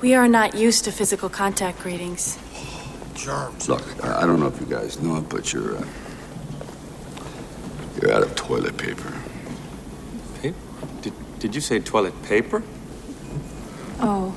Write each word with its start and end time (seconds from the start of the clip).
We 0.00 0.14
are 0.14 0.28
not 0.28 0.54
used 0.54 0.84
to 0.84 0.92
physical 0.92 1.28
contact 1.28 1.80
greetings. 1.80 2.38
Germs. 3.14 3.68
Look, 3.68 3.82
I 4.02 4.22
I 4.22 4.26
don't 4.26 4.40
know 4.40 4.46
if 4.46 4.58
you 4.58 4.66
guys 4.66 4.98
know 5.00 5.16
it, 5.16 5.28
but 5.28 5.52
you're 5.52 5.76
uh, 5.76 5.84
you're 8.00 8.12
out 8.12 8.22
of 8.22 8.34
toilet 8.34 8.78
paper. 8.78 9.12
Paper? 10.40 10.56
Did, 11.02 11.12
did 11.38 11.54
you 11.54 11.60
say 11.60 11.80
toilet 11.80 12.14
paper? 12.22 12.62
Oh, 14.00 14.34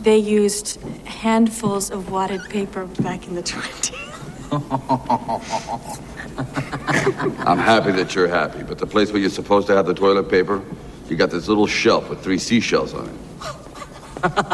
they 0.00 0.18
used 0.18 0.80
handfuls 1.04 1.90
of 1.92 2.10
wadded 2.10 2.42
paper 2.50 2.86
back 2.86 3.28
in 3.28 3.36
the 3.36 3.42
20s. 3.52 3.94
I'm 7.46 7.58
happy 7.58 7.92
that 7.92 8.14
you're 8.16 8.26
happy, 8.28 8.64
but 8.64 8.78
the 8.78 8.86
place 8.86 9.12
where 9.12 9.20
you're 9.20 9.30
supposed 9.30 9.68
to 9.68 9.76
have 9.76 9.86
the 9.86 9.94
toilet 9.94 10.28
paper, 10.28 10.60
you 11.08 11.14
got 11.14 11.30
this 11.30 11.46
little 11.46 11.68
shelf 11.68 12.10
with 12.10 12.20
three 12.22 12.38
seashells 12.38 12.94
on 12.94 13.08
it. 13.08 13.16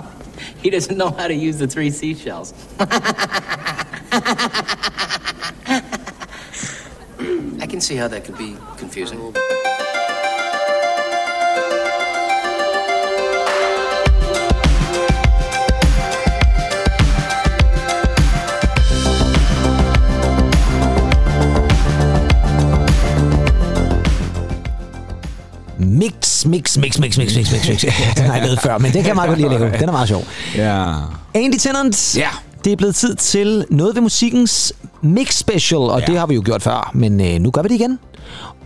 He 0.62 0.70
doesn't 0.70 0.98
know 0.98 1.11
how 1.11 1.29
to 1.29 1.34
use 1.34 1.58
the 1.58 1.68
three 1.68 1.90
seashells. 1.90 2.53
I 2.80 2.86
can 7.68 7.81
see 7.81 7.94
how 7.94 8.08
that 8.08 8.25
could 8.25 8.36
be 8.36 8.57
confusing. 8.76 9.34
Mix, 26.48 26.79
mix, 26.79 26.98
mix, 26.98 27.18
mix, 27.18 27.36
mix, 27.36 27.52
mix, 27.52 27.68
mix, 27.68 27.84
mix. 27.84 28.14
Den 28.16 28.25
har 28.25 28.34
jeg 28.34 28.44
lavet 28.44 28.61
før, 28.61 28.79
men 28.79 28.93
det 28.93 29.00
kan 29.00 29.06
jeg 29.06 29.14
meget 29.14 29.29
godt 29.29 29.39
lide 29.40 29.54
at 29.54 29.61
lave. 29.61 29.72
Den 29.79 29.89
er 29.89 29.93
meget 29.93 30.08
sjov. 30.08 30.25
Ja. 30.56 30.94
Andy 31.34 31.56
Tennant. 31.58 32.16
Ja. 32.16 32.28
Det 32.64 32.72
er 32.72 32.77
blevet 32.77 32.94
tid 32.94 33.14
til 33.14 33.64
noget 33.70 33.95
ved 33.95 34.03
musikkens 34.03 34.73
mix 35.03 35.34
special, 35.34 35.81
og 35.81 36.00
ja. 36.00 36.06
det 36.06 36.19
har 36.19 36.27
vi 36.27 36.34
jo 36.34 36.42
gjort 36.45 36.62
før, 36.62 36.91
men 36.95 37.20
øh, 37.20 37.41
nu 37.41 37.50
gør 37.50 37.62
vi 37.62 37.69
det 37.69 37.75
igen. 37.75 37.98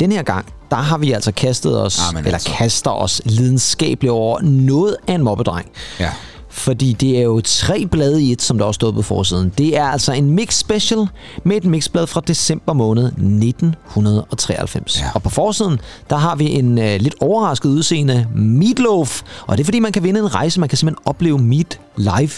Den 0.00 0.12
her 0.12 0.22
gang, 0.22 0.46
der 0.70 0.76
har 0.76 0.98
vi 0.98 1.12
altså 1.12 1.32
kastet 1.32 1.82
os, 1.82 2.00
Amen, 2.08 2.24
eller 2.24 2.32
altså. 2.32 2.50
kaster 2.50 2.90
os 2.90 3.22
lidenskabeligt 3.24 4.10
over 4.10 4.40
noget 4.42 4.96
af 5.08 5.14
en 5.14 5.22
mobbedreng. 5.22 5.66
Ja. 6.00 6.10
Fordi 6.52 6.92
det 6.92 7.18
er 7.18 7.22
jo 7.22 7.40
tre 7.40 7.86
blade 7.86 8.22
i 8.22 8.32
et, 8.32 8.42
som 8.42 8.58
der 8.58 8.64
også 8.64 8.76
stod 8.76 8.92
på 8.92 9.02
forsiden. 9.02 9.52
Det 9.58 9.76
er 9.76 9.84
altså 9.84 10.12
en 10.12 10.30
mix 10.30 10.54
special 10.54 11.08
med 11.44 11.56
et 11.56 11.64
mixblad 11.64 12.06
fra 12.06 12.20
december 12.26 12.72
måned 12.72 13.04
1993. 13.06 15.00
Ja. 15.00 15.10
Og 15.14 15.22
på 15.22 15.30
forsiden, 15.30 15.80
der 16.10 16.16
har 16.16 16.36
vi 16.36 16.50
en 16.50 16.78
øh, 16.78 17.00
lidt 17.00 17.14
overrasket 17.20 17.68
udseende 17.68 18.26
Meatloaf. 18.34 19.22
Og 19.46 19.56
det 19.56 19.62
er 19.62 19.64
fordi, 19.64 19.80
man 19.80 19.92
kan 19.92 20.02
vinde 20.02 20.20
en 20.20 20.34
rejse. 20.34 20.60
Man 20.60 20.68
kan 20.68 20.78
simpelthen 20.78 21.02
opleve 21.06 21.38
Meat 21.38 21.80
live 21.96 22.30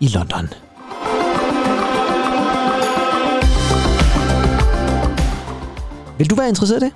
i 0.00 0.08
London. 0.08 0.48
Vil 6.18 6.30
du 6.30 6.34
være 6.34 6.48
interesseret 6.48 6.82
i 6.82 6.84
det? 6.84 6.92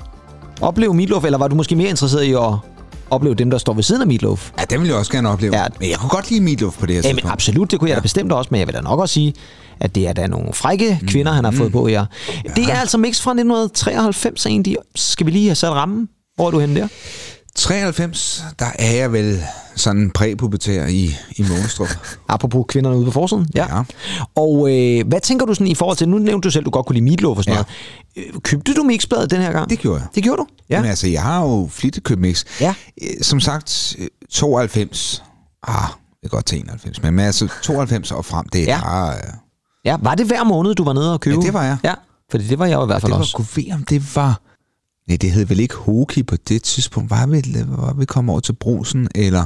Opleve 0.60 0.94
Meatloaf, 0.94 1.24
eller 1.24 1.38
var 1.38 1.48
du 1.48 1.54
måske 1.54 1.76
mere 1.76 1.90
interesseret 1.90 2.22
i 2.22 2.32
at 2.32 2.71
opleve 3.10 3.34
dem, 3.34 3.50
der 3.50 3.58
står 3.58 3.72
ved 3.74 3.82
siden 3.82 4.00
af 4.02 4.06
Meatloaf? 4.06 4.50
Ja, 4.58 4.64
den 4.64 4.80
vil 4.80 4.88
jeg 4.88 4.96
også 4.96 5.12
gerne 5.12 5.28
opleve. 5.28 5.56
Ja. 5.56 5.62
Ja. 5.62 5.68
Men 5.80 5.90
jeg 5.90 5.98
kunne 5.98 6.10
godt 6.10 6.30
lide 6.30 6.40
Meatloaf 6.40 6.74
på 6.78 6.86
det 6.86 6.94
her 6.94 7.02
Jamen, 7.04 7.16
tidspunkt. 7.16 7.32
absolut, 7.32 7.70
det 7.70 7.78
kunne 7.78 7.88
jeg 7.90 7.94
ja. 7.94 8.00
da 8.00 8.02
bestemt 8.02 8.32
også, 8.32 8.48
men 8.50 8.58
jeg 8.58 8.66
vil 8.66 8.74
da 8.74 8.80
nok 8.80 9.00
også 9.00 9.12
sige, 9.12 9.34
at 9.80 9.94
det 9.94 10.08
er 10.08 10.12
da 10.12 10.26
nogle 10.26 10.52
frække 10.52 11.00
kvinder, 11.06 11.32
han 11.32 11.44
har 11.44 11.50
fået 11.50 11.72
på 11.72 11.86
her. 11.86 12.06
Ja. 12.44 12.50
Det 12.56 12.64
er 12.64 12.74
altså 12.80 12.98
mix 12.98 13.20
fra 13.20 13.30
1993 13.30 14.46
egentlig. 14.46 14.76
Skal 14.94 15.26
vi 15.26 15.30
lige 15.30 15.46
have 15.48 15.54
sat 15.54 15.70
rammen? 15.70 16.08
Hvor 16.36 16.46
er 16.46 16.50
du 16.50 16.58
henne 16.58 16.80
der? 16.80 16.88
93, 17.66 18.44
der 18.58 18.66
er 18.78 18.92
jeg 18.92 19.12
vel 19.12 19.42
sådan 19.76 20.10
præpubertær 20.10 20.86
i, 20.86 21.16
i 21.36 21.42
Månestrup. 21.48 21.88
Apropos 22.28 22.64
kvinderne 22.68 22.96
ude 22.96 23.04
på 23.04 23.10
forsiden. 23.10 23.46
Ja. 23.54 23.76
Ja. 23.76 23.82
Og 24.36 24.68
øh, 24.72 25.08
hvad 25.08 25.20
tænker 25.20 25.46
du 25.46 25.54
sådan 25.54 25.66
i 25.66 25.74
forhold 25.74 25.96
til, 25.96 26.08
nu 26.08 26.18
nævnte 26.18 26.46
du 26.46 26.50
selv, 26.50 26.62
at 26.62 26.64
du 26.66 26.70
godt 26.70 26.86
kunne 26.86 26.94
lide 26.94 27.04
Meatloaf 27.04 27.36
og 27.38 27.44
sådan 27.44 27.58
Ja. 27.58 27.62
noget. 28.16 28.34
Øh, 28.34 28.40
Købte 28.40 28.74
du 28.74 28.82
mixbladet 28.82 29.30
den 29.30 29.40
her 29.42 29.52
gang? 29.52 29.70
Det 29.70 29.78
gjorde 29.78 30.00
jeg. 30.00 30.08
Det 30.14 30.22
gjorde 30.22 30.38
du? 30.40 30.46
Ja. 30.70 30.80
Men 30.80 30.90
altså, 30.90 31.08
jeg 31.08 31.22
har 31.22 31.42
jo 31.42 31.68
flittigt 31.72 32.04
købt 32.06 32.20
mix. 32.20 32.44
Ja. 32.60 32.74
Øh, 33.02 33.08
Som 33.22 33.40
sagt, 33.40 33.96
øh, 33.98 34.06
92. 34.30 35.22
Ah, 35.68 35.74
det 36.20 36.26
er 36.26 36.28
godt 36.28 36.44
til 36.46 36.58
91. 36.58 37.02
Men 37.02 37.18
altså, 37.18 37.48
92 37.62 38.12
og 38.12 38.24
frem, 38.24 38.48
det 38.48 38.60
er 38.62 38.64
Ja. 38.74 38.80
bare... 38.80 39.14
øh, 39.14 39.20
Ja, 39.84 39.96
var 40.00 40.14
det 40.14 40.26
hver 40.26 40.44
måned, 40.44 40.74
du 40.74 40.84
var 40.84 40.92
nede 40.92 41.12
og 41.12 41.20
købe? 41.20 41.40
Ja, 41.40 41.46
det 41.46 41.54
var 41.54 41.62
jeg. 41.64 41.76
Ja, 41.84 41.94
fordi 42.30 42.44
det 42.48 42.58
var 42.58 42.66
jeg 42.66 42.74
jo 42.74 42.82
i 42.82 42.86
hvert 42.86 43.00
fald 43.00 43.12
det 43.12 43.16
var, 43.16 43.22
også. 43.22 43.36
kunne 43.36 43.46
ved, 43.56 43.72
om 43.74 43.84
det 43.84 44.16
var... 44.16 44.40
Nej, 45.08 45.16
det 45.20 45.30
hed 45.30 45.46
vel 45.46 45.60
ikke 45.60 45.74
Hoki 45.74 46.22
på 46.22 46.36
det 46.48 46.62
tidspunkt. 46.62 47.10
Var 47.10 47.26
vi, 47.26 47.42
var 47.68 47.92
vi 47.98 48.04
kommet 48.04 48.30
over 48.32 48.40
til 48.40 48.52
brusen, 48.52 49.08
eller... 49.14 49.44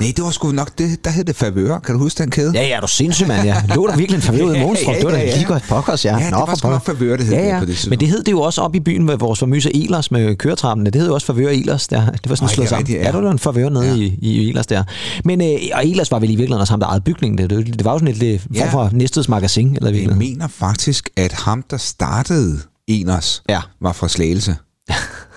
Nej, 0.00 0.12
det 0.16 0.24
var 0.24 0.30
sgu 0.30 0.52
nok 0.52 0.78
det, 0.78 1.04
der 1.04 1.10
hed 1.10 1.24
det 1.24 1.36
Favør. 1.36 1.78
Kan 1.78 1.94
du 1.94 2.00
huske 2.00 2.22
den 2.22 2.30
kæde? 2.30 2.52
Ja, 2.54 2.62
ja, 2.62 2.76
er 2.76 2.80
du 2.80 2.86
sindssyg, 2.86 3.26
mand. 3.28 3.46
Jeg 3.46 3.64
lå 3.74 3.86
der 3.86 3.96
virkelig 3.96 4.16
en 4.16 4.22
favør 4.22 4.44
ude 4.44 4.56
i 4.58 4.60
Månstrup. 4.66 4.94
Det 4.94 5.04
var 5.04 5.10
da 5.10 5.16
Ja, 5.16 5.22
ja, 5.22 5.28
ja. 5.30 5.36
lige 5.36 5.46
godt 5.46 5.62
pokkers, 5.68 6.04
ja. 6.04 6.16
Ja, 6.18 6.24
det 6.24 6.30
Nå, 6.30 6.38
var 6.38 6.46
for 6.46 6.56
sgu 6.56 6.68
nok 6.68 6.84
favør, 6.86 7.16
det 7.16 7.26
hed 7.26 7.34
ja, 7.34 7.42
det 7.42 7.48
ja. 7.48 7.58
på 7.58 7.64
det 7.64 7.68
tidspunkt. 7.74 7.90
Men 7.90 8.00
det 8.00 8.08
hed 8.08 8.22
det 8.24 8.32
jo 8.32 8.40
også 8.40 8.60
op 8.60 8.74
i 8.74 8.80
byen 8.80 9.04
med 9.04 9.16
vores 9.16 9.38
famøse 9.38 9.76
Elers 9.76 10.10
med 10.10 10.36
køretrappene. 10.36 10.90
Det 10.90 11.00
hed 11.00 11.08
jo 11.08 11.14
også 11.14 11.26
favør 11.26 11.48
Elers 11.48 11.88
der. 11.88 12.10
Det 12.10 12.28
var 12.28 12.34
sådan 12.34 12.46
det 12.46 12.52
er 12.52 12.54
slået 12.54 12.68
sammen. 12.68 12.78
rigtigt, 12.80 12.96
ja. 12.96 13.02
ja. 13.02 13.06
ja, 13.10 13.16
der 13.16 13.20
var 13.24 13.30
en 13.30 13.38
favør 13.38 13.68
nede 13.68 13.84
ja. 13.84 13.90
Ja. 13.90 13.96
i, 13.96 14.18
i 14.22 14.48
Elers 14.48 14.66
der. 14.66 14.84
Men 15.24 15.40
øh, 15.42 15.48
og 15.74 15.86
Elers 15.86 16.10
var 16.10 16.18
vel 16.18 16.30
i 16.30 16.32
virkeligheden 16.34 16.60
også 16.60 16.72
ham, 16.72 16.80
der 16.80 16.86
ejede 16.86 17.00
bygningen. 17.04 17.38
Det, 17.38 17.50
det, 17.50 17.66
det 17.78 17.84
var 17.84 17.92
jo 17.92 17.98
sådan 17.98 18.14
lidt 18.14 18.42
form 18.42 18.54
Ja. 18.54 18.72
for 18.72 18.90
Næsteds 18.92 19.28
magasin, 19.28 19.76
eller 19.76 19.90
Jeg 20.00 20.16
mener 20.16 20.48
faktisk, 20.48 21.10
at 21.16 21.32
ham, 21.32 21.64
der 21.70 21.76
startede 21.76 22.58
Eners, 22.88 23.42
Ja. 23.48 23.60
var 23.82 23.92
fra 23.92 24.08
Slagelse. 24.08 24.56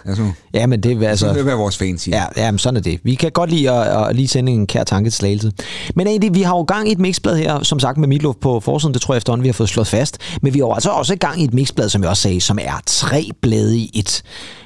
Altså, 0.05 0.31
Ja, 0.53 0.67
men 0.67 0.83
det 0.83 0.91
er 0.91 0.99
så 0.99 1.05
altså... 1.05 1.27
vil 1.27 1.35
det 1.35 1.45
være 1.45 1.55
vores 1.55 1.77
fans 1.77 2.01
siger. 2.01 2.17
Ja, 2.17 2.43
ja 2.43 2.51
men 2.51 2.59
sådan 2.59 2.77
er 2.77 2.81
det. 2.81 2.99
Vi 3.03 3.15
kan 3.15 3.31
godt 3.31 3.49
lide 3.49 3.71
at, 3.71 4.09
at 4.09 4.15
lige 4.15 4.27
sende 4.27 4.51
en 4.51 4.67
kær 4.67 4.83
tanke 4.83 5.09
til 5.09 5.17
slagelse. 5.17 5.51
Men 5.95 6.07
egentlig, 6.07 6.33
vi 6.33 6.41
har 6.41 6.55
jo 6.55 6.63
gang 6.63 6.89
i 6.89 6.91
et 6.91 6.99
mixblad 6.99 7.37
her, 7.37 7.63
som 7.63 7.79
sagt 7.79 7.97
med 7.97 8.07
Meatloaf 8.07 8.35
på 8.41 8.59
forsiden, 8.59 8.93
det 8.93 9.01
tror 9.01 9.13
jeg 9.13 9.17
efterhånden, 9.17 9.43
vi 9.43 9.47
har 9.47 9.53
fået 9.53 9.69
slået 9.69 9.87
fast. 9.87 10.17
Men 10.41 10.53
vi 10.53 10.59
har 10.59 10.65
jo 10.65 10.73
altså 10.73 10.89
også 10.89 11.15
gang 11.15 11.41
i 11.41 11.43
et 11.43 11.53
mixblad, 11.53 11.89
som 11.89 12.01
jeg 12.01 12.09
også 12.09 12.21
sagde, 12.21 12.41
som 12.41 12.59
er 12.61 12.81
tre 12.85 13.29
blade 13.41 13.77
i 13.77 13.91
et 13.93 14.23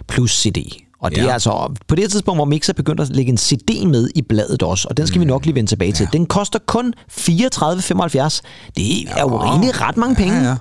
plus 0.07 0.41
CD. 0.41 0.57
Og 1.01 1.11
det 1.11 1.17
ja. 1.17 1.23
Ja. 1.23 1.29
er 1.29 1.33
altså 1.33 1.73
på 1.87 1.95
det 1.95 2.11
tidspunkt, 2.11 2.37
hvor 2.37 2.45
Mix 2.45 2.69
er 2.69 2.73
begyndt 2.73 3.01
at 3.01 3.09
lægge 3.09 3.31
en 3.31 3.37
CD 3.37 3.85
med 3.85 4.09
i 4.15 4.21
bladet 4.21 4.63
også, 4.63 4.87
og 4.89 4.97
den 4.97 5.07
skal 5.07 5.17
mm. 5.17 5.21
vi 5.21 5.25
nok 5.25 5.45
lige 5.45 5.55
vende 5.55 5.69
tilbage 5.69 5.91
til. 5.91 6.07
Den 6.13 6.25
koster 6.25 6.59
kun 6.67 6.93
34,75. 7.11 7.17
Det 8.75 9.09
er 9.15 9.21
jo 9.21 9.39
egentlig 9.39 9.81
ret 9.81 9.97
mange 9.97 10.15
penge. 10.15 10.41
Ja, 10.41 10.49
ja. 10.49 10.55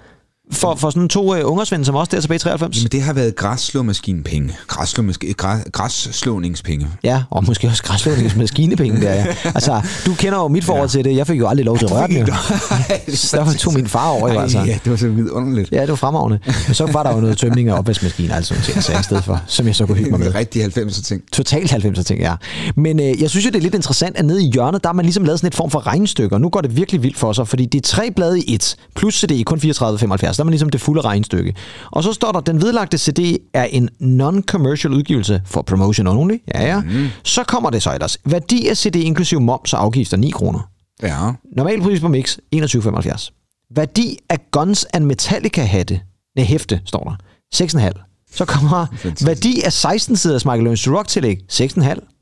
For, 0.52 0.74
for 0.74 0.90
sådan 0.90 1.08
to 1.08 1.34
uh, 1.44 1.50
ungersvende, 1.50 1.84
som 1.84 1.94
også 1.94 2.10
der 2.14 2.20
tilbage 2.20 2.36
i 2.36 2.38
93. 2.38 2.76
Jamen, 2.76 2.88
det 2.92 3.02
har 3.02 3.12
været 3.12 3.36
græsslåmaskinepenge. 3.36 4.56
Græsslåmask- 4.72 5.32
græs, 5.36 5.62
græsslåningspenge. 5.72 6.88
Ja, 7.04 7.22
og 7.30 7.44
måske 7.46 7.66
også 7.68 7.82
græsslåningsmaskinepenge 7.82 9.00
der, 9.00 9.12
ja. 9.20 9.26
Altså, 9.44 9.80
du 10.06 10.14
kender 10.14 10.38
jo 10.38 10.48
mit 10.48 10.64
forhold 10.64 10.88
ja. 10.88 10.92
til 10.92 11.04
det. 11.04 11.16
Jeg 11.16 11.26
fik 11.26 11.38
jo 11.38 11.48
aldrig 11.48 11.64
lov 11.66 11.78
til 11.78 11.84
at 11.84 11.92
røre 11.92 12.06
den, 12.08 12.16
jo. 12.16 12.26
Så 13.14 13.36
der 13.36 13.52
tog 13.52 13.74
min 13.74 13.86
far 13.86 14.08
over, 14.08 14.32
jo, 14.32 14.40
altså. 14.40 14.58
Ja, 14.58 14.78
det 14.84 14.90
var 14.90 14.96
så 14.96 15.08
vidunderligt. 15.08 15.72
Ja, 15.72 15.80
det 15.80 15.88
var 15.88 15.94
fremragende. 15.94 16.38
Men 16.66 16.74
så 16.74 16.86
var 16.92 17.02
der 17.02 17.14
jo 17.14 17.20
noget 17.20 17.38
tømning 17.38 17.72
og 17.72 17.78
opvaskemaskine 17.78 18.32
og 18.32 18.36
alt 18.36 18.46
sådan 18.46 18.62
noget 18.74 18.84
ting, 18.84 19.00
i 19.00 19.02
stedet 19.02 19.24
for, 19.24 19.42
som 19.46 19.66
jeg 19.66 19.74
så 19.76 19.86
kunne 19.86 19.96
hygge 19.96 20.10
mig 20.10 20.20
med. 20.20 20.26
Med 20.26 20.34
rigtig 20.34 20.64
90'er 20.64 21.02
ting. 21.02 21.22
Totalt 21.32 21.72
90'er 21.72 22.02
ting, 22.02 22.20
ja. 22.20 22.34
Men 22.76 23.00
øh, 23.00 23.22
jeg 23.22 23.30
synes 23.30 23.44
jo, 23.46 23.50
det 23.50 23.56
er 23.56 23.62
lidt 23.62 23.74
interessant, 23.74 24.16
at 24.16 24.24
nede 24.24 24.44
i 24.44 24.50
hjørnet, 24.50 24.82
der 24.82 24.88
har 24.88 24.94
man 24.94 25.04
ligesom 25.04 25.24
lavet 25.24 25.38
sådan 25.40 25.48
et 25.48 25.54
form 25.54 25.70
for 25.70 25.86
regnstykke, 25.86 26.36
og 26.36 26.40
nu 26.40 26.48
går 26.48 26.60
det 26.60 26.76
virkelig 26.76 27.02
vildt 27.02 27.18
for 27.18 27.32
sig, 27.32 27.48
fordi 27.48 27.66
det 27.66 27.78
er 27.78 27.82
tre 27.82 28.10
blade 28.16 28.40
i 28.40 28.54
et, 28.54 28.76
plus 28.96 29.20
CD 29.20 29.44
kun 29.44 29.58
34,75. 29.58 30.35
Der 30.36 30.42
er 30.42 30.44
man 30.44 30.52
ligesom 30.52 30.70
det 30.70 30.80
fulde 30.80 31.00
regnstykke. 31.00 31.54
Og 31.90 32.02
så 32.02 32.12
står 32.12 32.32
der, 32.32 32.40
den 32.40 32.60
vedlagte 32.60 32.98
CD 32.98 33.38
er 33.54 33.64
en 33.64 33.88
non-commercial 34.00 34.88
udgivelse 34.88 35.42
for 35.44 35.62
promotion 35.62 36.06
only. 36.06 36.38
Ja, 36.54 36.66
ja. 36.66 36.80
Mm. 36.80 37.06
Så 37.24 37.44
kommer 37.44 37.70
det 37.70 37.82
så 37.82 37.94
ellers. 37.94 38.18
Værdi 38.24 38.68
af 38.68 38.76
CD 38.76 38.96
inklusive 38.96 39.40
moms 39.40 39.72
og 39.72 39.82
afgifter 39.82 40.16
9 40.16 40.30
kroner. 40.30 40.70
Ja. 41.02 41.32
Normal 41.56 41.80
pris 41.82 42.00
på 42.00 42.08
Mix 42.08 42.38
21,75. 42.56 43.30
Værdi 43.74 44.18
af 44.28 44.38
Guns 44.50 44.84
and 44.84 45.04
Metallica 45.04 45.64
hatte, 45.64 46.00
nej 46.36 46.44
hæfte 46.44 46.80
står 46.84 47.04
der, 47.04 47.16
6,5. 47.54 47.90
Så 48.32 48.44
kommer 48.44 48.86
værdi 49.24 49.60
af 49.64 49.72
16 49.72 50.16
siders 50.16 50.44
Michael 50.44 50.62
Learns 50.62 50.82
to 50.82 50.96
Rock 50.96 51.08
tillæg, 51.08 51.38
6,5. 51.52 52.15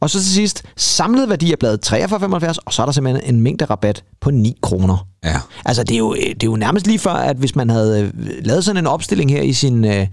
Og 0.00 0.10
så 0.10 0.18
til 0.18 0.32
sidst, 0.32 0.62
samlet 0.76 1.28
værdi 1.28 1.52
af 1.52 1.58
bladet 1.58 1.92
43,75, 1.92 2.56
og 2.64 2.72
så 2.72 2.82
er 2.82 2.86
der 2.86 2.92
simpelthen 2.92 3.34
en 3.34 3.40
mængde 3.40 3.64
rabat 3.64 4.04
på 4.20 4.30
9 4.30 4.56
kroner. 4.62 5.06
Ja. 5.24 5.40
Altså, 5.64 5.84
det 5.84 5.94
er, 5.94 5.98
jo, 5.98 6.14
det 6.14 6.42
er 6.42 6.46
jo 6.46 6.56
nærmest 6.56 6.86
lige 6.86 6.98
før, 6.98 7.12
at 7.12 7.36
hvis 7.36 7.56
man 7.56 7.70
havde 7.70 8.02
øh, 8.02 8.12
lavet 8.44 8.64
sådan 8.64 8.78
en 8.78 8.86
opstilling 8.86 9.30
her 9.30 9.42
i 9.42 9.52
sin 9.52 9.84
øh, 9.84 10.00
øh, 10.00 10.06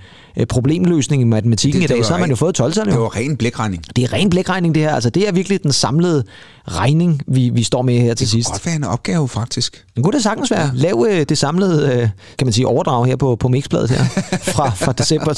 problemløsning 0.50 1.21
i 1.21 1.25
matematikken 1.25 1.81
Det- 1.81 1.83
i 1.83 1.88
det 1.88 1.89
dag, 1.89 1.97
var 1.97 2.03
så 2.03 2.12
har 2.13 2.19
man 2.19 2.30
jo 2.30 2.35
fået 2.35 2.56
12 2.56 2.74
Det 2.74 2.88
var 3.00 3.15
ren 3.15 3.38
blækregning. 3.38 3.83
Det 3.95 4.03
er 4.03 4.13
ren 4.13 4.30
blækregning, 4.30 4.75
det 4.75 4.83
her. 4.83 4.95
Altså, 4.95 5.09
det 5.09 5.27
er 5.27 5.31
virkelig 5.31 5.63
den 5.63 5.71
samlede 5.71 6.24
regning, 6.68 7.21
vi, 7.27 7.50
vi 7.50 7.63
står 7.63 7.81
med 7.81 8.00
her 8.00 8.13
til 8.13 8.27
sidst. 8.30 8.50
Godt 8.50 8.65
være 8.65 8.75
en 8.75 8.83
opgave, 8.83 9.30
faktisk. 9.30 9.85
Men 9.95 10.03
kunne 10.03 10.13
det 10.13 10.24
sagtens 10.24 10.51
være. 10.51 10.71
Lav 10.74 11.06
øh, 11.09 11.25
det 11.30 11.38
samlede, 11.38 11.94
øh, 11.94 12.09
kan 12.38 12.47
man 12.47 12.53
sige, 12.53 12.68
overdrag 12.68 13.06
her 13.06 13.15
på, 13.15 13.35
på 13.35 13.47
mixbladet 13.47 13.89
her, 13.89 14.03
fra, 14.56 14.69
fra 14.69 14.91
december 14.91 15.33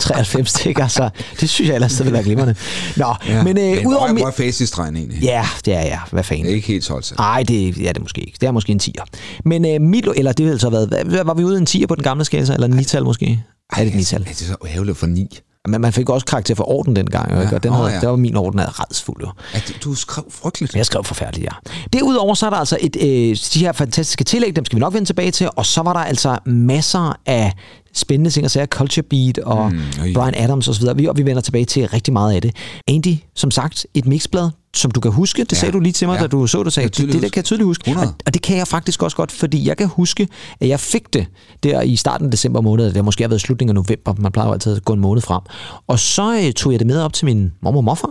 93, 0.00 0.66
ikke? 0.66 0.82
Altså, 0.82 1.10
det 1.40 1.50
synes 1.50 1.68
jeg 1.68 1.74
ellers, 1.74 1.92
det 1.96 2.04
vil 2.04 2.12
være 2.12 2.22
glimrende. 2.22 2.54
Nå, 2.96 3.14
ja. 3.28 3.42
men 3.42 3.58
øh, 3.58 3.64
Men 3.76 3.86
udover... 3.86 4.26
er 4.26 4.30
facitstregen 4.30 4.96
egentlig? 4.96 5.22
Ja, 5.22 5.46
det 5.64 5.74
er 5.74 5.80
jeg. 5.80 6.00
Hvad 6.10 6.22
fanden? 6.24 6.44
Det 6.44 6.50
er 6.52 6.56
ikke 6.56 6.68
helt 6.68 6.84
solgt. 6.84 7.12
Nej, 7.18 7.42
det 7.42 7.78
ja, 7.78 7.88
det 7.88 7.96
er 7.96 8.00
måske 8.00 8.20
ikke. 8.20 8.38
Det 8.40 8.46
er 8.46 8.50
måske 8.52 8.72
en 8.72 8.80
10'er. 8.82 9.04
Men 9.44 9.66
øh, 9.66 9.80
Milo, 9.80 10.12
eller 10.16 10.32
det 10.32 10.46
ville 10.46 10.58
så 10.60 10.70
været, 10.70 10.88
hvad, 11.06 11.24
var 11.24 11.34
vi 11.34 11.44
ude 11.44 11.54
i 11.54 11.58
en 11.60 11.66
10'er 11.70 11.86
på 11.86 11.94
den 11.94 12.02
gamle 12.04 12.24
skala, 12.24 12.54
eller 12.54 12.66
en 12.66 12.78
9-tal 12.78 13.04
måske? 13.04 13.42
Er 13.76 13.84
det 13.84 13.94
et 13.94 14.00
9-tal? 14.00 14.24
Det 14.24 14.30
er 14.30 14.34
så 14.34 14.56
ærgerligt 14.66 14.98
for 14.98 15.06
9. 15.06 15.40
Men 15.68 15.80
man 15.80 15.92
fik 15.92 16.08
også 16.08 16.26
karakter 16.26 16.54
for 16.54 16.68
orden 16.70 16.96
dengang, 16.96 17.34
jo, 17.34 17.40
ikke? 17.40 17.56
og 17.56 17.62
den 17.62 17.72
havde, 17.72 17.88
ja. 17.88 18.00
der 18.00 18.08
var 18.08 18.16
min 18.16 18.36
orden 18.36 18.60
af 18.60 18.80
redsfuld. 18.80 19.22
Jo. 19.22 19.28
Ja, 19.54 19.60
du, 19.68 19.90
du 19.90 19.94
skrev 19.94 20.24
frygteligt. 20.30 20.74
Jeg 20.74 20.86
skrev 20.86 21.04
forfærdeligt, 21.04 21.44
ja. 21.44 21.70
Derudover 21.92 22.34
så 22.34 22.46
er 22.46 22.50
der 22.50 22.56
altså 22.56 22.78
et, 22.80 22.96
øh, 23.00 23.36
de 23.54 23.60
her 23.60 23.72
fantastiske 23.72 24.24
tillæg, 24.24 24.56
dem 24.56 24.64
skal 24.64 24.76
vi 24.76 24.80
nok 24.80 24.94
vende 24.94 25.08
tilbage 25.08 25.30
til, 25.30 25.48
og 25.56 25.66
så 25.66 25.82
var 25.82 25.92
der 25.92 26.00
altså 26.00 26.38
masser 26.46 27.20
af 27.26 27.52
spændende 27.94 28.30
ting 28.30 28.44
at 28.44 28.50
sige, 28.50 28.66
Culture 28.66 29.02
Beat 29.10 29.38
og 29.38 29.72
mm, 29.72 29.78
øj. 30.00 30.12
Brian 30.14 30.34
Adams 30.36 30.68
osv., 30.68 30.84
og 31.08 31.16
vi 31.16 31.24
vender 31.26 31.40
tilbage 31.40 31.64
til 31.64 31.88
rigtig 31.88 32.12
meget 32.12 32.34
af 32.34 32.42
det. 32.42 32.56
Andy, 32.88 33.14
som 33.34 33.50
sagt, 33.50 33.86
et 33.94 34.06
mixblad, 34.06 34.50
som 34.76 34.90
du 34.90 35.00
kan 35.00 35.12
huske, 35.12 35.44
det 35.44 35.52
ja. 35.52 35.56
sagde 35.58 35.72
du 35.72 35.80
lige 35.80 35.92
til 35.92 36.08
mig, 36.08 36.16
Ja. 36.16 36.22
da 36.22 36.26
du 36.26 36.46
så 36.46 36.62
det, 36.62 36.72
sagde, 36.72 36.88
Det 36.88 36.98
det, 36.98 37.12
der 37.22 37.28
kan 37.28 37.36
jeg 37.36 37.44
tydeligt 37.44 37.66
huske. 37.66 37.88
100. 37.88 38.08
Og, 38.08 38.14
og 38.26 38.34
det 38.34 38.42
kan 38.42 38.56
jeg 38.56 38.68
faktisk 38.68 39.02
også 39.02 39.16
godt, 39.16 39.32
fordi 39.32 39.68
jeg 39.68 39.76
kan 39.76 39.86
huske, 39.88 40.28
at 40.60 40.68
jeg 40.68 40.80
fik 40.80 41.12
det 41.12 41.26
der 41.62 41.82
i 41.82 41.96
starten 41.96 42.24
af 42.24 42.30
december 42.30 42.60
måned, 42.60 42.86
det 42.86 42.96
har 42.96 43.02
måske 43.02 43.24
har 43.24 43.28
været 43.28 43.40
slutningen 43.40 43.76
af 43.76 43.84
november, 43.84 44.14
man 44.22 44.32
plejer 44.32 44.48
jo 44.48 44.52
altid 44.52 44.76
at 44.76 44.84
gå 44.84 44.92
en 44.92 45.00
måned 45.00 45.22
frem. 45.22 45.40
Og 45.86 45.98
så 45.98 46.40
øh, 46.46 46.52
tog 46.52 46.72
jeg 46.72 46.78
det 46.78 46.86
med 46.86 47.00
op 47.00 47.12
til 47.12 47.24
min 47.24 47.52
mormor 47.62 47.78
og 47.80 47.84
morfar, 47.84 48.10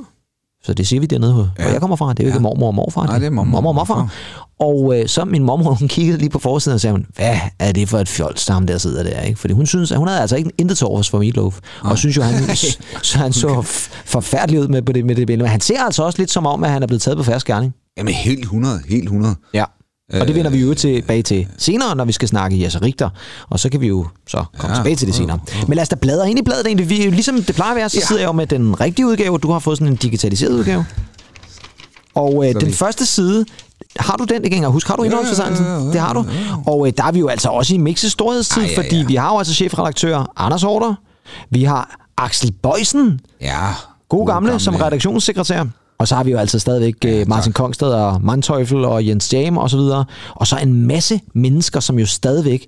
så 0.63 0.73
det 0.73 0.87
siger 0.87 0.99
vi 0.99 1.05
dernede, 1.05 1.33
hvor 1.33 1.49
Ja. 1.59 1.71
jeg 1.71 1.79
kommer 1.79 1.95
fra. 1.95 2.09
Det 2.13 2.19
er 2.19 2.23
jo 2.23 2.27
ikke 2.27 2.37
Ja. 2.37 2.41
mormor 2.41 2.67
og 2.67 2.75
morfar. 2.75 3.05
Nej, 3.05 3.19
det 3.19 3.25
er 3.25 3.29
mormor 3.29 3.57
og 3.57 3.63
mormor 3.63 3.81
og 3.81 3.87
morfar. 3.87 4.13
Og 4.59 4.99
øh, 4.99 5.07
så 5.07 5.25
min 5.25 5.43
mormor, 5.43 5.73
hun 5.73 5.87
kiggede 5.87 6.17
lige 6.17 6.29
på 6.29 6.39
forsiden 6.39 6.73
og 6.75 6.81
sagde, 6.81 6.91
hun, 6.91 7.05
hvad 7.15 7.35
er 7.59 7.71
det 7.71 7.89
for 7.89 7.99
et 7.99 8.07
fjols, 8.09 8.45
der 8.45 8.53
ham 8.53 8.67
der 8.67 8.77
sidder 8.77 9.03
der? 9.03 9.21
Ikke? 9.21 9.39
Fordi 9.39 9.53
hun 9.53 9.65
synes, 9.65 9.91
at 9.91 9.97
hun 9.97 10.07
havde 10.07 10.21
altså 10.21 10.35
ikke 10.35 10.51
intet 10.57 10.77
til 10.77 10.87
overs 10.87 11.09
for 11.09 11.19
Meatloaf. 11.19 11.59
Og 11.81 11.97
synes 11.97 12.17
jo, 12.17 12.21
han, 12.21 12.55
så 13.03 13.17
han 13.17 13.33
så 13.33 13.61
forfærdelig 14.05 14.59
ud 14.61 14.67
med, 14.67 14.81
på 14.81 14.91
det, 14.91 15.05
med 15.05 15.15
det 15.15 15.27
billede. 15.27 15.43
Men 15.43 15.51
han 15.51 15.61
ser 15.61 15.83
altså 15.83 16.03
også 16.03 16.19
lidt 16.19 16.31
som 16.31 16.45
om, 16.45 16.63
at 16.63 16.69
han 16.71 16.83
er 16.83 16.87
blevet 16.87 17.01
taget 17.01 17.17
på 17.17 17.23
færre 17.23 17.39
gerning. 17.45 17.73
Jamen 17.97 18.13
helt 18.13 18.39
100, 18.41 18.79
helt 18.89 19.03
100. 19.03 19.35
Ja. 19.53 19.63
Og 20.13 20.27
det 20.27 20.35
vender 20.35 20.51
vi 20.51 20.57
jo 20.57 20.73
tilbage 20.73 21.23
til 21.23 21.47
senere, 21.57 21.95
når 21.95 22.05
vi 22.05 22.11
skal 22.11 22.27
snakke 22.27 22.63
Jesse 22.63 22.81
Richter. 22.81 23.09
Og 23.49 23.59
så 23.59 23.69
kan 23.69 23.81
vi 23.81 23.87
jo 23.87 24.07
så 24.27 24.37
komme 24.37 24.53
ja. 24.63 24.69
Ja. 24.69 24.75
tilbage 24.75 24.95
til 24.95 25.07
det 25.07 25.15
senere. 25.15 25.39
Men 25.67 25.75
lad 25.75 25.81
os 25.81 25.89
da 25.89 25.95
bladre 25.95 26.29
ind 26.29 26.39
i 26.39 26.41
bladet 26.41 26.65
egentlig. 26.67 26.89
Vi, 26.89 26.95
ligesom 26.95 27.43
det 27.43 27.55
plejer 27.55 27.71
at 27.71 27.77
være, 27.77 27.89
så 27.89 27.97
Ja. 28.01 28.05
sidder 28.05 28.21
jeg 28.21 28.27
jo 28.27 28.31
med 28.31 28.47
den 28.47 28.81
rigtige 28.81 29.07
udgave. 29.07 29.37
Du 29.37 29.51
har 29.51 29.59
fået 29.59 29.77
sådan 29.77 29.93
en 29.93 29.97
digitaliseret 29.97 30.51
udgave. 30.53 30.85
Og 32.15 32.47
øh, 32.49 32.61
den 32.61 32.73
første 32.73 33.05
side, 33.05 33.45
har 33.99 34.15
du 34.17 34.23
den, 34.23 34.41
kan 34.41 34.43
jeg 34.51 34.53
engang 34.55 34.73
huske. 34.73 34.89
Har 34.89 34.95
du 34.95 35.03
indholdsfortegnelsen? 35.03 35.65
ja, 35.65 35.73
ja, 35.73 35.79
Det 35.91 35.99
har 35.99 36.13
du. 36.13 36.25
Og 36.67 36.87
øh, 36.87 36.93
der 36.97 37.03
er 37.03 37.11
vi 37.11 37.19
jo 37.19 37.27
altså 37.27 37.49
også 37.49 37.73
i 37.75 37.77
Mixes 37.77 38.11
storhedstid, 38.11 38.63
ja, 38.63 38.77
fordi 38.77 38.97
ja. 38.97 39.05
vi 39.07 39.15
har 39.15 39.31
jo 39.31 39.37
altså 39.37 39.53
chefredaktør 39.53 40.33
Anders 40.35 40.61
Horter. 40.63 40.93
Vi 41.49 41.63
har 41.63 41.99
Axel 42.17 42.51
Bøjsen, 42.51 43.19
Ja. 43.41 43.57
God 44.09 44.27
gamle, 44.27 44.49
gamle 44.49 44.63
som 44.63 44.75
redaktionssekretær. 44.75 45.63
Og 45.99 46.07
så 46.07 46.15
har 46.15 46.23
vi 46.23 46.31
jo 46.31 46.37
altså 46.37 46.59
stadigvæk 46.59 46.95
ja, 47.03 47.25
Martin 47.27 47.53
Kongstad 47.53 47.87
og 47.87 48.21
Manteuffel 48.21 48.85
og 48.85 49.07
Jens 49.07 49.33
Jam 49.33 49.57
og 49.57 49.69
så 49.69 49.77
videre. 49.77 50.05
Og 50.35 50.47
så 50.47 50.57
en 50.57 50.73
masse 50.87 51.19
mennesker, 51.35 51.79
som 51.79 51.99
jo 51.99 52.05
stadigvæk 52.05 52.65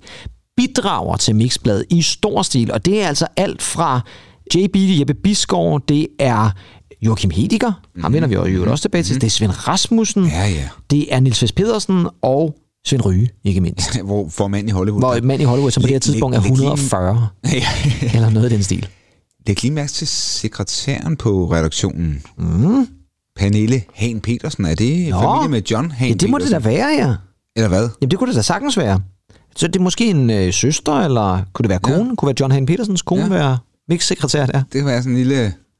bidrager 0.56 1.16
til 1.16 1.34
Mixbladet 1.36 1.84
i 1.90 2.02
stor 2.02 2.42
stil. 2.42 2.72
Og 2.72 2.84
det 2.84 3.02
er 3.02 3.08
altså 3.08 3.26
alt 3.36 3.62
fra 3.62 4.00
JB, 4.54 4.76
Jeppe 4.76 5.14
Bisgaard, 5.14 5.82
det 5.88 6.06
er 6.18 6.50
Joachim 7.02 7.30
Hediger, 7.30 7.72
mm. 7.94 8.02
ham 8.02 8.12
vender 8.12 8.28
vi 8.28 8.34
jo 8.34 8.70
også 8.70 8.82
tilbage 8.82 9.02
til. 9.02 9.14
Det 9.20 9.26
er 9.26 9.30
Svend 9.30 9.68
Rasmussen, 9.68 10.24
Ja, 10.26 10.46
ja. 10.48 10.68
det 10.90 11.14
er 11.14 11.20
Nils 11.20 11.42
Vest 11.42 11.54
Pedersen 11.54 12.06
og 12.22 12.54
Svend 12.86 13.04
Ryge, 13.06 13.28
ikke 13.44 13.60
mindst. 13.60 13.98
Hvor 14.04 14.28
for 14.28 14.48
mand 14.48 14.68
i 14.68 14.72
Hollywood. 14.72 15.00
Hvor 15.00 15.20
mand 15.22 15.42
i 15.42 15.44
Hollywood, 15.44 15.70
som 15.70 15.80
på 15.82 15.86
det 15.86 15.94
her 15.94 16.00
tidspunkt 16.00 16.36
er 16.36 16.40
læg- 16.40 16.48
læg 16.50 16.58
lige- 16.58 16.72
140, 16.72 17.28
ja. 17.52 17.62
eller 18.14 18.30
noget 18.30 18.52
i 18.52 18.54
den 18.54 18.62
stil. 18.62 18.86
Læg 19.46 19.62
lige 19.62 19.72
mærke 19.72 19.92
til 19.92 20.06
sekretæren 20.08 21.16
på 21.16 21.52
redaktionen. 21.52 22.22
Mm. 22.38 22.86
Pernille 23.40 23.82
Hahn 23.94 24.20
Petersen. 24.20 24.64
Er 24.64 24.74
det 24.74 25.08
Nå. 25.10 25.20
familie 25.20 25.48
med 25.50 25.62
John 25.70 25.90
Hahn 25.90 26.08
Ja, 26.10 26.14
det 26.14 26.30
må 26.30 26.38
det 26.38 26.50
da 26.50 26.58
Petersen? 26.58 26.78
være, 26.78 26.88
ja. 26.88 27.14
Eller 27.56 27.68
hvad? 27.68 27.88
Jamen, 28.00 28.10
det 28.10 28.18
kunne 28.18 28.28
det 28.28 28.36
da 28.36 28.42
sagtens 28.42 28.76
være. 28.78 29.00
Så 29.56 29.66
det 29.66 29.76
er 29.76 29.80
måske 29.82 30.06
en 30.06 30.30
øh, 30.30 30.52
søster, 30.52 30.92
eller 31.00 31.40
kunne 31.52 31.62
det 31.62 31.68
være 31.70 31.78
kone? 31.78 31.96
Ja. 32.08 32.14
Kunne 32.14 32.26
være 32.26 32.34
John 32.40 32.52
Hane 32.52 32.66
Petersens 32.66 33.02
kone 33.02 33.20
ja. 33.20 33.26
Ja. 33.26 33.32
være 33.34 33.58
mixsekretær 33.88 34.46
der? 34.46 34.52
Det 34.72 34.78
kan 34.80 34.86
være 34.86 35.02
sådan 35.02 35.12
en 35.12 35.18
lille, 35.18 35.34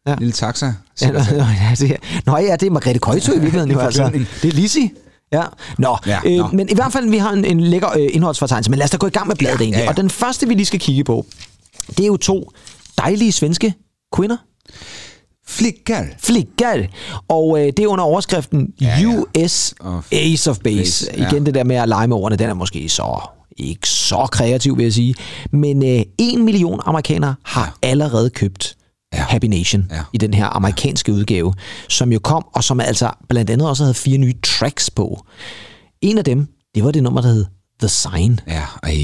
Ja. 0.07 0.11
ja. 0.11 0.17
lille 0.19 0.33
taxa. 0.33 0.67
Ja, 1.03 1.11
nå, 1.13 1.19
ja, 1.19 1.75
det 1.79 1.91
er, 1.91 1.97
nå 2.27 2.37
ja, 2.37 2.57
det 2.57 2.67
er 2.67 2.71
Margrethe 2.71 2.99
Køjto 2.99 3.33
i 3.33 3.35
virkeligheden. 3.35 3.71
jo, 3.75 3.79
altså. 3.79 4.03
forklædning. 4.03 4.29
Det 4.43 4.49
er 4.49 4.53
Lizzie. 4.53 4.91
Ja, 5.33 5.43
nå. 5.79 5.97
Ja, 6.07 6.19
øh, 6.27 6.37
nå. 6.37 6.49
Men 6.53 6.69
i 6.69 6.75
hvert 6.75 6.93
fald, 6.93 7.11
vi 7.11 7.17
har 7.19 7.31
en, 7.33 7.45
en 7.45 7.61
lækker 7.61 7.89
øh, 7.99 8.09
indholdsfortegnelse, 8.13 8.71
men 8.71 8.79
lad 8.79 8.85
os 8.85 8.91
da 8.91 8.97
gå 8.97 9.07
i 9.07 9.11
gang 9.11 9.29
med 9.29 9.37
bladet 9.37 9.59
Ja, 9.59 9.63
egentlig. 9.65 9.79
ja, 9.79 9.85
ja. 9.85 9.91
Og 9.91 9.97
den 9.97 10.11
første, 10.11 10.49
vi 10.49 10.55
lige 10.55 10.67
skal 10.67 10.81
kigge 10.81 11.05
på, 11.05 11.27
det 11.89 12.01
er 12.01 12.07
jo 12.07 12.17
to 12.17 12.51
dejlige 12.99 13.33
svenske 13.33 13.75
kvinder. 14.17 14.37
Flikker. 15.51 16.05
Flikker. 16.19 16.87
Og 17.29 17.59
øh, 17.61 17.67
det 17.67 17.79
er 17.79 17.87
under 17.87 18.05
overskriften 18.05 18.69
Ja, 18.81 18.99
ja. 19.01 19.07
US 19.43 19.75
Of 19.81 20.13
Ace 20.13 20.51
of 20.51 20.59
Base. 20.59 20.77
Base, 20.77 21.11
ja. 21.19 21.29
Igen 21.31 21.47
det 21.47 21.55
der 21.55 21.65
med 21.65 21.77
at 21.77 21.89
lege 21.89 22.09
med 22.09 22.17
ordene, 22.17 22.37
den 22.37 22.51
er 22.51 22.55
måske 22.55 22.89
så 22.89 23.21
ikke 23.57 23.89
så 23.89 24.29
kreativ, 24.33 24.77
vil 24.77 24.83
jeg 24.83 24.93
sige. 24.93 25.15
Men 25.53 25.87
øh, 25.87 26.03
en 26.19 26.45
million 26.45 26.81
amerikanere 26.87 27.35
har 27.45 27.79
allerede 27.83 28.31
købt 28.31 28.77
Ja. 29.15 29.19
Happy 29.23 29.47
Nation 29.47 29.87
Ja. 29.91 30.01
i 30.13 30.19
den 30.19 30.35
her 30.35 30.47
amerikanske 30.47 31.13
udgave, 31.13 31.55
som 31.89 32.13
jo 32.13 32.19
kom, 32.19 32.45
og 32.55 32.65
som 32.65 32.81
altså 32.81 33.11
blandt 33.29 33.51
andet 33.51 33.69
også 33.69 33.83
havde 33.85 33.95
fire 33.95 34.19
nye 34.19 34.35
tracks 34.43 34.91
på. 34.91 35.25
En 36.01 36.19
af 36.19 36.25
dem, 36.25 36.47
det 36.75 36.85
var 36.85 36.91
det 36.91 37.03
nummer, 37.03 37.21
der 37.21 37.29
hed 37.29 37.45
The 37.81 37.89
Sign. 37.89 38.41
Ja, 38.47 38.63
ej. 38.83 38.97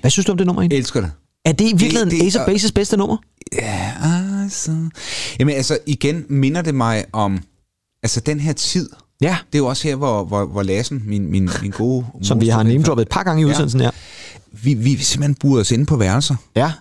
Hvad 0.00 0.10
synes 0.10 0.26
du 0.26 0.32
om 0.32 0.38
det 0.38 0.46
nummer 0.46 0.62
egentlig? 0.62 0.78
Elsker 0.78 1.00
det. 1.00 1.10
Er 1.44 1.52
det 1.52 1.64
i 1.64 1.72
virkeligheden 1.76 2.10
det- 2.10 2.26
Ace 2.26 2.40
of 2.40 2.46
Bases 2.46 2.72
bedste 2.72 2.96
nummer? 2.96 3.16
Ja, 3.52 3.92
altså. 4.44 4.76
Jamen 5.38 5.54
altså, 5.54 5.78
igen 5.86 6.24
minder 6.28 6.62
det 6.62 6.74
mig 6.74 7.04
om, 7.12 7.42
altså 8.02 8.20
den 8.20 8.40
her 8.40 8.52
tid. 8.52 8.90
Ja, 9.20 9.36
Det 9.46 9.54
er 9.54 9.62
jo 9.62 9.66
også 9.66 9.88
her, 9.88 9.96
hvor, 9.96 10.24
hvor, 10.24 10.46
hvor 10.46 10.62
Lassen, 10.62 11.02
min, 11.06 11.30
min, 11.30 11.50
min 11.62 11.70
gode... 11.70 12.06
som 12.22 12.40
vi 12.40 12.48
har 12.48 12.62
name 12.62 13.02
et 13.02 13.08
par 13.08 13.22
gange 13.22 13.42
i 13.42 13.44
Ja. 13.44 13.50
udsendelsen 13.50 13.80
her. 13.80 13.90
Vi, 14.52 14.74
vi 14.74 14.96
simpelthen 14.96 15.34
burde 15.34 15.60
os 15.60 15.70
inde 15.70 15.86
på 15.86 15.96
værelser. 15.96 16.34
Ja, 16.56 16.72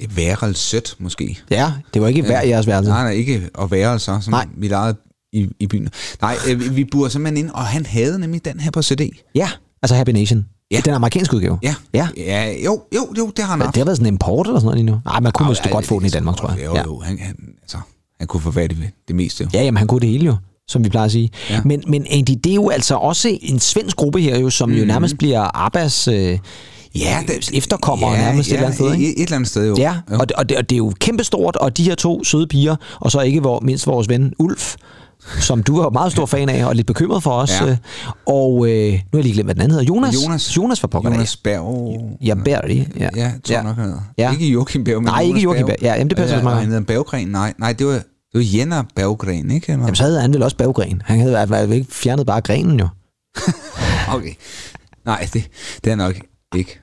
Et 0.00 0.16
værelsødt, 0.16 0.96
måske. 0.98 1.38
ja, 1.50 1.72
det 1.94 2.02
var 2.02 2.08
ikke 2.08 2.22
hver 2.22 2.42
jeres 2.42 2.66
værelse. 2.66 2.90
Nej, 2.90 3.02
nej, 3.02 3.12
ikke 3.12 3.50
og 3.54 3.70
værelser, 3.70 4.20
som 4.20 4.30
Nej. 4.30 4.46
mit 4.56 4.72
eget 4.72 4.96
i, 5.32 5.48
i 5.60 5.66
byen. 5.66 5.88
Nej, 6.20 6.36
øh, 6.48 6.60
vi- 6.60 6.68
vi 6.68 6.84
burde 6.84 7.10
simpelthen 7.10 7.44
ind, 7.44 7.50
og 7.54 7.64
han 7.64 7.86
havde 7.86 8.18
nemlig 8.18 8.44
den 8.44 8.60
her 8.60 8.70
på 8.70 8.82
CD. 8.82 9.00
Ja, 9.34 9.50
altså 9.82 9.94
Happy 9.96 10.10
Nation. 10.10 10.46
Ja. 10.70 10.76
Ja. 10.76 10.80
Den 10.84 10.94
amerikanske 10.94 11.36
udgave. 11.36 11.58
Ja. 11.62 11.74
Ja. 11.94 12.08
ja 12.16 12.52
jo, 12.64 12.82
jo, 12.94 13.06
jo, 13.18 13.26
det 13.36 13.44
har 13.44 13.50
han 13.50 13.60
haft. 13.60 13.74
det 13.74 13.80
har 13.80 13.84
været 13.84 13.96
sådan 13.96 14.06
en 14.06 14.14
import 14.14 14.46
eller 14.46 14.60
sådan 14.60 14.64
noget 14.66 14.76
lige 14.84 14.86
nu. 14.92 15.00
Nej, 15.04 15.20
man 15.20 15.32
kunne 15.32 15.46
Au, 15.46 15.50
vist 15.52 15.64
ja, 15.66 15.70
godt 15.70 15.82
det- 15.82 15.88
få 15.88 15.98
den 15.98 16.04
i 16.06 16.08
det- 16.08 16.14
Danmark, 16.14 16.36
tror 16.36 16.48
jeg. 16.50 16.64
Jo, 16.66 16.76
jo, 16.86 16.98
han, 17.00 17.18
han, 17.18 17.36
altså, 17.62 17.76
han 18.18 18.26
kunne 18.26 18.52
fat 18.52 18.72
i 18.72 18.76
det 19.08 19.16
meste. 19.16 19.44
Jo. 19.44 19.50
Ja, 19.54 19.62
jamen 19.62 19.76
han 19.78 19.86
kunne 19.86 20.00
det 20.00 20.08
hele 20.08 20.24
jo, 20.26 20.36
som 20.68 20.84
vi 20.84 20.88
plejer 20.88 21.04
at 21.06 21.12
sige. 21.12 21.30
Ja. 21.50 21.54
Ja. 21.54 21.60
Men, 21.64 21.82
men 21.86 22.06
Andy, 22.10 22.30
det 22.44 22.50
er 22.50 22.54
jo 22.54 22.68
altså 22.68 22.94
også 22.94 23.38
en 23.42 23.58
svensk 23.60 23.96
gruppe 23.96 24.20
her, 24.20 24.38
jo, 24.38 24.50
som 24.50 24.68
mm. 24.68 24.74
jo 24.76 24.84
nærmest 24.84 25.18
bliver 25.18 25.50
Abbas 25.66 26.08
øh, 26.08 26.38
Ja, 26.94 27.18
efterkommer 27.54 28.12
nærmest 28.16 28.48
et 28.48 28.52
eller 28.52 28.66
andet 28.66 28.78
sted, 28.78 28.92
ikke? 28.92 29.06
Et, 29.08 29.18
et 29.18 29.22
eller 29.22 29.36
andet 29.36 29.50
sted, 29.50 29.68
jo. 29.68 29.74
Ja, 29.78 29.94
jo. 30.10 30.16
og 30.18 30.28
det, 30.28 30.36
og, 30.36 30.48
det, 30.48 30.56
og 30.56 30.70
det 30.70 30.76
er 30.76 30.78
jo 30.78 30.92
kæmpestort, 31.00 31.56
og 31.56 31.76
de 31.76 31.84
her 31.84 31.94
to 31.94 32.24
søde 32.24 32.46
piger, 32.46 32.76
og 33.00 33.10
så 33.10 33.20
ikke 33.20 33.40
hvor, 33.40 33.60
mindst 33.60 33.86
vores 33.86 34.08
ven 34.08 34.32
Ulf, 34.38 34.74
som 35.40 35.62
du 35.62 35.82
var 35.82 35.90
meget 35.90 36.12
stor 36.12 36.26
fan 36.26 36.48
af, 36.48 36.64
og 36.64 36.74
lidt 36.74 36.86
bekymret 36.86 37.22
for 37.22 37.30
os. 37.30 37.60
Ja. 37.60 37.66
øh, 37.70 37.76
Og 38.26 38.68
øh, 38.68 38.92
nu 38.92 38.96
har 38.96 39.00
jeg 39.14 39.22
lige 39.22 39.32
glemt, 39.32 39.46
hvad 39.46 39.54
den 39.54 39.62
anden 39.62 39.78
hedder. 39.78 39.94
Jonas. 39.94 40.14
Jonas. 40.14 40.56
Jonas 40.56 40.80
for 40.80 40.88
pokker. 40.88 41.10
Jonas 41.10 41.36
Berg. 41.36 42.16
Ja, 42.20 42.34
Berg, 42.34 42.64
ja. 42.70 43.08
Ja, 43.16 43.32
tror 43.44 43.54
jeg 43.54 43.62
nok, 43.64 43.76
han 43.76 43.84
hedder. 43.84 44.00
Ja. 44.18 44.32
Ikke 44.32 44.46
Joachim 44.48 44.84
Berg, 44.84 44.96
men 44.96 45.04
Nej, 45.04 45.20
ikke 45.20 45.40
Jonas 45.40 45.44
Joachim 45.44 45.66
Berg. 45.66 45.76
Ja, 45.82 45.92
jamen, 45.94 46.08
det 46.08 46.16
passer 46.16 46.36
ja, 46.36 46.42
meget. 46.42 46.58
Han 46.58 46.68
hedder 46.68 46.84
Berggren. 46.84 47.28
Nej, 47.28 47.54
nej, 47.58 47.72
det 47.72 47.86
var, 47.86 47.92
det 47.92 48.02
var 48.34 48.44
Jenner 48.54 48.82
Berggren, 48.96 49.50
ikke? 49.50 49.72
Jamen, 49.72 49.94
så 49.94 50.02
havde 50.02 50.20
han 50.20 50.32
vel 50.32 50.42
også 50.42 50.56
baggren. 50.56 51.02
Han 51.04 51.20
havde 51.20 51.46
fald 51.48 51.72
ikke 51.72 51.92
fjernet 51.94 52.26
bare 52.26 52.40
grenen 52.40 52.80
jo. 52.80 52.88
Okay. 54.16 54.32
Nej, 55.04 55.28
det, 55.32 55.44
det 55.84 55.92
er 55.92 55.96
nok 55.96 56.14
ikke. 56.56 56.80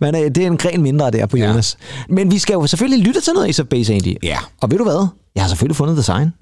Men 0.00 0.14
øh, 0.14 0.20
det 0.20 0.38
er 0.38 0.46
en 0.46 0.56
gren 0.56 0.82
mindre 0.82 1.10
der 1.10 1.26
på 1.26 1.36
Ja. 1.36 1.46
Jonas. 1.48 1.76
Men 2.08 2.30
vi 2.30 2.38
skal 2.38 2.54
jo 2.54 2.66
selvfølgelig 2.66 3.06
lytte 3.06 3.20
til 3.20 3.32
noget 3.32 3.48
Ace 3.48 3.62
of 3.62 3.68
Base 3.68 3.92
egentlig. 3.92 4.16
Ja. 4.22 4.38
Og 4.60 4.70
ved 4.70 4.78
du 4.78 4.84
hvad? 4.84 5.06
Jeg 5.34 5.42
har 5.42 5.48
selvfølgelig 5.48 5.76
fundet 5.76 5.96
The 5.96 6.02
Sign. 6.02 6.26
I 6.28 6.41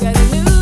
got 0.00 0.16
a 0.16 0.30
new 0.30 0.59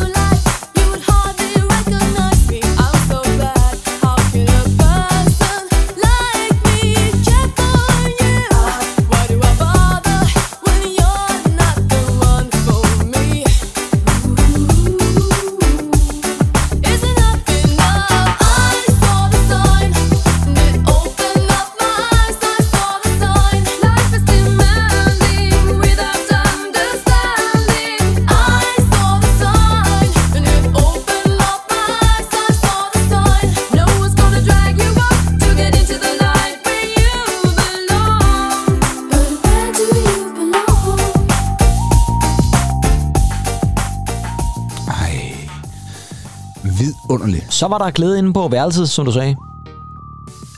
Vidunderligt. 46.79 47.55
Så 47.55 47.67
var 47.67 47.79
der 47.79 47.91
glæde 47.91 48.19
inde 48.19 48.33
på 48.33 48.49
værelset, 48.49 48.89
som 48.91 49.05
du 49.05 49.13
sagde. 49.13 49.37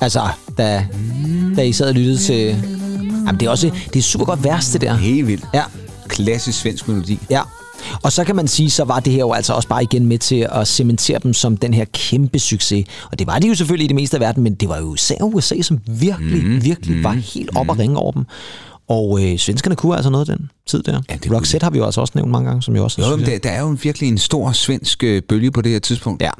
Altså, 0.01 0.29
da, 0.59 0.87
da 1.57 1.63
I 1.63 1.73
sad 1.73 1.89
og 1.89 1.95
lyttede 1.95 2.19
til... 2.19 2.57
Jamen, 3.27 3.41
det 3.41 3.47
er 3.47 3.51
også 3.51 3.71
det 3.95 3.99
er 3.99 4.03
super 4.03 4.25
godt 4.25 4.45
vers, 4.45 4.69
det 4.73 4.81
der. 4.81 4.95
Helt 4.97 5.27
vildt. 5.27 5.45
Ja, 5.55 5.63
Klassisk 6.09 6.61
svensk 6.61 6.89
melodi. 6.89 7.19
ja. 7.31 7.41
Og 8.03 8.13
så 8.13 8.25
kan 8.25 8.37
man 8.37 8.49
sige, 8.49 8.71
så 8.71 8.85
var 8.85 9.01
det 9.01 9.13
her 9.13 9.21
jo 9.21 9.33
altså 9.33 9.53
også 9.53 9.69
bare 9.69 9.83
igen 9.83 10.07
med 10.07 10.19
til 10.19 10.47
at 10.53 10.69
cementere 10.69 11.19
dem 11.23 11.35
som 11.35 11.57
den 11.57 11.75
her 11.75 11.85
kæmpe 11.93 12.39
succes. 12.39 12.87
Og 13.13 13.19
det 13.19 13.27
var 13.27 13.39
de 13.39 13.49
jo 13.49 13.55
selvfølgelig 13.55 13.85
i 13.85 13.89
det 13.89 13.95
meste 13.95 14.17
af 14.17 14.21
verden, 14.21 14.43
men 14.43 14.55
det 14.55 14.69
var 14.69 14.79
jo 14.79 14.95
især 14.95 15.15
USA, 15.23 15.63
som 15.63 15.79
virkelig, 15.87 16.45
mm, 16.45 16.65
virkelig 16.65 16.97
mm, 16.97 17.05
var 17.05 17.13
helt 17.13 17.51
op 17.57 17.71
at 17.71 17.79
ringe 17.79 17.97
over 17.99 18.13
dem. 18.13 18.25
Og 18.91 19.23
øh, 19.23 19.39
svenskerne 19.39 19.77
kunne 19.77 19.97
altså 19.97 20.11
noget 20.11 20.27
den 20.27 20.51
tid 20.67 20.83
der. 20.83 21.01
Ja, 21.11 21.17
det 21.17 21.33
Roxette 21.33 21.65
har 21.65 21.71
vi 21.71 21.79
jo 21.79 21.85
altså 21.85 22.01
også 22.01 22.13
nævnt 22.17 22.31
mange 22.31 22.49
gange, 22.49 22.63
som 22.63 22.77
jo 22.77 22.85
også 22.85 23.03
Jo, 23.03 23.17
men 23.17 23.27
der, 23.27 23.39
der 23.39 23.51
er 23.51 23.61
jo 23.61 23.77
virkelig 23.83 24.09
en 24.09 24.19
stor 24.19 24.53
svensk 24.53 25.05
øh, 25.05 25.23
bølge 25.23 25.51
på 25.51 25.63
det 25.63 25.73
her 25.73 25.79
tidspunkt. 25.79 26.23
Ja. 26.23 26.31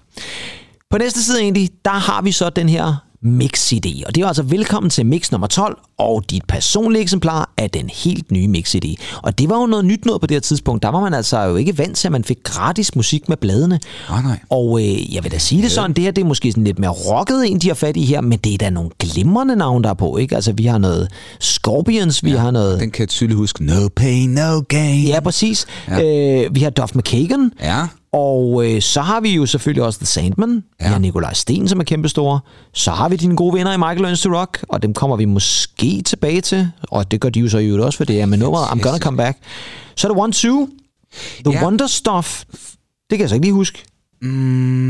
På 0.91 0.99
næste 0.99 1.25
side 1.25 1.41
egentlig, 1.41 1.71
der 1.85 1.91
har 1.91 2.23
vi 2.23 2.33
så 2.33 2.51
den 2.51 2.69
her 2.69 3.10
Mix-CD. 3.23 4.03
Og 4.07 4.15
det 4.15 4.23
er 4.23 4.27
altså 4.27 4.43
velkommen 4.43 4.91
til 4.91 5.07
Mix 5.07 5.31
nummer 5.31 5.47
12 5.47 5.79
og 5.99 6.25
dit 6.31 6.45
personlige 6.49 7.03
eksemplar 7.03 7.53
af 7.57 7.71
den 7.71 7.91
helt 8.05 8.31
nye 8.31 8.49
Mix-CD. 8.49 8.95
Og 9.23 9.39
det 9.39 9.49
var 9.49 9.61
jo 9.61 9.67
noget 9.67 9.85
nyt 9.85 10.05
noget 10.05 10.21
på 10.21 10.27
det 10.27 10.35
her 10.35 10.41
tidspunkt. 10.41 10.83
Der 10.83 10.89
var 10.89 11.01
man 11.01 11.15
altså 11.15 11.41
jo 11.43 11.57
ikke 11.57 11.79
vant 11.79 11.97
til, 11.97 12.09
at 12.09 12.13
man 12.13 12.25
fik 12.25 12.37
gratis 12.45 12.97
musik 12.97 13.29
med 13.29 13.37
bladene. 13.37 13.81
Nej, 14.11 14.23
nej. 14.23 14.39
Og 14.51 14.81
øh, 14.81 15.15
jeg 15.15 15.25
vil 15.25 15.33
da 15.33 15.39
sige 15.39 15.63
det 15.63 15.71
sådan, 15.71 15.93
det 15.93 16.05
her 16.05 16.11
det 16.11 16.23
er 16.23 16.27
måske 16.27 16.53
sådan 16.53 16.65
lidt 16.65 16.79
mere 16.79 16.91
rocket 16.91 17.51
en, 17.51 17.59
de 17.59 17.69
har 17.69 17.75
fat 17.75 17.97
i 17.97 18.05
her, 18.05 18.21
men 18.21 18.39
det 18.39 18.55
er 18.55 18.59
da 18.59 18.71
nogle 18.71 18.91
glimrende 18.99 19.57
navne, 19.57 19.83
der 19.85 19.91
er 19.91 19.95
på, 19.95 20.17
ikke? 20.17 20.35
Altså, 20.35 20.53
vi 20.53 20.65
har 20.67 20.79
noget 20.79 21.09
Scorpions, 21.41 22.25
vi 22.25 22.31
har 22.31 22.51
noget... 22.51 22.81
Den 22.81 22.91
kan 22.91 23.01
jeg 23.01 23.09
tydeligt 23.09 23.37
huske. 23.37 23.65
No 23.65 23.89
pain, 23.97 24.31
no 24.31 24.61
gain. 24.69 25.07
Ja, 25.07 25.21
præcis. 25.21 25.67
Ja. 25.89 26.45
Øh, 26.45 26.55
vi 26.55 26.61
har 26.61 26.71
Duff 26.71 26.95
McKagan, 26.95 27.53
Ja. 27.63 27.87
Og 28.13 28.67
øh, 28.67 28.83
så 28.83 29.01
har 29.01 29.21
vi 29.21 29.31
jo 29.35 29.47
selvfølgelig 29.47 29.83
også 29.85 29.99
The 29.99 30.07
Sandman. 30.07 30.65
Ja. 30.81 30.87
Vi 30.87 30.93
har 30.93 30.99
Nikolaj 30.99 31.33
Sten, 31.35 31.69
som 31.69 31.81
er 31.81 31.85
kæmpestore. 31.85 32.41
Så 32.75 32.91
har 32.91 33.09
vi 33.09 33.17
dine 33.17 33.37
gode 33.37 33.55
venner 33.55 33.73
i 33.73 33.77
Michael 33.77 34.01
Learns 34.01 34.23
to 34.23 34.31
Rock, 34.31 34.65
og 34.69 34.83
dem 34.83 34.95
kommer 34.95 35.17
vi 35.17 35.25
måske 35.25 36.03
tilbage 36.03 36.41
til. 36.41 36.71
Og 36.83 37.11
det 37.11 37.21
gør 37.21 37.29
de 37.29 37.41
jo 37.41 37.49
så 37.49 37.59
i 37.59 37.67
øvrigt 37.67 37.85
også, 37.85 37.97
for 37.97 38.05
det 38.05 38.21
er 38.21 38.27
med 38.27 38.39
nummeret 38.39 38.65
I'm 38.67 38.81
Gonna 38.81 38.99
Come 38.99 39.17
Back. 39.17 39.39
Så 39.97 40.09
er 40.09 40.13
der 40.13 40.21
One 40.21 40.33
Two, 40.33 40.69
The 41.45 41.53
Ja. 41.53 41.65
Wonder 41.65 41.87
Stuff. 41.87 42.45
Det 43.11 43.19
kan 43.19 43.21
jeg 43.21 43.29
så 43.29 43.35
ikke 43.35 43.47
lige 43.47 43.55
huske. 43.55 43.85
Mm, 44.23 44.29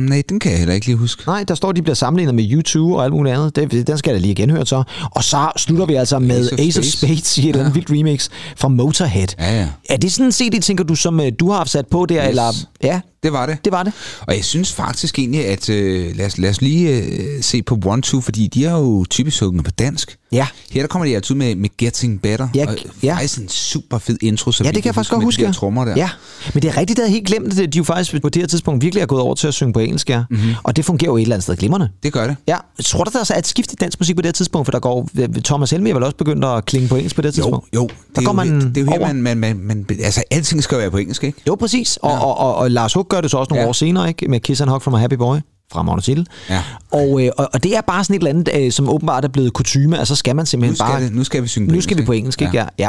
nej, 0.08 0.22
den 0.28 0.40
kan 0.40 0.50
jeg 0.50 0.58
heller 0.58 0.74
ikke 0.74 0.86
lige 0.86 0.96
huske. 0.96 1.22
Nej, 1.26 1.44
der 1.44 1.54
står, 1.54 1.72
de 1.72 1.82
bliver 1.82 1.94
sammenlignet 1.94 2.34
med 2.34 2.44
U2 2.44 2.78
og 2.96 3.04
alt 3.04 3.12
muligt 3.12 3.34
andet. 3.34 3.56
Det, 3.56 3.86
den 3.86 3.98
skal 3.98 4.10
jeg 4.10 4.20
da 4.20 4.22
lige 4.22 4.34
genhøre 4.34 4.66
så. 4.66 4.82
Og 5.10 5.24
så 5.24 5.50
slutter 5.56 5.86
vi 5.86 5.94
altså 5.94 6.18
med 6.18 6.40
Ace 6.40 6.54
of 6.54 6.60
Ace 6.60 6.80
of 6.80 6.84
Spades. 6.84 7.38
I 7.38 7.40
et 7.40 7.48
eller 7.48 7.60
andet 7.60 7.74
vildt 7.74 7.90
remix 7.90 8.28
fra 8.56 8.68
Motorhead. 8.68 9.28
Ja, 9.38 9.60
ja. 9.60 9.68
Er 9.90 9.96
det 9.96 10.12
sådan 10.12 10.26
en 10.26 10.32
CD, 10.32 10.62
tænker 10.62 10.84
du, 10.84 10.94
som 10.94 11.20
øh, 11.20 11.32
du 11.40 11.50
har 11.50 11.64
sat 11.64 11.86
på 11.86 12.06
der? 12.06 12.22
Yes. 12.24 12.28
Eller? 12.28 12.52
Ja, 12.82 13.00
Det 13.22 13.32
var 13.32 13.46
det. 13.46 13.64
det 13.64 13.72
var 13.72 13.82
det. 13.82 13.92
Og 14.20 14.36
jeg 14.36 14.44
synes 14.44 14.72
faktisk 14.72 15.18
egentlig, 15.18 15.46
at 15.46 15.68
øh, 15.68 16.16
lad, 16.16 16.26
os, 16.26 16.38
lad 16.38 16.50
os 16.50 16.60
lige 16.60 17.02
øh, 17.04 17.42
se 17.42 17.62
på 17.62 17.78
One 17.86 18.02
Two, 18.02 18.20
fordi 18.20 18.46
de 18.46 18.64
er 18.64 18.72
jo 18.72 19.04
typisk 19.10 19.36
sunget 19.36 19.64
på 19.64 19.70
dansk. 19.70 20.16
Ja. 20.32 20.46
Her 20.70 20.80
der 20.82 20.88
kommer 20.88 21.06
de 21.06 21.16
ud 21.16 21.34
med, 21.34 21.56
med 21.56 21.68
Getting 21.78 22.22
Better. 22.22 22.48
Ja, 22.54 22.66
og 22.68 22.76
ja. 23.02 23.14
faktisk 23.14 23.38
en 23.38 23.48
super 23.48 23.98
fed 23.98 24.16
intro, 24.20 24.52
så 24.52 24.64
Ja, 24.64 24.68
det 24.70 24.82
kan 24.82 24.86
jeg 24.88 24.94
faktisk 24.94 25.12
godt 25.12 25.24
huske. 25.24 25.42
Med 25.42 25.48
de 25.48 25.52
der 25.52 25.58
trommer 25.58 25.84
der. 25.84 25.96
Ja, 25.96 26.10
men 26.54 26.62
det 26.62 26.68
er 26.68 26.76
rigtigt, 26.76 26.96
det 26.96 26.98
havde 26.98 27.08
jeg 27.10 27.14
helt 27.14 27.26
glemt, 27.26 27.58
at 27.58 27.72
de 27.72 27.78
jo 27.78 27.84
faktisk 27.84 28.22
på 28.22 28.28
det 28.28 28.42
her 28.42 28.46
tidspunkt 28.46 28.82
virkelig 28.82 29.02
er 29.02 29.06
gået 29.06 29.22
over 29.22 29.34
til 29.34 29.48
at 29.48 29.54
synge 29.54 29.72
på 29.72 29.78
engelsk, 29.78 30.10
ja. 30.10 30.22
Mm-hmm. 30.30 30.54
Og 30.62 30.76
det 30.76 30.84
fungerer 30.84 31.10
jo 31.10 31.16
et 31.16 31.22
eller 31.22 31.34
andet 31.36 31.42
sted 31.42 31.56
glimrende. 31.56 31.88
Det 32.02 32.12
gør 32.12 32.26
det. 32.26 32.36
Ja, 32.48 32.56
tror 32.84 33.04
du, 33.04 33.10
der 33.18 33.24
så 33.24 33.34
er 33.34 33.38
et 33.38 33.46
skift 33.46 33.72
i 33.72 33.76
dansk 33.76 34.00
musik 34.00 34.16
på 34.16 34.22
det 34.22 34.26
her 34.28 34.32
tidspunkt, 34.32 34.66
for 34.66 34.72
der 34.72 34.78
går, 34.78 35.08
Thomas 35.44 35.70
Helmi 35.70 35.92
vel 35.92 36.02
også 36.02 36.16
begyndt 36.16 36.44
at 36.44 36.64
klinge 36.64 36.88
på 36.88 36.96
engelsk 36.96 37.16
på 37.16 37.22
det 37.22 37.36
her 37.36 37.42
Jo, 37.42 37.44
tidspunkt? 37.44 37.74
jo. 37.74 37.80
Der 37.82 37.86
det 38.14 38.18
er 38.18 38.22
går 38.22 38.44
jo, 38.44 38.50
man 38.50 38.68
det 38.74 38.76
er 38.76 38.80
jo 38.84 38.90
her, 38.90 39.00
man, 39.00 39.16
man, 39.22 39.36
man, 39.38 39.56
man, 39.64 39.86
altså 40.02 40.22
alting 40.30 40.62
skal 40.62 40.74
jo 40.74 40.80
være 40.80 40.90
på 40.90 40.96
engelsk, 40.98 41.24
ikke? 41.24 41.42
Jo, 41.46 41.54
præcis. 41.54 41.96
Og, 41.96 42.12
og, 42.12 42.38
og, 42.38 42.54
og 42.54 42.70
Lars 42.70 42.92
Hug 42.94 43.08
gør 43.10 43.20
det 43.20 43.30
så 43.30 43.36
også 43.38 43.50
nogle 43.50 43.62
Ja. 43.62 43.68
år 43.68 43.72
senere, 43.72 44.08
ikke? 44.08 44.28
Med 44.28 44.40
Kiss 44.40 44.60
and 44.60 44.70
Hug 44.70 44.82
from 44.82 44.94
a 44.94 44.98
Happy 44.98 45.14
Boy. 45.14 45.36
Fremragende 45.72 46.04
titel. 46.04 46.26
Ja. 46.50 46.62
Og, 46.92 47.24
øh, 47.24 47.30
og, 47.38 47.48
og 47.52 47.62
det 47.62 47.76
er 47.76 47.80
bare 47.80 48.04
sådan 48.04 48.16
et 48.16 48.20
eller 48.20 48.30
andet, 48.30 48.66
øh, 48.66 48.72
som 48.72 48.88
åbenbart 48.88 49.24
er 49.24 49.28
blevet 49.28 49.52
kutume, 49.52 49.98
altså 49.98 50.14
skal 50.16 50.36
man 50.36 50.46
simpelthen 50.46 50.72
Nu 50.72 50.76
skal, 50.76 50.86
bare... 50.86 51.02
det, 51.02 51.14
nu 51.14 51.24
skal 51.24 51.42
vi 51.42 51.48
synge 51.48 51.66
på 51.66 51.70
nu 51.70 51.72
engelsk. 51.74 51.86
skal 51.88 51.98
vi 51.98 52.06
på 52.06 52.12
engelsk, 52.12 52.42
ikke? 52.42 52.56
Ja. 52.58 52.66
ja. 52.78 52.88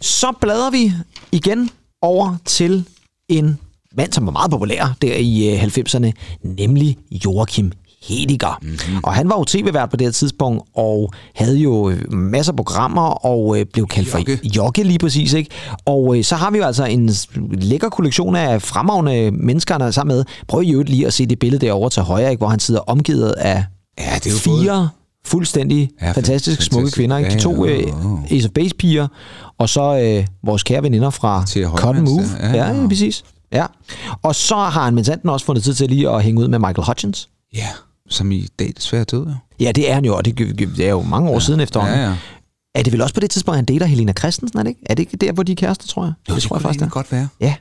Så 0.00 0.32
bladrer 0.40 0.70
vi 0.70 0.92
igen 1.32 1.70
over 2.02 2.36
til 2.44 2.84
en 3.28 3.58
mand, 3.96 4.12
som 4.12 4.26
var 4.26 4.32
meget 4.32 4.50
populær 4.50 4.96
der 5.02 5.14
i 5.16 5.54
øh, 5.54 5.62
90'erne, 5.62 6.10
nemlig 6.42 6.96
Joachim 7.24 7.72
Hediger. 8.02 8.58
Mm-hmm. 8.62 9.00
Og 9.04 9.12
han 9.14 9.28
var 9.28 9.38
jo 9.38 9.44
tv-vært 9.44 9.90
på 9.90 9.96
det 9.96 10.06
her 10.06 10.12
tidspunkt, 10.12 10.62
og 10.76 11.12
havde 11.34 11.56
jo 11.58 11.90
øh, 11.90 12.12
masser 12.12 12.52
af 12.52 12.56
programmer, 12.56 13.02
og 13.26 13.60
øh, 13.60 13.66
blev 13.72 13.86
kaldt 13.86 14.14
Jokke. 14.14 14.36
for 14.36 14.46
Jokke 14.56 14.82
lige 14.82 14.98
præcis. 14.98 15.32
Ikke? 15.32 15.50
Og 15.86 16.16
øh, 16.18 16.24
så 16.24 16.36
har 16.36 16.50
vi 16.50 16.58
jo 16.58 16.64
altså 16.64 16.84
en 16.84 17.10
lækker 17.52 17.88
kollektion 17.88 18.36
af 18.36 18.62
fremragende 18.62 19.30
mennesker, 19.30 19.74
han 19.74 19.82
er 19.82 19.90
sammen 19.90 20.16
med. 20.16 20.24
Prøv 20.48 20.62
i 20.62 20.70
øvrigt 20.72 20.90
lige 20.90 21.06
at 21.06 21.12
se 21.12 21.26
det 21.26 21.38
billede 21.38 21.66
derovre 21.66 21.90
til 21.90 22.02
højre, 22.02 22.30
ikke? 22.30 22.40
hvor 22.40 22.48
han 22.48 22.60
sidder 22.60 22.80
omgivet 22.80 23.30
af 23.30 23.64
Ja, 23.98 24.14
det 24.14 24.26
er 24.26 24.30
jo 24.30 24.36
fire 24.62 24.88
fuldstændig 25.26 25.90
Ja, 26.00 26.06
ja, 26.06 26.12
fantastiske, 26.12 26.24
fantastisk. 26.24 26.62
smukke 26.72 26.90
kvinder. 26.90 27.16
Ikke? 27.18 27.30
De 27.30 27.34
Ja, 27.34 27.40
to 27.40 27.64
ja, 27.64 27.72
øh, 27.72 27.82
ja. 28.30 28.36
Ace 28.36 28.48
of 28.48 28.52
Base 28.54 28.74
piger, 28.74 29.08
og 29.58 29.68
så 29.68 29.98
øh, 30.00 30.26
vores 30.44 30.62
kære 30.62 30.82
veninder 30.82 31.10
fra 31.10 31.44
Cotton 31.76 32.04
Move. 32.04 32.22
Ja, 32.40 32.46
Ja, 32.46 32.56
ja, 32.56 32.72
ja. 32.72 32.80
ja, 32.80 32.88
præcis. 32.88 33.24
Ja. 33.52 33.66
Og 34.22 34.34
så 34.34 34.56
har 34.56 34.84
han 34.84 34.94
med 34.94 35.04
også 35.24 35.46
fundet 35.46 35.64
tid 35.64 35.74
til 35.74 35.88
lige 35.88 36.10
at 36.10 36.22
hænge 36.22 36.40
ud 36.40 36.48
med 36.48 36.58
Michael 36.58 36.86
Hutchins. 36.86 37.28
Ja, 37.54 37.68
som 38.08 38.32
i 38.32 38.48
dag 38.58 38.72
desværre 38.76 39.04
død, 39.04 39.26
jo. 39.26 39.34
Ja, 39.60 39.72
det 39.72 39.90
er 39.90 39.94
han 39.94 40.04
jo, 40.04 40.16
og 40.16 40.24
det, 40.24 40.38
det 40.58 40.80
er 40.86 40.90
jo 40.90 41.02
mange 41.02 41.30
år 41.30 41.34
ja. 41.34 41.40
siden 41.40 41.60
efterhånden. 41.60 41.98
Ja, 41.98 42.06
ja. 42.08 42.16
Er 42.74 42.82
det 42.82 42.92
vel 42.92 43.02
også 43.02 43.14
på 43.14 43.20
det 43.20 43.30
tidspunkt, 43.30 43.56
han 43.56 43.64
dater 43.64 43.86
Helena 43.86 44.12
Christensen, 44.12 44.58
er 44.58 44.62
det 44.62 44.68
ikke? 44.70 44.80
Er 44.86 44.94
det 44.94 45.02
ikke 45.02 45.16
der, 45.16 45.32
hvor 45.32 45.42
de 45.42 45.52
er 45.52 45.56
kærester, 45.56 45.86
tror 45.86 46.04
jeg? 46.04 46.12
Jo, 46.28 46.34
det, 46.34 46.42
tror 46.42 46.56
jeg 46.56 46.62
faktisk, 46.62 46.80
det 46.80 46.84
det 46.84 46.92
godt 46.92 47.12
være. 47.12 47.28
Ja. 47.40 47.54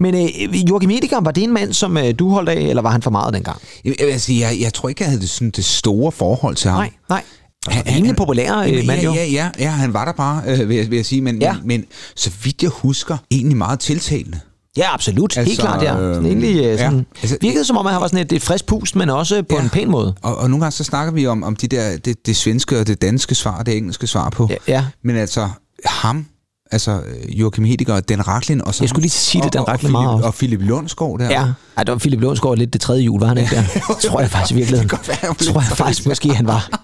Men 0.00 0.14
øh, 0.14 0.68
Joachim 0.68 0.90
Edegard, 0.90 1.24
var 1.24 1.30
det 1.30 1.44
en 1.44 1.52
mand, 1.52 1.72
som 1.72 1.96
øh, 1.96 2.14
du 2.18 2.30
holdt 2.30 2.48
af, 2.48 2.54
eller 2.60 2.82
var 2.82 2.90
han 2.90 3.02
for 3.02 3.10
meget 3.10 3.34
dengang? 3.34 3.58
Jeg, 3.84 3.94
altså, 4.00 4.32
jeg, 4.32 4.56
jeg 4.60 4.74
tror 4.74 4.88
ikke, 4.88 5.02
jeg 5.02 5.08
havde 5.10 5.20
det, 5.20 5.30
sådan, 5.30 5.50
det 5.50 5.64
store 5.64 6.12
forhold 6.12 6.56
til 6.56 6.70
ham. 6.70 6.78
Nej, 6.80 6.90
nej. 7.08 7.22
Han- 7.68 7.76
Han, 7.76 7.86
rimelig 7.86 8.06
han- 8.08 8.16
populær 8.16 8.56
øh, 8.58 8.86
mand, 8.86 9.02
jo. 9.02 9.12
ja, 9.14 9.24
ja, 9.24 9.30
ja, 9.32 9.50
ja, 9.58 9.70
han 9.70 9.92
var 9.92 10.04
der 10.04 10.12
bare, 10.12 10.42
øh, 10.46 10.68
vil, 10.68 10.76
jeg, 10.76 10.90
vil 10.90 10.96
jeg 10.96 11.06
sige, 11.06 11.20
men, 11.22 11.42
Ja. 11.42 11.52
men, 11.52 11.62
men 11.66 11.84
så 12.16 12.30
vidt 12.44 12.62
jeg 12.62 12.70
husker, 12.70 13.16
egentlig 13.30 13.56
meget 13.56 13.80
tiltalende. 13.80 14.40
Ja, 14.78 14.94
absolut. 14.94 15.36
Altså, 15.36 15.50
Helt 15.50 15.60
klart, 15.60 15.82
ja. 15.82 15.92
Sådan, 15.92 16.18
øh, 16.18 16.26
egentlig, 16.26 16.56
øh, 16.56 16.64
ja. 16.64 16.76
sådan, 16.76 17.06
Altså, 17.22 17.36
virkede 17.40 17.64
som 17.64 17.76
om, 17.76 17.86
at 17.86 17.92
han 17.92 18.00
var 18.02 18.06
sådan 18.08 18.24
et, 18.26 18.32
et 18.32 18.42
frisk 18.42 18.66
pust, 18.66 18.96
men 18.96 19.10
også 19.10 19.42
på 19.42 19.56
Ja. 19.56 19.62
en 19.62 19.68
pæn 19.68 19.90
måde. 19.90 20.14
Og, 20.22 20.36
og 20.36 20.50
nogle 20.50 20.64
gange 20.64 20.72
så 20.72 20.84
snakker 20.84 21.12
vi 21.12 21.26
om, 21.26 21.42
om 21.42 21.56
de 21.56 21.68
der, 21.68 21.96
det, 21.96 22.26
det 22.26 22.36
svenske 22.36 22.80
og 22.80 22.86
det 22.86 23.02
danske 23.02 23.34
svar, 23.34 23.62
det 23.62 23.76
engelske 23.76 24.06
svar 24.06 24.30
på. 24.30 24.48
Ja, 24.50 24.56
ja. 24.68 24.84
Men 25.04 25.16
altså, 25.16 25.48
ham, 25.86 26.26
altså 26.70 27.00
Joachim 27.28 27.64
Hediger 27.64 27.94
og 27.94 28.08
Dan 28.08 28.28
Racklin, 28.28 28.62
og 28.64 28.74
så 28.74 28.84
Jeg 28.84 28.88
skulle 28.88 29.02
lige 29.02 29.10
sige 29.10 29.42
det, 29.42 29.56
og- 29.56 29.66
Dan 29.66 29.74
og 29.74 29.80
Philip- 29.80 29.90
meget. 29.90 30.22
Og 30.22 30.34
Philip 30.34 30.60
Lundsgaard 30.62 31.18
der. 31.18 31.30
Ja, 31.30 31.44
Ej, 31.76 31.84
der 31.84 31.92
var 31.92 31.98
Philip 31.98 32.20
Lundsgaard 32.20 32.56
lidt 32.56 32.72
det 32.72 32.80
tredje 32.80 33.02
jul, 33.02 33.20
var 33.20 33.26
han 33.26 33.38
ikke 33.38 33.56
der? 33.56 33.62
tror 34.08 34.20
jeg 34.20 34.30
faktisk 34.30 34.50
i 34.52 34.54
virkeligheden. 34.54 34.88
Det 34.88 35.08
være, 35.22 35.34
tror 35.52 35.60
jeg 35.60 35.76
faktisk 35.76 36.06
måske, 36.06 36.34
han 36.34 36.46
var. 36.46 36.68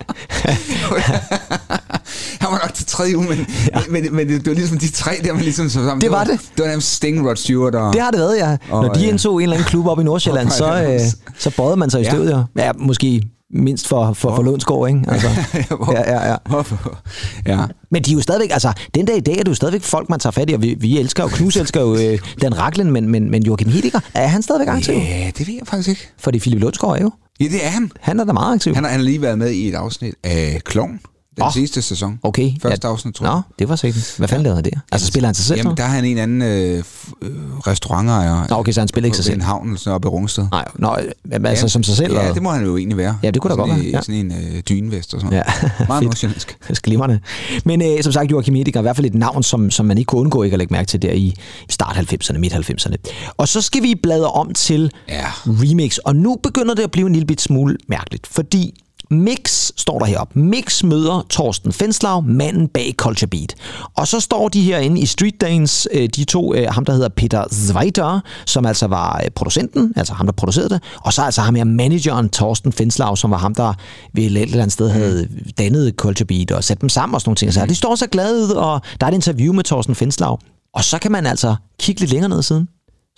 Han 2.40 2.48
var 2.52 2.60
nok 2.62 2.74
til 2.74 2.86
tredje 2.86 3.16
uge, 3.16 3.26
men, 3.28 3.46
ja. 3.74 3.80
men, 3.90 4.14
men, 4.16 4.28
det, 4.28 4.40
det 4.40 4.46
var 4.48 4.54
ligesom 4.54 4.78
de 4.78 4.90
tre 4.92 5.10
der, 5.24 5.32
man 5.32 5.42
ligesom 5.42 5.68
så 5.68 5.74
sammen. 5.74 6.00
Det 6.00 6.10
var 6.10 6.24
det. 6.24 6.40
Det 6.56 6.62
var 6.62 6.66
nærmest 6.66 6.92
Sting, 6.94 7.28
Rod 7.28 7.36
Stewart 7.36 7.74
og... 7.74 7.92
Det 7.92 8.02
har 8.02 8.10
det 8.10 8.20
været, 8.20 8.36
ja. 8.36 8.56
Og, 8.70 8.82
Når 8.84 8.92
de 8.92 9.00
ja. 9.00 9.08
indtog 9.08 9.36
en 9.36 9.42
eller 9.42 9.56
anden 9.56 9.68
klub 9.68 9.86
op 9.86 10.00
i 10.00 10.02
Nordsjælland, 10.02 10.46
Og 10.48 10.52
så, 10.52 10.82
øh, 10.82 11.00
så 11.38 11.50
bøjede 11.56 11.76
man 11.76 11.90
sig 11.90 12.00
i 12.00 12.04
Ja. 12.04 12.10
støvet, 12.10 12.30
ja. 12.56 12.62
Ja, 12.64 12.72
måske 12.78 13.22
mindst 13.54 13.88
for, 13.88 14.12
for, 14.12 14.36
for 14.36 14.42
Lundsgaard, 14.42 14.88
ikke? 14.88 15.00
Altså, 15.12 15.28
Hvor- 15.76 15.92
ja, 15.92 16.12
ja, 16.12 16.30
ja. 16.30 16.36
Hvorfor? 16.48 16.98
Ja. 17.46 17.60
Men 17.90 18.02
de 18.02 18.10
er 18.10 18.14
jo 18.14 18.20
stadigvæk, 18.20 18.50
altså, 18.52 18.72
den 18.94 19.06
dag 19.06 19.16
i 19.16 19.20
dag 19.20 19.34
er 19.38 19.42
det 19.42 19.48
jo 19.48 19.54
stadigvæk 19.54 19.82
folk, 19.82 20.08
man 20.10 20.20
tager 20.20 20.30
fat 20.30 20.50
i, 20.50 20.52
og 20.52 20.62
vi, 20.62 20.74
vi 20.80 20.98
elsker 20.98 21.22
jo, 21.22 21.28
Knus 21.28 21.56
elsker 21.56 21.80
jo 21.80 21.94
øh, 21.96 22.18
Dan 22.42 22.58
Racklin, 22.58 22.90
men, 22.90 23.08
men, 23.08 23.30
men 23.30 23.42
Joachim 23.46 23.68
Hediger, 23.68 24.00
er 24.14 24.26
han 24.26 24.42
stadigvæk 24.42 24.68
aktiv? 24.68 24.94
ja, 24.94 25.30
det 25.38 25.46
ved 25.48 25.54
jeg 25.54 25.66
faktisk 25.66 25.88
ikke. 25.88 26.08
Fordi 26.18 26.38
Philip 26.38 26.60
Lundsgaard 26.60 26.96
er 26.98 27.02
jo. 27.02 27.10
Ja, 27.40 27.44
det 27.44 27.64
er 27.66 27.68
han. 27.68 27.90
Han 28.00 28.20
er 28.20 28.24
da 28.24 28.32
meget 28.32 28.54
aktiv. 28.54 28.74
Han 28.74 28.84
har, 28.84 28.90
han 28.90 29.00
har 29.00 29.04
lige 29.04 29.22
været 29.22 29.38
med 29.38 29.50
i 29.50 29.68
et 29.68 29.74
afsnit 29.74 30.14
af 30.24 30.60
Klovn, 30.64 31.00
den 31.36 31.42
oh. 31.44 31.52
sidste 31.52 31.82
sæson. 31.82 32.18
Okay. 32.22 32.52
Første 32.62 32.88
afsnit, 32.88 33.14
tror 33.14 33.26
jeg. 33.26 33.34
Nå, 33.34 33.40
det 33.58 33.68
var 33.68 33.76
sikkert. 33.76 34.14
Hvad 34.18 34.28
fanden 34.28 34.42
lavede 34.42 34.56
han 34.56 34.64
der? 34.64 34.80
Altså, 34.92 35.06
spiller 35.06 35.28
han 35.28 35.34
sig 35.34 35.44
selv? 35.44 35.58
Jamen, 35.58 35.70
så? 35.76 35.82
der 35.82 35.88
er 35.88 35.92
han 35.92 36.04
en 36.04 36.18
anden 36.18 36.42
øh, 36.42 36.84
øh, 37.22 37.30
restaurantejer. 37.66 38.46
Nå, 38.50 38.56
okay, 38.56 38.72
så 38.72 38.80
han 38.80 38.88
spiller 38.88 39.06
ikke 39.06 39.16
sig 39.16 39.24
selv. 39.24 39.36
en 39.36 39.42
havn 39.42 39.66
eller 39.68 39.78
sådan 39.78 39.94
oppe 39.94 40.06
i 40.06 40.08
Rungsted. 40.08 40.46
Nej, 40.50 40.64
nå, 40.74 40.96
men 41.24 41.46
altså 41.46 41.68
som 41.68 41.82
sig 41.82 41.96
selv? 41.96 42.14
Ja, 42.14 42.32
det 42.32 42.42
må 42.42 42.50
han 42.50 42.64
jo 42.64 42.76
egentlig 42.76 42.96
være. 42.96 43.18
Ja, 43.22 43.30
det 43.30 43.42
kunne 43.42 43.50
da 43.50 43.54
godt 43.56 43.70
være, 43.70 43.78
ja. 43.78 44.00
Sådan 44.02 44.14
en 44.14 44.32
øh, 44.32 44.60
dynevest 44.68 45.14
og 45.14 45.20
sådan 45.20 45.32
noget. 45.32 45.44
Ja, 45.62 45.84
Meget 45.88 46.04
nordsjællandsk. 46.08 46.58
Glimrende. 46.84 47.20
Men 47.64 47.82
øh, 47.82 48.02
som 48.02 48.12
sagt, 48.12 48.30
Joachim 48.30 48.56
Ediger 48.56 48.78
er 48.78 48.82
i 48.82 48.82
hvert 48.82 48.96
fald 48.96 49.06
et 49.06 49.14
navn, 49.14 49.42
som, 49.42 49.70
som 49.70 49.86
man 49.86 49.98
ikke 49.98 50.08
kunne 50.08 50.20
undgå 50.20 50.42
ikke 50.42 50.54
at 50.54 50.58
lægge 50.58 50.72
mærke 50.74 50.86
til 50.86 51.02
der 51.02 51.12
i 51.12 51.34
start 51.68 51.96
90'erne, 51.96 52.38
midt 52.38 52.52
90'erne. 52.54 52.94
Og 53.36 53.48
så 53.48 53.60
skal 53.60 53.82
vi 53.82 53.94
bladre 54.02 54.30
om 54.30 54.52
til 54.54 54.90
Ja. 55.08 55.26
remix, 55.46 55.96
og 55.98 56.16
nu 56.16 56.36
begynder 56.42 56.74
det 56.74 56.82
at 56.82 56.90
blive 56.90 57.06
en 57.06 57.12
lille 57.12 57.26
bit 57.26 57.40
smule 57.40 57.76
mærkeligt, 57.88 58.26
fordi 58.26 58.74
Mix 59.10 59.70
står 59.76 59.98
der 59.98 60.06
heroppe. 60.06 60.38
Mix 60.38 60.84
møder 60.84 61.26
Torsten 61.30 61.72
Fenslav, 61.72 62.22
manden 62.22 62.68
bag 62.68 62.94
Culture 62.96 63.28
Beat. 63.28 63.54
Og 63.96 64.08
så 64.08 64.20
står 64.20 64.48
de 64.48 64.62
herinde 64.62 65.00
i 65.00 65.06
Street 65.06 65.40
Dance, 65.40 65.88
øh, 65.92 66.08
de 66.16 66.24
to, 66.24 66.54
øh, 66.54 66.66
ham 66.70 66.84
der 66.84 66.92
hedder 66.92 67.08
Peter 67.08 67.44
Zweiter, 67.52 68.20
som 68.46 68.66
altså 68.66 68.86
var 68.86 69.20
øh, 69.24 69.30
producenten, 69.30 69.92
altså 69.96 70.14
ham 70.14 70.26
der 70.26 70.32
producerede 70.32 70.68
det, 70.68 70.82
og 71.00 71.12
så 71.12 71.22
altså 71.22 71.40
ham 71.40 71.54
her 71.54 71.64
manageren 71.64 72.28
Torsten 72.28 72.72
Fenslav, 72.72 73.16
som 73.16 73.30
var 73.30 73.38
ham 73.38 73.54
der 73.54 73.72
ved 74.14 74.24
et 74.24 74.42
eller 74.42 74.62
andet 74.62 74.72
sted 74.72 74.90
havde 74.90 75.28
dannet 75.58 75.94
Culture 75.96 76.26
Beat 76.26 76.50
og 76.50 76.64
sat 76.64 76.80
dem 76.80 76.88
sammen 76.88 77.14
og 77.14 77.20
sådan 77.20 77.28
nogle 77.28 77.36
ting. 77.36 77.52
Så 77.54 77.66
de 77.66 77.74
står 77.74 77.94
så 77.94 78.06
glade 78.06 78.42
ud, 78.42 78.50
og 78.50 78.80
der 79.00 79.06
er 79.06 79.10
et 79.10 79.14
interview 79.14 79.52
med 79.52 79.64
Torsten 79.64 79.94
Fenslav. 79.94 80.40
Og 80.74 80.84
så 80.84 80.98
kan 80.98 81.12
man 81.12 81.26
altså 81.26 81.56
kigge 81.80 82.00
lidt 82.00 82.10
længere 82.10 82.28
ned 82.28 82.42
siden. 82.42 82.68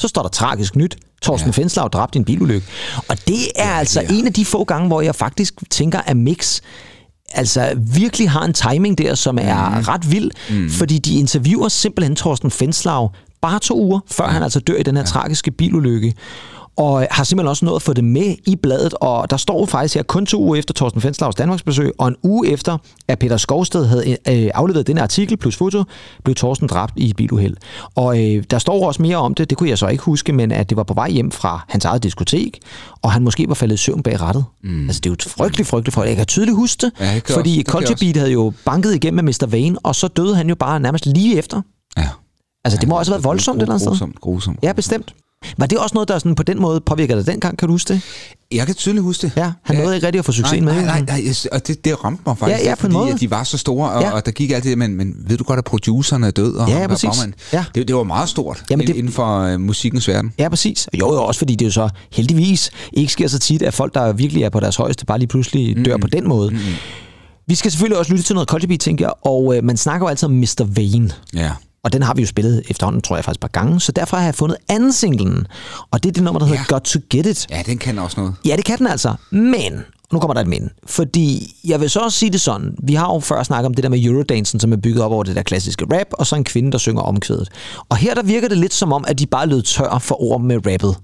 Så 0.00 0.08
står 0.08 0.22
der 0.22 0.28
tragisk 0.28 0.76
nyt. 0.76 0.96
Torsten 1.22 1.50
ja. 1.50 1.52
Fenslav 1.52 1.88
dræbt 1.88 2.14
i 2.14 2.18
en 2.18 2.24
bilulykke. 2.24 2.66
Og 3.08 3.16
det 3.28 3.44
er 3.56 3.68
ja, 3.68 3.78
altså 3.78 4.00
ja. 4.00 4.14
en 4.14 4.26
af 4.26 4.32
de 4.32 4.44
få 4.44 4.64
gange, 4.64 4.86
hvor 4.86 5.00
jeg 5.00 5.14
faktisk 5.14 5.54
tænker, 5.70 6.00
at 6.00 6.16
Mix 6.16 6.60
altså 7.32 7.74
virkelig 7.76 8.30
har 8.30 8.44
en 8.44 8.52
timing 8.52 8.98
der, 8.98 9.14
som 9.14 9.38
er 9.40 9.68
mm. 9.68 9.76
ret 9.80 10.12
vild, 10.12 10.30
mm. 10.50 10.70
fordi 10.70 10.98
de 10.98 11.18
interviewer 11.18 11.68
simpelthen 11.68 12.16
Torsten 12.16 12.50
Fenslav 12.50 13.12
bare 13.40 13.58
to 13.58 13.80
uger, 13.80 14.00
før 14.10 14.26
han 14.26 14.42
altså 14.42 14.60
dør 14.60 14.76
i 14.76 14.82
den 14.82 14.96
her 14.96 15.04
tragiske 15.04 15.50
bilulykke. 15.50 16.14
Og 16.76 17.06
har 17.10 17.24
simpelthen 17.24 17.48
også 17.48 17.64
nået 17.64 17.76
at 17.76 17.82
få 17.82 17.92
det 17.92 18.04
med 18.04 18.34
i 18.46 18.56
bladet, 18.56 18.94
og 19.00 19.30
der 19.30 19.36
står 19.36 19.66
faktisk 19.66 19.94
her 19.94 20.02
kun 20.02 20.26
to 20.26 20.42
uger 20.42 20.56
efter 20.56 20.74
Thorsten 20.74 21.00
Fenslavs 21.00 21.34
Danmarks 21.34 21.62
besøg, 21.62 21.92
og 21.98 22.08
en 22.08 22.16
uge 22.22 22.48
efter, 22.48 22.78
at 23.08 23.18
Peter 23.18 23.36
Skovsted 23.36 23.86
havde 23.86 24.10
øh, 24.10 24.50
afleveret 24.54 24.86
den 24.86 24.98
artikel 24.98 25.36
plus 25.36 25.56
foto, 25.56 25.84
blev 26.24 26.34
Thorsten 26.34 26.68
dræbt 26.68 26.92
i 26.96 27.10
et 27.10 27.16
biluheld. 27.16 27.56
Og 27.94 28.24
øh, 28.24 28.44
der 28.50 28.58
står 28.58 28.86
også 28.86 29.02
mere 29.02 29.16
om 29.16 29.34
det, 29.34 29.50
det 29.50 29.58
kunne 29.58 29.68
jeg 29.68 29.78
så 29.78 29.86
ikke 29.86 30.04
huske, 30.04 30.32
men 30.32 30.52
at 30.52 30.68
det 30.70 30.76
var 30.76 30.82
på 30.82 30.94
vej 30.94 31.10
hjem 31.10 31.30
fra 31.30 31.64
hans 31.68 31.84
eget 31.84 32.02
diskotek, 32.02 32.58
og 33.02 33.12
han 33.12 33.22
måske 33.22 33.48
var 33.48 33.54
faldet 33.54 33.74
i 33.74 33.78
søvn 33.78 34.02
bag 34.02 34.20
rattet. 34.20 34.44
Mm. 34.62 34.86
Altså 34.86 35.00
det 35.00 35.06
er 35.06 35.10
jo 35.10 35.14
et 35.14 35.22
frygteligt, 35.22 35.68
frygteligt, 35.68 35.94
frygteligt. 35.94 36.10
Jeg 36.10 36.16
kan 36.16 36.26
tydeligt 36.26 36.56
huske 36.56 36.80
det, 36.80 36.92
Ja, 37.00 37.20
fordi 37.34 37.50
det 37.50 37.56
jeg 37.56 37.64
Culture 37.64 37.96
Beat 38.00 38.16
havde 38.16 38.32
jo 38.32 38.52
banket 38.64 38.94
igennem 38.94 39.24
med 39.24 39.32
Mr. 39.42 39.46
Vane, 39.46 39.78
og 39.78 39.94
så 39.94 40.08
døde 40.08 40.36
han 40.36 40.48
jo 40.48 40.54
bare 40.54 40.80
nærmest 40.80 41.06
lige 41.06 41.38
efter. 41.38 41.62
Ja. 41.96 42.08
Altså 42.64 42.78
det 42.80 42.88
må 42.88 42.98
også 42.98 43.12
have 43.12 43.14
været 43.16 43.24
voldsomt 43.24 43.56
et 43.56 43.62
eller 43.62 43.74
andet 43.74 43.80
sted. 43.80 43.90
Grusomt, 43.90 44.20
grusomt. 44.20 44.58
Ja, 44.62 44.72
bestemt. 44.72 45.14
Var 45.58 45.66
det 45.66 45.78
også 45.78 45.94
noget, 45.94 46.08
der 46.08 46.18
sådan 46.18 46.34
på 46.34 46.42
den 46.42 46.60
måde 46.60 46.80
påvirker 46.80 47.14
dig 47.16 47.26
dengang? 47.26 47.58
Kan 47.58 47.68
du 47.68 47.74
huske 47.74 47.92
det? 47.94 48.00
Jeg 48.52 48.66
kan 48.66 48.74
tydeligt 48.74 49.02
huske 49.04 49.22
det. 49.26 49.32
Ja, 49.36 49.52
han 49.62 49.76
nåede 49.76 49.94
ikke 49.94 50.06
rigtig 50.06 50.18
at 50.18 50.24
få 50.24 50.32
succes 50.32 50.52
nej, 50.52 50.60
med 50.74 50.84
nej, 50.84 50.96
det. 50.98 51.06
nej, 51.08 51.20
nej, 51.20 51.34
og 51.52 51.66
det, 51.66 51.84
det 51.84 52.04
ramte 52.04 52.22
mig 52.26 52.38
faktisk, 52.38 52.58
Ja, 52.60 52.68
ja, 52.68 52.74
fordi 52.74 52.92
måde. 52.94 53.10
at 53.12 53.20
de 53.20 53.30
var 53.30 53.44
så 53.44 53.58
store, 53.58 53.90
og, 53.90 54.02
Ja. 54.02 54.10
og 54.12 54.26
der 54.26 54.32
gik 54.32 54.50
alt 54.50 54.64
det, 54.64 54.78
men, 54.78 54.96
men 54.96 55.14
ved 55.28 55.36
du 55.36 55.44
godt, 55.44 55.58
at 55.58 55.64
produceren 55.64 56.24
er 56.24 56.30
død, 56.30 56.54
og 56.54 56.68
Ja, 56.68 56.80
ja, 56.80 56.86
præcis. 56.86 57.10
bagmand? 57.10 57.32
Ja. 57.52 57.64
Det, 57.74 57.88
det 57.88 57.96
var 57.96 58.02
meget 58.02 58.28
stort 58.28 58.64
Jamen, 58.70 58.86
det- 58.86 58.96
inden 58.96 59.12
for 59.12 59.52
uh, 59.54 59.60
musikkens 59.60 60.08
verden. 60.08 60.32
Ja, 60.38 60.48
præcis. 60.48 60.88
Jo, 61.00 61.12
jo, 61.14 61.24
også 61.24 61.38
fordi 61.38 61.54
det 61.54 61.66
jo 61.66 61.70
så 61.70 61.88
heldigvis 62.12 62.70
ikke 62.92 63.12
sker 63.12 63.28
så 63.28 63.38
tit, 63.38 63.62
at 63.62 63.74
folk, 63.74 63.94
der 63.94 64.12
virkelig 64.12 64.42
er 64.42 64.48
på 64.50 64.60
deres 64.60 64.76
højeste, 64.76 65.06
bare 65.06 65.18
lige 65.18 65.28
pludselig 65.28 65.84
dør 65.84 65.96
på 65.96 66.06
den 66.06 66.28
måde. 66.28 66.58
Vi 67.48 67.54
skal 67.54 67.70
selvfølgelig 67.70 67.98
også 67.98 68.12
lytte 68.12 68.24
til 68.24 68.34
noget 68.34 68.48
Beat, 68.68 68.80
tænker 68.80 69.04
jeg, 69.04 69.12
og 69.22 69.56
øh, 69.56 69.64
man 69.64 69.76
snakker 69.76 70.06
jo 70.06 70.08
altid 70.08 70.26
om 70.28 70.32
Mr. 70.34 70.64
Vane. 70.76 71.10
Ja. 71.34 71.50
Og 71.84 71.92
den 71.92 72.02
har 72.02 72.14
vi 72.14 72.20
jo 72.22 72.26
spillet 72.26 72.62
efterhånden, 72.68 73.02
tror 73.02 73.16
jeg 73.16 73.24
faktisk, 73.24 73.36
et 73.38 73.40
par 73.40 73.60
gange. 73.60 73.80
Så 73.80 73.92
derfor 73.92 74.16
har 74.16 74.24
jeg 74.24 74.34
fundet 74.34 74.56
anden 74.68 74.92
singlen. 74.92 75.46
Og 75.90 76.02
det 76.02 76.08
er 76.08 76.12
det 76.12 76.22
nummer, 76.22 76.38
der 76.38 76.46
hedder 76.46 76.60
Ja. 76.70 76.74
Got 76.74 76.82
To 76.82 76.98
Get 77.10 77.26
It. 77.26 77.46
ja, 77.50 77.62
den 77.66 77.78
kan 77.78 77.98
også 77.98 78.20
noget. 78.20 78.34
Ja, 78.44 78.56
det 78.56 78.64
kan 78.64 78.78
den 78.78 78.86
altså. 78.86 79.14
Men, 79.30 79.84
nu 80.12 80.18
kommer 80.18 80.34
der 80.34 80.40
et 80.40 80.46
men. 80.46 80.70
Fordi 80.86 81.54
jeg 81.64 81.80
vil 81.80 81.90
så 81.90 82.00
også 82.00 82.18
sige 82.18 82.30
det 82.32 82.40
sådan. 82.40 82.74
Vi 82.82 82.94
har 82.94 83.14
jo 83.14 83.20
før 83.20 83.42
snakket 83.42 83.66
om 83.66 83.74
det 83.74 83.82
der 83.82 83.90
med 83.90 84.04
Eurodansen, 84.04 84.60
som 84.60 84.72
er 84.72 84.76
bygget 84.76 85.02
op 85.04 85.12
over 85.12 85.22
det 85.24 85.36
der 85.36 85.42
klassiske 85.42 85.84
rap, 85.98 86.06
og 86.12 86.26
så 86.26 86.36
en 86.36 86.44
kvinde, 86.44 86.72
der 86.72 86.78
synger 86.78 87.02
omkvædet. 87.02 87.48
Og 87.88 87.96
her 87.96 88.14
der 88.14 88.22
virker 88.22 88.48
det 88.48 88.58
lidt 88.58 88.74
som 88.74 88.92
om, 88.92 89.04
at 89.08 89.18
de 89.18 89.26
bare 89.26 89.46
lød 89.46 89.62
tør 89.62 89.98
for 89.98 90.22
ord 90.22 90.40
med 90.40 90.56
rappet. 90.56 90.96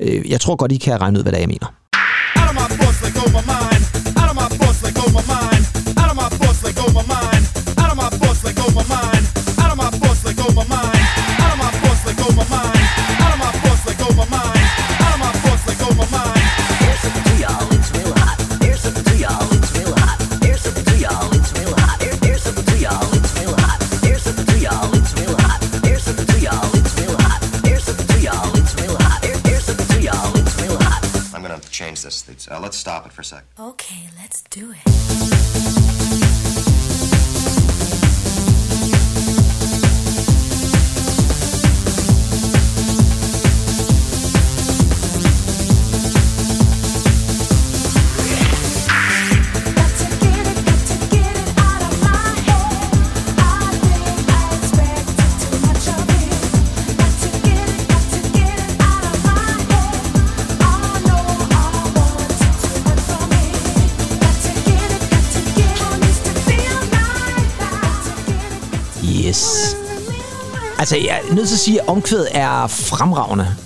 Øh, 0.00 0.30
Jeg 0.30 0.40
tror 0.40 0.56
godt, 0.56 0.72
I 0.72 0.76
kan 0.76 1.00
regne 1.00 1.18
ud, 1.18 1.22
hvad 1.22 1.32
det 1.32 1.36
er, 1.38 1.42
jeg 1.42 1.48
mener. 1.48 1.66
Out 2.36 2.48
of 2.48 2.54
my 2.54 2.76
thoughts, 2.76 3.69
change 31.80 32.02
this. 32.02 32.46
Uh, 32.46 32.60
let's 32.60 32.76
stop 32.76 33.06
it 33.06 33.12
for 33.12 33.22
a 33.22 33.24
sec. 33.24 33.42
Okay, 33.58 34.10
let's 34.18 34.42
do 34.42 34.72
it. 34.72 34.80
Yes. 69.28 69.76
Altså, 70.78 70.96
jeg 70.96 71.20
er 71.28 71.34
nødt 71.34 71.48
til 71.48 71.54
at 71.54 71.60
sige, 71.60 71.80
at 71.80 71.88
omkvædet 71.88 72.28
er 72.32 72.66
fremragende. 72.66 73.56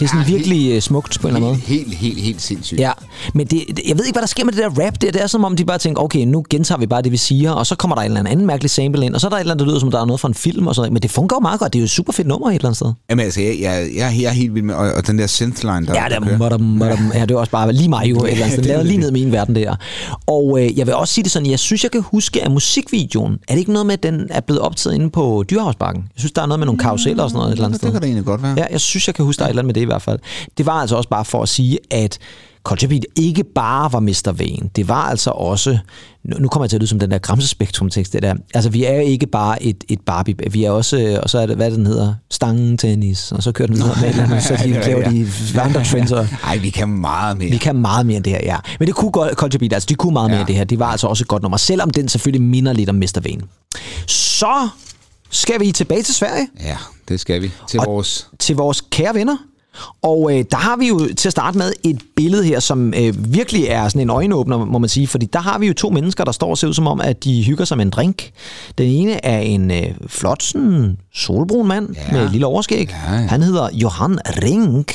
Det 0.00 0.06
er 0.06 0.08
sådan 0.10 0.26
Ja, 0.28 0.32
virkelig 0.36 0.72
øh, 0.72 0.80
smukt 0.80 1.20
på 1.20 1.28
en 1.28 1.34
eller 1.36 1.48
anden 1.48 1.50
måde. 1.50 1.76
Helt, 1.76 1.86
helt, 1.88 1.98
helt, 1.98 2.20
helt 2.20 2.42
sindssygt. 2.42 2.80
Ja, 2.80 2.92
men 3.34 3.46
det, 3.46 3.64
jeg 3.88 3.98
ved 3.98 4.04
ikke, 4.04 4.14
hvad 4.14 4.22
der 4.22 4.26
sker 4.28 4.44
med 4.44 4.52
det 4.52 4.62
der 4.62 4.86
rap 4.86 4.94
der. 5.00 5.10
Det 5.12 5.22
er 5.22 5.26
som 5.26 5.44
om, 5.44 5.56
de 5.56 5.64
bare 5.64 5.78
tænker, 5.78 6.02
okay, 6.02 6.24
nu 6.24 6.44
gentager 6.50 6.78
vi 6.78 6.86
bare 6.86 7.02
det, 7.02 7.12
vi 7.12 7.16
siger, 7.16 7.50
og 7.52 7.66
så 7.66 7.74
kommer 7.74 7.94
der 7.94 8.02
en 8.02 8.16
eller 8.16 8.30
anden 8.30 8.46
mærkelig 8.46 8.70
sample 8.70 9.04
ind, 9.06 9.14
og 9.14 9.20
så 9.20 9.26
er 9.26 9.28
der 9.28 9.36
et 9.36 9.40
eller 9.40 9.54
andet, 9.54 9.66
der 9.66 9.70
lyder 9.70 9.78
som, 9.80 9.86
om 9.88 9.92
der 9.92 10.00
er 10.00 10.04
noget 10.04 10.20
fra 10.20 10.28
en 10.28 10.34
film 10.34 10.66
og 10.66 10.74
sådan 10.74 10.82
noget. 10.82 10.92
Men 10.92 11.02
det 11.02 11.10
fungerer 11.10 11.38
jo 11.38 11.42
meget 11.42 11.60
godt. 11.60 11.72
Det 11.72 11.78
er 11.78 11.80
jo 11.80 11.84
et 11.84 11.90
super 11.90 12.12
fedt 12.12 12.28
nummer 12.28 12.48
et 12.48 12.54
eller 12.54 12.64
andet 12.68 12.76
sted. 12.76 12.92
Jamen 13.10 13.24
altså, 13.24 13.40
jeg, 13.40 13.56
jeg, 13.60 13.88
jeg, 13.96 14.16
jeg 14.20 14.24
er 14.28 14.30
helt 14.30 14.54
vild 14.54 14.64
med, 14.64 14.74
og, 14.74 14.92
og 14.92 15.06
den 15.06 15.18
der 15.18 15.26
synthline, 15.26 15.86
der, 15.86 15.94
Ja, 15.94 16.04
det 16.14 16.22
der 16.28 16.32
er, 16.32 16.38
modum, 16.38 16.60
modum. 16.60 17.12
ja, 17.14 17.20
det 17.22 17.30
er 17.30 17.36
også 17.38 17.52
bare 17.52 17.72
lige 17.72 17.88
mig 17.88 18.10
jo, 18.10 18.16
et 18.24 18.30
eller 18.30 18.44
andet 18.44 18.52
sted. 18.52 18.62
det 18.64 18.70
er 18.70 18.74
Lavet 18.74 18.86
lige 18.92 18.98
ned 18.98 19.08
i 19.08 19.12
min 19.12 19.32
verden 19.32 19.54
der. 19.56 19.76
Og 20.26 20.58
øh, 20.62 20.78
jeg 20.78 20.86
vil 20.86 20.94
også 20.94 21.14
sige 21.14 21.24
det 21.24 21.32
sådan, 21.32 21.50
jeg 21.50 21.58
synes, 21.58 21.82
jeg 21.84 21.90
kan 21.90 22.02
huske, 22.02 22.44
at 22.44 22.50
musikvideoen, 22.52 23.32
er 23.48 23.52
det 23.54 23.58
ikke 23.58 23.72
noget 23.72 23.86
med, 23.86 23.92
at 23.94 24.02
den 24.02 24.26
er 24.30 24.40
blevet 24.40 24.60
optaget 24.62 24.94
inde 24.94 25.10
på 25.10 25.44
Dyrehavsbakken? 25.50 26.02
Jeg 26.02 26.20
synes, 26.20 26.32
der 26.32 26.42
er 26.42 26.46
noget 26.46 26.58
med 26.60 26.66
nogle 26.66 26.78
karuseller 26.78 27.22
og 27.22 27.30
sådan 27.30 27.38
noget 27.38 27.48
et 27.48 27.52
eller 27.52 27.64
andet 27.64 27.72
det, 27.74 27.80
sted. 27.80 27.86
det 27.88 27.92
kan 27.94 28.02
det 28.02 28.06
egentlig 28.08 28.24
godt 28.24 28.42
være. 28.42 28.54
Ja, 28.56 28.64
jeg 28.70 28.80
synes, 28.80 29.06
jeg 29.08 29.14
kan 29.14 29.24
huske, 29.24 29.38
der 29.38 29.44
er 29.44 29.48
et 29.48 29.50
eller 29.50 29.62
andet 29.62 29.76
med 29.76 29.82
det 29.82 29.88
hvert 29.90 30.02
fald. 30.02 30.18
Det 30.58 30.66
var 30.66 30.72
altså 30.72 30.96
også 30.96 31.08
bare 31.08 31.24
for 31.24 31.42
at 31.42 31.48
sige, 31.48 31.78
at 31.90 32.18
Beat 32.88 33.04
ikke 33.16 33.44
bare 33.54 33.92
var 33.92 34.00
Mr. 34.00 34.32
Vane. 34.32 34.70
Det 34.76 34.88
var 34.88 35.02
altså 35.02 35.30
også... 35.30 35.78
Nu 36.24 36.48
kommer 36.48 36.64
jeg 36.64 36.70
til 36.70 36.76
at 36.76 36.80
lyde 36.80 36.88
som 36.88 36.98
den 36.98 37.10
der 37.10 37.18
gramsespektrum-tekst, 37.18 38.12
det 38.12 38.22
der. 38.22 38.34
Altså, 38.54 38.70
vi 38.70 38.84
er 38.84 39.00
ikke 39.00 39.26
bare 39.26 39.62
et, 39.62 39.84
et 39.88 40.00
Barbie. 40.06 40.34
Vi 40.50 40.64
er 40.64 40.70
også... 40.70 41.20
Og 41.22 41.30
så 41.30 41.38
er 41.38 41.46
det, 41.46 41.56
hvad 41.56 41.70
den 41.70 41.86
hedder? 41.86 42.14
Stangentennis. 42.30 43.32
Og 43.32 43.42
så 43.42 43.52
kører 43.52 43.66
den 43.66 43.76
videre 43.76 43.96
med 44.00 44.18
andet, 44.24 44.42
så 44.48 44.56
de 44.64 44.68
Ja, 44.68 44.86
laver 44.86 45.00
ja. 45.00 45.10
de 45.54 45.60
andre 45.60 45.84
trends. 45.84 46.12
Og, 46.12 46.28
Ej, 46.44 46.56
vi 46.56 46.70
kan 46.70 46.88
meget 46.88 47.38
mere. 47.38 47.50
vi 47.50 47.56
kan 47.56 47.76
meget 47.76 48.06
mere 48.06 48.16
end 48.16 48.24
det 48.24 48.32
her, 48.32 48.40
ja. 48.42 48.56
Men 48.78 48.86
det 48.88 48.94
kunne 48.94 49.10
godt- 49.10 49.58
Beat, 49.58 49.72
altså 49.72 49.86
de 49.86 49.94
kunne 49.94 50.12
meget 50.12 50.30
mere 50.30 50.36
Ja. 50.36 50.40
end 50.42 50.46
det 50.48 50.56
her. 50.56 50.64
Det 50.64 50.78
var 50.78 50.86
altså 50.86 51.06
også 51.06 51.24
et 51.24 51.28
godt 51.28 51.42
nummer, 51.42 51.58
selvom 51.58 51.90
den 51.90 52.08
selvfølgelig 52.08 52.42
minder 52.48 52.72
lidt 52.72 52.88
om 52.88 52.94
Mr. 52.94 53.20
Vane. 53.24 53.42
Så 54.06 54.68
skal 55.30 55.60
vi 55.60 55.72
tilbage 55.72 56.02
til 56.02 56.14
Sverige 56.14 56.48
Ja, 56.62 56.76
det 57.08 57.20
skal 57.20 57.42
vi. 57.42 57.50
Til 57.68 57.80
Og- 57.80 57.86
vores... 57.86 58.28
til 58.38 58.56
vores 58.56 58.80
kære 58.90 59.14
venner. 59.14 59.36
Og 60.02 60.38
øh, 60.38 60.44
der 60.50 60.56
har 60.56 60.76
vi 60.76 60.88
jo 60.88 61.08
til 61.16 61.28
at 61.28 61.32
starte 61.32 61.58
med 61.58 61.72
et 61.84 61.98
billede 62.16 62.44
her, 62.44 62.60
som 62.60 62.94
øh, 62.96 63.32
virkelig 63.34 63.64
er 63.64 63.88
sådan 63.88 64.00
en 64.02 64.10
øjenåbner, 64.10 64.64
må 64.64 64.78
man 64.78 64.88
sige. 64.88 65.06
Fordi 65.06 65.26
der 65.32 65.38
har 65.38 65.58
vi 65.58 65.66
jo 65.66 65.74
to 65.74 65.90
mennesker, 65.90 66.24
der 66.24 66.32
står 66.32 66.50
og 66.50 66.58
ser 66.58 66.68
ud 66.68 66.74
som 66.74 66.86
om, 66.86 67.00
at 67.00 67.24
de 67.24 67.44
hygger 67.44 67.64
sig 67.64 67.76
med 67.76 67.84
en 67.84 67.90
drink. 67.90 68.30
Den 68.78 68.86
ene 68.86 69.24
er 69.24 69.38
en 69.38 69.70
øh, 69.70 69.94
flot, 70.06 70.42
sådan, 70.42 70.96
solbrun 71.14 71.68
mand 71.68 71.88
Ja. 71.94 72.12
med 72.12 72.24
et 72.24 72.30
lille 72.32 72.46
overskæg. 72.46 72.88
Ja, 73.08 73.12
ja. 73.14 73.26
Han 73.26 73.42
hedder 73.42 73.68
Johan 73.72 74.18
Rink. 74.42 74.92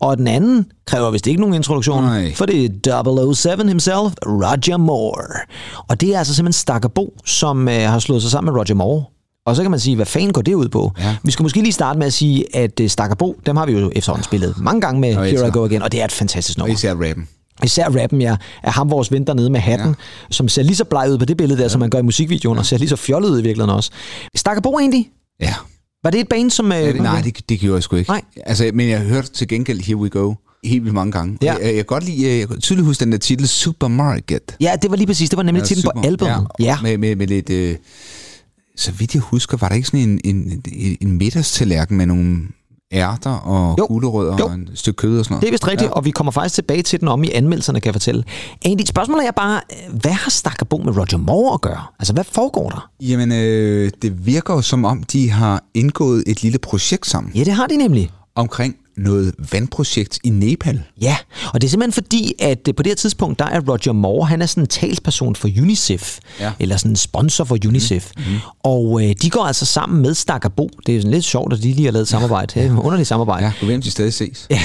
Og 0.00 0.16
den 0.18 0.26
anden 0.26 0.66
kræver 0.86 1.10
vist 1.10 1.26
ikke 1.26 1.40
nogen 1.40 1.54
introduktion, 1.54 2.04
Nej. 2.04 2.34
for 2.34 2.46
det 2.46 2.86
er 2.86 3.34
007 3.34 3.68
himself, 3.68 4.12
Roger 4.26 4.76
Moore. 4.76 5.40
Og 5.88 6.00
det 6.00 6.14
er 6.14 6.18
altså 6.18 6.34
simpelthen 6.34 6.60
Stakkerbo, 6.60 7.14
som 7.26 7.68
øh, 7.68 7.74
har 7.74 7.98
slået 7.98 8.22
sig 8.22 8.30
sammen 8.30 8.52
med 8.54 8.60
Roger 8.60 8.74
Moore. 8.74 9.04
Og 9.46 9.56
så 9.56 9.62
kan 9.62 9.70
man 9.70 9.80
sige, 9.80 9.96
hvad 9.96 10.06
fanden 10.06 10.32
går 10.32 10.42
det 10.42 10.54
ud 10.54 10.68
på? 10.68 10.92
Ja. 10.98 11.16
Vi 11.22 11.30
skal 11.30 11.42
måske 11.42 11.60
lige 11.62 11.72
starte 11.72 11.98
med 11.98 12.06
at 12.06 12.12
sige, 12.12 12.56
at 12.56 12.80
uh, 12.80 12.86
Stakkerbo, 12.88 13.36
dem 13.46 13.56
har 13.56 13.66
vi 13.66 13.72
jo 13.72 13.90
efterhånden 13.94 14.24
spillet 14.24 14.54
mange 14.58 14.80
gange 14.80 15.00
med 15.00 15.16
Og 15.16 15.24
Here 15.24 15.48
I. 15.48 15.50
Go 15.50 15.64
Again, 15.64 15.82
og 15.82 15.92
det 15.92 16.00
er 16.00 16.04
et 16.04 16.12
fantastisk 16.12 16.58
Og 16.58 16.60
nummer. 16.60 16.74
især 16.74 16.94
rappen. 16.94 17.28
Især 17.64 17.88
rappen, 18.02 18.20
ja, 18.20 18.36
er 18.62 18.70
ham 18.70 18.90
vores 18.90 19.12
ven 19.12 19.26
dernede 19.26 19.50
med 19.50 19.60
hatten, 19.60 19.88
ja. 19.88 19.94
som 20.30 20.48
ser 20.48 20.62
lige 20.62 20.76
så 20.76 20.84
bleg 20.84 21.10
ud 21.10 21.18
på 21.18 21.24
det 21.24 21.36
billede 21.36 21.58
der, 21.58 21.64
ja. 21.64 21.68
som 21.68 21.80
man 21.80 21.90
gør 21.90 21.98
i 21.98 22.02
musikvideoen, 22.02 22.58
og 22.58 22.66
ser 22.66 22.78
lige 22.78 22.88
så 22.88 22.96
fjollet 22.96 23.28
ud 23.30 23.38
i 23.38 23.42
virkeligheden 23.42 23.76
også. 23.76 23.90
Stakkerbo 24.36 24.78
egentlig? 24.78 25.10
Ja. 25.40 25.54
Var 26.04 26.10
det 26.10 26.20
et 26.20 26.28
band, 26.28 26.50
som... 26.50 26.72
ja 26.72 26.88
Øh, 26.88 26.94
det, 26.94 27.02
nej, 27.02 27.20
det, 27.20 27.48
det 27.48 27.60
gjorde 27.60 27.74
jeg 27.74 27.82
sgu 27.82 27.96
ikke. 27.96 28.10
Nej. 28.10 28.22
Altså, 28.46 28.70
men 28.74 28.88
jeg 28.88 28.98
har 28.98 29.06
hørt 29.06 29.30
til 29.30 29.48
gengæld 29.48 29.80
Here 29.80 29.96
We 29.96 30.08
Go 30.08 30.34
helt 30.64 30.82
vildt 30.82 30.94
mange 30.94 31.12
gange. 31.12 31.38
Ja. 31.42 31.52
Jeg, 31.54 31.64
jeg, 31.64 31.74
kan 31.74 31.84
godt 31.84 32.04
lide, 32.04 32.38
jeg 32.38 32.48
kan 32.48 32.60
tydeligt 32.60 32.86
huske 32.86 33.04
den 33.04 33.12
der 33.12 33.18
titel 33.18 33.48
Supermarket. 33.48 34.56
Ja, 34.60 34.72
det 34.82 34.90
var 34.90 34.96
lige 34.96 35.06
præcis, 35.06 35.30
det 35.30 35.36
var 35.36 35.42
nemlig 35.42 35.60
Ja, 35.60 35.66
titlen 35.66 35.82
på 35.82 35.98
super. 35.98 36.08
albumet. 36.08 36.46
Ja. 36.58 36.64
ja. 36.64 36.76
Med, 36.82 36.98
med, 36.98 37.16
med 37.16 37.26
lidt... 37.26 37.50
Øh, 37.50 37.76
så 38.76 38.92
vidt 38.92 39.14
jeg 39.14 39.22
husker, 39.22 39.56
var 39.56 39.68
der 39.68 39.74
ikke 39.74 39.88
sådan 39.88 40.08
en, 40.08 40.20
en, 40.24 40.62
en, 40.72 40.96
en 41.00 41.12
middagstallerken 41.18 41.96
med 41.96 42.06
nogle 42.06 42.38
ærter 42.92 43.30
og 43.30 43.74
Jo. 43.78 43.86
gulerødder 43.86 44.36
Jo. 44.38 44.44
og 44.46 44.52
et 44.54 44.70
stykke 44.74 44.96
kød 44.96 45.18
og 45.18 45.24
sådan 45.24 45.32
noget? 45.32 45.42
Det 45.42 45.48
er 45.48 45.52
vist 45.52 45.68
rigtigt, 45.68 45.88
ja. 45.88 45.92
og 45.94 46.04
vi 46.04 46.10
kommer 46.10 46.30
faktisk 46.30 46.54
tilbage 46.54 46.82
til 46.82 47.00
den 47.00 47.08
om 47.08 47.24
i 47.24 47.30
anmeldelserne, 47.30 47.80
kan 47.80 47.86
jeg 47.88 47.94
fortælle. 47.94 48.24
Egentlig, 48.64 48.88
spørgsmålet 48.88 49.26
er 49.26 49.30
bare, 49.30 49.60
hvad 49.90 50.10
har 50.12 50.30
Stakkerbo 50.30 50.76
med 50.84 50.96
Roger 50.96 51.16
Moore 51.18 51.54
at 51.54 51.60
gøre? 51.60 51.82
Altså, 51.98 52.12
hvad 52.12 52.24
foregår 52.24 52.70
der? 52.70 52.90
Jamen, 53.00 53.32
øh, 53.32 53.90
det 54.02 54.26
virker 54.26 54.54
jo 54.54 54.62
som 54.62 54.84
om, 54.84 55.02
de 55.02 55.30
har 55.30 55.64
indgået 55.74 56.24
et 56.26 56.42
lille 56.42 56.58
projekt 56.58 57.06
sammen 57.06 57.32
Ja, 57.34 57.44
det 57.44 57.52
har 57.52 57.66
de 57.66 57.76
nemlig. 57.76 58.10
omkring 58.34 58.76
noget 58.96 59.34
vandprojekt 59.52 60.18
i 60.24 60.28
Nepal. 60.30 60.82
Ja, 61.00 61.16
og 61.54 61.60
det 61.60 61.66
er 61.66 61.70
simpelthen 61.70 61.92
fordi, 61.92 62.32
at 62.38 62.68
øh, 62.68 62.74
på 62.74 62.82
det 62.82 62.90
her 62.90 62.94
tidspunkt, 62.96 63.38
der 63.38 63.44
er 63.44 63.60
Roger 63.68 63.92
Moore, 63.92 64.26
han 64.26 64.42
er 64.42 64.46
sådan 64.46 64.62
en 64.62 64.66
talsperson 64.66 65.36
for 65.36 65.48
UNICEF, 65.60 66.18
Ja. 66.40 66.52
eller 66.58 66.76
sådan 66.76 66.92
en 66.92 66.96
sponsor 66.96 67.44
for 67.44 67.58
UNICEF. 67.66 68.10
Mm. 68.16 68.22
Og 68.62 69.02
øh, 69.04 69.14
de 69.22 69.30
går 69.30 69.44
altså 69.44 69.66
sammen 69.66 70.02
med 70.02 70.14
Stakkerbo. 70.14 70.70
Det 70.86 70.96
er 70.96 71.00
sådan 71.00 71.10
lidt 71.10 71.24
sjovt, 71.24 71.52
at 71.52 71.58
de 71.62 71.72
lige 71.72 71.84
har 71.84 71.92
lavet 71.92 72.02
et 72.02 72.08
samarbejde. 72.08 72.60
Ja. 72.60 72.68
Underligt 72.74 73.08
samarbejde. 73.08 73.52
Ja, 73.60 73.66
hvem 73.66 73.82
de 73.82 73.90
stadig 73.90 74.14
ses. 74.14 74.46
Ja, 74.50 74.60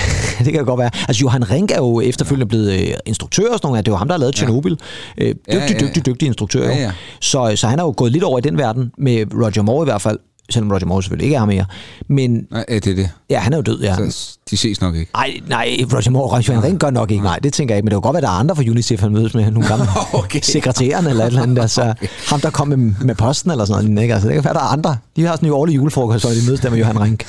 det 0.46 0.54
kan 0.54 0.66
godt 0.66 0.80
være. 0.80 0.90
Altså, 1.08 1.22
Johan 1.22 1.52
Rink 1.52 1.72
er 1.72 1.76
jo 1.78 2.02
efterfølgende 2.02 2.46
blevet 2.46 2.72
øh, 2.80 2.94
instruktør 3.06 3.44
og 3.52 3.58
sådan 3.58 3.68
noget. 3.68 3.86
Det 3.86 3.92
var 3.92 3.98
ham, 3.98 4.08
der 4.08 4.14
har 4.16 4.20
lavet 4.20 4.36
Chernobyl. 4.36 4.76
Øh, 5.18 5.28
dygtig, 5.28 5.42
Ja, 5.48 5.56
ja, 5.56 5.72
ja. 5.72 5.80
dygtig, 5.80 6.06
dygtig 6.06 6.26
instruktør. 6.26 6.68
Ja, 6.70 6.78
ja. 6.78 6.92
Så, 7.22 7.54
så 7.56 7.68
han 7.68 7.80
er 7.80 7.84
jo 7.84 7.94
gået 7.98 8.12
lidt 8.12 8.24
over 8.24 8.38
i 8.38 8.42
den 8.42 8.58
verden, 8.58 8.92
med 8.98 9.26
Roger 9.34 9.62
Moore 9.62 9.84
i 9.84 9.86
hvert 9.90 10.02
fald. 10.02 10.20
Selvom 10.50 10.72
Roger 10.72 10.86
Moore 10.86 11.04
selvfølgelig 11.04 11.26
ikke 11.26 11.36
er 11.36 11.46
mere. 11.46 11.66
Men 12.08 12.48
Nej, 12.52 12.66
ja, 12.70 12.76
det 12.76 12.88
er 12.88 12.96
det. 12.96 13.10
ja, 13.30 13.40
han 13.40 13.54
er 13.54 13.58
jo 13.58 13.62
død, 13.62 13.82
ja. 13.82 13.96
Så 14.12 14.37
de 14.52 14.58
ses 14.58 14.82
nok 14.82 14.96
ikke. 14.96 15.12
Nej, 15.14 15.40
nej, 15.48 15.78
Roger 15.94 16.12
Moore 16.12 16.38
og 16.38 16.48
Johan 16.48 16.64
Rink 16.64 16.80
gør 16.80 16.90
nok 16.90 17.12
ikke. 17.12 17.24
Nej, 17.24 17.40
det 17.44 17.54
tænker 17.54 17.76
jeg 17.76 17.78
ikke. 17.78 17.86
Men 17.86 17.90
det 17.92 17.96
kan 17.96 18.02
godt 18.02 18.14
være, 18.14 18.22
der 18.22 18.28
er 18.28 18.40
andre 18.40 18.56
fra 18.56 18.64
UNICEF, 18.64 19.02
han 19.02 19.12
mødes 19.12 19.34
med. 19.34 19.52
Nogle 19.52 19.68
gamle 19.68 19.86
Okay. 20.14 20.40
sekretæren 20.44 21.08
eller 21.08 21.24
et 21.24 21.28
eller 21.28 21.42
andet. 21.44 21.62
Altså, 21.62 21.94
ham, 22.28 22.42
der 22.42 22.50
kom 22.50 22.68
med, 22.68 22.78
med 22.78 23.16
posten 23.16 23.52
eller 23.52 23.66
sådan 23.66 23.86
noget. 23.86 24.04
Ikke? 24.04 24.14
Altså, 24.14 24.28
det 24.28 24.36
kan 24.36 24.44
være, 24.44 24.54
der 24.54 24.60
er 24.60 24.64
andre. 24.74 24.98
De 25.16 25.26
har 25.26 25.36
sådan 25.36 25.50
en 25.50 25.54
årlig 25.54 25.76
julefrokost, 25.76 26.22
så 26.22 26.30
de 26.30 26.46
mødes 26.46 26.60
der 26.60 26.70
med 26.70 26.78
Johan 26.78 27.02
Rink. 27.02 27.26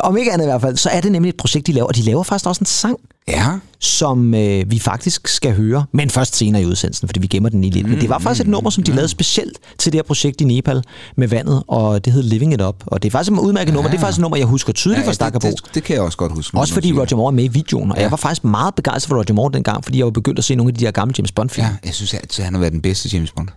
Om 0.00 0.16
ikke 0.16 0.32
andet 0.32 0.44
i 0.44 0.48
hvert 0.48 0.60
fald, 0.60 0.76
så 0.76 0.88
er 0.88 1.00
det 1.00 1.12
nemlig 1.12 1.28
et 1.28 1.36
projekt, 1.36 1.66
de 1.66 1.72
laver. 1.72 1.86
Og 1.88 1.96
de 1.96 2.02
laver 2.02 2.22
faktisk 2.22 2.46
også 2.46 2.60
en 2.60 2.66
sang, 2.66 2.96
Ja, 3.28 3.46
som 3.78 4.34
øh, 4.34 4.70
vi 4.70 4.78
faktisk 4.78 5.28
skal 5.28 5.54
høre, 5.54 5.84
men 5.92 6.10
først 6.10 6.36
senere 6.36 6.62
i 6.62 6.66
udsendelsen, 6.66 7.08
fordi 7.08 7.20
vi 7.20 7.26
gemmer 7.26 7.48
den 7.48 7.60
lige 7.60 7.70
lidt. 7.70 7.88
Men 7.88 8.00
det 8.00 8.08
var 8.08 8.18
faktisk 8.18 8.40
et 8.40 8.50
nummer, 8.50 8.70
som 8.70 8.82
de 8.82 8.92
lavede 8.92 9.08
specielt 9.08 9.58
til 9.78 9.92
det 9.92 9.98
her 9.98 10.02
projekt 10.02 10.40
i 10.40 10.44
Nepal 10.44 10.82
med 11.16 11.28
vandet, 11.28 11.62
og 11.68 12.04
det 12.04 12.12
hed 12.12 12.22
Living 12.22 12.54
It 12.54 12.60
Up. 12.62 12.76
Og 12.86 13.02
det 13.02 13.08
er 13.08 13.10
faktisk 13.10 13.32
et 13.32 13.38
udmærket 13.38 13.74
nummer. 13.74 13.90
Det 13.90 13.96
er 13.96 14.00
faktisk 14.00 14.18
et 14.18 14.22
nummer, 14.22 14.36
jeg 14.36 14.46
husker 14.46 14.72
tydeligt 14.72 15.00
ja 15.00 15.04
fra 15.04 15.10
det, 15.10 15.14
Stakkerbo. 15.14 15.50
det, 15.50 15.74
det, 15.74 15.84
kan 15.84 15.94
jeg 15.94 16.02
også 16.02 16.18
godt 16.18 16.32
huske. 16.32 16.53
Nu, 16.54 16.60
Også 16.60 16.74
fordi 16.74 16.88
du 16.88 16.94
siger 16.94 17.00
Roger 17.00 17.16
Moore 17.16 17.32
er 17.32 17.34
med 17.34 17.44
i 17.44 17.48
videoen, 17.48 17.90
og 17.90 17.96
ja. 17.96 18.02
jeg 18.02 18.10
var 18.10 18.16
faktisk 18.16 18.44
meget 18.44 18.74
begejstret 18.74 19.08
for 19.08 19.16
Roger 19.16 19.34
Moore 19.34 19.52
dengang, 19.52 19.84
fordi 19.84 19.98
jeg 19.98 20.04
var 20.04 20.10
begyndt 20.10 20.38
at 20.38 20.44
se 20.44 20.54
nogle 20.54 20.70
af 20.70 20.74
de 20.74 20.84
der 20.84 20.90
gamle 20.90 21.14
James 21.18 21.32
Bond-film. 21.32 21.66
det. 21.66 21.72
Ja, 21.82 21.86
jeg 21.86 21.94
synes 21.94 22.14
altid, 22.14 22.44
han 22.44 22.54
har 22.54 22.60
været 22.60 22.72
den 22.72 22.80
bedste 22.82 23.08
James 23.12 23.32
Bond. 23.32 23.48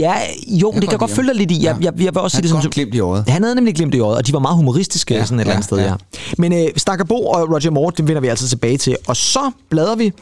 Ja, 0.00 0.12
jo, 0.48 0.70
men 0.70 0.80
det 0.80 0.88
kan 0.88 0.92
jeg 0.92 0.98
godt 0.98 1.10
følge 1.10 1.28
dig 1.28 1.36
lidt 1.36 1.50
i. 1.50 1.64
Jeg, 1.64 1.76
Ja. 1.80 1.84
jeg, 1.84 2.04
jeg 2.04 2.14
vil 2.14 2.16
også 2.22 2.34
sige 2.36 2.42
Han 2.42 2.48
det 2.48 2.56
har 2.56 2.62
som... 2.62 2.70
glimt 2.70 2.94
i 2.94 3.00
øjet. 3.00 3.28
Han 3.28 3.42
havde 3.42 3.54
nemlig 3.54 3.74
glimt 3.74 3.94
i 3.94 3.98
øjet, 4.00 4.18
og 4.18 4.26
de 4.26 4.32
var 4.32 4.38
meget 4.38 4.56
humoristiske 4.56 5.14
ja, 5.14 5.20
Ja, 5.20 5.26
sådan 5.26 5.38
et 5.38 5.42
eller 5.42 5.54
andet 5.54 5.64
ja, 5.64 5.76
sted, 5.76 5.78
ja. 5.78 5.84
ja. 5.84 5.94
Men 6.38 6.52
øh, 6.52 6.68
Stakkerbo 6.76 7.14
og 7.26 7.50
Roger 7.50 7.70
Moore, 7.70 7.92
dem 7.98 8.08
vender 8.08 8.20
vi 8.20 8.28
altså 8.28 8.48
tilbage 8.48 8.78
til. 8.78 8.96
Og 9.06 9.16
så 9.16 9.50
bladrer 9.70 9.96
vi 9.96 10.12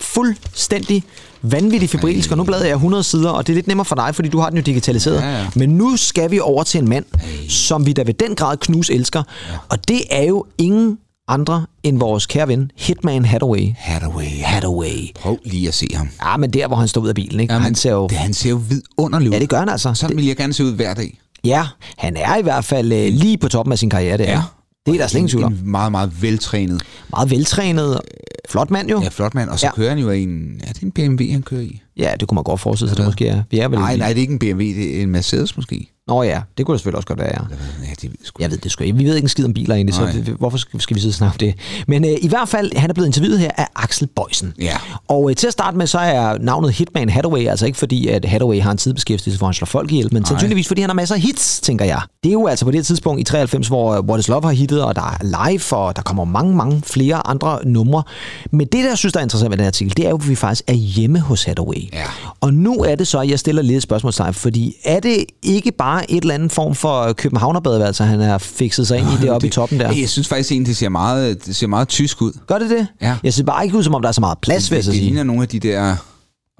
fuldstændig 0.00 1.04
vanvittigt 1.42 1.92
febrilsk, 1.92 2.30
og 2.30 2.36
nu 2.36 2.44
bladrer 2.44 2.66
jeg 2.66 2.74
100 2.74 3.04
sider, 3.04 3.30
og 3.30 3.46
det 3.46 3.52
er 3.52 3.54
lidt 3.54 3.66
nemmere 3.66 3.84
for 3.84 3.94
dig, 3.94 4.14
fordi 4.14 4.28
du 4.28 4.38
har 4.38 4.48
den 4.48 4.58
jo 4.58 4.62
digitaliseret. 4.62 5.20
Ja, 5.20 5.38
ja. 5.38 5.46
Men 5.56 5.68
nu 5.70 5.96
skal 5.96 6.30
vi 6.30 6.40
over 6.40 6.62
til 6.64 6.78
en 6.78 6.88
mand, 6.88 7.04
som 7.48 7.86
vi 7.86 7.92
da 7.92 8.02
ved 8.02 8.14
den 8.14 8.34
grad 8.34 8.56
knus 8.56 8.90
elsker, 8.90 9.22
og 9.68 9.88
det 9.88 10.00
er 10.10 10.22
jo 10.22 10.44
ingen 10.58 10.98
andre 11.28 11.66
end 11.82 11.98
vores 11.98 12.26
kære 12.26 12.48
ven, 12.48 12.70
Hitman 12.76 13.24
Hathaway. 13.24 13.72
Hathaway. 13.76 14.42
Hathaway. 14.42 15.12
Prøv 15.14 15.38
lige 15.44 15.68
at 15.68 15.74
se 15.74 15.86
ham. 15.94 16.08
Ja, 16.24 16.36
men 16.36 16.50
der, 16.50 16.66
hvor 16.66 16.76
han 16.76 16.88
står 16.88 17.00
ud 17.00 17.08
af 17.08 17.14
bilen, 17.14 17.40
ikke? 17.40 17.52
Ja, 17.52 17.58
men 17.58 17.64
han 17.64 17.74
ser 17.74 17.92
jo... 17.92 18.06
det, 18.06 18.16
han 18.18 18.34
ser 18.34 18.50
jo 18.50 18.60
vidunderlig 18.68 19.28
ud. 19.28 19.32
Ja, 19.34 19.40
det 19.40 19.48
gør 19.48 19.58
han 19.58 19.68
altså. 19.68 19.94
Sådan 19.94 20.16
vil 20.16 20.26
jeg 20.26 20.36
gerne 20.36 20.52
se 20.52 20.64
ud 20.64 20.72
hver 20.72 20.94
dag. 20.94 21.18
Ja, 21.44 21.66
han 21.98 22.16
er 22.16 22.36
i 22.36 22.42
hvert 22.42 22.64
fald 22.64 22.92
øh, 22.92 23.12
lige 23.12 23.38
på 23.38 23.48
toppen 23.48 23.72
af 23.72 23.78
sin 23.78 23.90
karriere, 23.90 24.18
det 24.18 24.28
er. 24.28 24.59
Ja. 24.86 24.92
Det 24.92 24.98
er 24.98 25.02
der 25.02 25.08
slet 25.08 25.18
ingen 25.18 25.28
tvivl 25.30 25.44
om. 25.44 25.52
En 25.52 25.70
meget, 25.70 25.92
meget 25.92 26.22
veltrænet. 26.22 26.82
Meget 27.10 27.30
veltrænet, 27.30 28.00
flot 28.48 28.70
mand 28.70 28.90
jo. 28.90 29.00
Ja, 29.02 29.08
flot 29.08 29.34
mand. 29.34 29.50
Og 29.50 29.58
så 29.58 29.66
Ja. 29.66 29.70
ja. 29.70 29.76
kører 29.76 29.88
han 29.88 29.98
jo 29.98 30.10
i 30.10 30.22
en... 30.22 30.60
Er 30.64 30.72
det 30.72 30.82
en 30.82 30.90
BMW, 30.92 31.32
han 31.32 31.42
kører 31.42 31.60
i? 31.60 31.80
Ja, 31.96 32.10
det 32.20 32.28
kunne 32.28 32.34
man 32.34 32.44
godt 32.44 32.60
forestille 32.60 32.88
sig, 32.90 32.96
det 32.98 33.04
måske 33.06 33.28
er. 33.28 33.42
Vi 33.50 33.58
er 33.58 33.68
vel 33.68 33.78
Nej, 33.78 33.96
nej, 33.96 34.08
det 34.08 34.16
er 34.16 34.20
ikke 34.20 34.32
en 34.32 34.38
BMW, 34.38 34.60
det 34.60 34.98
er 34.98 35.02
en 35.02 35.10
Mercedes 35.10 35.56
måske. 35.56 35.86
Nå 36.08 36.22
ja, 36.22 36.40
det 36.58 36.66
kunne 36.66 36.72
det 36.74 36.80
selvfølgelig 36.80 36.96
også 36.96 37.06
godt 37.06 37.18
være, 37.18 37.28
ja. 37.28 37.40
Ja, 37.88 37.90
det 38.02 38.10
ved 38.10 38.16
sgu. 38.24 38.42
Jeg 38.42 38.50
ved 38.50 38.58
det 38.58 38.72
sgu 38.72 38.84
ikke. 38.84 38.96
Vi 38.96 39.04
ved 39.04 39.14
ikke 39.14 39.24
en 39.24 39.28
skid 39.28 39.44
om 39.44 39.54
biler 39.54 39.74
egentlig, 39.74 39.94
så 39.94 40.00
Nej. 40.02 40.12
det- 40.12 40.24
hvorfor 40.38 40.58
skal 40.78 40.94
vi 40.96 41.00
sidde 41.00 41.10
og 41.10 41.14
snakke 41.14 41.38
det? 41.38 41.54
Men 41.88 42.04
øh, 42.04 42.10
i 42.22 42.28
hvert 42.28 42.48
fald, 42.48 42.76
han 42.76 42.90
er 42.90 42.94
blevet 42.94 43.06
interviewet 43.06 43.38
her 43.38 43.50
af 43.56 43.66
Axel 43.76 44.06
Bøjsen. 44.06 44.52
Ja. 44.60 44.76
Og 45.08 45.30
øh, 45.30 45.36
til 45.36 45.46
at 45.46 45.52
starte 45.52 45.76
med, 45.76 45.86
så 45.86 45.98
er 45.98 46.38
navnet 46.38 46.72
Hitman 46.72 47.08
Hathaway, 47.08 47.46
altså 47.48 47.66
ikke 47.66 47.78
fordi, 47.78 48.08
at 48.08 48.24
Hathaway 48.24 48.60
har 48.60 48.70
en 48.70 48.76
tidbeskæftigelse, 48.78 49.38
hvor 49.38 49.46
han 49.46 49.54
slår 49.54 49.66
folk 49.66 49.92
ihjel, 49.92 50.08
men 50.14 50.24
sandsynligvis 50.24 50.66
fordi 50.66 50.80
han 50.80 50.90
har 50.90 50.94
masser 50.94 51.14
af 51.14 51.20
hits, 51.20 51.60
tænker 51.60 51.84
jeg. 51.84 52.00
Det 52.22 52.28
er 52.28 52.32
jo 52.32 52.46
altså 52.46 52.64
på 52.64 52.70
det 52.70 52.86
tidspunkt 52.86 53.20
i 53.20 53.24
93, 53.24 53.68
hvor 53.68 53.92
øh, 53.94 54.00
What 54.04 54.20
is 54.20 54.28
Love 54.28 54.42
har 54.44 54.50
hittet, 54.52 54.84
og 54.84 54.96
der 54.96 55.02
er 55.20 55.48
live, 55.50 55.76
og 55.78 55.96
der 55.96 56.02
kommer 56.02 56.24
mange, 56.24 56.56
mange 56.56 56.82
flere 56.86 57.26
andre 57.26 57.58
numre. 57.66 58.02
Men 58.50 58.60
det, 58.60 58.72
der 58.72 58.88
jeg 58.88 58.98
synes, 58.98 59.12
der 59.12 59.20
er 59.20 59.24
interessant 59.24 59.50
med 59.50 59.58
den 59.58 59.66
artikel, 59.66 59.96
det 59.96 60.04
er 60.06 60.10
jo, 60.10 60.16
at 60.16 60.28
vi 60.28 60.34
faktisk 60.34 60.64
er 60.66 60.72
hjemme 60.74 61.20
hos 61.20 61.44
Hathaway. 61.44 61.89
Ja. 61.92 62.04
Og 62.40 62.54
nu 62.54 62.74
er 62.74 62.94
det 62.94 63.06
så, 63.06 63.18
at 63.20 63.28
jeg 63.28 63.38
stiller 63.38 63.62
lidt 63.62 63.82
spørgsmålstegn, 63.82 64.34
fordi 64.34 64.74
er 64.84 65.00
det 65.00 65.24
ikke 65.42 65.72
bare 65.72 66.10
et 66.10 66.20
eller 66.22 66.34
andet 66.34 66.52
form 66.52 66.74
for 66.74 67.12
Københavnerbadeværelse, 67.12 68.04
han 68.04 68.20
har 68.20 68.38
fikset 68.38 68.86
sig 68.88 68.98
ind 68.98 69.08
i 69.08 69.16
det 69.22 69.30
oppe 69.30 69.46
i 69.46 69.50
toppen 69.50 69.80
der? 69.80 69.92
Jeg 69.92 70.08
synes 70.08 70.28
faktisk 70.28 70.52
egentlig, 70.52 70.68
det 70.68 70.76
ser 70.76 70.88
meget, 70.88 71.46
det 71.46 71.56
ser 71.56 71.66
meget 71.66 71.88
tysk 71.88 72.22
ud. 72.22 72.32
Gør 72.46 72.58
det 72.58 72.70
det? 72.70 72.86
Ja. 73.02 73.16
Jeg 73.24 73.34
ser 73.34 73.44
bare 73.44 73.64
ikke 73.64 73.76
ud, 73.76 73.82
som 73.82 73.94
om 73.94 74.02
der 74.02 74.08
er 74.08 74.12
så 74.12 74.20
meget 74.20 74.38
plads, 74.42 74.70
jeg 74.70 74.76
det, 74.76 74.84
så 74.84 74.90
det 74.90 74.96
sige. 74.98 75.06
ligner 75.06 75.22
nogle 75.22 75.42
af 75.42 75.48
de 75.48 75.58
der... 75.60 75.96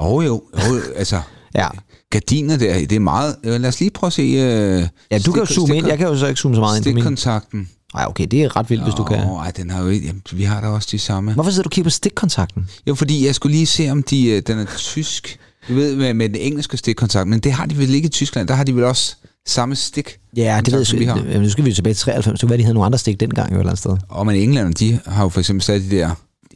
Åh 0.01 0.12
oh, 0.12 0.25
jo, 0.27 0.43
oh, 0.53 0.61
altså... 0.97 1.21
Ja. 1.55 1.66
Gardiner 2.11 2.57
der, 2.57 2.75
det 2.75 2.93
er 2.93 3.01
meget... 3.01 3.37
Øh, 3.45 3.61
Lad 3.61 3.69
os 3.69 3.81
lige 3.81 3.90
prøve 3.90 4.09
at 4.09 4.12
se... 4.12 4.23
Øh, 4.23 4.87
Ja, 5.11 5.19
du 5.19 5.33
kan 5.33 5.40
jo 5.43 5.47
zoome 5.47 5.77
ind. 5.77 5.87
Jeg 5.87 5.99
kan 5.99 6.07
jo 6.09 6.16
så 6.16 6.27
ikke 6.27 6.40
zoome 6.40 6.55
så 6.57 6.61
meget 6.61 6.77
ind 6.77 6.85
på 6.85 6.88
min. 6.88 6.97
Stikkontakten. 6.97 7.69
Nej, 7.94 8.05
okay, 8.09 8.26
det 8.31 8.42
er 8.42 8.57
ret 8.57 8.70
vildt, 8.70 8.83
hvis 8.85 8.94
du 8.94 9.05
kan. 9.05 9.18
Åh, 9.18 9.38
ej, 9.44 9.50
den 9.57 9.70
har 9.70 9.83
jo 9.83 9.88
ikke... 9.88 10.07
Jamen, 10.07 10.22
vi 10.33 10.42
har 10.44 10.61
da 10.61 10.66
også 10.66 10.88
de 10.92 10.98
samme. 10.98 11.33
Hvorfor 11.35 11.50
sidder 11.50 11.62
du 11.62 11.66
og 11.66 11.70
kigger 11.70 11.87
på 11.87 11.90
stikkontakten? 11.90 12.68
Jo, 12.88 12.94
fordi 12.94 13.26
jeg 13.26 13.35
skulle 13.35 13.57
lige 13.57 13.66
se, 13.66 13.90
om 13.90 14.03
de, 14.03 14.26
øh, 14.29 14.42
den 14.46 14.59
er 14.59 14.64
tysk. 14.76 15.38
Du 15.68 15.74
ved, 15.74 15.96
med, 15.96 16.14
med 16.14 16.29
den 16.29 16.37
engelske 16.37 16.76
stikkontakt, 16.76 17.29
men 17.29 17.40
det 17.40 17.53
har 17.53 17.66
de 17.66 17.79
vel 17.79 17.94
ikke 17.94 18.07
i 18.07 18.11
Tyskland. 18.11 18.48
Der 18.48 18.55
har 18.55 18.64
de 18.64 18.74
vel 18.76 18.85
også 18.85 19.16
samme 19.46 19.76
stik. 19.76 20.16
Ja, 20.37 20.61
det 20.64 20.72
ved 20.72 20.87
jeg 20.92 20.98
vi 21.00 21.05
har. 21.05 21.16
Jamen, 21.16 21.40
nu 21.42 21.50
skal 21.50 21.64
vi 21.64 21.72
tilbage 21.72 21.94
til 21.94 22.00
93. 22.05 22.40
Det 22.40 22.40
kunne 22.40 22.50
være, 22.50 22.59
de 22.59 22.62
havde 22.62 22.74
nogle 22.74 22.87
andre 22.87 22.98
stik 22.98 23.20
dengang 23.20 23.50
jo 23.50 23.57
et 23.57 23.59
eller 23.61 23.70
andet 23.70 23.79
sted. 23.79 23.96
Og 24.09 24.26
men 24.26 24.37
englænderne, 24.37 24.72
de 24.74 25.00
har 25.07 25.22
jo 25.22 25.29
for 25.29 25.40
eksempel 25.40 25.62
stadig 25.62 25.90
de 25.90 25.96
der... 25.96 26.11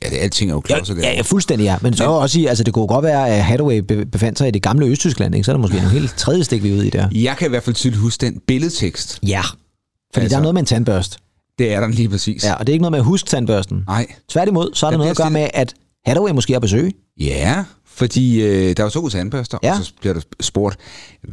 Ja, 0.05 0.09
det, 0.11 0.17
alting 0.17 0.51
er 0.51 0.55
jo 0.55 0.63
Ja, 0.69 0.75
klodser 0.77 0.95
der. 0.95 1.01
ja, 1.03 1.13
ja, 1.15 1.21
fuldstændig 1.21 1.65
ja. 1.65 1.77
Men 1.83 1.95
så 1.97 2.03
jeg 2.03 2.11
også 2.11 2.33
sige, 2.33 2.49
altså 2.49 2.65
det 2.65 2.75
kunne 2.75 2.87
godt 2.87 3.03
være, 3.03 3.29
at 3.29 3.45
Hathaway 3.45 3.79
be- 3.79 4.07
befandt 4.07 4.39
sig 4.39 4.49
i 4.49 4.51
det 4.51 4.63
gamle 4.63 4.87
Østtyskland, 4.87 5.35
ikke? 5.35 5.45
Så 5.45 5.53
er 5.53 5.57
der 5.57 5.61
måske 5.61 5.79
en 5.79 5.85
helt 5.85 6.15
tredje 6.17 6.45
stik, 6.45 6.63
vi 6.63 6.71
er 6.71 6.75
ude 6.75 6.87
i 6.87 6.91
der. 6.91 7.09
Jeg 7.13 7.37
kan 7.37 7.47
i 7.47 7.49
hvert 7.49 7.63
fald 7.63 7.77
tydeligt 7.77 8.01
huske 8.03 8.27
den 8.27 8.41
billedtekst. 8.47 9.19
Ja. 9.23 9.43
Fordi 9.43 10.25
Altså- 10.25 10.35
der 10.35 10.37
er 10.39 10.43
noget 10.43 10.55
med 10.55 10.63
en 10.63 10.67
tandbørst. 10.67 11.19
Det 11.59 11.73
er 11.73 11.81
der 11.81 11.89
lige 11.89 12.09
præcis. 12.09 12.45
Ja, 12.45 12.55
og 12.55 12.67
det 12.67 12.73
er 12.73 12.75
ikke 12.75 12.83
noget 12.83 12.93
med 12.93 12.99
at 12.99 13.05
huske 13.05 13.29
tandbørsten. 13.29 13.85
Nej. 13.87 14.07
Tværtimod, 14.29 14.71
så 14.75 14.87
er 14.87 14.91
der 14.91 14.97
Der 14.97 14.99
noget 14.99 15.11
at 15.11 15.17
gøre 15.17 15.31
med, 15.31 15.49
at 15.55 15.75
Hathaway 16.07 16.31
måske 16.31 16.53
har 16.53 16.61
besøg. 16.61 16.93
Ja, 17.21 17.65
fordi 17.87 18.43
øh, 18.43 18.77
der 18.77 18.83
er 18.83 18.87
jo 18.87 18.91
to 18.91 19.09
tandbørster, 19.09 19.59
Ja. 19.63 19.79
og 19.79 19.85
så 19.85 19.93
bliver 20.01 20.15
der 20.15 20.21
spurgt, 20.41 20.77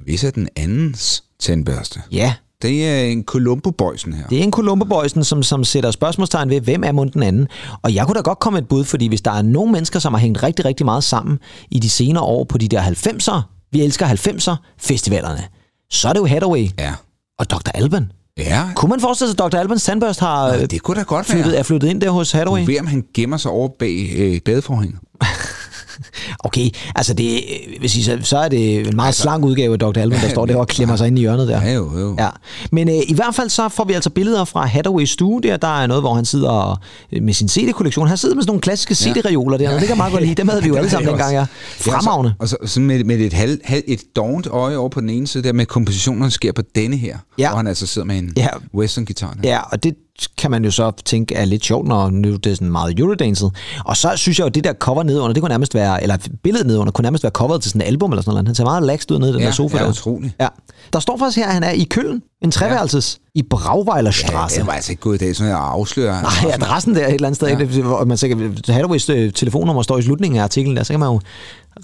hvis 0.03 0.23
er 0.23 0.31
den 0.31 0.49
andens 0.55 1.23
tandbørste? 1.39 2.01
Ja, 2.12 2.34
Det 2.62 2.88
er 2.88 3.01
en 3.03 3.23
Columbo-bøjsen 3.23 4.13
her. 4.13 4.27
Det 4.27 4.39
er 4.39 4.43
en 4.43 4.51
columbo 4.51 5.01
som, 5.23 5.43
som 5.43 5.63
sætter 5.63 5.91
spørgsmålstegn 5.91 6.49
ved, 6.49 6.62
hvem 6.62 6.84
er 6.84 6.91
mund 6.91 7.12
den 7.12 7.23
anden. 7.23 7.47
Og 7.81 7.95
jeg 7.95 8.05
kunne 8.05 8.15
da 8.15 8.21
godt 8.21 8.39
komme 8.39 8.60
et 8.60 8.67
bud, 8.67 8.84
fordi 8.86 9.07
hvis 9.07 9.21
der 9.21 9.31
er 9.31 9.41
nogle 9.41 9.71
mennesker, 9.71 9.99
som 9.99 10.13
har 10.13 10.21
hængt 10.21 10.43
rigtig, 10.43 10.65
rigtig 10.65 10.86
meget 10.86 11.03
sammen 11.03 11.39
i 11.71 11.79
de 11.79 11.89
senere 11.89 12.23
år 12.23 12.43
på 12.43 12.57
de 12.57 12.67
der 12.67 12.81
90'er, 12.81 13.41
vi 13.71 13.81
elsker 13.81 14.05
90'er 14.05 14.55
festivalerne, 14.79 15.43
så 15.89 16.10
er 16.10 16.13
det 16.13 16.19
jo 16.19 16.25
Hathaway 16.25 16.67
Ja. 16.79 16.93
og 17.39 17.49
Dr. 17.49 17.69
Alban. 17.73 18.12
Ja, 18.37 18.69
Kunne 18.75 18.89
man 18.89 18.99
forestille 18.99 19.31
sig, 19.31 19.45
at 19.45 19.51
Dr. 19.51 19.57
Albans 19.57 19.83
tandbørst 19.83 20.19
har 20.19 20.47
øh, 20.53 20.61
det 20.61 20.81
kunne 20.81 20.97
da 20.97 21.03
godt 21.03 21.25
flyttet, 21.25 21.51
være. 21.51 21.59
er 21.59 21.63
flyttet 21.63 21.89
ind 21.89 22.01
der 22.01 22.09
hos 22.09 22.31
Hathaway? 22.31 22.65
Ved 22.65 22.79
om 22.79 22.87
han 22.87 23.03
gemmer 23.13 23.37
sig 23.37 23.51
over 23.51 23.69
bag 23.79 24.09
øh, 24.17 24.39
badeforhænget. 24.45 24.99
Okay, 26.39 26.69
altså 26.95 27.13
det, 27.13 27.33
øh, 27.35 27.79
hvis 27.79 27.95
I, 27.97 28.03
så, 28.03 28.17
så 28.21 28.37
er 28.37 28.49
det 28.49 28.87
en 28.87 28.95
meget 28.95 29.07
altså, 29.07 29.21
slank 29.21 29.45
udgave 29.45 29.73
af 29.73 29.79
Dr. 29.79 29.99
Alban, 29.99 30.21
der 30.21 30.29
står 30.29 30.45
der 30.45 30.55
og 30.55 30.67
klemmer 30.67 30.95
sig 30.95 31.07
ind 31.07 31.17
i 31.17 31.21
hjørnet 31.21 31.47
der. 31.47 31.61
Ja, 31.61 31.73
jo, 31.73 31.99
jo. 31.99 32.15
Ja. 32.19 32.29
Men 32.71 32.89
øh, 32.89 32.95
i 33.07 33.13
hvert 33.13 33.35
fald 33.35 33.49
så 33.49 33.69
får 33.69 33.83
vi 33.83 33.93
altså 33.93 34.09
billeder 34.09 34.45
fra 34.45 34.67
Hathaway's 34.67 35.05
stue 35.05 35.41
der. 35.41 35.57
Der 35.57 35.81
er 35.81 35.87
noget, 35.87 36.03
hvor 36.03 36.13
han 36.13 36.25
sidder 36.25 36.79
øh, 37.11 37.23
med 37.23 37.33
sin 37.33 37.49
CD-kollektion. 37.49 38.07
Han 38.07 38.17
sidder 38.17 38.35
med 38.35 38.43
sådan 38.43 38.49
nogle 38.49 38.61
klassiske 38.61 38.95
CD-reoler 38.95 39.57
der. 39.57 39.79
Det 39.79 39.87
kan 39.87 39.97
meget 39.97 40.11
godt 40.13 40.23
lide. 40.23 40.35
Dem 40.35 40.47
havde 40.47 40.61
vi 40.63 40.67
jo 40.67 40.75
alle 40.81 40.89
sammen 40.89 41.09
dengang, 41.09 41.33
ja. 41.33 41.45
Fremragende. 41.79 42.33
Ja, 42.41 42.45
så, 42.47 42.57
og 42.61 42.67
så 42.69 42.73
sådan 42.73 42.87
med, 42.87 43.03
med 43.03 43.17
et, 43.19 43.33
halv, 43.33 43.59
halv, 43.63 43.83
et 43.87 44.01
dovent 44.15 44.47
øje 44.47 44.77
over 44.77 44.89
på 44.89 45.01
den 45.01 45.09
ene 45.09 45.27
side, 45.27 45.43
der 45.43 45.53
med 45.53 45.65
kompositionerne 45.65 46.31
sker 46.31 46.51
på 46.51 46.61
denne 46.75 46.97
her. 46.97 47.17
Ja. 47.37 47.49
Hvor 47.49 47.57
han 47.57 47.67
altså 47.67 47.87
sidder 47.87 48.05
med 48.07 48.17
en 48.17 48.33
Ja. 48.37 48.47
western-guitar. 48.75 49.33
der. 49.43 49.49
Ja, 49.49 49.59
og 49.71 49.83
det 49.83 49.95
kan 50.38 50.52
man 50.52 50.65
jo 50.65 50.71
så 50.71 50.91
tænke 51.06 51.36
er 51.36 51.45
lidt 51.45 51.65
sjovt, 51.65 51.88
når 51.88 52.10
nu 52.10 52.36
det 52.36 52.52
er 52.52 52.56
sådan 52.56 52.71
meget 52.71 53.00
Eurodanset. 53.00 53.52
Og 53.86 53.97
så 53.97 54.12
synes 54.15 54.39
jeg 54.39 54.43
jo, 54.43 54.47
at 54.47 54.56
det 54.56 54.63
der 54.63 54.74
cover 54.74 55.04
nedenunder, 55.04 55.34
det 55.34 55.41
kunne 55.41 55.50
nærmest 55.50 55.76
være, 55.76 56.04
eller 56.04 56.17
billedet 56.43 56.67
nedenunder, 56.67 56.91
kunne 56.91 57.04
nærmest 57.04 57.24
være 57.24 57.32
coveret 57.32 57.62
til 57.62 57.71
sådan 57.71 57.82
et 57.82 57.86
album 57.86 58.12
eller 58.12 58.21
sådan 58.21 58.34
noget. 58.34 58.47
Han 58.47 58.56
ser 58.56 58.63
meget 58.63 58.84
relaxed 58.84 59.12
ud 59.12 59.19
nede 59.19 59.30
i 59.30 59.34
den 59.34 59.41
Ja, 59.41 59.45
der 59.47 59.52
sofa 59.54 59.78
ja, 59.78 59.84
der. 59.84 59.89
utroligt. 59.89 60.36
Ja. 60.39 60.47
Der 60.93 61.00
står 61.00 61.17
faktisk 61.17 61.38
her, 61.38 61.47
at 61.47 61.54
han 61.54 61.63
er 61.63 61.71
i 61.71 61.84
Køln, 61.84 62.21
en 62.41 62.52
treværelses, 62.52 63.19
ja. 63.36 63.39
i 63.39 63.43
Brauvejlerstrasse. 63.50 64.58
Ja, 64.58 64.62
det 64.62 64.67
var 64.67 64.74
altså 64.74 64.91
ikke 64.91 65.02
gået 65.02 65.21
i 65.21 65.26
dag, 65.26 65.36
sådan 65.36 65.52
at 65.52 65.58
afsløre. 65.58 66.21
Nej, 66.21 66.52
adressen 66.54 66.95
der 66.95 67.08
et 67.08 67.13
eller 67.13 67.28
andet 67.28 67.36
sted, 67.36 67.47
ja. 67.47 67.82
hvor 67.82 68.06
man 68.06 68.17
sikkert, 68.17 68.67
Hathaways 68.67 69.10
øh, 69.10 69.34
telefonnummer 69.34 69.82
står 69.82 69.97
i 69.97 70.02
slutningen 70.02 70.39
af 70.39 70.43
artiklen 70.43 70.78
der, 70.78 70.84
så 70.84 70.93
kan 70.93 71.00
man 71.00 71.10
jo 71.10 71.19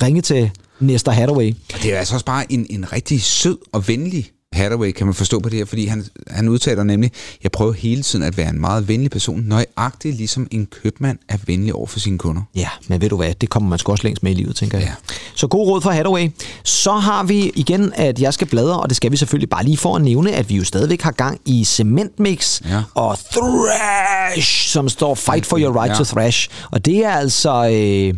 ringe 0.03 0.21
til 0.21 0.51
Nestor 0.79 1.11
Hathaway. 1.11 1.55
Og 1.73 1.83
det 1.83 1.93
er 1.93 1.99
altså 1.99 2.13
også 2.13 2.25
bare 2.25 2.51
en, 2.51 2.67
en 2.69 2.93
rigtig 2.93 3.21
sød 3.23 3.57
og 3.73 3.87
venlig 3.87 4.31
Hathaway, 4.53 4.91
kan 4.91 5.05
man 5.07 5.13
forstå 5.13 5.39
på 5.39 5.49
det 5.49 5.57
her, 5.57 5.65
fordi 5.65 5.85
han, 5.85 6.05
han 6.27 6.47
udtaler 6.49 6.83
nemlig, 6.83 7.11
jeg 7.43 7.51
prøver 7.51 7.73
hele 7.73 8.03
tiden 8.03 8.25
at 8.25 8.37
være 8.37 8.49
en 8.49 8.59
meget 8.61 8.87
venlig 8.87 9.11
person, 9.11 9.41
nøjagtigt 9.45 10.15
ligesom 10.17 10.47
en 10.51 10.65
købmand 10.65 11.19
er 11.29 11.37
venlig 11.45 11.73
over 11.73 11.87
for 11.87 11.99
sine 11.99 12.17
kunder. 12.17 12.41
Ja, 12.55 12.69
men 12.87 13.01
ved 13.01 13.09
du 13.09 13.15
hvad, 13.15 13.33
det 13.33 13.49
kommer 13.49 13.69
man 13.69 13.79
sgu 13.79 13.91
også 13.91 14.03
længst 14.03 14.23
med 14.23 14.31
i 14.31 14.35
livet, 14.35 14.55
tænker 14.55 14.77
jeg. 14.77 14.87
Ja. 14.87 14.93
Så 15.35 15.47
god 15.47 15.67
råd 15.67 15.81
fra 15.81 15.91
Hathaway. 15.91 16.29
Så 16.63 16.91
har 16.91 17.23
vi 17.23 17.51
igen, 17.55 17.93
at 17.95 18.19
jeg 18.21 18.33
skal 18.33 18.47
bladre, 18.47 18.79
og 18.79 18.89
det 18.89 18.97
skal 18.97 19.11
vi 19.11 19.17
selvfølgelig 19.17 19.49
bare 19.49 19.63
lige 19.63 19.77
for 19.77 19.95
at 19.95 20.01
nævne, 20.01 20.31
at 20.31 20.49
vi 20.49 20.55
jo 20.55 20.63
stadigvæk 20.63 21.01
har 21.01 21.11
gang 21.11 21.41
i 21.45 21.63
Cementmix 21.63 22.61
Ja. 22.65 22.83
og 22.95 23.17
Thrash, 23.31 24.69
som 24.69 24.89
står 24.89 25.15
Fight 25.15 25.45
for 25.45 25.57
your 25.59 25.81
right 25.81 25.91
Ja. 25.91 25.95
to 25.97 26.03
Thrash. 26.03 26.49
Og 26.71 26.85
det 26.85 27.05
er 27.05 27.11
altså 27.11 27.49
øh, 27.49 28.13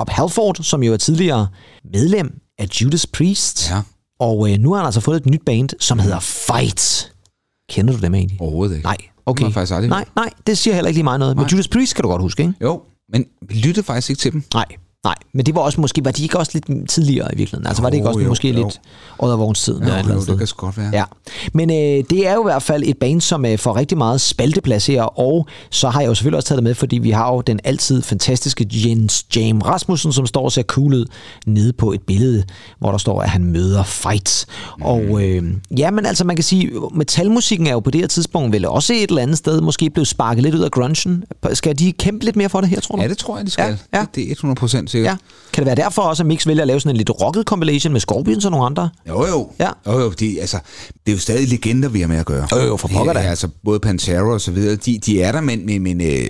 Rob 0.00 0.08
Halford, 0.10 0.56
som 0.62 0.82
jo 0.82 0.92
er 0.92 0.96
tidligere 0.96 1.48
medlem 1.92 2.32
af 2.58 2.68
Judas 2.82 3.06
Priest. 3.06 3.70
Ja. 3.70 3.80
Og 4.20 4.50
øh, 4.52 4.58
nu 4.58 4.72
har 4.72 4.76
han 4.76 4.86
altså 4.86 5.00
fået 5.00 5.16
et 5.16 5.26
nyt 5.26 5.42
band, 5.46 5.68
som 5.80 5.98
hedder 5.98 6.20
Fight. 6.20 7.12
Kender 7.70 7.94
du 7.94 8.00
dem 8.00 8.14
egentlig? 8.14 8.40
Overhovedet 8.40 8.74
ikke. 8.76 8.84
Nej, 8.84 8.96
okay. 9.26 9.44
Det 9.44 9.54
faktisk 9.54 9.74
aldrig 9.74 9.88
nej, 9.90 10.04
nej, 10.16 10.30
det 10.46 10.58
siger 10.58 10.74
heller 10.74 10.88
ikke 10.88 10.96
lige 10.96 11.04
meget 11.04 11.20
noget. 11.20 11.36
Men 11.36 11.42
Nej. 11.42 11.48
Judas 11.52 11.68
Priest 11.68 11.94
kan 11.94 12.02
du 12.02 12.08
godt 12.08 12.22
huske, 12.22 12.42
ikke? 12.42 12.54
Jo, 12.62 12.82
men 13.12 13.24
vi 13.48 13.54
lyttede 13.54 13.86
faktisk 13.86 14.10
ikke 14.10 14.20
til 14.20 14.32
dem. 14.32 14.44
Nej, 14.54 14.64
nej. 15.04 15.14
Men 15.34 15.46
det 15.46 15.54
var 15.54 15.60
også 15.60 15.80
måske, 15.80 16.04
var 16.04 16.10
de 16.10 16.22
ikke 16.22 16.38
også 16.38 16.50
lidt 16.54 16.90
tidligere 16.90 17.34
i 17.34 17.36
virkeligheden? 17.36 17.66
Altså 17.66 17.82
var 17.82 17.90
det 17.90 17.96
ikke 17.96 18.04
Jo, 18.04 18.08
også 18.08 18.20
jo, 18.20 18.28
måske 18.28 18.48
jo. 18.48 18.54
lidt 18.64 18.80
Oddervognstiden? 19.18 19.82
eller 19.82 19.94
et 19.94 20.00
eller 20.00 20.14
jo, 20.14 20.20
det 20.24 20.38
kan 20.38 20.46
sgu 20.46 20.66
godt 20.66 20.76
være. 20.78 20.90
Ja, 20.92 21.04
men 21.52 21.70
øh, 21.70 22.04
det 22.10 22.26
er 22.28 22.34
jo 22.34 22.40
i 22.40 22.44
hvert 22.44 22.62
fald 22.62 22.82
et 22.86 22.98
band, 22.98 23.20
som 23.20 23.44
øh, 23.46 23.58
får 23.58 23.76
rigtig 23.76 23.98
meget 23.98 24.20
spalteplads 24.20 24.86
her, 24.86 25.02
og 25.02 25.46
så 25.70 25.88
har 25.88 26.00
jeg 26.00 26.08
jo 26.08 26.14
selvfølgelig 26.14 26.36
også 26.36 26.48
taget 26.48 26.56
det 26.56 26.64
med, 26.64 26.74
fordi 26.74 26.98
vi 26.98 27.10
har 27.10 27.32
jo 27.34 27.40
den 27.40 27.60
altid 27.64 28.02
fantastiske 28.02 28.66
Jens 28.72 29.26
Jam 29.36 29.58
Rasmussen, 29.60 30.12
som 30.12 30.26
står 30.26 30.44
og 30.44 30.52
ser 30.52 30.62
cool 30.62 30.94
ud 30.94 31.06
nede 31.46 31.72
på 31.72 31.92
et 31.92 32.02
billede, 32.02 32.44
hvor 32.78 32.90
der 32.90 32.98
står, 32.98 33.22
at 33.22 33.28
han 33.30 33.44
møder 33.44 33.82
fight. 33.82 34.46
Mm. 34.78 34.82
Og 34.84 35.22
øh, 35.24 35.42
ja, 35.78 35.90
men 35.90 36.06
altså 36.06 36.24
man 36.24 36.36
kan 36.36 36.42
sige, 36.42 36.70
metalmusikken 36.94 37.66
er 37.66 37.72
jo 37.72 37.80
på 37.80 37.90
det 37.90 38.00
her 38.00 38.08
tidspunkt 38.08 38.52
vel 38.52 38.64
også 38.66 38.92
et 38.92 39.02
eller 39.08 39.22
andet 39.22 39.38
sted 39.38 39.60
måske 39.60 39.90
blevet 39.90 40.08
sparket 40.08 40.42
lidt 40.42 40.54
ud 40.54 40.60
af 40.60 40.70
grungen. 40.70 41.24
Skal 41.52 41.78
de 41.78 41.92
kæmpe 41.92 42.24
lidt 42.24 42.36
mere 42.36 42.48
for 42.48 42.60
det 42.60 42.70
her, 42.70 42.80
tror 42.80 42.96
du? 42.96 43.02
Ja, 43.02 43.08
det 43.08 43.18
tror 43.18 43.36
jeg, 43.36 43.46
de 43.46 43.50
skal. 43.50 43.78
Ja, 43.92 43.98
ja. 43.98 44.04
Det, 44.04 44.14
det 44.14 44.26
er 44.28 44.32
100 44.32 44.58
procent 44.58 44.89
sikkert. 44.90 45.10
Ja. 45.12 45.16
Kan 45.52 45.62
det 45.62 45.66
være 45.66 45.76
derfor 45.84 46.02
også, 46.02 46.22
at 46.22 46.26
Mix 46.26 46.46
vælger 46.46 46.62
at 46.62 46.66
lave 46.66 46.80
sådan 46.80 46.90
en 46.90 46.96
lidt 46.96 47.10
rocket 47.10 47.44
compilation 47.46 47.92
med 47.92 48.00
Scorpions 48.00 48.44
og 48.44 48.50
nogle 48.50 48.66
andre? 48.66 48.90
Jo, 49.08 49.26
jo. 49.26 49.52
Ja. 49.60 49.68
Jo, 49.86 50.00
jo 50.00 50.10
de, 50.10 50.40
altså, 50.40 50.58
det 51.06 51.12
er 51.12 51.16
jo 51.16 51.20
stadig 51.20 51.48
legender, 51.48 51.88
vi 51.88 52.00
har 52.00 52.08
med 52.08 52.16
at 52.16 52.26
gøre. 52.26 52.46
Jo, 52.52 52.58
jo, 52.66 52.76
for 52.76 52.88
pokker 52.88 53.12
da. 53.12 53.20
Ja, 53.20 53.26
altså, 53.28 53.48
både 53.64 53.80
Pantera 53.80 54.32
og 54.32 54.40
så 54.40 54.50
videre, 54.50 54.76
de, 54.76 54.98
de 54.98 55.22
er 55.22 55.32
der, 55.32 55.40
men, 55.40 55.66
men, 55.66 55.82
men 55.82 56.00
øh, 56.00 56.28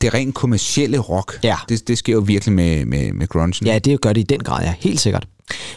det 0.00 0.14
rent 0.14 0.34
kommercielle 0.34 0.98
rock, 0.98 1.38
Ja. 1.42 1.56
det, 1.68 1.88
det 1.88 1.98
sker 1.98 2.12
jo 2.12 2.20
virkelig 2.26 2.52
med, 2.54 2.84
med, 2.84 3.12
med 3.12 3.28
grungen. 3.28 3.66
Ja, 3.66 3.78
det 3.78 4.00
gør 4.00 4.12
det 4.12 4.20
i 4.20 4.24
den 4.24 4.40
grad, 4.40 4.64
ja. 4.64 4.74
Helt 4.80 5.00
sikkert. 5.00 5.26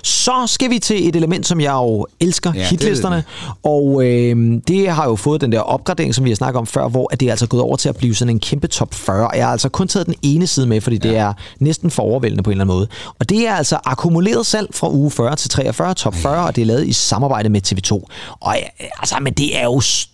Så 0.03 0.31
skal 0.47 0.69
vi 0.69 0.79
til 0.79 1.07
et 1.09 1.15
element, 1.15 1.47
som 1.47 1.61
jeg 1.61 1.71
jo 1.73 2.05
elsker, 2.19 2.51
Ja, 2.53 2.57
ja, 2.59 2.63
det 2.63 2.69
hitlisterne. 2.69 3.15
ved 3.15 3.23
Og 3.63 4.03
øh, 4.05 4.61
det 4.67 4.89
har 4.89 5.05
jo 5.09 5.15
fået 5.15 5.41
den 5.41 5.51
der 5.51 5.59
opgradering, 5.59 6.15
som 6.15 6.23
vi 6.25 6.29
har 6.29 6.35
snakket 6.35 6.59
om 6.59 6.67
før, 6.67 6.87
hvor 6.87 7.09
at 7.13 7.19
det 7.19 7.25
er 7.25 7.31
altså 7.31 7.47
gået 7.47 7.63
over 7.63 7.75
til 7.75 7.89
at 7.89 7.95
blive 7.97 8.15
sådan 8.15 8.29
en 8.33 8.39
kæmpe 8.39 8.67
top 8.67 8.93
40. 8.93 9.29
Jeg 9.35 9.45
har 9.45 9.51
altså 9.51 9.69
kun 9.69 9.87
taget 9.87 10.05
den 10.07 10.15
ene 10.21 10.47
side 10.47 10.67
med, 10.67 10.81
fordi 10.81 10.99
ja. 11.03 11.09
det 11.09 11.17
er 11.17 11.33
næsten 11.59 11.91
for 11.91 12.03
overvældende 12.03 12.43
på 12.43 12.49
en 12.49 12.51
eller 12.51 12.63
anden 12.63 12.75
måde. 12.77 12.87
Og 13.19 13.29
det 13.29 13.47
er 13.47 13.53
altså 13.55 13.79
akkumuleret 13.85 14.45
salg 14.45 14.67
fra 14.75 14.89
uge 14.91 15.11
40 15.11 15.35
til 15.35 15.49
43, 15.49 15.93
top 15.93 16.15
40, 16.15 16.45
og 16.45 16.55
det 16.55 16.61
er 16.61 16.65
lavet 16.65 16.87
i 16.87 16.93
samarbejde 16.93 17.49
med 17.49 17.61
TV2. 17.67 17.91
Og 18.39 18.55
øh, 18.81 18.87
altså, 18.99 19.15
men 19.21 19.33
det 19.33 19.57
er 19.57 19.63
jo 19.63 19.81
s- 19.81 20.09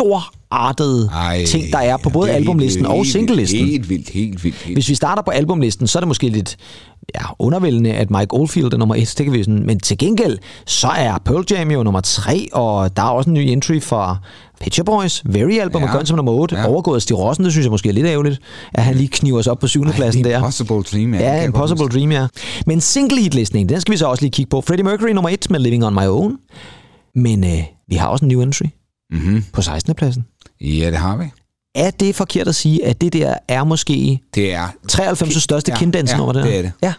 storartede 0.00 1.10
Ej, 1.12 1.44
ting, 1.46 1.72
der 1.72 1.78
er 1.78 1.96
på 1.96 2.10
både 2.10 2.28
det 2.28 2.34
albumlisten 2.34 2.84
helt- 2.84 2.88
og 2.92 2.96
helt- 2.96 3.12
singlelisten. 3.12 3.66
Helt 3.66 3.88
vildt, 3.90 4.08
helt 4.10 4.44
vildt. 4.44 4.56
Helt. 4.58 4.76
Hvis 4.76 4.88
vi 4.88 4.94
starter 4.94 5.22
på 5.22 5.30
albumlisten, 5.30 5.86
så 5.86 5.98
er 5.98 6.00
det 6.00 6.08
måske 6.08 6.28
lidt 6.28 6.56
ja, 7.14 7.20
undervældende, 7.38 7.92
at 7.92 8.10
Mike 8.10 8.26
Oldfield 8.34 8.72
er 8.72 8.76
nummer 8.76 8.94
et. 8.94 9.14
Det 9.18 9.26
kan 9.26 9.32
vi 9.32 9.42
sådan. 9.42 9.66
Men 9.66 9.80
til 9.80 9.98
gengæld, 9.98 10.38
så 10.66 10.88
er 10.88 11.18
Pearl 11.24 11.44
Jam 11.50 11.70
jo 11.70 11.82
nummer 11.82 12.00
tre, 12.00 12.48
og 12.52 12.96
der 12.96 13.02
er 13.02 13.06
også 13.06 13.30
en 13.30 13.34
ny 13.34 13.38
entry 13.38 13.80
fra 13.80 14.16
Picture 14.60 14.84
Boys. 14.84 15.22
Very 15.24 15.58
album 15.58 15.82
Ja. 15.82 15.88
ja. 15.88 15.96
Guns 15.96 16.08
som 16.08 16.16
nummer 16.16 16.32
8. 16.32 16.54
Ja. 16.56 16.60
Ja. 16.62 16.68
Overgået 16.68 17.02
Stig 17.02 17.18
Rossen, 17.18 17.44
det 17.44 17.52
synes 17.52 17.64
jeg 17.64 17.70
måske 17.70 17.88
er 17.88 17.92
lidt 17.92 18.06
ærgerligt, 18.06 18.38
at 18.74 18.82
han 18.84 18.94
lige 18.94 19.08
kniver 19.08 19.42
sig 19.42 19.50
op 19.52 19.58
på 19.58 19.66
syvende 19.66 19.92
pladsen 19.92 20.24
der. 20.24 20.36
Impossible 20.38 20.82
Dream, 20.82 21.14
ja. 21.14 21.20
Ja, 21.36 21.44
Impossible. 21.44 21.88
Dream, 21.88 22.12
ja. 22.12 22.26
Men 22.66 22.80
single 22.80 23.20
hit 23.22 23.34
listningen, 23.34 23.68
den 23.68 23.80
skal 23.80 23.92
vi 23.92 23.96
så 23.98 24.06
også 24.06 24.22
lige 24.22 24.30
kigge 24.32 24.48
på. 24.50 24.60
Freddie 24.60 24.84
Mercury 24.84 25.10
nummer 25.10 25.30
1 25.30 25.50
med 25.50 25.60
Living 25.60 25.84
on 25.86 25.94
My 25.94 26.06
Own. 26.06 26.36
Men 27.14 27.44
øh, 27.44 27.58
vi 27.88 27.94
har 27.94 28.08
også 28.08 28.24
en 28.24 28.28
new 28.28 28.40
entry 28.40 28.64
Mhm. 29.14 29.44
på 29.52 29.62
16. 29.62 29.94
pladsen. 29.94 30.24
Ja, 30.60 30.90
det 30.90 30.98
har 30.98 31.16
vi. 31.16 31.24
Er 31.74 31.90
det 31.90 32.14
forkert 32.14 32.48
at 32.48 32.54
sige, 32.54 32.86
at 32.86 33.00
det 33.00 33.12
der 33.12 33.34
er 33.48 33.64
måske 33.64 34.20
Det 34.34 34.52
er, 34.54 34.68
93. 34.88 35.42
største 35.42 35.72
Ja, 35.72 35.78
kinddansnummer? 35.78 36.32
ja, 36.34 36.40
der? 36.40 36.46
det 36.46 36.58
er 36.58 36.62
det. 36.62 36.72
Ja. 36.82 36.92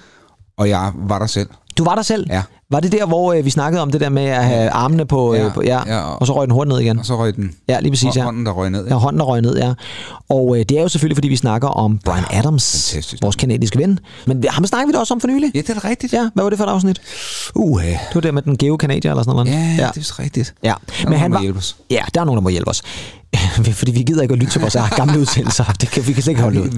og 0.58 0.70
jeg 0.70 0.92
var 0.96 1.20
der 1.20 1.28
selv. 1.28 1.50
Du 1.78 1.84
var 1.84 1.96
der 1.96 2.02
selv? 2.02 2.26
Ja. 2.30 2.42
Var 2.72 2.80
det 2.80 2.92
der, 2.92 3.06
hvor 3.06 3.34
øh, 3.34 3.46
vi 3.46 3.50
snakkede 3.50 3.82
om 3.82 3.92
det 3.92 4.02
der 4.02 4.10
med 4.10 4.24
at 4.24 4.46
have 4.46 4.70
armene 4.70 5.06
på... 5.06 5.34
Ja, 5.34 5.46
øh, 5.46 5.54
på 5.54 5.62
ja, 5.62 5.80
ja, 5.88 6.00
og 6.02 6.28
så 6.28 6.34
røg 6.36 6.48
den 6.48 6.52
hurtigt 6.54 6.74
ned 6.74 6.80
igen? 6.82 7.00
Og 7.00 7.06
så 7.06 7.18
røg 7.18 7.36
den 7.36 7.52
Ja, 7.70 7.80
lige 7.80 7.92
præcis, 7.92 8.16
ja. 8.16 8.24
hånden, 8.24 8.46
der 8.46 8.52
røg 8.52 8.70
ned. 8.70 8.88
Ja, 8.88 8.94
hånden 8.96 9.20
der 9.20 9.26
røg 9.26 9.42
ned, 9.42 9.58
ja. 9.58 9.74
Og 10.30 10.60
øh, 10.60 10.66
det 10.70 10.78
er 10.78 10.82
jo 10.82 10.88
selvfølgelig, 10.88 11.18
fordi 11.18 11.28
vi 11.28 11.36
snakker 11.36 11.68
om 11.68 12.00
Brian 12.06 12.24
Adams, 12.32 12.90
fantastisk. 12.92 13.24
vores 13.24 13.36
kanadiske 13.36 13.80
ven. 13.80 14.00
Men 14.26 14.42
det- 14.42 14.50
ham 14.52 14.66
snakker 14.66 14.88
vi 14.88 14.94
da 14.94 15.00
også 15.00 15.14
om 15.14 15.22
for 15.22 15.28
nylig. 15.28 15.52
Ja, 15.56 15.60
det 15.62 15.70
er 15.70 15.86
rigtigt. 15.86 16.14
Ja, 16.14 16.30
hvad 16.34 16.44
var 16.44 16.50
det 16.50 16.60
for 16.60 16.66
et 16.66 16.70
afsnit? 16.70 17.02
Uh, 17.56 17.82
Det 17.84 17.98
var 18.16 18.22
der 18.22 18.32
med 18.32 18.42
den 18.42 18.58
geo 18.58 18.78
kanadier 18.78 19.12
eller 19.12 19.24
sådan 19.24 19.36
noget. 19.36 19.48
ja, 19.52 19.76
ja, 19.78 19.84
ja. 19.86 19.90
det 19.96 20.10
er 20.10 20.20
rigtigt. 20.20 20.54
Ja, 20.64 20.74
men 21.08 21.20
han 21.20 21.32
var... 21.34 21.42
Ja, 21.92 22.02
der 22.14 22.22
er 22.22 22.26
nogen, 22.26 22.38
der 22.38 22.42
må 22.44 22.50
hjælpe 22.50 22.70
os. 22.70 22.82
Fordi 23.74 23.92
vi 23.92 24.04
gider 24.04 24.22
ikke 24.22 24.34
at 24.34 24.40
lytte 24.40 24.52
til 24.54 24.62
vores 24.62 24.78
gamle 24.98 25.20
udsendelser. 25.20 25.64
Det 25.82 25.90
kan, 25.92 26.08
vi 26.08 26.14
kan 26.14 26.24
slet 26.24 26.32
ikke 26.32 26.42
holde 26.42 26.62
ud. 26.62 26.70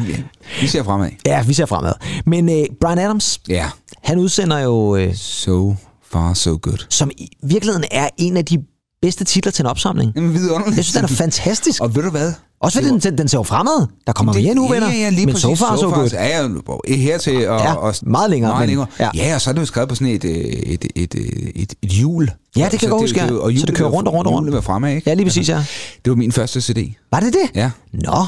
Vi, 0.62 0.68
ser 0.68 0.84
fremad. 0.84 1.10
Ja, 1.26 1.44
vi 1.44 1.54
ser 1.54 1.66
fremad. 1.66 1.94
Men 2.26 2.50
øh, 2.50 2.66
Brian 2.82 3.00
Adams, 3.00 3.42
Ja. 3.50 3.66
han 4.04 4.20
udsender 4.20 4.60
jo, 4.60 4.96
øh, 4.96 5.14
So 5.16 5.76
far, 6.12 6.34
so 6.34 6.60
good. 6.62 6.86
som 6.90 7.12
i 7.18 7.30
virkeligheden 7.44 7.86
er 7.92 8.10
en 8.18 8.38
af 8.38 8.46
de 8.46 8.58
bedste 9.02 9.24
titler 9.24 9.52
til 9.52 9.64
en 9.64 9.68
opsamling. 9.68 10.12
Jamen, 10.16 10.34
vidunderligt. 10.34 10.78
Jeg 10.78 10.86
synes, 10.86 10.96
den 10.96 11.04
er 11.04 11.08
fantastisk. 11.08 11.82
Og 11.82 11.96
ved 11.96 12.04
du 12.04 12.10
hvad? 12.10 12.34
Også 12.62 12.78
fordi 12.82 13.00
den, 13.00 13.18
den 13.18 13.28
ser 13.28 13.38
jo 13.38 13.44
fremad. 13.44 13.88
Der 14.08 14.14
kommer 14.14 14.34
mere 14.34 14.54
nu, 14.56 14.68
venner. 14.68 14.88
Ja, 14.92 14.96
ja, 14.98 15.10
lige 15.10 15.26
Men 15.26 15.34
præcis. 15.34 15.42
so 15.42 15.56
far, 15.56 15.76
so 15.78 15.90
good. 15.90 16.10
Ja, 16.14 16.48
ja, 16.88 16.96
hertil 16.96 17.50
og, 17.50 17.60
Ja, 17.60 17.74
og 17.74 17.96
meget 18.04 18.30
længere, 18.30 18.52
Meget 18.52 18.62
men- 18.62 18.68
længere. 18.70 18.88
ja. 19.00 19.10
Ja. 19.16 19.36
og 19.36 19.42
så 19.42 19.50
er 19.50 19.54
det 19.54 19.62
jo 19.62 19.66
skrevet 19.66 19.90
på 19.90 19.96
sådan 19.96 20.08
et, 20.14 20.24
øh, 20.26 20.32
et, 20.32 20.86
et, 20.96 21.16
et, 21.16 21.52
et, 21.56 21.74
et 21.82 21.90
hjul. 21.90 22.32
Ja, 22.56 22.64
det 22.72 22.80
kan 22.80 22.82
jeg 22.82 22.90
godt 22.90 23.02
huske, 23.04 23.42
og 23.42 23.52
Så 23.60 23.66
det 23.66 23.76
kører 23.76 23.90
rundt 23.90 24.08
og 24.08 24.14
rundt 24.14 24.28
og 24.28 24.34
rundt. 24.34 24.46
Hjulet 24.46 24.54
var 24.56 24.62
fremad, 24.62 24.96
ikke? 24.96 25.10
Ja, 25.10 25.14
lige 25.14 25.26
præcis, 25.26 25.50
ja. 25.50 25.66
Det 26.06 26.10
var 26.12 26.16
min 26.16 26.32
første 26.32 26.62
CD. 26.62 26.94
Var 27.12 27.20
det 27.20 27.34
det? 27.34 27.56
Ja. 27.56 27.72
Nå, 27.94 28.26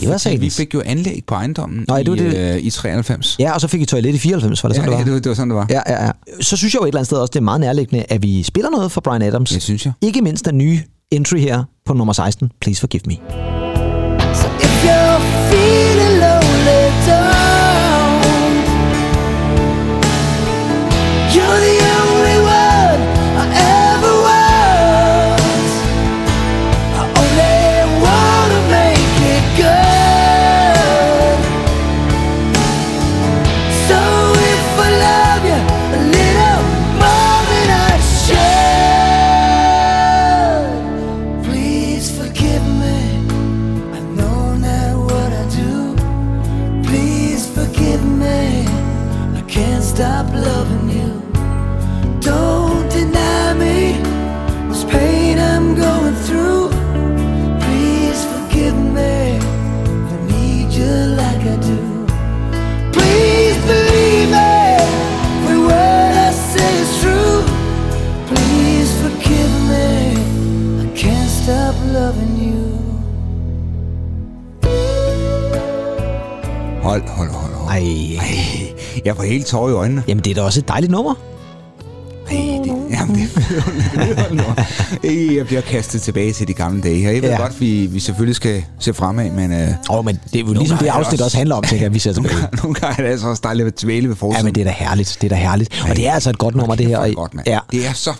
det 0.00 0.08
var 0.08 0.18
Fordi 0.18 0.36
vi 0.36 0.50
fik 0.50 0.74
jo 0.74 0.82
anlæg 0.84 1.22
på 1.26 1.34
ejendommen 1.34 1.84
Nå, 1.88 1.96
i, 1.96 2.02
det 2.02 2.18
det. 2.18 2.54
Øh, 2.54 2.64
i 2.64 2.70
93. 2.70 3.36
Ja, 3.38 3.52
og 3.52 3.60
så 3.60 3.68
fik 3.68 3.80
I 3.80 3.84
toilet 3.84 4.14
i 4.14 4.18
94, 4.18 4.62
var 4.62 4.68
det 4.68 4.76
ja, 4.76 4.82
sådan, 4.82 4.92
ja, 4.92 4.98
det 4.98 5.06
det, 5.06 5.12
var? 5.12 5.16
var, 5.16 5.20
det 5.20 5.28
var 5.28 5.34
sådan, 5.34 5.50
det 5.50 5.56
var. 5.56 5.66
Ja, 5.70 5.80
ja, 5.86 6.04
ja. 6.04 6.10
Så 6.40 6.56
synes 6.56 6.74
jeg 6.74 6.80
jo 6.80 6.84
et 6.84 6.88
eller 6.88 6.98
andet 6.98 7.06
sted 7.06 7.18
også, 7.18 7.30
det 7.30 7.38
er 7.38 7.42
meget 7.44 7.60
nærliggende, 7.60 8.04
at 8.08 8.22
vi 8.22 8.42
spiller 8.42 8.70
noget 8.70 8.92
for 8.92 9.00
Brian 9.00 9.22
Adams. 9.22 9.50
Det 9.50 9.62
synes 9.62 9.84
jeg. 9.86 9.92
Ikke 10.02 10.22
mindst 10.22 10.44
den 10.44 10.58
nye 10.58 10.80
entry 11.10 11.38
her 11.38 11.64
på 11.86 11.94
nummer 11.94 12.12
16, 12.12 12.50
Please 12.60 12.80
Forgive 12.80 13.02
Me. 13.06 13.67
Loving 71.92 72.38
you. 72.42 72.78
Hold, 76.82 77.02
hold, 77.08 77.30
hold, 77.30 77.52
hold. 77.54 77.68
Ej, 77.70 78.72
Jeg 79.04 79.16
får 79.16 79.22
helt 79.22 79.46
tårer 79.46 79.70
i 79.70 79.72
øjnene. 79.72 80.02
jamen 80.08 80.24
det 80.24 80.30
er 80.30 80.34
da 80.34 80.42
også 80.42 80.60
et 80.60 80.68
dejligt 80.68 80.92
nummer. 80.92 81.14
Ej, 82.30 82.36
det, 82.64 82.72
jamen, 82.90 83.14
det 83.16 83.28
er. 83.36 84.64
Ej, 85.04 85.36
Jeg 85.36 85.46
bliver 85.46 85.60
kastet 85.60 86.02
tilbage 86.02 86.32
til 86.32 86.48
de 86.48 86.52
gamle 86.54 86.82
dage. 86.82 87.08
Og 87.08 87.14
jeg 87.14 87.22
ved 87.22 87.28
Ja. 87.30 87.36
godt, 87.40 87.60
vi, 87.60 87.86
vi 87.86 88.00
selvfølgelig 88.00 88.36
skal 88.36 88.64
se 88.78 88.94
fremad, 88.94 89.30
men 89.30 89.52
øh, 89.52 89.68
Åh, 89.90 89.98
oh, 89.98 90.04
men 90.04 90.18
det 90.32 90.40
er 90.40 90.44
jo 90.44 90.52
ligesom 90.52 90.78
det 90.78 90.86
afsnit 90.86 91.12
også- 91.20 91.24
også 91.24 91.36
handler 91.36 91.54
om, 91.56 91.64
tænker 91.64 91.84
jeg, 91.84 91.94
vi 91.94 91.98
ser 91.98 92.12
nogle, 92.14 92.28
tilbage. 92.28 92.40
gange, 92.46 92.56
nogle 92.62 92.74
gange 92.74 92.98
er 92.98 93.02
det 93.06 93.10
altså 93.12 93.28
også 93.28 93.40
dejligt 93.44 93.66
at 93.66 93.82
dvæle 93.82 94.08
ved 94.08 94.16
forsiden. 94.16 94.40
Ja, 94.40 94.44
men 94.44 94.54
det 94.54 94.60
er 94.60 94.64
da 94.64 94.70
herligt. 94.78 95.18
Det 95.20 95.32
er 95.32 95.36
da 95.36 95.42
herligt. 95.42 95.84
Og 95.90 95.96
det 95.96 96.08
er 96.08 96.12
altså 96.12 96.30
et 96.30 96.38
godt 96.38 96.54
nummer, 96.54 96.74
det 96.74 96.86
her. 96.86 97.00
Det 97.02 97.10
er 97.10 97.14
godt, 97.14 97.34
mand. 97.34 97.48
Ja. 97.48 97.58
Det 97.72 97.86
er 97.86 97.92
så 97.92 98.12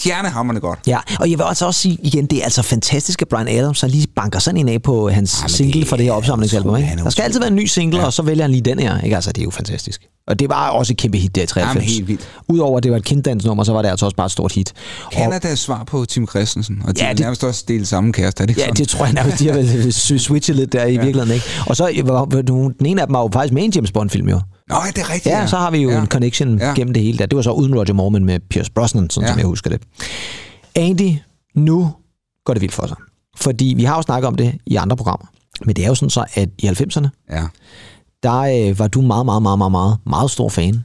stjernehammerende 0.00 0.60
godt. 0.60 0.78
Ja, 0.86 0.98
og 1.20 1.30
jeg 1.30 1.38
vil 1.38 1.44
også 1.46 1.66
også 1.66 1.80
sige 1.80 1.98
igen, 2.02 2.26
det 2.26 2.38
er 2.38 2.44
altså 2.44 2.62
fantastisk, 2.62 3.22
at 3.22 3.28
Brian 3.28 3.48
Adams 3.48 3.78
så 3.78 3.86
lige 3.88 4.06
banker 4.16 4.38
sådan 4.38 4.60
en 4.60 4.68
af 4.68 4.82
på 4.82 5.10
hans 5.10 5.40
men 5.42 5.48
single 5.50 5.80
det 5.80 5.88
for 5.88 5.96
det 5.96 6.04
her 6.04 6.12
er 6.12 6.16
opsamlingsalbum. 6.16 6.76
Ikke? 6.76 6.88
er 6.88 6.96
Der 7.02 7.10
skal 7.10 7.22
altid 7.22 7.40
være 7.40 7.48
en 7.48 7.56
ny 7.56 7.66
single, 7.66 7.98
ja. 8.00 8.06
og 8.06 8.12
så 8.12 8.22
vælger 8.22 8.44
han 8.44 8.50
lige 8.50 8.62
den 8.62 8.78
her. 8.78 9.00
Ikke? 9.00 9.16
Altså, 9.16 9.32
det 9.32 9.40
er 9.40 9.44
jo 9.44 9.50
fantastisk. 9.50 10.02
Og 10.28 10.38
det 10.40 10.48
var 10.48 10.68
også 10.68 10.92
et 10.92 10.96
kæmpe 10.96 11.18
hit 11.18 11.34
der 11.34 11.42
i 11.42 11.46
93. 11.46 11.84
Jamen, 11.84 11.94
helt 11.94 12.08
vildt. 12.08 12.28
Udover 12.48 12.76
at 12.76 12.82
det 12.82 12.90
var 12.90 12.96
et 12.98 13.04
kinddansnummer, 13.04 13.64
så 13.64 13.72
var 13.72 13.82
det 13.82 13.88
altså 13.88 14.04
også 14.06 14.16
bare 14.16 14.26
et 14.26 14.32
stort 14.32 14.52
hit. 14.52 14.72
Og, 15.06 15.12
Canadas 15.12 15.58
svar 15.58 15.84
på 15.84 16.04
Tim 16.04 16.28
Christensen, 16.28 16.82
og 16.86 16.96
de 16.96 17.00
Ja, 17.00 17.06
ja, 17.06 17.12
det- 17.12 17.20
nærmest 17.20 17.44
også 17.44 17.64
delt 17.68 17.88
samme 17.88 18.12
kæreste, 18.12 18.42
er 18.42 18.46
det 18.46 18.50
ikke 18.50 18.60
ja, 18.60 18.66
sådan? 18.66 18.76
det 18.76 18.88
tror 18.88 19.04
jeg 19.04 19.14
nærmest, 19.14 19.38
de 19.38 19.46
har 19.46 19.54
vel 19.54 19.92
switchet 20.28 20.56
lidt 20.56 20.72
der 20.72 20.84
i 20.84 20.94
ja. 20.94 21.00
virkeligheden. 21.04 21.34
Ikke? 21.34 21.46
Og 21.66 21.76
så 21.76 22.02
var, 22.04 22.24
den 22.24 22.86
ene 22.86 23.00
af 23.00 23.06
dem 23.06 23.14
var 23.14 23.20
jo 23.20 23.28
faktisk 23.32 23.54
med 23.54 23.64
en 23.64 23.72
James 23.74 23.92
Bond-film, 23.92 24.28
jo. 24.28 24.40
Nå, 24.70 24.76
ja, 24.84 24.90
det 24.90 24.98
er 24.98 25.10
rigtigt. 25.10 25.34
Ja, 25.34 25.46
så 25.46 25.56
har 25.56 25.70
vi 25.70 25.78
jo 25.78 25.90
ja. 25.90 26.00
en 26.00 26.06
connection 26.06 26.58
ja. 26.58 26.66
Ja. 26.68 26.74
gennem 26.74 26.94
det 26.94 27.02
hele 27.02 27.18
der. 27.18 27.26
Det 27.26 27.36
var 27.36 27.42
så 27.42 27.50
uden 27.52 27.74
Roger 27.78 27.92
Moore, 27.92 28.10
men 28.10 28.24
med 28.24 28.40
Pierce 28.50 28.72
Brosnan, 28.72 29.10
sådan 29.10 29.24
ja. 29.24 29.28
Ja. 29.28 29.32
som 29.32 29.38
jeg 29.38 29.46
husker 29.46 29.70
det. 29.70 29.82
Andy, 30.76 31.12
nu 31.54 31.90
går 32.44 32.54
det 32.54 32.60
vildt 32.60 32.74
for 32.74 32.86
sig. 32.86 32.96
Fordi 33.36 33.74
vi 33.76 33.84
har 33.84 33.96
jo 33.96 34.02
snakket 34.02 34.28
om 34.28 34.34
det 34.34 34.54
i 34.66 34.76
andre 34.76 34.96
programmer. 34.96 35.26
Men 35.64 35.76
det 35.76 35.84
er 35.84 35.88
jo 35.88 35.94
sådan 35.94 36.10
så, 36.10 36.24
at 36.34 36.48
i 36.58 36.66
90'erne, 36.66 37.08
Ja. 37.30 37.46
der 38.22 38.68
øh, 38.68 38.78
var 38.78 38.86
du 38.88 39.00
meget, 39.02 39.24
meget, 39.26 39.42
meget, 39.42 39.58
meget, 39.58 39.72
meget, 39.72 39.96
meget 40.06 40.30
stor 40.30 40.48
fan. 40.48 40.84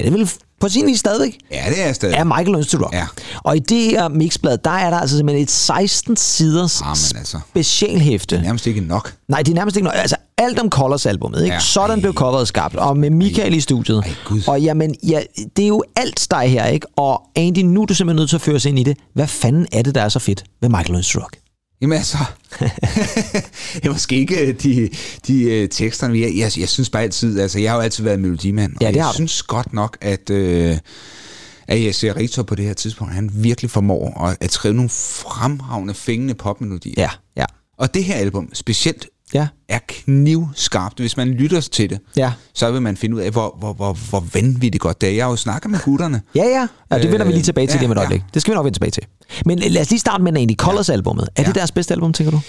Er 0.00 0.10
det 0.10 0.12
vel 0.12 0.30
på 0.60 0.68
sin 0.68 0.86
vis 0.86 0.98
stadigvæk? 1.00 1.38
ja, 1.52 1.64
det 1.68 1.82
er 1.88 1.92
stadig. 1.92 2.16
Af 2.16 2.26
Michael 2.26 2.46
Learns 2.48 2.66
to 2.66 2.78
Rock. 2.78 2.94
Ja. 2.94 3.06
Og 3.42 3.56
i 3.56 3.58
det 3.58 3.90
her 3.90 4.08
mixblad, 4.08 4.58
der 4.64 4.70
er 4.70 4.90
der 4.90 4.96
altså 4.98 5.16
simpelthen 5.16 5.42
et 5.42 5.50
16 5.50 6.16
siders 6.16 6.80
Ah, 6.80 6.86
men 7.12 7.18
altså. 7.18 7.38
specialhæfte. 7.50 8.40
Nærmest 8.42 8.66
ikke 8.66 8.80
nok. 8.80 9.14
Nej, 9.28 9.42
det 9.42 9.50
er 9.50 9.54
nærmest 9.54 9.76
ikke 9.76 9.84
noget. 9.84 10.00
Altså, 10.00 10.16
alt 10.38 10.58
om 10.58 10.70
Colors 10.70 11.06
albumet, 11.06 11.38
ikke? 11.42 11.48
Ja. 11.48 11.54
Ja. 11.54 11.60
Sådan 11.60 11.96
Ej. 11.98 12.00
blev 12.00 12.14
coveret 12.14 12.48
skabt, 12.48 12.76
og 12.76 12.96
med 12.96 13.10
Michael 13.10 13.54
i 13.54 13.60
studiet. 13.60 13.98
Ej, 14.06 14.10
Gud. 14.24 14.42
og 14.46 14.60
jamen, 14.62 14.94
ja, 15.08 15.20
det 15.56 15.62
er 15.62 15.68
jo 15.68 15.82
alt 15.96 16.20
steg 16.20 16.50
her, 16.50 16.66
ikke? 16.66 16.86
Og 16.96 17.22
Andy, 17.36 17.58
nu 17.58 17.82
er 17.82 17.86
du 17.86 17.94
simpelthen 17.94 18.20
nødt 18.20 18.28
til 18.30 18.36
at 18.36 18.42
føre 18.42 18.56
os 18.56 18.64
ind 18.64 18.78
i 18.78 18.82
det. 18.82 18.96
Hvad 19.14 19.26
fanden 19.26 19.66
er 19.72 19.82
det, 19.82 19.94
der 19.94 20.02
er 20.02 20.08
så 20.08 20.18
fedt 20.18 20.44
ved 20.60 20.68
Michael 20.68 20.90
Learns 20.90 21.08
to 21.12 21.20
Rock? 21.20 21.36
Jamen 21.82 21.98
altså, 21.98 22.18
det 23.74 23.84
er 23.86 23.90
måske 23.92 24.16
ikke 24.16 24.46
øh, 24.46 24.54
de, 24.62 24.90
de 25.26 25.62
uh, 25.62 25.68
teksterne, 25.68 26.18
jeg, 26.20 26.32
jeg, 26.36 26.58
jeg 26.58 26.68
synes 26.68 26.90
bare 26.90 27.02
altid, 27.02 27.40
altså 27.40 27.58
jeg 27.58 27.70
har 27.70 27.76
jo 27.76 27.82
altid 27.82 28.04
været 28.04 28.20
melodimand, 28.20 28.72
Ja, 28.80 28.86
og 28.86 28.92
det 28.92 28.96
jeg 28.96 29.04
har 29.04 29.12
du. 29.12 29.14
synes 29.16 29.42
godt 29.42 29.72
nok, 29.72 29.96
at, 30.00 30.30
uh, 30.30 30.38
at 31.68 31.84
jeg 31.84 31.94
ser 31.94 32.16
Richter 32.16 32.42
på 32.42 32.54
det 32.54 32.64
her 32.64 32.74
tidspunkt, 32.74 33.14
han 33.14 33.30
virkelig 33.34 33.70
formår 33.70 34.24
at, 34.24 34.36
at 34.40 34.52
skrive 34.52 34.74
nogle 34.74 34.88
fremragende, 34.90 35.94
fængende 35.94 36.34
popmelodier. 36.34 36.94
Ja, 36.96 37.10
ja, 37.36 37.44
Og 37.78 37.94
det 37.94 38.04
her 38.04 38.14
album, 38.14 38.48
specielt, 38.52 39.06
ja, 39.34 39.48
er 39.68 39.78
knivskarpt. 39.88 40.98
Hvis 40.98 41.16
man 41.16 41.28
lytter 41.28 41.60
til 41.60 41.90
det, 41.90 41.98
ja. 42.16 42.32
så 42.54 42.70
vil 42.70 42.82
man 42.82 42.96
finde 42.96 43.16
ud 43.16 43.20
af, 43.20 43.30
hvor, 43.30 43.56
hvor, 43.58 43.72
hvor, 43.72 43.92
hvor 44.10 44.24
vanvittigt 44.34 44.82
godt 44.82 45.00
det 45.00 45.08
er. 45.08 45.12
Jeg 45.12 45.24
har 45.24 45.30
jo 45.30 45.36
snakket 45.36 45.70
med 45.70 45.78
gutterne. 45.84 46.22
Ja, 46.34 46.44
ja. 46.44 46.66
ja 46.92 47.02
det 47.02 47.10
vender 47.12 47.26
vi 47.26 47.32
lige 47.32 47.42
tilbage 47.42 47.66
til 47.66 47.74
Øh, 47.74 47.80
lige 47.80 47.86
om 47.86 47.92
et 47.92 47.96
ja, 47.96 48.00
øjeblik. 48.00 48.20
ja. 48.20 48.24
Det 48.34 48.42
skal 48.42 48.52
vi 48.52 48.54
nok 48.54 48.64
vende 48.64 48.76
tilbage 48.76 48.90
til. 48.90 49.02
Men 49.46 49.58
lad 49.58 49.80
os 49.82 49.90
lige 49.90 50.00
starte 50.00 50.22
med 50.22 50.36
Andy 50.36 50.56
Colors 50.56 50.88
albumet. 50.90 51.28
Er 51.36 51.42
Ja. 51.42 51.46
det 51.46 51.54
deres 51.54 51.72
bedste 51.72 51.94
album, 51.94 52.12
tænker 52.12 52.30
du? 52.30 52.40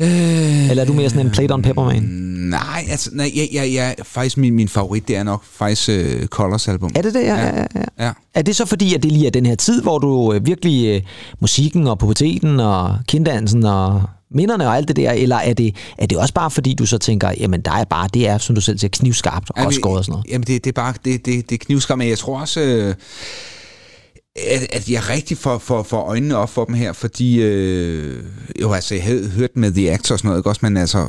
Øh, 0.00 0.70
Eller 0.70 0.82
er 0.82 0.86
du 0.86 0.92
mere 0.92 1.10
sådan 1.10 1.26
en 1.26 1.32
Played 1.32 1.50
on 1.50 1.62
Pepper 1.62 1.84
man? 1.84 2.02
Nej, 2.50 2.84
altså, 2.90 3.10
nej, 3.12 3.30
jeg, 3.36 3.48
jeg, 3.52 3.74
jeg, 3.74 3.94
faktisk 4.02 4.36
min, 4.36 4.54
min 4.54 4.68
favorit, 4.68 5.08
det 5.08 5.16
er 5.16 5.22
nok 5.22 5.44
faktisk 5.52 5.88
uh, 5.88 6.26
Colors 6.26 6.68
album. 6.68 6.90
Er 6.94 7.02
det 7.02 7.14
det? 7.14 7.20
Ja, 7.22 7.34
ja, 7.36 7.46
ja. 7.46 7.64
ja. 7.98 8.04
Ja. 8.06 8.12
Er 8.34 8.42
det 8.42 8.56
så 8.56 8.64
fordi, 8.66 8.94
at 8.94 9.02
det 9.02 9.12
lige 9.12 9.26
er 9.26 9.30
den 9.30 9.46
her 9.46 9.54
tid, 9.54 9.82
hvor 9.82 9.98
du 9.98 10.32
øh, 10.32 10.46
virkelig 10.46 10.86
øh, 10.86 11.02
musikken 11.40 11.86
og 11.86 11.98
puberteten 11.98 12.60
og 12.60 12.96
kinddansen 13.08 13.64
og 13.64 14.02
minderne 14.34 14.66
og 14.68 14.76
alt 14.76 14.88
det 14.88 14.96
der, 14.96 15.10
eller 15.12 15.36
er 15.36 15.54
det, 15.54 15.74
er 15.98 16.06
det 16.06 16.18
også 16.18 16.34
bare 16.34 16.50
fordi, 16.50 16.74
du 16.74 16.86
så 16.86 16.98
tænker, 16.98 17.30
jamen 17.40 17.60
der 17.60 17.72
er 17.72 17.84
bare, 17.84 18.08
det 18.14 18.28
er, 18.28 18.38
som 18.38 18.54
du 18.54 18.60
selv 18.60 18.78
siger, 18.78 18.88
knivskarpt 18.92 19.50
og 19.50 19.56
Jamen, 19.58 19.72
skåret 19.72 19.98
og 19.98 20.04
sådan 20.04 20.12
noget? 20.12 20.26
Jamen, 20.30 20.46
det, 20.46 20.64
det 20.64 20.70
er 20.70 20.74
bare, 20.82 20.94
det, 21.04 21.26
det, 21.26 21.50
det 21.50 21.54
er 21.54 21.64
knivskam, 21.66 21.98
men 21.98 22.08
jeg 22.08 22.18
tror 22.18 22.40
også, 22.40 22.60
øh, 22.60 22.94
at, 24.46 24.66
at 24.72 24.88
jeg 24.90 25.08
rigtig 25.08 25.38
får, 25.38 25.58
får, 25.58 25.82
får 25.82 26.02
øjnene 26.08 26.36
op 26.36 26.50
for 26.50 26.64
dem 26.64 26.74
her, 26.74 26.92
fordi, 26.92 27.42
øh, 27.42 28.22
jo 28.60 28.72
altså, 28.72 28.94
jeg 28.94 29.04
havde 29.04 29.28
hørt 29.28 29.50
med 29.56 29.72
The 29.72 29.92
Actor 29.92 30.14
og 30.14 30.18
sådan 30.18 30.28
noget, 30.28 30.40
ikke 30.40 30.48
også, 30.50 30.60
men 30.62 30.76
altså, 30.76 31.08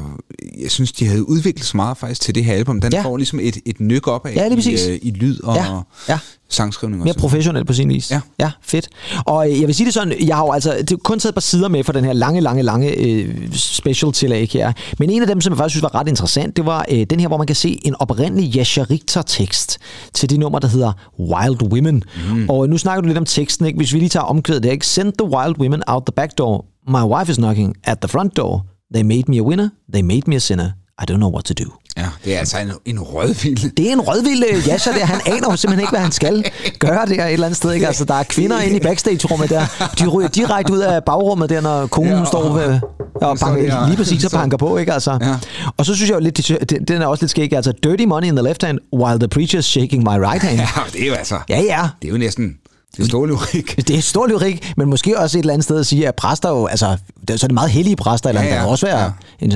jeg 0.60 0.72
synes, 0.72 0.92
de 0.92 1.06
havde 1.08 1.30
udviklet 1.30 1.66
så 1.66 1.78
meget 1.78 1.98
faktisk 1.98 2.22
til 2.22 2.36
det 2.36 2.46
her 2.46 2.54
album. 2.54 2.82
Den 2.82 2.94
Ja. 2.94 3.02
får 3.04 3.18
ligesom 3.18 3.40
et, 3.40 3.58
et 3.66 3.80
nyk 3.80 4.08
op 4.08 4.26
af 4.26 4.36
Ja, 4.36 4.50
i, 4.56 4.92
øh, 4.92 5.00
i 5.02 5.12
lyd 5.12 5.40
og 5.44 5.56
Ja, 5.56 5.80
ja. 6.10 6.20
Sangskrivning. 6.50 7.04
Mere 7.04 7.14
professionelt 7.14 7.68
på 7.68 7.74
sin 7.74 7.90
vis. 7.90 8.12
Ja. 8.12 8.22
ja 8.40 8.52
fedt. 8.62 8.88
Og 9.26 9.52
øh, 9.52 9.60
jeg 9.60 9.68
vil 9.68 9.76
sige 9.76 9.86
det 9.86 9.94
sådan, 9.94 10.28
jeg 10.28 10.36
har 10.36 10.44
jo 10.44 10.52
altså 10.52 10.76
det 10.80 10.92
er 10.92 10.96
kun 11.04 11.20
taget 11.20 11.32
et 11.32 11.36
par 11.36 11.42
sider 11.42 11.68
med 11.68 11.84
for 11.84 11.94
den 11.94 12.06
her 12.06 12.14
lange, 12.14 12.42
lange, 12.42 12.64
lange 12.64 12.92
øh, 12.92 13.54
special 13.54 14.12
tillæg 14.12 14.50
her. 14.50 14.74
Men 15.00 15.10
en 15.10 15.22
af 15.22 15.28
dem, 15.28 15.42
som 15.42 15.54
jeg 15.54 15.58
faktisk 15.58 15.74
synes 15.74 15.84
var 15.84 15.96
ret 15.96 16.08
interessant, 16.08 16.58
det 16.58 16.66
var 16.66 16.86
øh, 16.92 17.06
den 17.10 17.20
her, 17.20 17.28
hvor 17.28 17.38
man 17.38 17.48
kan 17.48 17.56
se 17.56 17.80
en 17.86 17.96
oprindelig 18.00 18.56
Jascha 18.56 18.84
Richter-tekst 18.84 19.78
til 20.14 20.30
det 20.30 20.40
nummer, 20.40 20.60
der 20.60 20.68
hedder 20.68 20.94
Wild 21.20 21.64
Women. 21.64 22.04
Mm. 22.30 22.50
Og 22.50 22.70
nu 22.70 22.78
snakker 22.78 23.02
du 23.02 23.08
lidt 23.08 23.18
om 23.18 23.26
teksten, 23.26 23.66
ikke? 23.66 23.78
Hvis 23.78 23.94
vi 23.94 24.00
lige 24.00 24.10
tager 24.10 24.24
omkvædet 24.24 24.64
der, 24.64 24.72
ikke? 24.72 24.88
Send 24.88 25.14
the 25.14 25.28
wild 25.28 25.60
women 25.60 25.84
out 25.88 26.04
the 26.06 26.14
back 26.16 26.38
door. 26.38 26.66
My 26.88 27.04
wife 27.04 27.32
is 27.32 27.38
knocking 27.38 27.76
at 27.84 27.98
the 28.02 28.08
front 28.08 28.38
door. 28.38 28.66
They 28.94 29.04
made 29.04 29.24
me 29.28 29.38
a 29.38 29.44
winner. 29.44 29.70
They 29.94 30.02
made 30.02 30.22
me 30.28 30.36
a 30.36 30.40
sinner. 30.40 30.72
I 31.02 31.06
don't 31.12 31.18
know 31.18 31.32
what 31.32 31.46
to 31.46 31.54
do. 31.54 31.79
Ja, 32.00 32.06
det 32.26 32.36
er 32.36 32.40
altså 32.40 32.58
en, 32.60 32.72
en 32.86 33.00
rødvild. 33.00 33.72
Det 33.78 33.88
er 33.90 33.94
en 33.94 34.02
rødvild 34.02 34.44
øh, 34.52 34.68
Jascha 34.68 34.92
der. 34.92 35.06
Han 35.06 35.22
aner 35.26 35.52
jo 35.52 35.56
simpelthen 35.56 35.80
ikke, 35.80 35.92
hvad 35.92 36.00
han 36.00 36.12
skal 36.12 36.44
gøre 36.80 37.06
der 37.06 37.26
et 37.26 37.34
eller 37.34 37.46
andet 37.48 37.58
sted. 37.58 37.72
Ikke? 37.74 37.88
Altså, 37.88 38.06
der 38.06 38.14
er 38.14 38.24
kvinder 38.24 38.60
inde 38.62 38.76
i 38.78 38.80
backstage-rummet 38.80 39.50
der. 39.50 39.66
De 40.00 40.08
ryger 40.08 40.30
direkte 40.30 40.74
ud 40.74 40.80
af 40.80 41.04
bagrummet 41.04 41.50
der, 41.50 41.62
når 41.62 41.88
konen 41.88 42.12
Ja, 42.12 42.18
ja, 42.20 42.26
står 42.26 42.44
og- 42.44 42.56
ved, 42.56 42.80
og 43.16 43.38
så 43.38 43.46
banker, 43.46 43.70
der- 43.70 43.88
lige 43.88 43.98
præcis 43.98 44.26
og 44.26 44.32
så- 44.32 44.38
banker 44.38 44.58
på. 44.58 44.78
Ikke? 44.78 44.94
Altså. 44.94 45.18
Ja. 45.22 45.36
Og 45.78 45.86
så 45.86 45.96
synes 45.96 46.10
jeg 46.10 46.16
jo 46.16 46.20
lidt, 46.24 46.38
det- 46.70 46.88
den 46.88 47.02
er 47.02 47.06
også 47.08 47.24
lidt 47.24 47.32
skæg. 47.32 47.54
Altså, 47.54 47.74
dirty 47.84 48.04
money 48.06 48.28
in 48.28 48.36
the 48.36 48.44
left 48.48 48.64
hand, 48.64 48.78
while 48.94 49.20
the 49.20 49.28
preacher's 49.36 49.62
shaking 49.62 50.04
my 50.04 50.18
right 50.30 50.44
hand. 50.44 50.58
Ja, 50.60 50.68
det 50.94 51.04
er 51.04 51.08
jo 51.08 51.14
altså, 51.14 51.36
Ja, 51.50 51.62
ja. 51.62 51.88
det 52.02 52.08
er 52.08 52.12
jo 52.12 52.18
næsten, 52.18 52.56
det 52.98 53.06
står 53.06 53.28
jo 53.28 53.40
ikke. 53.54 53.76
Det 53.82 53.96
er 53.98 54.02
stor 54.02 54.28
lyrik, 54.32 54.74
men 54.78 54.90
måske 54.90 55.20
også 55.20 55.38
et 55.38 55.40
eller 55.42 55.54
andet 55.54 55.64
sted 55.64 55.80
at 55.80 55.86
sige, 55.86 56.08
at 56.08 56.16
præster 56.16 56.50
jo, 56.50 56.66
altså, 56.66 56.98
det 57.22 57.30
er- 57.30 57.38
så 57.38 57.46
er 57.46 57.48
det 57.48 57.54
meget 57.54 57.72
hellige 57.72 57.96
præster, 57.96 58.30
eller 58.30 58.42
Ja, 58.42 58.48
ja, 58.48 58.54
der 58.54 58.60
kan 58.62 58.70
også 58.70 58.86
være, 58.86 59.04
Ja. 59.42 59.46
en, 59.46 59.54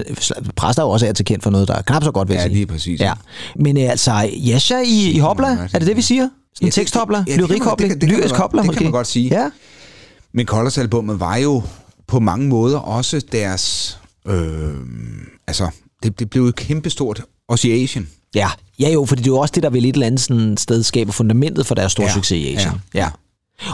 præster 0.56 0.82
er 0.84 0.86
jo 0.88 0.91
også 0.91 1.08
er 1.08 1.13
til 1.13 1.26
kendt 1.26 1.43
for 1.43 1.50
noget, 1.50 1.67
der 1.67 1.74
er 1.76 1.82
knap 1.82 2.04
så 2.04 2.12
godt, 2.12 2.28
vil 2.28 2.34
jeg 2.36 2.41
Ja, 2.41 2.48
sige. 2.48 2.56
lige 2.56 2.65
præcis, 2.67 3.00
Ja. 3.00 3.13
Men 3.56 3.78
øh, 3.78 3.89
altså, 3.89 4.30
Jascha 4.34 4.78
i, 4.86 5.12
i 5.12 5.17
hopla, 5.19 5.48
er 5.74 5.80
det 5.80 5.88
det, 5.88 5.98
vi 5.98 6.02
siger? 6.02 6.30
Sådan 6.56 6.65
en 6.65 6.67
Ja, 6.67 6.72
teksthopla, 6.72 7.17
ja, 7.28 7.38
man 7.38 7.48
lyrisk 7.48 7.63
hopla 8.36 8.62
det 8.62 8.74
kan 8.74 8.84
man 8.84 8.91
godt 8.91 9.08
sige. 9.08 9.30
Ja. 9.41 9.50
Men 10.34 10.46
Colors 10.46 10.78
albummet 10.78 11.19
var 11.19 11.36
jo 11.36 11.63
på 12.08 12.19
mange 12.19 12.48
måder 12.48 12.78
også 12.78 13.22
deres... 13.32 13.98
Øh, 14.28 14.74
altså, 15.48 15.67
det, 16.04 16.19
det 16.19 16.30
blev 16.30 16.46
et 16.48 16.56
kæmpestort 16.56 17.22
Ocean. 17.48 18.08
Ja. 18.36 18.50
ja, 18.80 18.89
jo, 18.89 19.06
fordi 19.06 19.22
det 19.22 19.28
er 19.28 19.32
jo 19.32 19.38
også 19.38 19.52
det, 19.56 19.63
der 19.63 19.69
vel 19.69 19.86
et 19.86 19.93
eller 19.93 20.08
andet 20.08 20.22
sådan 20.22 20.58
sted 20.58 20.84
skaber 20.84 21.12
fundamentet 21.12 21.65
for 21.65 21.76
deres 21.76 21.91
store 21.91 22.08
Ja, 22.08 22.13
succes 22.13 22.32
i 22.38 22.56
Asien. 22.56 22.74
ja, 22.93 23.00
ja. 23.00 23.10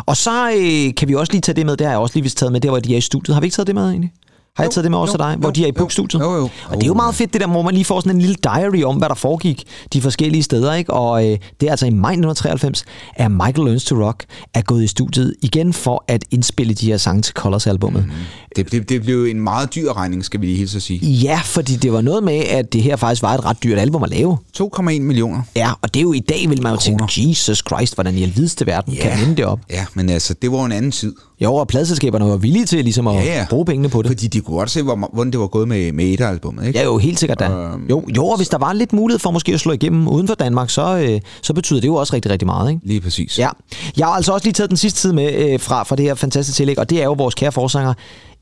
Og 0.06 0.18
så 0.18 0.50
øh, 0.50 0.96
kan 0.96 1.08
vi 1.08 1.15
også 1.15 1.34
lige 1.34 1.42
tage 1.42 1.56
det 1.56 1.65
med, 1.65 1.78
det 1.78 1.88
har 1.88 1.92
jeg 1.92 2.00
også 2.00 2.15
lige 2.15 2.24
vist 2.24 2.38
taget 2.38 2.52
med, 2.52 2.62
der 2.62 2.70
hvor 2.70 2.80
de 2.80 2.94
er 2.94 2.98
i 2.98 3.02
studiet. 3.02 3.36
Har 3.36 3.42
vi 3.42 3.46
ikke 3.46 3.56
taget 3.56 3.68
det 3.68 3.76
med 3.76 3.89
egentlig? 3.89 4.12
Har 4.60 4.63
jeg 4.63 4.72
Jo, 4.72 4.74
taget 4.74 4.84
det 4.84 4.91
med 4.91 5.00
også 5.00 5.12
jo, 5.12 5.17
til 5.17 5.19
dig, 5.19 5.36
hvor 5.39 5.50
jo, 5.50 5.52
de 5.52 5.62
er 5.63 5.65
i 5.65 5.69
jo, 5.69 5.74
bookstudiet? 5.78 6.22
jo, 6.22 6.36
jo. 6.36 6.50
Og 6.69 6.76
det 6.76 6.84
er 6.84 6.88
jo 6.88 6.93
meget 6.93 7.15
fedt, 7.15 7.34
det 7.34 7.41
der, 7.41 7.48
hvor 7.48 7.62
man 7.62 7.74
lige 7.74 7.86
får 7.86 8.00
sådan 8.00 8.15
en 8.15 8.22
lille 8.22 8.36
diary 8.43 8.84
om, 8.84 8.95
hvad 8.95 9.10
der 9.10 9.15
foregik 9.15 9.63
de 9.93 10.02
forskellige 10.02 10.43
steder, 10.43 10.74
ikke? 10.74 10.93
Og 10.93 11.26
øh, 11.32 11.38
det 11.62 11.67
er 11.67 11.72
altså 11.72 11.86
i 11.86 11.89
maj 11.89 12.12
1993, 12.12 12.86
at 13.15 13.32
Michael 13.32 13.65
Learns 13.65 13.86
to 13.86 13.95
Rock 14.06 14.24
er 14.54 14.62
gået 14.62 14.84
i 14.84 14.88
studiet 14.88 15.36
igen 15.41 15.74
for 15.74 16.04
at 16.08 16.26
indspille 16.32 16.74
de 16.74 16.86
her 16.86 16.98
sange 16.98 17.22
til 17.22 17.34
Colors-albummet. 17.34 18.06
Mm. 18.06 18.12
Det, 18.56 18.72
det, 18.72 18.89
det 18.89 19.02
blev 19.02 19.26
en 19.26 19.39
meget 19.41 19.76
dyr 19.76 19.93
regning, 19.93 20.26
skal 20.26 20.41
vi 20.41 20.45
lige 20.45 20.58
hilse 20.58 20.76
at 20.78 20.82
sige. 20.82 21.08
Ja, 21.08 21.39
fordi 21.45 21.76
det 21.76 21.93
var 21.93 22.02
noget 22.02 22.24
med, 22.24 22.38
at 22.38 22.74
det 22.74 22.84
her 22.84 22.95
faktisk 22.95 23.22
var 23.22 23.34
et 23.34 23.45
ret 23.45 23.63
dyrt 23.63 23.80
album 23.80 24.04
at 24.04 24.10
lave. 24.10 24.38
2,1 24.58 24.82
millioner. 24.82 25.41
Ja, 25.56 25.72
og 25.82 25.93
det 25.93 26.00
er 26.00 26.04
jo 26.04 26.13
i 26.13 26.19
dag, 26.19 26.50
vil 26.50 26.62
man 26.63 26.74
jo 26.74 26.80
tænke, 26.80 27.04
Jesus 27.17 27.63
Christ, 27.67 27.95
hvordan 27.95 28.15
i 28.17 28.24
alvideste 28.24 28.65
verden 28.67 28.93
yeah. 28.93 29.04
kan 29.10 29.19
vinde 29.19 29.36
det 29.38 29.45
op. 29.45 29.60
Ja, 29.69 29.86
men 29.93 30.10
altså, 30.10 30.34
det 30.41 30.52
var 30.52 30.58
jo 30.58 30.63
en 30.65 30.72
anden 30.72 30.91
tid. 30.91 31.15
Jo, 31.41 31.56
og 31.56 31.67
pladselskaberne 31.67 32.25
var 32.25 32.38
villige 32.38 32.65
til 32.65 32.84
ligesom 32.84 33.08
at 33.08 33.15
Ja, 33.15 33.23
ja. 33.39 33.45
bruge 33.49 33.65
pengene 33.65 33.89
på 33.89 34.02
det. 34.02 34.10
Fordi 34.10 34.28
de 34.28 34.41
kunne 34.41 34.58
godt 34.58 34.69
se, 34.71 34.82
hvor, 34.82 35.10
hvordan 35.13 35.32
det 35.32 35.39
var 35.39 35.47
gået 35.47 35.67
med, 35.67 35.91
med 35.91 36.06
et 36.06 36.21
albummet, 36.21 36.67
ikke? 36.67 36.80
Ja, 36.80 36.86
jo, 36.86 36.97
helt 36.97 37.19
sikkert 37.19 37.39
da. 37.39 37.49
Øhm, 37.49 37.88
Jo, 37.89 38.04
jo, 38.15 38.25
og 38.28 38.38
hvis 38.38 38.49
der 38.49 38.58
var 38.58 38.73
lidt 38.73 38.93
mulighed 38.93 39.19
for 39.19 39.32
måske 39.32 39.54
at 39.54 39.60
slå 39.60 39.71
igennem 39.71 40.08
uden 40.08 40.28
for 40.28 40.36
Danmark, 40.36 40.69
så, 40.69 40.97
øh, 40.97 41.21
så 41.41 41.54
betyder 41.54 41.82
det 41.82 41.88
jo 41.88 41.95
også 41.95 42.13
rigtig, 42.13 42.32
rigtig 42.32 42.45
meget, 42.45 42.69
ikke? 42.71 42.88
Lige 42.88 43.02
præcis. 43.02 43.39
Ja. 43.39 43.49
Jeg 43.97 44.08
har 44.08 44.13
altså 44.13 44.32
også 44.34 44.45
lige 44.45 44.54
taget 44.54 44.69
den 44.69 44.78
sidste 44.78 44.99
tid 45.02 45.13
med 45.13 45.34
øh, 45.34 45.60
fra, 45.60 45.84
fra 45.84 45.95
det 45.95 46.06
her 46.06 46.15
fantastiske 46.15 46.58
tillæg, 46.58 46.80
og 46.80 46.89
det 46.89 46.99
er 47.02 47.04
jo 47.06 47.13
vores 47.13 47.36
kære 47.36 47.52
forsanger, 47.52 47.93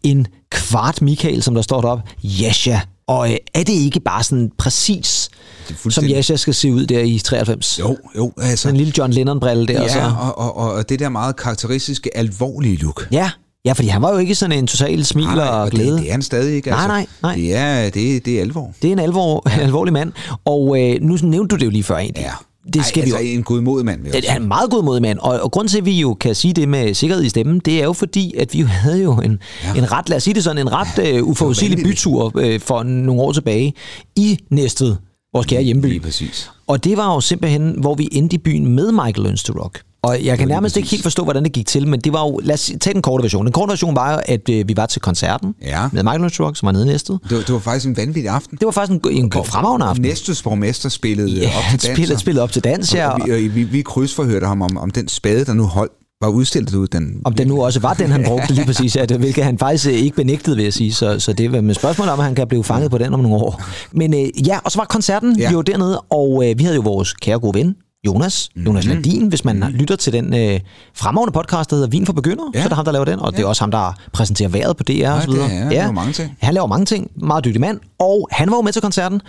en 0.03 0.27
kvart 0.51 1.01
Michael, 1.01 1.43
som 1.43 1.55
der 1.55 1.61
står 1.61 1.81
deroppe, 1.81 2.03
Jascha. 2.23 2.79
Og 3.07 3.31
øh, 3.31 3.37
er 3.53 3.63
det 3.63 3.73
ikke 3.73 3.99
bare 3.99 4.23
sådan 4.23 4.51
præcis, 4.57 5.29
Er 5.69 5.73
som 5.73 5.81
fuldstændig- 5.81 6.13
Jascha 6.15 6.35
skal 6.35 6.53
se 6.53 6.73
ud 6.73 6.85
der 6.85 6.99
i 6.99 7.17
93? 7.23 7.79
Jo, 7.79 7.97
jo, 8.17 8.31
altså... 8.41 8.69
En 8.69 8.77
lille 8.77 8.93
John 8.97 9.13
Lennon-brille 9.13 9.65
der. 9.65 9.81
og 9.83 9.89
så. 9.89 9.97
Ja, 9.99 10.11
og, 10.17 10.37
og, 10.57 10.73
og, 10.73 10.89
det 10.89 10.99
der 10.99 11.09
meget 11.09 11.35
karakteristiske, 11.35 12.17
alvorlige 12.17 12.75
look. 12.77 13.07
Ja, 13.11 13.29
ja, 13.65 13.73
fordi 13.73 13.87
han 13.87 14.01
var 14.01 14.11
jo 14.11 14.17
ikke 14.17 14.35
sådan 14.35 14.57
en 14.57 14.67
total 14.67 15.05
smil 15.05 15.25
Nej, 15.25 15.35
nej, 15.35 15.47
og 15.47 15.69
glæde. 15.71 15.91
Det, 15.91 15.99
det 16.01 16.07
er 16.07 16.11
han 16.11 16.21
stadig 16.21 16.55
ikke. 16.55 16.69
Nej, 16.69 16.77
Altså. 16.79 16.87
nej, 16.87 17.05
nej. 17.21 17.35
Det 17.35 17.55
er, 17.55 17.89
det, 17.89 18.25
det 18.25 18.37
er 18.37 18.41
alvor. 18.41 18.73
Det 18.81 18.87
er 18.87 18.91
en 18.91 18.99
alvor, 18.99 19.43
ja. 19.49 19.59
alvorlig 19.61 19.93
mand. 19.93 20.11
Og 20.45 20.79
øh, 20.83 21.01
nu 21.01 21.17
nævnte 21.23 21.55
du 21.55 21.59
det 21.59 21.65
jo 21.65 21.71
lige 21.71 21.83
før 21.83 21.97
egentlig. 21.97 22.21
Ja. 22.23 22.31
Det 22.73 22.85
skal 22.85 22.99
Ej, 23.01 23.05
vi 23.05 23.09
jo. 23.09 23.15
altså 23.15 23.33
en 23.33 23.43
godmodig 23.43 23.85
mand. 23.85 24.03
vil 24.03 24.13
Det 24.13 24.31
er 24.31 24.35
en 24.35 24.47
meget 24.47 24.69
god 24.71 24.83
mod 24.83 24.99
mand, 24.99 25.19
og, 25.19 25.39
og 25.39 25.51
grunden 25.51 25.67
til, 25.71 25.77
at 25.77 25.85
vi 25.85 25.99
jo 25.99 26.13
kan 26.13 26.35
sige 26.35 26.53
det 26.53 26.69
med 26.69 26.93
sikkerhed 26.93 27.23
i 27.23 27.29
stemmen, 27.29 27.59
det 27.59 27.79
er 27.79 27.83
jo 27.83 27.93
fordi, 27.93 28.33
at 28.37 28.53
vi 28.53 28.59
jo 28.59 28.67
havde 28.83 29.03
jo 29.03 29.13
en, 29.13 29.39
ja. 29.63 29.73
en 29.79 29.91
ret, 29.91 30.09
lad 30.09 30.17
os 30.17 30.23
sige 30.23 30.33
det 30.33 30.43
sådan, 30.43 30.57
en 30.67 30.71
ret 30.73 31.07
øh, 31.15 31.23
uforudsigelig 31.23 31.77
vanvittigt. 31.77 31.97
bytur 32.03 32.31
øh, 32.39 32.59
for 32.59 32.83
nogle 32.83 33.21
år 33.21 33.31
tilbage 33.31 33.73
i 34.15 34.39
Næstved, 34.51 34.95
vores 35.33 35.45
kære 35.47 35.61
hjemmeby. 35.61 35.85
Lige 35.87 35.99
præcis. 35.99 36.51
Og 36.67 36.83
det 36.83 36.97
var 36.97 37.13
jo 37.13 37.21
simpelthen, 37.21 37.75
hvor 37.79 37.95
vi 37.95 38.09
endte 38.11 38.33
i 38.35 38.37
byen 38.37 38.67
med 38.75 38.91
Michael 38.91 39.13
Learns 39.23 39.43
to 39.43 39.53
Rock. 39.63 39.81
Og 40.01 40.25
jeg 40.25 40.37
kan 40.37 40.47
nærmest 40.47 40.77
ikke 40.77 40.89
helt 40.89 41.03
forstå, 41.03 41.23
hvordan 41.23 41.43
det 41.43 41.51
gik 41.51 41.67
til, 41.67 41.87
men 41.87 41.99
det 41.99 42.13
var 42.13 42.21
jo, 42.27 42.39
lad 42.43 42.53
os 42.53 42.71
tage 42.81 42.93
den 42.93 43.01
korte 43.01 43.23
version. 43.23 43.45
Den 43.45 43.53
korte 43.53 43.69
version 43.71 43.95
var 43.95 44.13
jo, 44.13 44.19
at 44.25 44.49
øh, 44.49 44.67
vi 44.67 44.77
var 44.77 44.85
til 44.85 45.01
koncerten 45.01 45.55
Ja. 45.61 45.89
med 45.91 46.03
Michael 46.03 46.31
Rock, 46.39 46.57
som 46.57 46.65
var 46.65 46.71
nede 46.71 46.83
i 46.85 46.87
Næstved. 46.87 47.17
Det 47.29 47.37
var, 47.37 47.43
det 47.43 47.53
var 47.53 47.59
faktisk 47.59 47.85
en 47.87 47.97
vanvittig 47.97 48.29
aften. 48.29 48.57
Det 48.57 48.65
var 48.65 48.71
faktisk 48.71 48.99
en, 49.05 49.11
en 49.23 49.31
fremragende 49.31 49.85
aften. 49.85 50.01
Næstes 50.05 50.41
borgmester 50.43 50.89
spillede 50.89 51.31
Ja, 51.31 51.41
ja, 51.41 51.47
op 51.57 51.63
til 51.71 51.71
dans. 51.89 51.97
spillede, 51.97 52.19
spillede 52.19 52.43
op 52.43 52.51
til 52.51 52.63
dans, 52.63 52.93
ja. 52.95 53.07
og, 53.07 53.13
og 53.21 53.27
vi, 53.27 53.31
og 53.47 53.55
vi, 53.55 53.63
vi 53.63 53.81
krydsforhørte 53.81 54.47
ham 54.47 54.61
om, 54.61 54.77
om 54.77 54.89
den 54.91 55.07
spade, 55.07 55.45
der 55.45 55.53
nu 55.53 55.63
holdt, 55.63 55.91
var 56.21 56.27
udstillet 56.27 56.73
ud. 56.73 56.87
Den, 56.87 57.21
Om 57.25 57.33
den 57.33 57.47
nu 57.47 57.63
også 57.63 57.79
var 57.79 57.93
den, 57.93 58.11
han 58.11 58.23
brugte 58.27 58.53
lige 58.53 58.65
præcis, 58.65 58.95
ja, 58.95 59.05
det, 59.05 59.17
hvilket 59.17 59.43
han 59.43 59.57
faktisk 59.57 59.87
øh, 59.87 59.93
ikke 59.93 60.15
benægtede, 60.15 60.55
vil 60.55 60.63
jeg 60.63 60.73
sige. 60.73 60.93
Så, 60.93 61.19
så 61.19 61.33
det 61.33 61.51
var 61.51 61.61
med 61.61 61.75
spørgsmål 61.75 62.07
om, 62.09 62.19
at 62.19 62.25
han 62.25 62.35
kan 62.35 62.47
blive 62.47 62.63
fanget 62.63 62.91
på 62.91 62.97
den 62.97 63.13
om 63.13 63.19
nogle 63.19 63.37
år. 63.37 63.61
Men 63.91 64.13
øh, 64.13 64.47
ja, 64.47 64.59
og 64.63 64.71
så 64.71 64.79
var 64.79 64.85
koncerten 64.85 65.37
ja. 65.39 65.43
Ja. 65.43 65.51
jo 65.51 65.61
dernede, 65.61 65.99
og 66.09 66.43
øh, 66.49 66.59
vi 66.59 66.63
havde 66.63 66.75
jo 66.75 66.81
vores 66.81 67.13
kære 67.13 67.39
gode 67.39 67.57
ven, 67.59 67.75
Jonas, 68.05 68.49
Mhm. 68.55 68.65
Jonas 68.65 68.85
Landin, 68.85 69.27
hvis 69.27 69.45
man 69.45 69.59
lytter 69.69 69.95
til 69.95 70.13
den 70.13 70.33
øh, 70.33 70.59
fremragende 70.95 71.31
podcast, 71.33 71.69
der 71.69 71.75
hedder 71.75 71.89
Vin 71.89 72.05
for 72.05 72.13
Begyndere, 72.13 72.51
ja. 72.53 72.59
Ja. 72.59 72.63
så 72.63 72.65
er 72.65 72.69
det 72.69 72.75
ham, 72.75 72.85
der 72.85 72.91
laver 72.91 73.05
den, 73.05 73.19
og 73.19 73.31
det 73.31 73.41
er 73.41 73.45
også 73.45 73.61
ham, 73.61 73.71
der 73.71 73.93
præsenterer 74.13 74.49
vejret 74.49 74.77
på 74.77 74.83
DR 74.83 75.09
og 75.09 75.21
så 75.21 75.27
det 75.27 75.35
videre. 75.35 75.51
er- 75.53 75.59
han 75.63 75.71
laver 75.73 75.91
mange 75.91 76.13
ting. 76.13 76.37
Han 76.41 76.53
laver 76.53 76.67
mange 76.67 76.85
ting, 76.85 77.11
meget 77.15 77.45
dygtig 77.45 77.61
mand, 77.61 77.79
og 77.99 78.27
han 78.31 78.51
var 78.51 78.55
jo 78.57 78.61
med 78.61 78.71
til 78.73 78.81
koncerten, 78.81 79.21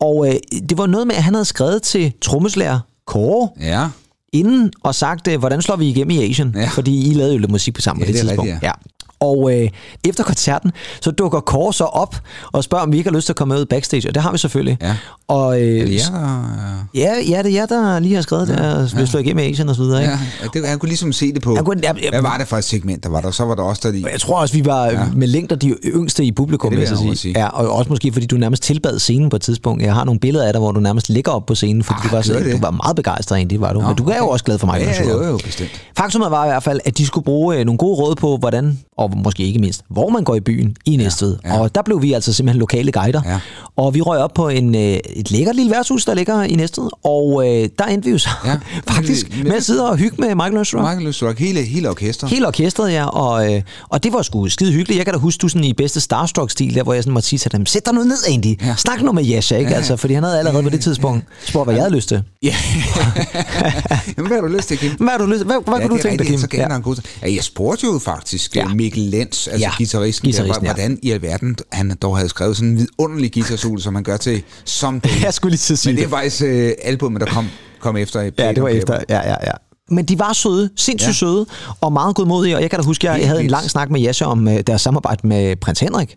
og 0.00 0.28
øh, 0.28 0.34
det 0.68 0.78
var 0.78 0.86
noget 0.86 1.06
med, 1.06 1.14
at 1.16 1.22
han 1.22 1.34
havde 1.34 1.44
skrevet 1.44 1.82
til 1.82 2.12
trommeslager 2.22 2.78
Kåre, 3.06 3.48
Ja, 3.60 3.88
inden 4.34 4.72
og 4.82 4.94
sagt, 4.94 5.28
øh, 5.28 5.38
hvordan 5.38 5.62
slår 5.62 5.76
vi 5.76 5.88
igennem 5.88 6.10
i 6.10 6.30
Asien? 6.30 6.52
Ja. 6.54 6.60
Ja. 6.60 6.68
Fordi 6.68 7.10
I 7.10 7.14
lavede 7.14 7.32
jo 7.32 7.38
lidt 7.38 7.50
musik 7.50 7.74
på 7.74 7.80
sammen 7.80 8.00
Ja, 8.00 8.04
på 8.04 8.12
det, 8.12 8.14
det 8.20 8.28
tidspunkt. 8.28 8.50
rigtigt, 8.50 8.62
ja. 8.62 8.72
Og 9.20 9.52
øh, 9.62 9.68
efter 10.04 10.24
koncerten, 10.24 10.72
så 11.00 11.10
dukker 11.10 11.40
Kåre 11.40 11.72
så 11.72 11.84
op 11.84 12.16
og 12.52 12.64
spørger, 12.64 12.84
om 12.84 12.92
vi 12.92 12.98
ikke 12.98 13.10
har 13.10 13.14
lyst 13.16 13.26
til 13.26 13.32
at 13.32 13.36
komme 13.36 13.54
med 13.54 13.60
ud 13.60 13.66
backstage, 13.66 14.08
og 14.08 14.14
det 14.14 14.22
har 14.22 14.32
vi 14.32 14.38
selvfølgelig. 14.38 14.78
Ja. 14.82 14.96
Og, 15.28 15.62
øh, 15.62 15.80
er 15.80 15.84
det 15.84 15.94
jer, 15.94 16.10
der... 16.10 16.86
ja, 16.94 17.14
ja, 17.28 17.42
det 17.42 17.46
er 17.46 17.54
jer, 17.54 17.66
der 17.66 17.98
lige 17.98 18.14
har 18.14 18.22
skrevet 18.22 18.48
ja, 18.48 18.52
det, 18.54 18.92
og 18.92 18.98
vil 18.98 19.08
slå 19.08 19.20
igennem 19.20 19.44
i 19.44 19.50
Asien 19.50 19.68
og 19.68 19.74
så 19.74 19.82
videre. 19.82 20.00
Ikke? 20.02 20.12
Ja, 20.12 20.18
ja, 20.42 20.60
det, 20.60 20.68
han 20.68 20.78
kunne 20.78 20.88
ligesom 20.88 21.12
se 21.12 21.32
det 21.32 21.42
på. 21.42 21.54
Han 21.54 21.64
kunne- 21.64 21.80
ja, 21.82 21.92
ja, 22.02 22.10
Hvad 22.10 22.22
var 22.22 22.38
det 22.38 22.48
for 22.48 22.56
et 22.56 22.64
segment, 22.64 23.04
der 23.04 23.10
var 23.10 23.20
der? 23.20 23.30
Så 23.30 23.44
var 23.44 23.54
der 23.54 23.62
også 23.62 23.80
der 23.84 23.92
de... 23.92 24.04
Jeg 24.12 24.20
tror 24.20 24.40
også, 24.40 24.54
vi 24.54 24.64
var 24.64 24.86
ja. 24.86 25.04
med 25.16 25.28
længder 25.28 25.56
de 25.56 25.68
yngste 25.84 26.24
i 26.24 26.32
publikum, 26.32 26.72
Ja, 26.72 26.80
det 26.80 26.90
vil 26.90 26.98
jeg 26.98 27.08
jeg 27.08 27.18
sige. 27.18 27.38
Ja, 27.40 27.46
og 27.46 27.72
også 27.76 27.88
måske, 27.90 28.12
fordi 28.12 28.26
du 28.26 28.36
nærmest 28.36 28.62
tilbad 28.62 28.98
scenen 28.98 29.30
på 29.30 29.36
et 29.36 29.42
tidspunkt. 29.42 29.82
Jeg 29.82 29.94
har 29.94 30.04
nogle 30.04 30.20
billeder 30.20 30.46
af 30.46 30.52
dig, 30.52 30.60
hvor 30.60 30.72
du 30.72 30.80
nærmest 30.80 31.08
ligger 31.08 31.32
op 31.32 31.46
på 31.46 31.54
scenen, 31.54 31.84
fordi 31.84 31.98
Ah, 32.04 32.10
du, 32.10 32.16
var, 32.16 32.22
så, 32.22 32.32
du 32.52 32.58
var 32.60 32.70
meget 32.70 32.96
begejstret 32.96 33.36
egentlig, 33.36 33.60
var 33.60 33.72
du. 33.72 33.80
Nå, 33.80 33.86
Men 33.86 33.96
du 33.96 34.04
er 34.08 34.16
jo 34.16 34.22
okay. 34.22 34.32
også 34.32 34.44
glad 34.44 34.58
for 34.58 34.66
mig. 34.66 34.80
Ja, 34.80 35.08
jo, 35.08 35.24
jo, 35.24 35.38
bestemt. 35.44 35.70
Faktumet 35.96 36.30
var 36.30 36.44
i 36.44 36.48
hvert 36.48 36.62
fald, 36.62 36.80
at 36.84 36.98
de 36.98 37.06
skulle 37.06 37.24
bruge 37.24 37.56
øh, 37.56 37.64
nogle 37.64 37.78
gode 37.78 37.94
råd 38.02 38.14
på, 38.14 38.36
hvordan, 38.36 38.78
og 38.98 39.10
måske 39.16 39.42
ikke 39.42 39.58
mindst, 39.58 39.80
hvor 39.88 40.08
man 40.08 40.24
går 40.24 40.34
i 40.34 40.40
byen 40.40 40.76
i 40.84 40.96
Næstved. 40.96 41.36
Ja, 41.44 41.54
ja. 41.54 41.60
Og 41.60 41.74
der 41.74 41.82
blev 41.82 42.02
vi 42.02 42.12
altså 42.12 42.32
simpelthen 42.32 42.60
lokale 42.60 42.92
guider. 42.92 43.20
Ja. 43.26 43.38
Og 43.76 43.94
vi 43.94 44.00
røg 44.00 44.18
op 44.18 44.34
på 44.34 44.48
en, 44.48 44.74
øh, 44.74 44.80
et 45.16 45.30
lækkert 45.30 45.56
lille 45.56 45.70
værtshus, 45.72 46.04
der 46.04 46.14
ligger 46.14 46.42
i 46.42 46.54
Næstved. 46.54 46.88
Og 47.04 47.44
øh, 47.48 47.68
der 47.78 47.84
endte 47.84 48.06
vi 48.06 48.12
jo 48.12 48.18
så 48.18 48.28
Ja. 48.44 48.56
faktisk 48.94 49.42
med 49.44 49.52
at 49.52 49.64
sidde 49.64 49.90
og 49.90 49.96
hygge 49.96 50.16
med 50.18 50.34
Michael 50.34 50.54
Lønstrup. 50.54 50.80
Michael 50.80 51.02
Løstrup, 51.04 51.38
hele, 51.38 51.62
hele 51.62 51.90
orkestret. 51.90 52.30
Hele 52.30 52.46
orkestret, 52.46 52.92
ja, 52.92 53.06
og, 53.06 53.54
øh, 53.54 53.62
og 53.88 54.04
det 54.04 54.12
var 54.12 54.22
sgu 54.22 54.48
skide 54.48 54.72
hyggeligt. 54.72 54.98
Jeg 54.98 55.06
kan 55.06 55.14
da 55.14 55.20
huske, 55.20 55.38
du 55.40 55.48
sådan 55.48 55.64
i 55.64 55.72
bedste 55.72 56.00
Starstruck-stil, 56.00 56.74
der 56.74 56.82
hvor 56.82 56.94
jeg 56.94 57.02
sådan 57.02 57.12
måtte 57.14 57.28
sige 57.28 57.38
til 57.38 57.52
dem, 57.52 57.66
sæt 57.66 57.86
dig 57.86 57.94
nu 57.94 58.02
ned, 58.02 58.16
Andy. 58.28 58.60
Ja. 58.66 58.74
Snak 58.76 59.02
nu 59.02 59.12
med 59.12 59.24
Yasha, 59.30 59.56
ikke? 59.56 59.70
Ja. 59.70 59.76
Altså, 59.76 59.96
fordi 59.96 60.14
han 60.14 60.22
havde 60.22 60.38
allerede 60.38 60.62
på 60.62 60.68
det 60.68 60.80
tidspunkt 60.80 61.24
spurgt, 61.46 61.66
hvad 61.66 61.74
jeg 61.74 61.82
havde 61.82 61.94
lyst 61.94 62.08
til. 62.08 62.22
Ja. 62.42 62.54
Jamen, 64.16 64.28
hvad 64.28 64.36
har 64.36 64.48
du 64.48 64.54
lyst 64.54 64.68
til, 64.68 64.78
Kim? 64.78 64.90
Hvad 64.92 65.08
har 65.08 65.18
du 65.18 65.26
lyst 65.26 65.44
Hvad, 65.44 65.56
hvad 65.64 65.78
ja, 65.78 65.86
kunne 65.86 65.98
du 65.98 66.02
tænke 66.02 66.18
dig, 66.18 66.26
Kim? 66.26 66.38
Så 66.38 66.46
gav 66.46 66.66
ja. 66.70 66.78
god. 66.78 66.96
ja, 67.22 67.34
jeg 67.34 67.44
spurgte 67.44 67.86
jo 67.86 67.98
faktisk 68.04 68.56
Ja. 68.56 68.60
ja. 68.68 68.74
Mikkel 68.96 69.18
Lenz, 69.18 69.48
altså 69.48 69.50
Ja, 69.52 69.58
ja. 69.58 69.70
guitaristen, 69.78 70.32
der, 70.32 70.38
guitaristen, 70.38 70.66
ja. 70.66 70.72
hvordan 70.74 70.98
i 71.02 71.10
alverden 71.10 71.56
han 71.72 71.96
dog 72.02 72.16
havde 72.16 72.28
skrevet 72.28 72.56
sådan 72.56 72.68
en 72.68 72.76
vidunderlig 72.78 73.32
guitarsol, 73.32 73.80
som 73.80 73.94
han 73.94 74.04
gør 74.04 74.16
til 74.16 74.42
Someday. 74.64 75.22
Jeg 75.24 75.34
skulle 75.34 75.50
lige 75.50 75.58
til 75.58 75.72
at 75.74 75.78
sige 75.78 75.92
Men 75.92 75.96
det 75.96 76.08
det. 76.10 76.14
er 76.14 76.16
faktisk 76.18 76.42
øh, 76.42 76.72
albumet, 76.82 77.20
der 77.20 77.26
kom, 77.26 77.48
kom 77.80 77.96
efter. 77.96 78.20
i 78.20 78.30
Ja, 78.38 78.52
det 78.52 78.62
var 78.62 78.68
efter. 78.68 79.00
Ja, 79.08 79.16
ja, 79.30 79.36
ja. 79.46 79.52
Men 79.90 80.04
de 80.04 80.18
var 80.18 80.32
søde, 80.32 80.70
sindssygt 80.76 81.08
ja. 81.08 81.12
Søde, 81.12 81.46
og 81.80 81.92
meget 81.92 82.16
godmodige. 82.16 82.56
Og 82.56 82.62
jeg 82.62 82.70
kan 82.70 82.78
da 82.78 82.84
huske, 82.84 83.08
at 83.08 83.12
jeg, 83.14 83.20
jeg 83.20 83.28
havde 83.28 83.42
en 83.42 83.50
lang 83.50 83.70
snak 83.70 83.90
med 83.90 84.00
Jascha 84.00 84.24
om 84.24 84.46
uh, 84.46 84.52
deres 84.66 84.82
samarbejde 84.82 85.26
med 85.26 85.56
prins 85.56 85.80
Henrik 85.80 86.16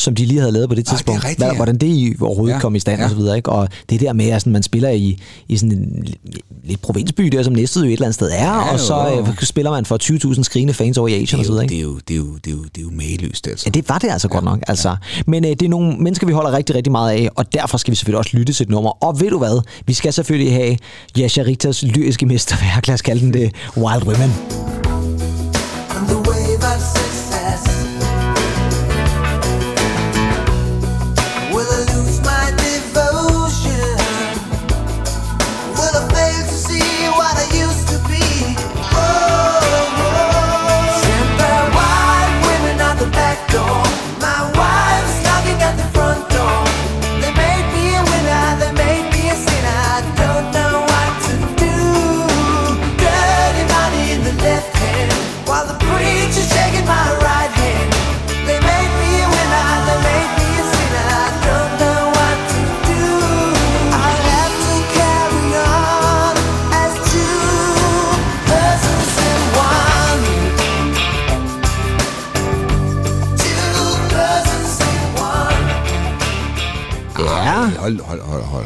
som 0.00 0.14
de 0.14 0.24
lige 0.26 0.40
havde 0.40 0.52
lavet 0.52 0.68
på 0.68 0.74
det 0.74 0.80
Ah, 0.80 0.84
det 0.84 0.88
tidspunkt. 0.90 1.24
rigtigt, 1.24 1.46
ja. 1.48 1.54
Hvordan 1.56 1.76
det 1.76 1.86
i- 1.86 2.14
overhovedet 2.20 2.50
ja. 2.52 2.56
Ja, 2.56 2.60
kom 2.60 2.74
i 2.74 2.78
stand 2.78 2.96
ja. 2.96 3.00
ja. 3.02 3.04
og 3.04 3.10
så 3.10 3.16
videre. 3.16 3.36
Ikke? 3.36 3.50
Og 3.52 3.68
det 3.90 4.00
der 4.00 4.12
med, 4.12 4.26
at 4.26 4.40
sådan, 4.40 4.52
man 4.52 4.62
spiller 4.62 4.88
i, 4.90 5.18
i 5.48 5.56
sådan 5.56 5.72
en 5.72 6.04
li- 6.06 6.60
lidt 6.64 6.80
provinsby 6.82 7.24
der, 7.24 7.42
som 7.42 7.52
Næstved 7.52 7.82
jo 7.82 7.88
et 7.88 7.92
eller 7.92 8.04
andet 8.06 8.14
sted 8.14 8.30
er, 8.32 8.44
ja, 8.44 8.72
og 8.72 8.80
så 8.80 9.08
jo. 9.08 9.20
øh, 9.20 9.28
spiller 9.42 9.70
man 9.70 9.84
for 9.86 9.98
20.000 10.34 10.42
skrigende 10.42 10.74
fans 10.74 10.98
over 10.98 11.08
i 11.08 11.22
Asien 11.22 11.40
og 11.40 11.46
så 11.46 11.52
videre. 11.52 11.64
Ikke? 11.64 11.72
det, 11.74 11.80
er 11.80 11.84
jo, 11.84 11.98
det, 12.08 12.14
er 12.14 12.18
jo, 12.18 12.34
det, 12.44 12.46
er 12.46 12.50
jo, 12.56 12.62
det 12.64 12.78
er 12.78 12.82
jo 12.82 12.90
mageløst, 12.90 13.46
altså. 13.46 13.62
Ja, 13.66 13.70
det 13.70 13.88
var 13.88 13.98
det 13.98 14.08
altså 14.10 14.28
ja, 14.30 14.34
godt 14.34 14.44
nok. 14.44 14.58
Altså. 14.68 14.96
Men 15.26 15.44
øh, 15.44 15.50
det 15.50 15.62
er 15.62 15.68
nogle 15.68 15.96
mennesker, 15.98 16.26
vi 16.26 16.32
holder 16.32 16.52
rigtig, 16.52 16.76
rigtig 16.76 16.92
meget 16.92 17.12
af, 17.12 17.28
og 17.36 17.52
derfor 17.52 17.78
skal 17.78 17.90
vi 17.90 17.96
selvfølgelig 17.96 18.18
også 18.18 18.30
lytte 18.36 18.52
til 18.52 18.64
et 18.64 18.70
nummer. 18.70 19.04
Og 19.04 19.20
ved 19.20 19.30
du 19.30 19.38
hvad? 19.38 19.62
Vi 19.86 19.92
skal 19.92 20.12
selvfølgelig 20.12 20.52
have 20.52 20.76
Yasha 21.18 21.42
Richters 21.42 21.82
lyriske 21.82 22.26
mesterværk, 22.26 22.86
lad 22.86 22.94
os 22.94 23.02
kalde 23.02 23.20
den 23.20 23.32
det, 23.32 23.52
Wild 23.76 24.02
Women. 24.06 24.89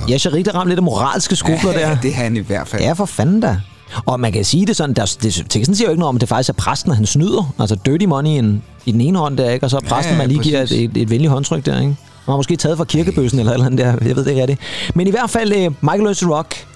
Hold. 0.05 0.13
Yasha 0.13 0.31
Richter 0.31 0.53
ramte 0.55 0.69
lidt 0.71 0.79
af 0.79 0.83
moralske 0.83 1.37
skrubler 1.37 1.73
der. 1.73 1.89
Ja, 1.89 1.99
det 2.03 2.11
er 2.11 2.15
han 2.15 2.37
i 2.37 2.41
hvert 2.41 2.69
fald. 2.69 2.83
Ja, 2.83 2.93
for 2.93 3.05
fanden 3.05 3.41
da. 3.41 3.61
Og 4.07 4.21
man 4.21 4.33
kan 4.33 4.45
sige 4.45 4.67
det 4.67 4.77
sådan, 4.77 4.95
der, 4.95 5.17
det, 5.23 5.45
teksten 5.49 5.77
siger 5.77 5.89
jo 5.89 5.91
ikke 5.91 6.01
noget 6.01 6.09
om, 6.09 6.17
at 6.17 6.21
det 6.21 6.29
faktisk 6.29 6.49
er 6.49 6.53
præsten, 6.53 6.93
han 6.93 7.07
snyder. 7.07 7.55
Altså 7.59 7.77
dirty 7.87 8.05
money 8.07 8.31
i, 8.31 8.39
en, 8.39 8.63
i 8.85 8.93
den 8.93 9.01
ene 9.01 9.19
hånd 9.19 9.37
der, 9.37 9.51
ikke? 9.51 9.67
Og 9.67 9.71
så 9.71 9.77
er 9.77 9.81
præsten, 9.81 10.13
ja, 10.15 10.19
man 10.19 10.29
lige 10.29 10.43
giver 10.43 10.59
et, 10.59 10.69
præcis. 10.69 10.91
et, 10.91 10.97
et 10.97 11.11
venligt 11.11 11.31
håndtryk 11.33 11.67
der, 11.67 11.75
ikke? 11.81 11.87
Man 11.87 11.97
har 12.33 12.37
måske 12.37 12.57
taget 12.57 12.77
fra 12.77 12.85
kirkebøssen 12.85 13.39
eller 13.39 13.53
et 13.53 13.55
eller 13.55 13.67
andet 13.67 13.79
der, 13.79 13.87
jeg 14.09 14.17
ved 14.17 14.25
det 14.25 14.31
ikke 14.31 14.41
rigtigt. 14.43 14.61
Men 14.95 15.07
i 15.07 15.11
hvert 15.11 15.31
fald 15.31 15.67
uh, 15.67 15.75
Michael 15.81 16.03
Lewis 16.03 16.27
Rock 16.29 16.67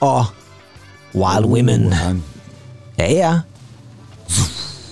og 0.00 0.24
Wild 1.14 1.44
Women. 1.46 1.86
Uh, 1.86 1.92
han- 1.92 2.22
Ja, 2.98 3.12
ja. 3.12 3.38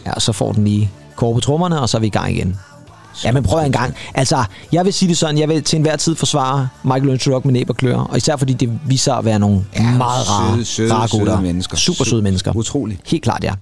Ja, 0.07 0.13
og 0.13 0.23
så 0.23 0.33
får 0.33 0.53
den 0.53 0.65
lige 0.65 0.91
kår 1.17 1.35
på 1.35 1.41
trommerne, 1.41 1.81
og 1.81 1.89
så 1.89 1.97
er 1.97 2.01
vi 2.01 2.07
i 2.07 2.11
gang 2.11 2.33
igen. 2.37 2.57
Ja, 3.25 3.33
men 3.33 3.43
prøv 3.43 3.65
en 3.65 3.73
gang. 3.73 3.95
Altså, 4.15 4.45
jeg 4.73 4.85
vil 4.85 4.93
sige 4.93 5.09
det 5.09 5.19
sådan, 5.19 5.39
jeg 5.39 5.49
vil 5.49 5.63
til 5.63 5.77
enhver 5.77 5.97
tid 5.97 6.17
forsvare 6.17 6.69
Michael 6.85 7.07
Lynch 7.07 7.31
Rock 7.31 7.45
med 7.45 7.53
næb 7.53 7.71
og 7.71 7.77
klør, 7.77 7.97
og 7.97 8.17
især 8.17 8.37
fordi 8.37 8.53
det 8.53 8.79
viser 8.87 9.15
at 9.15 9.25
være 9.25 9.39
nogle 9.39 9.65
ja, 9.77 9.83
meget 9.83 10.31
rare, 10.31 10.55
søde, 10.55 10.65
søde, 10.65 10.95
rare 10.95 11.09
gutter. 11.11 11.35
søde 11.35 11.43
mennesker. 11.43 11.77
Super 11.77 12.05
søde 12.05 12.23
mennesker. 12.23 12.57
utroligt. 12.57 13.01
Helt 13.07 13.23
klart, 13.23 13.45
ja. 13.45 13.53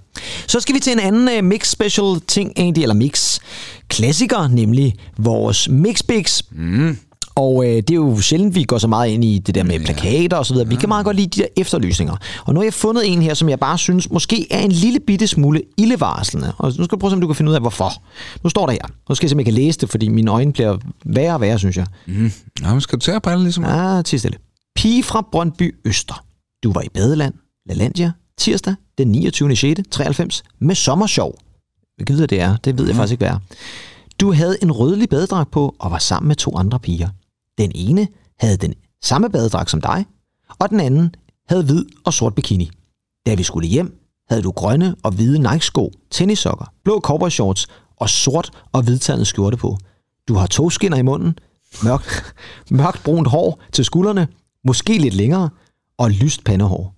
Så 0.47 0.59
skal 0.59 0.75
vi 0.75 0.79
til 0.79 0.93
en 0.93 0.99
anden 0.99 1.29
uh, 1.37 1.43
mix 1.43 1.67
special 1.67 2.21
ting 2.27 2.51
egentlig, 2.57 2.81
eller 2.81 2.95
mix 2.95 3.39
klassiker, 3.87 4.47
nemlig 4.47 4.95
vores 5.17 5.69
Mixbix. 5.69 6.41
Mm. 6.51 6.97
Og 7.35 7.65
øh, 7.65 7.75
det 7.75 7.89
er 7.89 7.95
jo 7.95 8.19
sjældent, 8.19 8.55
vi 8.55 8.63
går 8.63 8.77
så 8.77 8.87
meget 8.87 9.09
ind 9.09 9.25
i 9.25 9.39
det 9.39 9.55
der 9.55 9.63
med 9.63 9.79
plakater 9.79 10.37
og 10.37 10.45
så 10.45 10.53
videre. 10.53 10.69
Vi 10.69 10.75
kan 10.75 10.89
meget 10.89 11.05
godt 11.05 11.15
lide 11.15 11.27
de 11.27 11.41
der 11.41 11.47
efterlysninger. 11.57 12.15
Og 12.45 12.53
nu 12.53 12.59
har 12.59 12.65
jeg 12.65 12.73
fundet 12.73 13.13
en 13.13 13.21
her, 13.21 13.33
som 13.33 13.49
jeg 13.49 13.59
bare 13.59 13.77
synes 13.77 14.11
måske 14.11 14.47
er 14.51 14.59
en 14.59 14.71
lille 14.71 14.99
bitte 14.99 15.27
smule 15.27 15.61
ildevarslende. 15.77 16.53
Og 16.57 16.67
nu 16.67 16.83
skal 16.83 16.87
du 16.87 16.97
prøve, 16.97 17.13
om 17.13 17.21
du 17.21 17.27
kan 17.27 17.35
finde 17.35 17.49
ud 17.49 17.55
af, 17.55 17.61
hvorfor. 17.61 17.91
Nu 18.43 18.49
står 18.49 18.65
der 18.65 18.73
her. 18.73 18.81
Nu 19.09 19.15
skal 19.15 19.25
jeg 19.25 19.29
se, 19.29 19.35
om 19.35 19.39
jeg 19.39 19.45
kan 19.45 19.53
læse 19.53 19.79
det, 19.79 19.89
fordi 19.89 20.07
mine 20.07 20.31
øjne 20.31 20.53
bliver 20.53 20.77
værre 21.05 21.33
og 21.33 21.41
værre, 21.41 21.59
synes 21.59 21.77
jeg. 21.77 21.85
Mm. 22.07 22.31
Nå, 22.61 22.69
men 22.69 22.81
skal 22.81 22.99
du 22.99 23.01
tage 23.01 23.19
på 23.19 23.29
alle 23.29 23.43
ligesom? 23.43 23.63
Ah, 23.63 24.03
tig 24.03 24.19
stille. 24.19 24.37
Pige 24.75 25.03
fra 25.03 25.27
Brøndby 25.31 25.75
Øster. 25.85 26.23
Du 26.63 26.73
var 26.73 26.81
i 26.81 26.89
Badeland, 26.93 27.33
LaLandia, 27.65 28.11
tirsdag 28.37 28.75
den 28.97 29.07
29. 29.07 29.55
6. 29.55 29.81
93 29.91 30.43
med 30.59 30.75
sommersjov. 30.75 31.35
Hvad 31.95 32.05
gider 32.05 32.25
det 32.25 32.41
er? 32.41 32.57
Det 32.57 32.77
ved 32.77 32.87
jeg 32.87 32.95
faktisk 32.95 33.11
ikke, 33.11 33.25
hvad 33.25 33.29
er. 33.29 33.39
Du 34.21 34.33
havde 34.33 34.57
en 34.63 34.71
rødlig 34.71 35.09
badedragt 35.09 35.51
på 35.51 35.75
og 35.79 35.91
var 35.91 35.97
sammen 35.97 36.27
med 36.27 36.35
to 36.35 36.57
andre 36.57 36.79
piger. 36.79 37.09
Den 37.61 37.71
ene 37.75 38.07
havde 38.39 38.57
den 38.57 38.73
samme 39.03 39.29
badedragt 39.29 39.69
som 39.69 39.81
dig, 39.81 40.05
og 40.59 40.69
den 40.69 40.79
anden 40.79 41.15
havde 41.49 41.63
hvid 41.63 41.85
og 42.05 42.13
sort 42.13 42.35
bikini. 42.35 42.71
Da 43.25 43.35
vi 43.35 43.43
skulle 43.43 43.67
hjem, 43.67 43.97
havde 44.29 44.41
du 44.41 44.51
grønne 44.51 44.95
og 45.03 45.11
hvide 45.11 45.39
Nike-sko, 45.39 45.91
tennissokker, 46.11 46.73
blå 46.83 46.99
cowboyshorts 46.99 47.67
og 47.97 48.09
sort 48.09 48.51
og 48.71 48.81
hvidtandet 48.81 49.27
skjorte 49.27 49.57
på. 49.57 49.77
Du 50.27 50.33
har 50.33 50.47
togskinner 50.47 50.97
i 50.97 51.01
munden, 51.01 51.37
mørkt, 51.83 52.33
mørkt 52.79 53.03
brunt 53.03 53.27
hår 53.27 53.61
til 53.71 53.85
skuldrene, 53.85 54.27
måske 54.63 54.97
lidt 54.97 55.13
længere, 55.13 55.49
og 55.97 56.11
lyst 56.11 56.43
pandehår. 56.43 56.95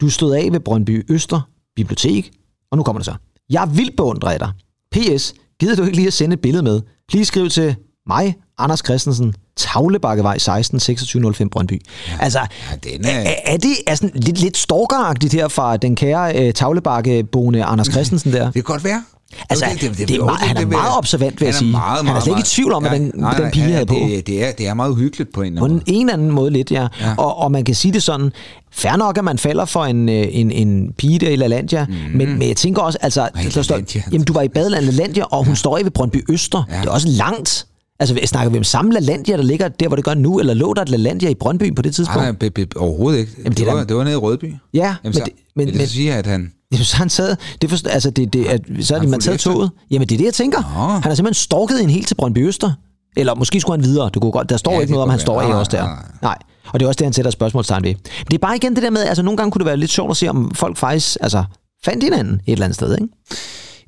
Du 0.00 0.10
stod 0.10 0.34
af 0.34 0.52
ved 0.52 0.60
Brøndby 0.60 1.12
Øster 1.12 1.40
bibliotek, 1.76 2.32
og 2.70 2.76
nu 2.76 2.82
kommer 2.82 2.98
det 3.00 3.06
så. 3.06 3.14
Jeg 3.50 3.62
er 3.62 3.66
vildt 3.66 3.96
beundret 3.96 4.40
dig. 4.40 4.52
P.S. 4.92 5.34
Gider 5.60 5.76
du 5.76 5.82
ikke 5.82 5.96
lige 5.96 6.06
at 6.06 6.12
sende 6.12 6.34
et 6.34 6.40
billede 6.40 6.62
med? 6.62 6.80
Please 7.08 7.24
skriv 7.24 7.48
til 7.48 7.76
mig, 8.06 8.36
Anders 8.58 8.80
Christensen, 8.84 9.34
Tavlebakkevej 9.56 10.38
16 10.38 10.78
2605 10.78 11.50
Brøndby. 11.50 11.82
Ja. 12.08 12.12
Altså, 12.20 12.38
Ja, 12.38 12.76
den 12.90 13.04
er... 13.04 13.10
er, 13.10 13.34
er 13.44 13.56
det 13.56 13.70
er 13.86 13.94
sådan 13.94 14.10
lidt, 14.14 14.38
lidt 14.40 14.56
stalkeragtigt 14.56 15.32
her 15.34 15.48
fra 15.48 15.76
den 15.76 15.96
kære 15.96 16.36
øh, 16.46 16.52
Tavlebakkeboende 16.54 17.64
Anders 17.64 17.86
Christensen 17.86 18.32
der? 18.32 18.44
Det 18.46 18.54
kan 18.54 18.62
godt 18.62 18.84
være. 18.84 19.02
Altså, 19.50 19.64
det 19.98 20.10
er 20.10 20.24
meget- 20.24 20.38
han 20.40 20.56
er 20.56 20.66
meget 20.66 20.96
observant, 20.96 21.40
vil 21.40 21.46
jeg 21.46 21.54
sige. 21.54 21.70
Meget, 21.70 21.96
Han 21.98 22.06
er 22.06 22.10
meget, 22.12 22.22
slet 22.22 22.30
ikke 22.32 22.34
i 22.34 22.38
meget- 22.38 22.46
tvivl 22.46 22.72
om, 22.72 22.82
hvad 22.82 22.98
den- 22.98 23.12
nej, 23.14 23.34
den 23.36 23.50
pige 23.50 23.64
ja, 23.66 23.72
havde 23.72 23.86
på. 23.86 23.94
Det, 23.94 24.26
det, 24.26 24.44
er, 24.48 24.52
det 24.52 24.68
er 24.68 24.74
meget 24.74 24.90
uhyggeligt 24.90 25.32
på 25.34 25.42
en 25.42 25.46
eller 25.46 25.60
På 25.60 25.64
anden 25.64 25.82
en, 25.86 25.94
en 25.94 26.00
eller 26.00 26.12
anden 26.12 26.30
måde 26.30 26.50
lidt, 26.50 26.70
ja. 26.70 26.82
Ja. 27.00 27.08
ja. 27.08 27.14
Og, 27.18 27.36
og 27.38 27.52
man 27.52 27.64
kan 27.64 27.74
sige 27.74 27.92
det 27.92 28.02
sådan, 28.02 28.32
fair 28.72 28.96
nok, 28.96 29.18
at 29.18 29.24
man 29.24 29.38
falder 29.38 29.64
for 29.64 29.84
en, 29.84 30.08
øh, 30.08 30.26
en, 30.30 30.50
en 30.50 30.92
pige 30.98 31.18
der 31.18 31.28
i 31.30 31.36
LaLandia, 31.36 31.84
mm. 31.88 31.94
men, 32.14 32.38
men 32.38 32.48
jeg 32.48 32.56
tænker 32.56 32.82
også, 32.82 32.98
altså, 33.02 33.20
Ej, 33.20 33.30
der 33.54 33.62
står, 33.62 33.80
jamen 34.12 34.24
du 34.24 34.32
var 34.32 34.42
i 34.42 34.48
badeland 34.48 34.84
LaLandia, 34.84 35.24
og 35.24 35.44
hun 35.44 35.56
står 35.56 35.78
i 35.78 35.82
ved 35.84 35.90
Brøndby 35.90 36.24
Øster. 36.32 36.64
Ja. 36.70 36.76
Det 36.80 36.86
er 36.86 36.90
også 36.90 37.08
langt. 37.08 37.66
Altså, 38.00 38.18
snakker 38.24 38.50
vi 38.50 38.58
om 38.58 38.64
samme 38.64 38.92
LaLandia, 38.94 39.36
der 39.36 39.42
ligger 39.42 39.68
der, 39.68 39.86
hvor 39.88 39.96
det 39.96 40.04
gør 40.04 40.14
nu, 40.14 40.38
eller 40.40 40.54
lå 40.54 40.74
der 40.74 40.82
et 40.82 40.88
LaLandia 40.88 41.28
i 41.28 41.34
Brøndby 41.34 41.74
på 41.74 41.82
det 41.82 41.94
tidspunkt? 41.94 42.40
Nej, 42.40 42.50
nej, 42.56 42.66
overhovedet 42.76 43.18
ikke. 43.18 43.32
Jamen, 43.38 43.50
det 43.52 43.58
det, 43.58 43.68
er 43.68 43.74
var, 43.74 43.84
det 43.84 43.96
var 43.96 44.04
nede 44.04 44.14
i 44.14 44.16
Rødby. 44.16 44.54
Ja, 44.74 44.80
Jamen, 44.84 44.96
men 45.04 45.12
så, 45.12 45.20
det- 45.24 45.32
men- 45.56 45.66
vil 45.66 45.72
det 45.74 45.80
men- 45.80 45.88
sige, 45.88 46.14
at 46.14 46.26
han... 46.26 46.52
Jamen, 46.72 46.84
så 46.84 46.96
han 46.96 47.08
taget, 47.08 47.38
det 47.62 47.70
for, 47.70 47.88
altså 47.88 48.10
det, 48.10 48.32
det, 48.32 48.46
at, 48.46 48.60
så 48.80 48.98
Han 48.98 49.10
man 49.10 49.20
taget 49.20 49.40
toget. 49.40 49.70
Jamen, 49.90 50.08
det 50.08 50.14
er 50.14 50.18
det, 50.18 50.24
jeg 50.24 50.34
tænker. 50.34 50.58
Nå. 50.58 50.86
Han 50.92 51.02
har 51.02 51.14
simpelthen 51.14 51.34
stalket 51.34 51.82
en 51.82 51.90
helt 51.90 52.06
til 52.08 52.14
Brøndby 52.14 52.48
Øster. 52.48 52.72
Eller 53.16 53.34
måske 53.34 53.60
skulle 53.60 53.80
han 53.82 53.84
videre. 53.90 54.08
Du 54.08 54.20
kunne 54.20 54.32
godt, 54.32 54.48
der 54.50 54.56
står 54.56 54.70
Ja, 54.70 54.76
det 54.76 54.82
ikke 54.82 54.92
noget 54.92 55.02
om, 55.02 55.10
han 55.10 55.18
står 55.20 55.40
af 55.42 55.54
også 55.54 55.70
der. 55.76 55.82
nej, 55.84 55.96
Nej. 56.22 56.38
Og 56.72 56.80
det 56.80 56.86
er 56.86 56.88
også 56.88 56.98
det, 56.98 57.06
han 57.06 57.12
sætter 57.12 57.30
spørgsmålstegn 57.30 57.84
ved. 57.84 57.90
Men 57.94 58.26
det 58.28 58.34
er 58.34 58.38
bare 58.38 58.56
igen 58.56 58.74
det 58.74 58.82
der 58.82 58.90
med, 58.90 59.02
altså 59.02 59.22
nogle 59.22 59.36
gange 59.36 59.50
kunne 59.52 59.60
det 59.60 59.66
være 59.66 59.76
lidt 59.76 59.90
sjovt 59.90 60.10
at 60.10 60.16
se, 60.16 60.28
om 60.28 60.54
folk 60.54 60.76
faktisk 60.76 61.16
altså, 61.20 61.44
fandt 61.84 62.04
hinanden 62.04 62.34
et 62.46 62.52
eller 62.52 62.64
andet 62.64 62.76
sted, 62.76 62.94
ikke? 63.00 63.08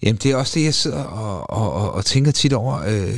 Jamen, 0.02 0.18
det 0.22 0.30
er 0.30 0.36
også 0.36 0.52
det, 0.58 0.64
jeg 0.64 0.74
sidder 0.74 1.02
og, 1.02 1.50
og, 1.50 1.72
og, 1.72 1.92
og 1.94 2.04
tænker 2.04 2.32
tit 2.32 2.52
over. 2.52 2.78
Øh, 2.88 3.14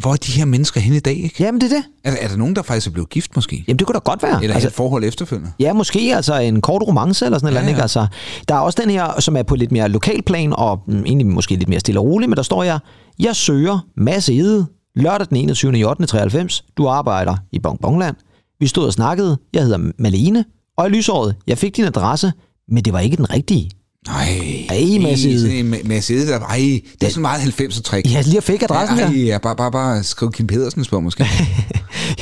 hvor 0.00 0.12
er 0.12 0.16
de 0.16 0.32
her 0.32 0.44
mennesker 0.44 0.80
henne 0.80 0.96
i 0.96 1.00
dag, 1.00 1.16
ikke? 1.16 1.34
Jamen, 1.44 1.60
det 1.60 1.72
er 1.72 1.76
det. 1.76 1.84
Er, 2.04 2.10
der- 2.10 2.18
er 2.20 2.28
der 2.28 2.36
nogen, 2.36 2.56
der 2.56 2.62
faktisk 2.62 2.86
er 2.86 2.90
blevet 2.90 3.10
gift, 3.10 3.34
måske? 3.36 3.64
Jamen, 3.68 3.78
det 3.78 3.86
kunne 3.86 3.94
da 3.94 3.98
godt 3.98 4.22
være. 4.22 4.42
Eller 4.42 4.54
altså, 4.54 4.68
et 4.68 4.74
forhold 4.74 5.04
efterfølgende? 5.04 5.52
Ja, 5.60 5.72
måske 5.72 6.12
altså 6.16 6.34
en 6.38 6.60
kort 6.60 6.82
romance 6.82 7.24
eller 7.24 7.38
sådan 7.38 7.54
noget. 7.54 7.76
Ja. 7.76 7.82
Altså, 7.82 8.06
der 8.48 8.54
er 8.54 8.58
også 8.58 8.78
den 8.82 8.90
her, 8.90 9.20
som 9.20 9.36
er 9.36 9.42
på 9.42 9.54
lidt 9.54 9.72
mere 9.72 9.88
lokalplan, 9.88 10.52
og 10.52 10.80
mm, 10.86 11.04
egentlig 11.04 11.26
måske 11.26 11.56
lidt 11.56 11.68
mere 11.68 11.80
stille 11.80 12.00
og 12.00 12.06
roligt, 12.06 12.28
men 12.30 12.36
der 12.36 12.42
står 12.42 12.62
jeg, 12.62 12.78
jeg 13.18 13.36
søger 13.36 13.78
Mads 13.96 14.28
Ede, 14.28 14.66
lørdag 14.96 15.26
den 15.28 15.36
21. 15.36 15.78
i 15.78 15.84
8. 15.84 16.06
93. 16.06 16.64
Du 16.76 16.86
arbejder 16.88 17.36
i 17.52 17.58
Bongbongland. 17.58 18.16
Vi 18.60 18.66
stod 18.66 18.86
og 18.86 18.92
snakkede. 18.92 19.38
Jeg 19.52 19.62
hedder 19.62 19.90
Malene. 19.98 20.44
Og 20.78 20.86
i 20.86 20.90
lysåret, 20.90 21.34
jeg 21.46 21.58
fik 21.58 21.76
din 21.76 21.84
adresse, 21.84 22.32
men 22.68 22.84
det 22.84 22.92
var 22.92 23.00
ikke 23.00 23.16
den 23.16 23.30
rigtige. 23.30 23.70
Nej. 24.06 24.66
Ej, 24.70 24.98
Mads 25.02 25.24
Ede. 25.24 25.40
Sådan 25.40 25.56
en. 25.56 26.42
Ej, 26.42 26.80
det 27.00 27.06
er 27.06 27.10
sådan 27.10 27.22
meget 27.22 27.40
90'er 27.40 27.82
trick. 27.82 28.12
Jeg 28.14 28.24
lige 28.24 28.42
fik 28.42 28.62
adressen 28.62 28.98
Ej, 28.98 29.04
der. 29.04 29.12
ja, 29.12 29.38
bare, 29.38 29.56
bare, 29.56 29.72
bare 29.72 30.02
skriv 30.02 30.32
Kim 30.32 30.46
Pedersens 30.46 30.88
på, 30.88 31.00
måske. 31.00 31.26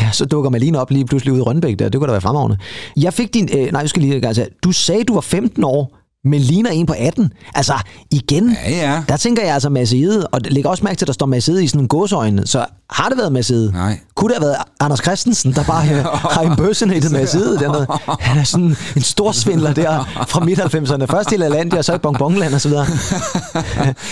Ja, 0.01 0.11
så 0.13 0.25
dukker 0.25 0.51
Malene 0.51 0.81
op 0.81 0.91
lige 0.91 1.05
pludselig 1.07 1.33
ude 1.33 1.41
i 1.41 1.43
Rønbæk 1.43 1.79
der. 1.79 1.89
Det 1.89 1.99
kunne 2.01 2.07
da 2.07 2.13
være 2.13 2.21
fremragende. 2.21 2.57
Jeg 2.97 3.15
fik 3.15 3.35
din... 3.35 3.49
Øh, 3.55 3.73
nej, 3.73 3.83
vi 3.83 3.89
skal 3.89 4.03
lige... 4.03 4.27
Altså, 4.27 4.47
du 4.65 4.73
sagde, 4.73 5.05
du 5.05 5.15
var 5.15 5.21
15 5.21 5.65
år, 5.65 5.99
men 6.29 6.41
ligner 6.41 6.71
en 6.71 6.87
på 6.87 6.95
18. 6.99 7.33
Altså, 7.55 7.75
igen, 8.11 8.57
Ja, 8.67 8.93
ja. 8.93 9.03
der 9.09 9.17
tænker 9.17 9.43
jeg 9.43 9.55
altså 9.55 9.69
Mads 9.69 9.93
Ede, 9.93 10.27
og 10.27 10.45
det 10.45 10.53
lægger 10.53 10.71
også 10.71 10.85
mærke 10.85 10.97
til, 10.97 11.05
at 11.05 11.07
der 11.07 11.13
står 11.13 11.27
Mads 11.27 11.49
Ede 11.49 11.65
i 11.65 11.67
sådan 11.67 11.81
en 11.81 11.89
gåsøjne. 11.89 12.47
Så 12.47 12.67
har 12.91 13.09
det 13.09 13.19
været 13.19 13.33
Mads 13.33 13.51
Ede? 13.51 13.73
Nej. 13.73 13.99
Kunne 14.17 14.35
det 14.35 14.43
have 14.43 14.47
været 14.49 14.57
Anders 14.81 14.99
Christensen, 15.03 15.53
der 15.53 15.65
bare 15.65 15.89
øh, 15.89 16.05
har 16.35 16.43
impersonated 16.43 17.11
Mads 17.11 17.35
Ede 17.35 17.59
dernede? 17.59 17.87
Han 18.21 18.39
er 18.39 18.45
sådan 18.45 18.77
en 18.97 19.03
stor 19.03 19.33
svindler 19.33 19.75
der 19.75 20.25
fra 20.29 20.41
midt-90'erne. 20.41 21.05
Først 21.05 21.33
i 21.33 21.37
LaLandia, 21.37 21.83
så 21.83 21.95
i 21.95 21.99
Bongbongland 21.99 22.55
og 22.55 22.61
så 22.61 22.69
videre. 22.69 22.87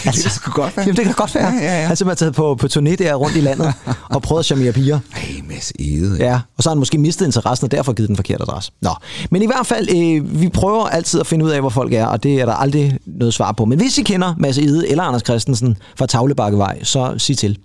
altså, 0.04 0.22
Det 0.24 0.32
skulle 0.32 0.54
godt 0.54 0.76
være. 0.76 0.86
Jamen, 0.86 0.96
det 0.96 1.04
kan 1.04 1.14
godt 1.14 1.34
være. 1.34 1.52
Ja, 1.52 1.64
ja, 1.64 1.74
ja. 1.76 1.82
Han 1.82 1.90
er 1.90 1.94
simpelthen 1.94 2.16
taget 2.24 2.34
på, 2.34 2.54
på 2.54 2.66
turné 2.66 2.94
der 2.94 3.14
rundt 3.14 3.36
i 3.36 3.40
landet 3.40 3.72
og 4.10 4.22
prøvet 4.22 4.38
at 4.38 4.46
charmere 4.46 4.72
piger. 4.72 4.98
Ej, 5.14 5.22
Mads 5.48 5.72
Ede. 5.78 6.16
Ja, 6.18 6.40
og 6.56 6.62
så 6.62 6.68
har 6.68 6.74
han 6.74 6.78
måske 6.78 6.98
mistet 6.98 7.26
interessen, 7.26 7.64
og 7.64 7.70
derfor 7.70 7.92
givet 7.92 8.08
den 8.08 8.16
forkerte 8.16 8.42
adresse. 8.42 8.72
Nå, 8.80 8.90
men 9.30 9.42
i 9.42 9.46
hvert 9.46 9.66
fald, 9.66 9.88
øh, 9.90 10.40
vi 10.40 10.48
prøver 10.48 10.86
altid 10.88 11.20
at 11.20 11.26
finde 11.26 11.44
ud 11.44 11.50
af, 11.50 11.60
hvor 11.60 11.70
folk 11.70 11.92
er, 11.92 12.06
og 12.06 12.22
det 12.22 12.40
er 12.40 12.46
der 12.46 12.54
aldrig 12.54 12.98
noget 13.06 13.34
svar 13.34 13.52
på. 13.52 13.64
Men 13.64 13.78
hvis 13.78 13.98
I 13.98 14.02
kender 14.02 14.34
Mads 14.38 14.58
Ede 14.58 14.88
eller 14.88 15.04
Anders 15.04 15.22
Christensen 15.24 15.76
fra 15.96 16.06
Tavlebakkevej, 16.06 16.84
så 16.84 17.14
sig 17.18 17.38
til. 17.38 17.58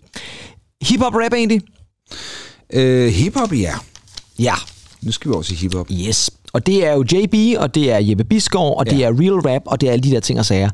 Hip-hop 0.82 1.14
rap 1.16 1.34
egentlig? 1.34 1.62
Øh, 2.74 3.08
hiphop, 3.08 3.54
ja. 3.54 3.74
Ja. 4.40 4.54
Nu 5.02 5.12
skal 5.12 5.30
vi 5.30 5.34
over 5.34 5.44
til 5.44 5.56
hiphop. 5.56 5.88
Yes. 5.92 6.32
Og 6.54 6.66
det 6.66 6.86
er 6.86 6.94
jo 6.94 7.06
JB, 7.12 7.60
og 7.60 7.76
det 7.76 7.92
er 7.92 7.98
Jeppe 7.98 8.24
Bisgaard, 8.24 8.78
og 8.78 8.86
ja. 8.86 8.92
det 8.96 9.04
er 9.04 9.10
real 9.20 9.34
rap, 9.54 9.62
og 9.66 9.82
det 9.82 9.90
er 9.90 9.94
alle 9.94 10.04
de 10.04 10.12
der 10.12 10.20
ting 10.20 10.40
og 10.40 10.46
sager. 10.46 10.70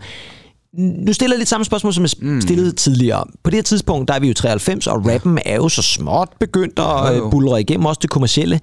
Nu 0.78 1.14
stiller 1.14 1.36
jeg 1.36 1.40
lidt 1.40 1.50
samme 1.50 1.66
spørgsmål, 1.66 1.94
som 1.94 2.04
jeg 2.04 2.10
mm. 2.22 2.42
stillede 2.42 2.72
tidligere. 2.72 3.26
På 3.44 3.50
det 3.50 3.58
her 3.58 3.64
tidspunkt, 3.64 4.08
der 4.08 4.14
er 4.14 4.20
vi 4.20 4.28
jo 4.28 4.34
93, 4.34 4.88
og 4.88 5.06
rappen 5.06 5.40
er 5.46 5.56
jo 5.56 5.70
så 5.70 5.82
småt 5.82 6.30
begyndt 6.40 6.80
at 6.80 6.86
Jo, 6.86 7.18
jo. 7.18 7.26
øh, 7.26 7.32
bulre 7.32 7.62
igennem 7.62 7.86
også 7.86 8.00
det 8.02 8.10
kommercielle. 8.10 8.60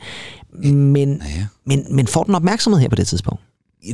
Men, 0.65 1.23
Ja. 1.37 1.47
men, 1.67 1.85
men 1.91 2.07
får 2.07 2.23
den 2.25 2.35
opmærksomhed 2.35 2.81
her 2.81 2.89
på 2.89 2.95
det 2.95 3.09
tidspunkt? 3.09 3.41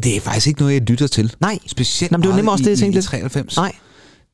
Det 0.03 0.17
er 0.17 0.21
faktisk 0.21 0.47
ikke 0.47 0.61
noget, 0.61 0.75
jeg 0.75 0.83
lytter 0.83 1.07
til. 1.07 1.33
Nej. 1.41 1.59
Specielt 1.67 2.11
Nå, 2.13 2.17
men 2.19 2.23
det 2.23 2.31
var 2.31 2.37
nemlig 2.37 2.53
også 2.53 2.65
det, 2.65 2.71
jeg 2.71 2.79
tænkte 2.79 2.97
lidt. 2.97 3.07
93. 3.07 3.57
Nej. 3.57 3.73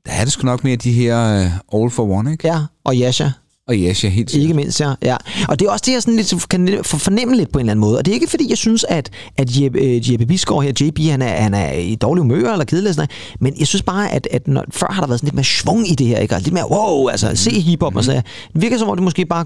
Der 0.06 0.12
er 0.12 0.24
det 0.24 0.32
sgu 0.32 0.44
nok 0.44 0.64
mere 0.64 0.76
de 0.76 0.92
her 0.92 1.46
uh, 1.72 1.80
All 1.82 1.90
for 1.90 2.06
One, 2.18 2.32
ikke? 2.32 2.48
Ja, 2.48 2.58
og 2.84 2.94
Yasha. 2.96 3.28
Og 3.68 3.74
Yasha, 3.74 4.08
helt 4.08 4.30
sikkert. 4.30 4.42
Ikke 4.42 4.54
mindst, 4.54 4.80
ja. 4.80 4.92
ja. 5.02 5.16
Og 5.48 5.58
det 5.60 5.66
er 5.66 5.70
også 5.70 5.82
det, 5.86 5.92
jeg 5.92 6.02
sådan 6.02 6.16
lidt 6.16 6.48
kan 6.50 6.78
for- 6.82 6.98
fornemme 6.98 7.36
lidt 7.36 7.52
på 7.52 7.58
en 7.58 7.60
eller 7.60 7.70
anden 7.70 7.80
måde. 7.80 7.98
Og 7.98 8.04
det 8.04 8.10
er 8.10 8.14
ikke, 8.14 8.26
fordi 8.30 8.50
jeg 8.50 8.58
synes, 8.58 8.84
at, 8.88 9.10
at 9.36 9.60
Jeppe, 9.60 9.78
øh, 9.78 10.12
Jeppe 10.12 10.26
Bisgaard 10.26 10.62
her, 10.64 10.72
JB, 10.80 10.98
han 10.98 11.22
er, 11.22 11.28
han 11.42 11.54
er 11.54 11.72
i 11.72 11.94
dårlig 11.94 12.22
humør 12.22 12.52
eller 12.52 12.64
kedelig. 12.64 12.94
Sådan 12.94 13.08
noget. 13.08 13.40
Men 13.40 13.58
jeg 13.58 13.66
synes 13.66 13.82
bare, 13.82 14.10
at, 14.12 14.28
at 14.30 14.48
når, 14.48 14.64
før 14.70 14.86
har 14.90 15.00
der 15.00 15.06
været 15.08 15.20
sådan 15.20 15.26
lidt 15.26 15.34
mere 15.34 15.44
svung 15.44 15.90
i 15.90 15.94
det 15.94 16.06
her. 16.06 16.18
Ikke? 16.18 16.34
Og 16.34 16.40
lidt 16.40 16.52
mere, 16.54 16.70
wow, 16.70 17.08
altså 17.08 17.30
se 17.34 17.50
hiphop. 17.60 17.96
Og 17.96 18.04
så, 18.04 18.12
det 18.12 18.22
virker 18.62 18.78
som 18.78 18.88
om, 18.88 18.96
det 18.96 19.04
måske 19.04 19.26
bare... 19.26 19.44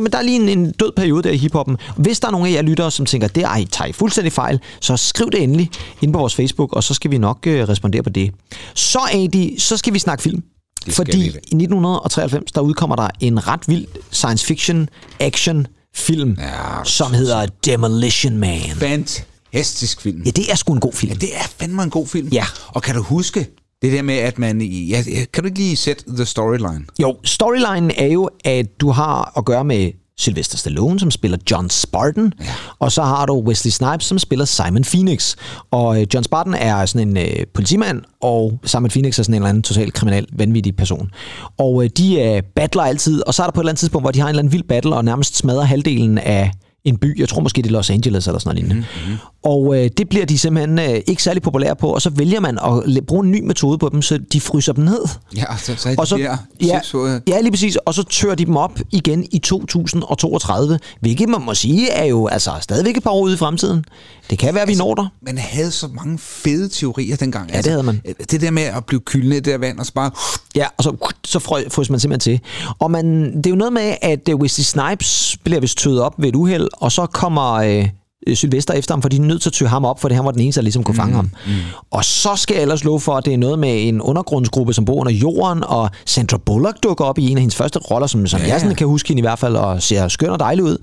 Men 0.00 0.12
der 0.12 0.18
er 0.18 0.22
lige 0.22 0.36
en, 0.42 0.48
en 0.58 0.72
død 0.72 0.92
periode 0.96 1.22
der 1.22 1.30
i 1.30 1.36
hiphoppen. 1.36 1.76
Hvis 1.96 2.20
der 2.20 2.26
er 2.28 2.32
nogen 2.32 2.46
af 2.46 2.52
jer 2.52 2.62
lyttere, 2.62 2.90
som 2.90 3.06
tænker, 3.06 3.28
det 3.28 3.42
ej, 3.44 3.64
tager 3.72 3.88
I 3.88 3.92
fuldstændig 3.92 4.32
fejl, 4.32 4.60
så 4.80 4.96
skriv 4.96 5.30
det 5.30 5.42
endelig 5.42 5.70
ind 6.02 6.12
på 6.12 6.18
vores 6.18 6.34
Facebook, 6.34 6.72
og 6.76 6.84
så 6.84 6.94
skal 6.94 7.10
vi 7.10 7.18
nok 7.18 7.38
øh, 7.46 7.68
respondere 7.68 8.02
på 8.02 8.10
det. 8.10 8.30
Så, 8.74 8.98
Adi, 9.12 9.54
så 9.58 9.76
skal 9.76 9.94
vi 9.94 9.98
snakke 9.98 10.22
film. 10.22 10.42
Det 10.86 10.94
Fordi 10.94 11.26
i 11.26 11.30
da. 11.30 11.38
1993, 11.38 12.52
der 12.52 12.60
udkommer 12.60 12.96
der 12.96 13.08
en 13.20 13.48
ret 13.48 13.68
vild 13.68 13.86
science 14.10 14.46
fiction 14.46 14.88
action 15.20 15.66
film, 15.94 16.36
Ja, 16.40 16.84
som 16.84 17.12
hedder 17.12 17.46
Demolition 17.64 18.36
Man. 18.36 18.60
Fantastisk 18.76 20.00
film. 20.00 20.22
Ja, 20.22 20.30
det 20.30 20.50
er 20.50 20.54
sgu 20.56 20.72
en 20.72 20.80
god 20.80 20.92
film. 20.92 21.12
Ja, 21.12 21.18
det 21.18 21.36
er 21.36 21.48
fandme 21.58 21.82
en 21.82 21.90
god 21.90 22.06
film. 22.06 22.28
Ja. 22.28 22.44
Og 22.68 22.82
kan 22.82 22.94
du 22.94 23.02
huske 23.02 23.46
det 23.82 23.92
der 23.92 24.02
med, 24.02 24.14
at 24.14 24.38
man... 24.38 24.62
Ja, 24.62 25.02
kan 25.32 25.42
du 25.42 25.46
ikke 25.46 25.58
lige 25.58 25.76
sætte 25.76 26.04
the 26.16 26.24
storyline? 26.24 26.84
Jo, 26.98 27.16
storylinen 27.24 27.90
er 27.96 28.06
jo, 28.06 28.30
at 28.44 28.66
du 28.80 28.90
har 28.90 29.32
at 29.36 29.44
gøre 29.44 29.64
med 29.64 29.90
Sylvester 30.22 30.58
Stallone, 30.58 31.00
som 31.00 31.10
spiller 31.10 31.38
John 31.50 31.70
Spartan, 31.70 32.32
ja. 32.40 32.44
og 32.78 32.92
så 32.92 33.02
har 33.02 33.26
du 33.26 33.40
Wesley 33.40 33.70
Snipes, 33.70 34.06
som 34.06 34.18
spiller 34.18 34.44
Simon 34.44 34.84
Phoenix. 34.84 35.36
Og 35.70 36.00
øh, 36.00 36.06
John 36.14 36.24
Spartan 36.24 36.54
er 36.54 36.86
sådan 36.86 37.08
en 37.08 37.16
øh, 37.16 37.46
politimand, 37.54 38.02
og 38.20 38.60
Simon 38.64 38.90
Phoenix 38.90 39.18
er 39.18 39.22
sådan 39.22 39.34
en 39.34 39.42
eller 39.42 39.48
anden 39.48 39.62
total 39.62 39.92
kriminel, 39.92 40.26
vanvittig 40.32 40.76
person. 40.76 41.10
Og 41.58 41.84
øh, 41.84 41.90
de 41.98 42.20
øh, 42.20 42.42
battler 42.56 42.82
altid, 42.82 43.22
og 43.26 43.34
så 43.34 43.42
er 43.42 43.46
der 43.46 43.52
på 43.52 43.60
et 43.60 43.62
eller 43.62 43.70
andet 43.70 43.80
tidspunkt, 43.80 44.02
hvor 44.02 44.10
de 44.10 44.20
har 44.20 44.26
en 44.26 44.30
eller 44.30 44.42
anden 44.42 44.52
vild 44.52 44.64
battle, 44.68 44.96
og 44.96 45.04
nærmest 45.04 45.36
smadrer 45.36 45.64
halvdelen 45.64 46.18
af 46.18 46.50
en 46.84 46.96
by. 46.96 47.20
Jeg 47.20 47.28
tror 47.28 47.40
måske, 47.40 47.62
det 47.62 47.68
er 47.68 47.72
Los 47.72 47.90
Angeles 47.90 48.26
eller 48.26 48.38
sådan 48.38 48.64
noget. 48.64 48.76
Mm-hmm. 48.76 49.16
Og 49.44 49.76
øh, 49.76 49.90
det 49.96 50.08
bliver 50.08 50.26
de 50.26 50.38
simpelthen 50.38 50.78
øh, 50.78 51.00
ikke 51.06 51.22
særlig 51.22 51.42
populære 51.42 51.76
på, 51.76 51.86
og 51.86 52.02
så 52.02 52.10
vælger 52.10 52.40
man 52.40 52.58
at 52.58 53.06
bruge 53.06 53.24
en 53.24 53.30
ny 53.30 53.40
metode 53.40 53.78
på 53.78 53.88
dem, 53.92 54.02
så 54.02 54.18
de 54.32 54.40
fryser 54.40 54.72
dem 54.72 54.84
ned. 54.84 55.08
Ja, 55.36 55.44
så, 55.56 55.76
så 55.76 55.88
er 55.88 55.94
Og 55.98 56.06
så, 56.06 56.16
de 56.16 56.22
der 56.22 56.36
ja, 56.60 56.80
øh, 56.94 57.20
ja, 57.28 57.40
lige 57.40 57.50
præcis. 57.50 57.76
Og 57.76 57.94
så 57.94 58.02
tør 58.02 58.34
de 58.34 58.44
dem 58.44 58.56
op 58.56 58.80
igen 58.90 59.26
i 59.30 59.38
2032, 59.38 60.78
hvilket 61.00 61.28
man 61.28 61.40
må 61.40 61.54
sige 61.54 61.90
er 61.90 62.04
jo 62.04 62.26
altså 62.26 62.52
stadigvæk 62.60 62.96
et 62.96 63.02
par 63.02 63.10
år 63.10 63.22
ude 63.22 63.34
i 63.34 63.36
fremtiden. 63.36 63.84
Det 64.30 64.38
kan 64.38 64.54
være, 64.54 64.62
at 64.62 64.68
vi 64.68 64.74
når 64.74 64.94
der. 64.94 65.06
man 65.22 65.38
havde 65.38 65.70
så 65.70 65.88
mange 65.88 66.18
fede 66.18 66.68
teorier 66.68 67.16
dengang. 67.16 67.50
Ja, 67.50 67.56
det 67.56 67.66
havde 67.66 67.82
man. 67.82 68.02
Det 68.30 68.40
der 68.40 68.50
med 68.50 68.62
at 68.62 68.84
blive 68.84 69.00
kyldet 69.00 69.32
i 69.32 69.34
det 69.34 69.44
der 69.44 69.58
vand, 69.58 69.78
og 69.78 69.86
så 69.86 69.92
bare... 69.92 70.10
Ja, 70.56 70.66
og 70.78 70.84
så, 70.84 70.96
så 71.24 71.38
frø- 71.38 71.68
frøs 71.70 71.90
man 71.90 72.00
simpelthen 72.00 72.38
til. 72.38 72.40
Og 72.78 72.90
man, 72.90 73.36
det 73.36 73.46
er 73.46 73.50
jo 73.50 73.56
noget 73.56 73.72
med, 73.72 73.94
at 74.02 74.28
uh, 74.34 74.40
Wesley 74.40 74.62
Snipes 74.64 75.36
bliver 75.44 75.60
vist 75.60 75.78
tøet 75.78 76.00
op 76.02 76.14
ved 76.18 76.28
et 76.28 76.34
uheld, 76.36 76.68
og 76.72 76.92
så 76.92 77.06
kommer 77.06 77.52
øh, 77.52 77.88
Sylvester 78.34 78.74
efter 78.74 78.94
ham, 78.94 79.02
for 79.02 79.08
de 79.08 79.16
er 79.16 79.20
nødt 79.20 79.42
til 79.42 79.48
at 79.48 79.52
tøge 79.52 79.68
ham 79.68 79.84
op, 79.84 80.00
for 80.00 80.08
det 80.08 80.16
han 80.16 80.24
var 80.24 80.30
den 80.30 80.40
eneste, 80.40 80.58
der 80.60 80.62
ligesom 80.62 80.84
kunne 80.84 80.94
fange 80.94 81.10
mm, 81.10 81.16
ham. 81.16 81.30
Mm. 81.46 81.52
Og 81.90 82.04
så 82.04 82.30
skal 82.36 82.54
jeg 82.54 82.62
ellers 82.62 82.84
love 82.84 83.00
for, 83.00 83.14
at 83.16 83.24
det 83.24 83.32
er 83.34 83.38
noget 83.38 83.58
med 83.58 83.88
en 83.88 84.00
undergrundsgruppe, 84.00 84.72
som 84.72 84.84
bor 84.84 84.94
under 85.00 85.12
jorden, 85.12 85.64
og 85.64 85.90
Sandra 86.06 86.38
Bullock 86.46 86.82
dukker 86.82 87.04
op 87.04 87.18
i 87.18 87.28
en 87.30 87.36
af 87.36 87.40
hendes 87.40 87.56
første 87.56 87.78
roller, 87.78 88.06
som, 88.06 88.26
som 88.26 88.40
Ja, 88.40 88.46
jeg 88.48 88.60
sådan 88.60 88.70
ja. 88.72 88.76
kan 88.76 88.86
huske 88.86 89.08
hende 89.08 89.20
i 89.20 89.22
hvert 89.22 89.38
fald, 89.38 89.56
og 89.56 89.82
ser 89.82 90.08
skøn 90.08 90.30
og 90.30 90.38
dejlig 90.38 90.64
ud. 90.64 90.76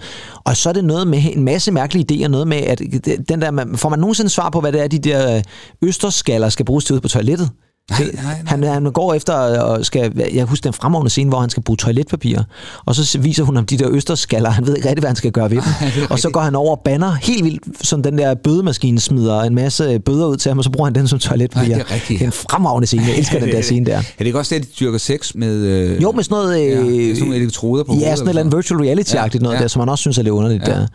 Og 0.44 0.58
så 0.58 0.70
er 0.70 0.74
det 0.74 0.86
noget 0.86 1.08
med 1.08 1.22
en 1.36 1.44
masse 1.44 1.72
mærkelige 1.72 2.06
idéer, 2.26 2.28
noget 2.28 2.48
med, 2.48 2.58
at 2.58 2.82
den 3.30 3.42
der, 3.42 3.52
man- 3.52 3.78
får 3.78 3.90
man 3.90 4.00
nogensinde 4.00 4.30
svar 4.30 4.50
på, 4.50 4.60
hvad 4.62 4.72
det 4.72 4.84
er, 4.84 4.88
de 4.88 5.00
der 5.00 5.36
øh, 5.36 5.44
østerskaller 5.82 6.50
skal 6.50 6.66
bruges 6.66 6.86
til 6.86 6.94
ude 6.94 7.02
på 7.02 7.08
toilettet? 7.08 7.50
Nej, 7.90 8.00
nej, 8.14 8.24
nej. 8.24 8.36
Han, 8.46 8.64
han 8.64 8.84
går 8.92 9.14
efter 9.14 9.34
og 9.34 9.86
skal... 9.86 10.12
Jeg 10.34 10.46
husker 10.46 10.70
den 10.72 10.74
fremragende 10.74 11.10
scene, 11.10 11.30
hvor 11.30 11.40
han 11.40 11.50
skal 11.50 11.64
bruge 11.64 11.78
toiletpapir, 11.78 12.40
og 12.86 12.96
så 12.96 13.20
viser 13.20 13.44
hun 13.44 13.56
ham 13.56 13.66
de 13.66 13.78
der 13.78 13.90
østerskaller. 13.92 14.50
Han 14.50 14.68
ved 14.68 14.76
ikke 14.76 14.88
rigtig, 14.90 15.02
hvad 15.02 15.10
han 15.10 15.16
skal 15.16 15.32
gøre 15.32 15.50
ved 15.52 15.58
dem. 15.58 16.04
og 16.12 16.20
så 16.20 16.30
går 16.30 16.42
han 16.42 16.56
over 16.56 16.72
og 16.76 16.82
banner 16.86 17.12
helt 17.22 17.44
vildt, 17.44 17.64
som 17.88 18.04
den 18.04 18.18
der 18.18 18.36
bødemaskine 18.36 19.00
smider 19.00 19.42
en 19.42 19.56
masse 19.56 20.00
bøder 20.00 20.26
ud 20.26 20.38
til 20.38 20.50
ham, 20.50 20.58
og 20.58 20.64
så 20.64 20.70
bruger 20.72 20.86
han 20.86 20.96
den 20.96 21.08
som 21.08 21.20
toiletpapir. 21.20 21.70
Nej, 21.70 21.78
det 21.78 21.86
er 21.90 21.94
rigtigt, 21.96 22.20
Det 22.20 22.26
er 22.26 22.30
en 22.30 22.32
fremragende 22.50 22.88
scene. 22.88 23.04
Jeg 23.08 23.18
elsker 23.18 23.40
den 23.40 23.50
der 23.50 23.62
scene 23.62 23.86
der. 23.86 23.98
Er 23.98 24.02
det 24.20 24.26
ikke 24.26 24.40
også 24.40 24.56
det, 24.56 24.62
at 24.62 24.68
de 24.68 24.72
dyrker 24.80 24.98
sex 24.98 25.32
med... 25.36 25.54
Øh, 25.56 26.02
Jo, 26.02 26.12
med 26.12 26.24
sådan 26.24 26.36
noget... 26.36 26.60
ja, 26.60 26.80
Øh, 26.80 27.16
sådan 27.16 27.20
nogle 27.20 27.36
elektroder 27.36 27.84
på 27.84 27.94
Ja, 27.94 28.16
sådan 28.16 28.28
et 28.28 28.30
eller 28.30 28.42
andet 28.42 28.56
virtual 28.58 28.80
reality-agtigt 28.82 29.40
noget 29.44 29.56
Ja. 29.56 29.62
der, 29.62 29.68
som 29.68 29.80
man 29.80 29.90
også 29.90 30.02
synes 30.02 30.18
er 30.18 30.22
lidt 30.24 30.32
underligt 30.34 30.66
der. 30.66 30.88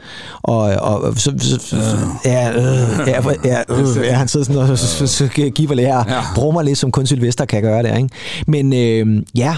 Og, 0.42 0.58
og 0.60 1.14
så, 1.16 1.32
så, 1.38 1.58
så, 1.60 1.76
ja, 2.24 2.50
øh, 2.50 3.08
ja, 3.08 3.22
ja, 3.44 3.62
øh, 3.70 3.96
ja, 4.06 4.12
han 4.12 4.28
sidder 4.28 4.46
sådan 4.46 4.62
og 4.70 4.78
så, 4.78 4.86
så, 4.86 5.06
så 5.06 5.26
giver 5.54 5.74
det 5.74 5.86
her, 5.86 6.32
brummer 6.34 6.62
lidt, 6.62 6.78
som 6.84 6.92
kun 6.92 7.06
Sylvester 7.06 7.44
kan 7.44 7.62
gøre 7.62 7.82
der, 7.82 7.96
ikke? 7.96 8.08
Men 8.46 8.72
øh, 8.72 9.22
ja, 9.34 9.56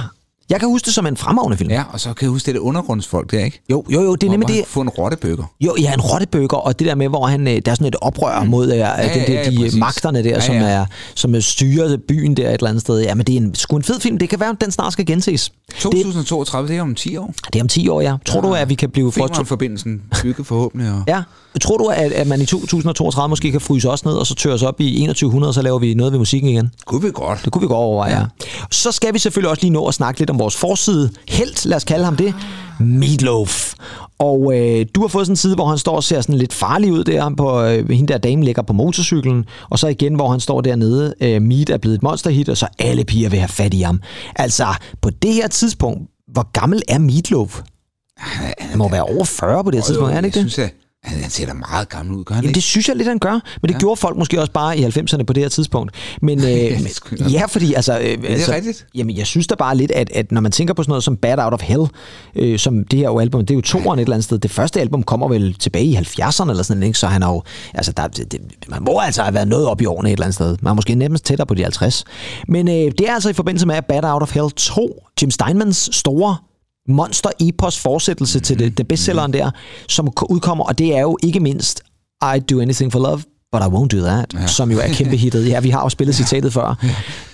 jeg 0.51 0.61
kan 0.61 0.69
huske 0.69 0.87
det 0.87 0.95
som 0.95 1.07
en 1.07 1.17
fremragende 1.17 1.57
film. 1.57 1.71
Ja, 1.71 1.83
og 1.93 2.01
så 2.01 2.09
kan 2.15 2.25
jeg 2.27 2.31
huske 2.31 2.47
det 2.47 2.55
der 2.55 2.61
undergrundsfolk 2.61 3.31
der, 3.31 3.45
ikke? 3.45 3.63
Jo, 3.71 3.85
jo, 3.93 4.03
jo, 4.03 4.15
det 4.15 4.27
er 4.27 4.31
nemlig 4.31 4.49
det. 4.49 4.65
Få 4.67 4.81
en 4.81 4.89
rottebøger. 4.89 5.53
Jo, 5.61 5.75
ja, 5.81 5.95
en 5.95 6.01
rottebøger, 6.01 6.49
og 6.57 6.79
det 6.79 6.87
der 6.87 6.95
med, 6.95 7.09
hvor 7.09 7.27
han, 7.27 7.49
øh, 7.49 7.61
der 7.65 7.71
er 7.71 7.75
sådan 7.75 7.87
et 7.87 7.97
oprør 8.01 8.45
mod 8.45 8.73
øh, 8.73 8.79
ja, 8.79 8.93
den, 9.15 9.23
ja, 9.29 9.33
ja, 9.43 9.51
de 9.51 9.57
præcis. 9.57 9.77
magterne 9.79 10.23
der, 10.25 10.31
Ja, 10.31 10.41
som, 10.41 10.55
ja. 10.55 10.61
er, 10.63 10.87
som 11.15 11.35
er 11.35 11.41
styrer 11.41 11.97
byen 12.09 12.37
der 12.37 12.49
et 12.49 12.55
eller 12.55 12.69
andet 12.69 12.81
sted. 12.81 13.01
Ja, 13.01 13.15
men 13.15 13.27
det 13.27 13.33
er 13.33 13.37
en, 13.41 13.55
sgu 13.55 13.77
en 13.77 13.83
fed 13.83 14.01
film. 14.01 14.19
Det 14.19 14.29
kan 14.29 14.41
være, 14.41 14.51
at 14.51 14.57
den 14.61 14.71
snart 14.71 14.93
skal 14.93 15.07
genses. 15.07 15.53
2032, 15.79 16.69
det 16.69 16.77
er 16.77 16.83
om 16.83 16.95
10 16.95 17.17
år. 17.17 17.35
Det 17.53 17.59
er 17.59 17.63
om 17.63 17.69
10 17.69 17.89
år, 17.89 18.01
ja. 18.01 18.17
Tror 18.27 18.41
du, 18.41 18.55
at 18.55 18.69
vi 18.69 18.75
kan 18.75 18.91
blive... 18.91 19.13
for- 19.13 19.27
Femernforbindelsen 19.27 20.03
bygget 20.23 20.47
forhåbentlig. 20.47 20.91
Og... 20.93 21.03
Ja. 21.09 21.23
Tror 21.61 21.77
du, 21.77 21.87
at, 21.87 22.13
at 22.13 22.27
man 22.27 22.41
i 22.41 22.47
2032 22.47 23.29
måske 23.29 23.53
kan 23.53 23.61
fryse 23.61 23.91
os 23.91 24.05
ned, 24.05 24.13
og 24.13 24.27
så 24.27 24.35
tørre 24.35 24.55
os 24.55 24.63
op 24.63 24.81
i 24.81 25.07
2100, 25.07 25.51
og 25.51 25.55
så 25.55 25.63
laver 25.63 25.79
vi 25.79 25.95
noget 25.95 26.13
ved 26.13 26.19
musikken 26.19 26.51
igen? 26.51 26.71
Kunne 26.87 27.03
vi 27.03 27.11
godt. 27.15 27.41
Det 27.45 27.53
kunne 27.53 27.63
vi 27.63 27.69
godt 27.69 27.77
overveje, 27.77 28.19
ja. 28.19 28.25
Så 28.71 28.93
skal 28.93 29.15
vi 29.15 29.19
selvfølgelig 29.19 29.51
også 29.51 29.63
lige 29.63 29.73
nå 29.73 29.87
at 29.87 29.95
snakke 29.95 30.21
lidt 30.21 30.31
om 30.31 30.39
vores 30.39 30.57
forside. 30.57 31.11
Helt, 31.29 31.67
lad 31.67 31.77
os 31.77 31.85
kalde 31.85 32.05
ham 32.05 32.17
det. 32.17 32.35
Meatloaf. 32.81 33.75
Og 34.19 34.53
øh, 34.55 34.87
du 34.95 35.01
har 35.01 35.09
fået 35.09 35.27
sådan 35.27 35.33
en 35.33 35.37
side, 35.37 35.55
hvor 35.55 35.67
han 35.67 35.79
står 35.79 35.97
og 35.97 36.05
ser 36.05 36.21
sådan 36.21 36.35
lidt 36.35 36.53
farlig 36.53 36.93
ud 36.93 37.05
der, 37.05 37.31
på, 37.37 37.63
øh, 37.63 37.91
hende 37.91 38.13
der 38.13 38.19
dame 38.19 38.45
ligger 38.45 38.63
på 38.63 38.73
motorcyklen, 38.73 39.45
og 39.71 39.79
så 39.79 39.87
igen, 39.89 40.15
hvor 40.15 40.31
han 40.31 40.41
står 40.41 40.61
dernede, 40.61 41.15
øh, 41.21 41.43
Meat 41.43 41.71
er 41.71 41.79
blevet 41.79 41.95
et 41.95 42.03
monsterhit, 42.03 42.49
og 42.49 42.57
så 42.57 42.67
alle 42.79 43.05
piger 43.05 43.29
vil 43.29 43.39
have 43.39 43.49
fat 43.49 43.75
i 43.75 43.81
ham. 43.81 44.01
Altså, 44.37 44.67
på 45.01 45.11
det 45.11 45.35
her 45.35 45.49
tidspunkt, 45.49 46.11
hvor 46.33 46.51
gammel 46.53 46.83
er 46.89 46.99
Meatloaf? 46.99 47.61
Han 48.59 48.79
må 48.79 48.89
være 48.89 49.03
over 49.03 49.25
40 49.25 49.65
på 49.65 49.71
det 49.71 49.79
her 49.79 49.85
tidspunkt, 49.85 50.11
er 50.11 50.15
han 50.15 50.25
ikke 50.25 50.39
jeg 50.39 50.45
det? 50.45 50.53
Synes, 50.53 50.71
at 50.71 50.75
han 51.07 51.21
han 51.21 51.31
ser 51.31 51.47
da 51.47 51.53
meget 51.53 51.89
gammel 51.89 52.17
ud, 52.17 52.25
gør 52.25 52.35
han 52.35 52.45
Jamen, 52.45 52.49
ikke? 52.49 52.55
det 52.55 52.63
synes 52.63 52.89
jeg 52.89 52.97
lidt, 52.97 53.09
han 53.09 53.19
gør. 53.19 53.33
Men 53.33 53.69
det 53.69 53.75
ja. 53.75 53.79
gjorde 53.79 53.97
folk 53.97 54.17
måske 54.17 54.41
også 54.41 54.53
bare 54.53 54.79
i 54.79 54.85
90'erne 54.85 55.23
på 55.23 55.33
det 55.33 55.43
her 55.43 55.49
tidspunkt. 55.49 55.95
Men, 56.23 56.45
øh, 56.45 56.49
jeg 56.49 56.81
ja, 57.31 57.47
fordi 57.47 57.75
altså... 57.75 57.99
Øh, 57.99 58.05
det 58.05 58.25
altså, 58.25 58.53
rigtigt? 58.53 58.87
Jamen, 58.95 59.17
jeg 59.17 59.27
synes 59.27 59.47
da 59.47 59.55
bare 59.55 59.77
lidt, 59.77 59.91
at, 59.91 60.11
at 60.15 60.33
når 60.33 60.41
man 60.41 60.53
tænker 60.53 60.75
på 60.75 60.83
sådan 60.83 60.91
noget 60.91 61.05
som 61.05 61.17
Bad 61.17 61.39
Out 61.39 61.53
of 61.53 61.63
Hell, 61.63 61.83
øh, 62.37 62.59
som 62.59 62.85
det 62.85 62.99
her 62.99 63.21
album, 63.21 63.47
det 63.47 63.51
er 63.55 63.55
jo 63.55 63.61
toeren 63.61 63.99
et 63.99 64.03
eller 64.03 64.15
andet 64.15 64.25
sted. 64.25 64.39
Det 64.39 64.51
første 64.51 64.81
album 64.81 65.03
kommer 65.03 65.29
vel 65.29 65.55
tilbage 65.55 65.85
i 65.85 65.97
70'erne 65.97 66.51
eller 66.51 66.63
sådan 66.63 66.81
noget, 66.81 66.97
så 66.97 67.07
han 67.07 67.23
har 67.23 67.33
jo... 67.33 67.43
Altså, 67.75 67.93
der, 67.93 68.07
det, 68.09 68.41
man 68.69 68.83
må 68.83 68.99
altså 68.99 69.23
have 69.23 69.35
været 69.35 69.49
noget 69.49 69.67
op 69.67 69.81
i 69.81 69.87
årene 69.87 70.09
et 70.09 70.13
eller 70.13 70.25
andet 70.25 70.35
sted. 70.35 70.57
Man 70.63 70.71
er 70.71 70.75
måske 70.75 70.95
nemmest 70.95 71.25
tættere 71.25 71.47
på 71.47 71.55
de 71.55 71.63
50. 71.63 72.05
Men 72.49 72.69
øh, 72.69 72.75
det 72.75 73.01
er 73.09 73.15
altså 73.15 73.31
i 73.31 73.33
forbindelse 73.33 73.67
med 73.67 73.83
Bad 73.89 74.05
Out 74.05 74.23
of 74.23 74.35
Hell 74.35 74.51
2, 74.51 75.03
Jim 75.23 75.31
Steinmans 75.31 75.89
store 75.93 76.37
monster 76.89 77.31
epos 77.41 77.79
fortsættelse 77.79 78.39
mm-hmm. 78.39 78.45
til 78.45 78.59
det, 78.59 78.79
det 78.79 78.89
bestselleren 78.89 79.33
der, 79.33 79.51
som 79.89 80.09
udkommer, 80.31 80.65
og 80.65 80.79
det 80.79 80.97
er 80.97 81.01
jo 81.01 81.19
ikke 81.23 81.41
mindst 81.41 81.83
I'd 82.25 82.45
do 82.51 82.61
anything 82.61 82.93
for 82.93 82.99
love, 82.99 83.23
but 83.53 83.63
I 83.63 83.65
won't 83.65 83.89
do 83.89 84.05
that, 84.05 84.35
ja. 84.35 84.47
som 84.47 84.71
jo 84.71 84.79
er 84.79 84.89
kæmpe 84.89 85.17
hittet. 85.17 85.49
Ja, 85.49 85.61
vi 85.61 85.71
har 85.71 85.83
jo 85.83 85.89
spillet 85.89 86.17
citatet 86.17 86.53
før. 86.53 86.75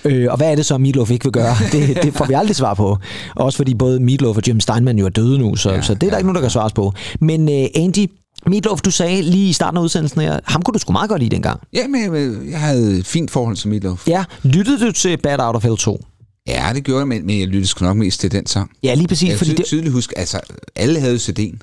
Øh, 0.04 0.26
og 0.30 0.36
hvad 0.36 0.50
er 0.50 0.54
det 0.54 0.66
så, 0.66 0.78
Meatloaf 0.78 1.10
ikke 1.10 1.24
vil 1.24 1.32
gøre? 1.32 1.54
Det, 1.72 2.02
det 2.02 2.14
får 2.14 2.24
vi 2.24 2.34
aldrig 2.34 2.56
svar 2.56 2.74
på. 2.74 2.98
Også 3.36 3.56
fordi 3.56 3.74
både 3.74 4.00
Meatloaf 4.00 4.36
og 4.36 4.42
Jim 4.48 4.60
Steinman 4.60 4.98
jo 4.98 5.04
er 5.04 5.10
døde 5.10 5.38
nu, 5.38 5.56
så, 5.56 5.70
ja, 5.70 5.82
så 5.82 5.94
det 5.94 6.02
er 6.02 6.10
der 6.10 6.16
ikke 6.16 6.26
nogen, 6.26 6.34
der 6.34 6.40
kan 6.40 6.50
svares 6.50 6.72
på. 6.72 6.92
Men 7.20 7.48
uh, 7.48 7.82
Andy, 7.82 8.10
Meatloaf, 8.46 8.80
du 8.80 8.90
sagde 8.90 9.22
lige 9.22 9.48
i 9.48 9.52
starten 9.52 9.78
af 9.78 9.82
udsendelsen 9.82 10.20
her, 10.20 10.40
ham 10.44 10.62
kunne 10.62 10.72
du 10.72 10.78
sgu 10.78 10.92
meget 10.92 11.08
godt 11.08 11.20
lide 11.22 11.34
dengang. 11.34 11.60
Ja, 11.72 11.86
men 11.88 12.14
jeg, 12.14 12.34
jeg 12.50 12.60
havde 12.60 12.98
et 12.98 13.06
fint 13.06 13.30
forhold 13.30 13.56
til 13.56 13.68
Meatloaf. 13.68 14.08
Ja, 14.08 14.24
lyttede 14.42 14.86
du 14.86 14.92
til 14.92 15.16
Bad 15.16 15.40
Out 15.40 15.56
of 15.56 15.62
Hell 15.62 15.76
2? 15.76 16.04
Ja, 16.48 16.70
det 16.74 16.84
gjorde 16.84 16.98
jeg, 16.98 17.08
men, 17.08 17.26
men 17.26 17.38
jeg 17.40 17.46
lyttede 17.46 17.66
sgu 17.66 17.84
nok 17.84 17.96
mest 17.96 18.20
til 18.20 18.32
den 18.32 18.46
sang. 18.46 18.70
Ja, 18.82 18.94
lige 18.94 19.08
præcis. 19.08 19.28
Jeg 19.28 19.38
fordi 19.38 19.54
det, 19.54 19.64
tydeligt 19.64 19.92
huske, 19.92 20.18
altså, 20.18 20.40
alle 20.76 21.00
havde 21.00 21.16
CD'en. 21.16 21.58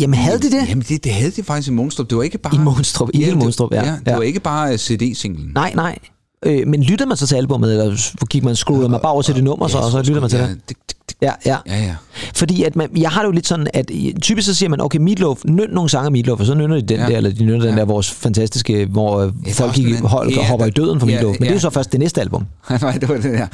jamen, 0.00 0.14
havde 0.18 0.38
de 0.38 0.50
det? 0.50 0.68
Jamen, 0.68 0.84
det, 0.88 1.04
det 1.04 1.12
havde 1.12 1.30
de 1.30 1.42
faktisk 1.42 1.68
i 1.68 1.72
Monstrup. 1.72 2.10
Det 2.10 2.16
var 2.18 2.22
ikke 2.24 2.38
bare... 2.38 2.54
I 2.54 2.58
Monstrup, 2.58 3.10
i 3.14 3.18
hele 3.18 3.30
det- 3.30 3.38
Monstrup, 3.38 3.72
ja. 3.72 3.84
ja. 3.84 3.90
Det 3.92 4.06
Ja. 4.06 4.14
var 4.16 4.22
ikke 4.22 4.40
bare 4.40 4.70
uh, 4.72 4.76
CD-singlen. 4.78 5.50
Nej, 5.54 5.72
nej. 5.74 5.98
Øh, 6.46 6.66
men 6.68 6.82
lyttede 6.82 7.08
man 7.08 7.16
så 7.16 7.26
til 7.26 7.36
albummet, 7.36 7.70
eller 7.72 8.24
gik 8.26 8.44
man 8.44 8.56
scrollede 8.56 8.88
man 8.88 9.00
bare 9.00 9.12
over 9.12 9.22
til 9.22 9.34
det 9.34 9.44
nummer, 9.44 9.68
så, 9.68 9.78
og 9.78 9.90
så 9.90 10.02
lytter 10.02 10.20
man 10.20 10.30
til 10.30 10.38
ja, 10.38 10.46
det? 10.46 10.60
det, 10.68 10.76
det, 10.88 10.96
det? 11.08 11.16
Ja, 11.22 11.32
ja. 11.46 11.56
Ja, 11.66 11.76
ja. 11.84 11.94
Fordi 12.34 12.62
at 12.62 12.76
man, 12.76 12.88
jeg 12.96 13.10
har 13.10 13.20
det 13.22 13.26
jo 13.26 13.32
lidt 13.32 13.46
sådan, 13.46 13.66
at 13.74 13.90
i- 13.90 14.14
typisk 14.22 14.46
så 14.46 14.54
siger 14.54 14.68
man, 14.68 14.80
okay, 14.80 14.98
Meatloaf, 14.98 15.38
nøn 15.44 15.70
nogle 15.72 15.90
sange 15.90 16.06
af 16.06 16.12
Meatloaf, 16.12 16.40
og 16.40 16.46
så 16.46 16.54
nynner 16.54 16.76
de 16.76 16.82
den 16.82 17.00
Ja. 17.00 17.06
der, 17.06 17.16
eller 17.16 17.30
de 17.30 17.44
nynner 17.44 17.60
den 17.60 17.74
Ja. 17.74 17.80
der 17.80 17.84
vores 17.84 18.10
fantastiske, 18.10 18.86
hvor 18.86 19.18
øh, 19.20 19.32
er 19.46 19.52
folk 19.54 19.74
gik, 19.74 19.86
den 19.86 20.06
hold, 20.06 20.32
Ja, 20.34 20.46
hopper 20.48 20.66
i 20.66 20.70
der- 20.70 20.82
døden 20.84 21.00
for 21.00 21.06
ja, 21.06 21.12
Meatloaf. 21.12 21.32
Men 21.32 21.40
det 21.40 21.46
er 21.46 21.50
ja. 21.50 21.54
jo 21.54 21.60
så 21.60 21.70
først 21.70 21.92
det 21.92 22.00
næste 22.00 22.20
album. 22.20 22.44
Nej, 22.82 22.92
det 22.92 23.08
var 23.08 23.14
det 23.14 23.24
der. 23.24 23.46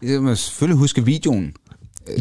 Det 0.00 0.22
må 0.22 0.34
selvfølgelig 0.34 0.78
huske 0.78 1.04
videoen. 1.04 1.52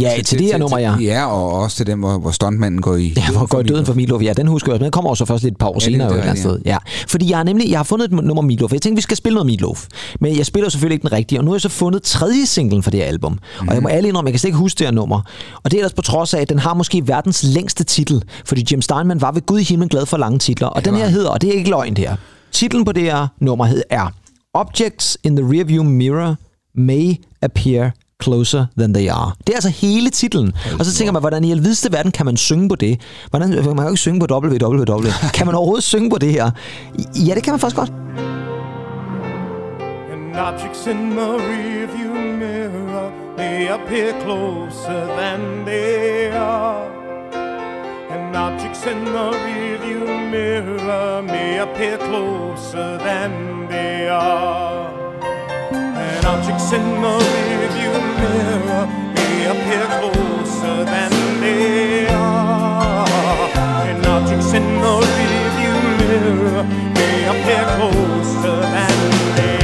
Ja, 0.02 0.12
til 0.26 0.40
det 0.40 0.48
her 0.48 0.58
nummer, 0.58 0.78
ja. 0.78 0.96
Ja, 1.02 1.26
og 1.26 1.52
også 1.60 1.78
til 1.78 1.88
dem, 1.88 2.00
hvor, 2.00 2.18
hvor 2.18 2.32
stuntmanden 2.32 2.82
går 2.82 2.96
i... 2.96 3.14
Ja, 3.18 3.32
hvor 3.32 3.46
går 3.46 3.60
i 3.60 3.64
døden 3.64 3.86
for 3.86 3.94
Meatloaf. 3.94 4.22
Ja, 4.22 4.34
den 4.34 4.48
husker 4.48 4.72
jeg 4.72 4.74
også, 4.74 4.80
men 4.80 4.86
den 4.86 4.92
kommer 4.92 5.12
jo 5.12 5.16
så 5.16 5.26
først 5.26 5.44
lidt 5.44 5.52
et 5.52 5.58
par 5.58 5.68
år 5.68 5.74
det- 5.74 5.84
senere 5.84 6.10
det 6.10 6.16
jo 6.16 6.20
er 6.20 6.24
et 6.24 6.30
eller 6.30 6.30
andet 6.32 6.44
sted. 6.44 6.60
Ja. 6.66 6.78
Fordi 7.08 7.30
jeg 7.30 7.38
har 7.38 7.44
nemlig 7.44 7.70
jeg 7.70 7.80
har 7.80 7.84
fundet 7.84 8.06
et 8.06 8.12
nummer 8.12 8.42
Meatloaf. 8.42 8.74
Jeg 8.74 8.82
tænkte, 8.82 8.96
vi 8.98 9.02
skal 9.02 9.18
spille 9.18 9.34
noget 9.34 9.46
Meatloaf. 9.46 9.86
Men 10.22 10.38
jeg 10.38 10.46
spiller 10.46 10.70
selvfølgelig 10.70 10.96
ikke 10.96 11.04
den 11.04 11.12
rigtige, 11.12 11.40
og 11.40 11.46
nu 11.46 11.52
har 11.52 11.56
jeg 11.56 11.62
så 11.62 11.70
fundet 11.70 12.04
tredje 12.04 12.46
singlen 12.46 12.84
for 12.84 12.92
det 12.92 13.00
her 13.00 13.08
album. 13.08 13.32
Mm. 13.62 13.68
Og 13.68 13.74
jeg 13.74 13.84
må 13.84 13.90
alle 13.90 14.08
indrømme, 14.10 14.28
jeg 14.28 14.34
kan 14.34 14.40
slet 14.40 14.48
ikke 14.48 14.58
huske 14.58 14.78
det 14.80 14.88
her 14.88 14.92
nummer. 14.92 15.22
Og 15.64 15.72
det 15.72 15.74
er 15.74 15.80
ellers 15.82 15.94
på 15.94 16.02
trods 16.02 16.34
af, 16.34 16.42
at 16.42 16.50
den 16.50 16.60
har 16.60 16.74
måske 16.74 17.08
verdens 17.08 17.44
længste 17.44 17.84
titel. 17.84 18.24
Fordi 18.46 18.66
Jim 18.72 18.82
Steinman 18.82 19.22
var 19.22 19.32
ved 19.32 19.42
Gud 19.46 19.60
i 19.60 19.64
himlen 19.64 19.90
glad 19.90 20.06
for 20.06 20.18
lange 20.18 20.40
titler. 20.40 20.68
Og 20.68 20.86
den 20.86 20.96
her 20.96 21.08
hedder, 21.08 21.30
og 21.30 21.42
det 21.42 21.50
er 21.50 21.54
ikke 21.54 21.70
løgn 21.70 21.94
det 21.94 22.08
her. 22.10 22.16
Titlen 22.52 22.86
på 22.86 22.92
det 22.92 23.04
her 23.04 23.28
nummer 23.42 23.66
hed 23.66 23.84
er 23.90 24.14
Objects 24.54 25.18
in 25.24 25.36
the 25.36 25.46
rearview 25.54 25.84
mirror 25.84 26.36
may 26.76 27.14
appear 27.42 27.92
closer 28.24 28.66
than 28.78 28.94
they 28.94 29.10
are. 29.10 29.32
Det 29.48 29.50
er 29.50 29.58
altså 29.58 29.70
hele 29.70 30.10
titlen. 30.10 30.54
Og 30.80 30.86
så 30.86 30.94
tænker 30.94 31.12
man, 31.12 31.22
hvordan 31.22 31.44
i 31.44 31.52
alvideste 31.52 31.92
verden 31.92 32.12
kan 32.12 32.26
man 32.26 32.38
synge 32.38 32.70
på 32.70 32.76
det? 32.76 33.02
Hvordan, 33.30 33.50
man 33.50 33.64
kan 33.64 33.84
jo 33.84 33.88
ikke 33.90 33.98
synge 33.98 34.20
på 34.20 34.28
www. 34.32 35.08
Kan 35.34 35.46
man 35.46 35.56
overhovedet 35.56 35.84
synge 35.84 36.10
på 36.10 36.18
det 36.18 36.32
her? 36.32 36.52
Ja, 37.28 37.36
det 37.36 37.44
kan 37.44 37.54
man 37.54 37.60
faktisk 37.60 37.76
godt. 37.76 37.92
And 40.12 40.36
objects 40.36 40.88
in 40.88 41.12
the 41.12 41.30
rearview 41.52 42.14
mirror 42.40 43.12
may 43.38 43.68
appear 43.68 44.14
closer 44.24 45.08
than 45.20 45.66
they 45.66 46.32
are. 46.34 46.86
And 48.14 48.36
objects 48.36 48.86
in 48.86 49.06
the 49.06 49.28
rearview 49.46 50.04
mirror 50.32 51.22
may 51.22 51.60
appear 51.60 51.98
closer 51.98 52.98
than 52.98 53.32
they 53.70 54.08
are. 54.10 54.90
And 55.72 56.26
objects 56.26 56.72
in 56.72 56.86
the 57.04 57.14
rearview 57.32 57.65
mirror 58.34 58.86
may 59.16 59.46
appear 59.54 59.86
closer 59.98 60.78
than 60.86 61.12
they 61.42 62.08
are. 62.08 63.06
Objects 64.16 64.54
in 64.54 64.66
the 64.84 64.94
rearview 65.12 65.78
mirror 66.00 66.64
closer 67.78 68.60
than 68.76 69.36
they 69.36 69.50
are. 69.50 69.55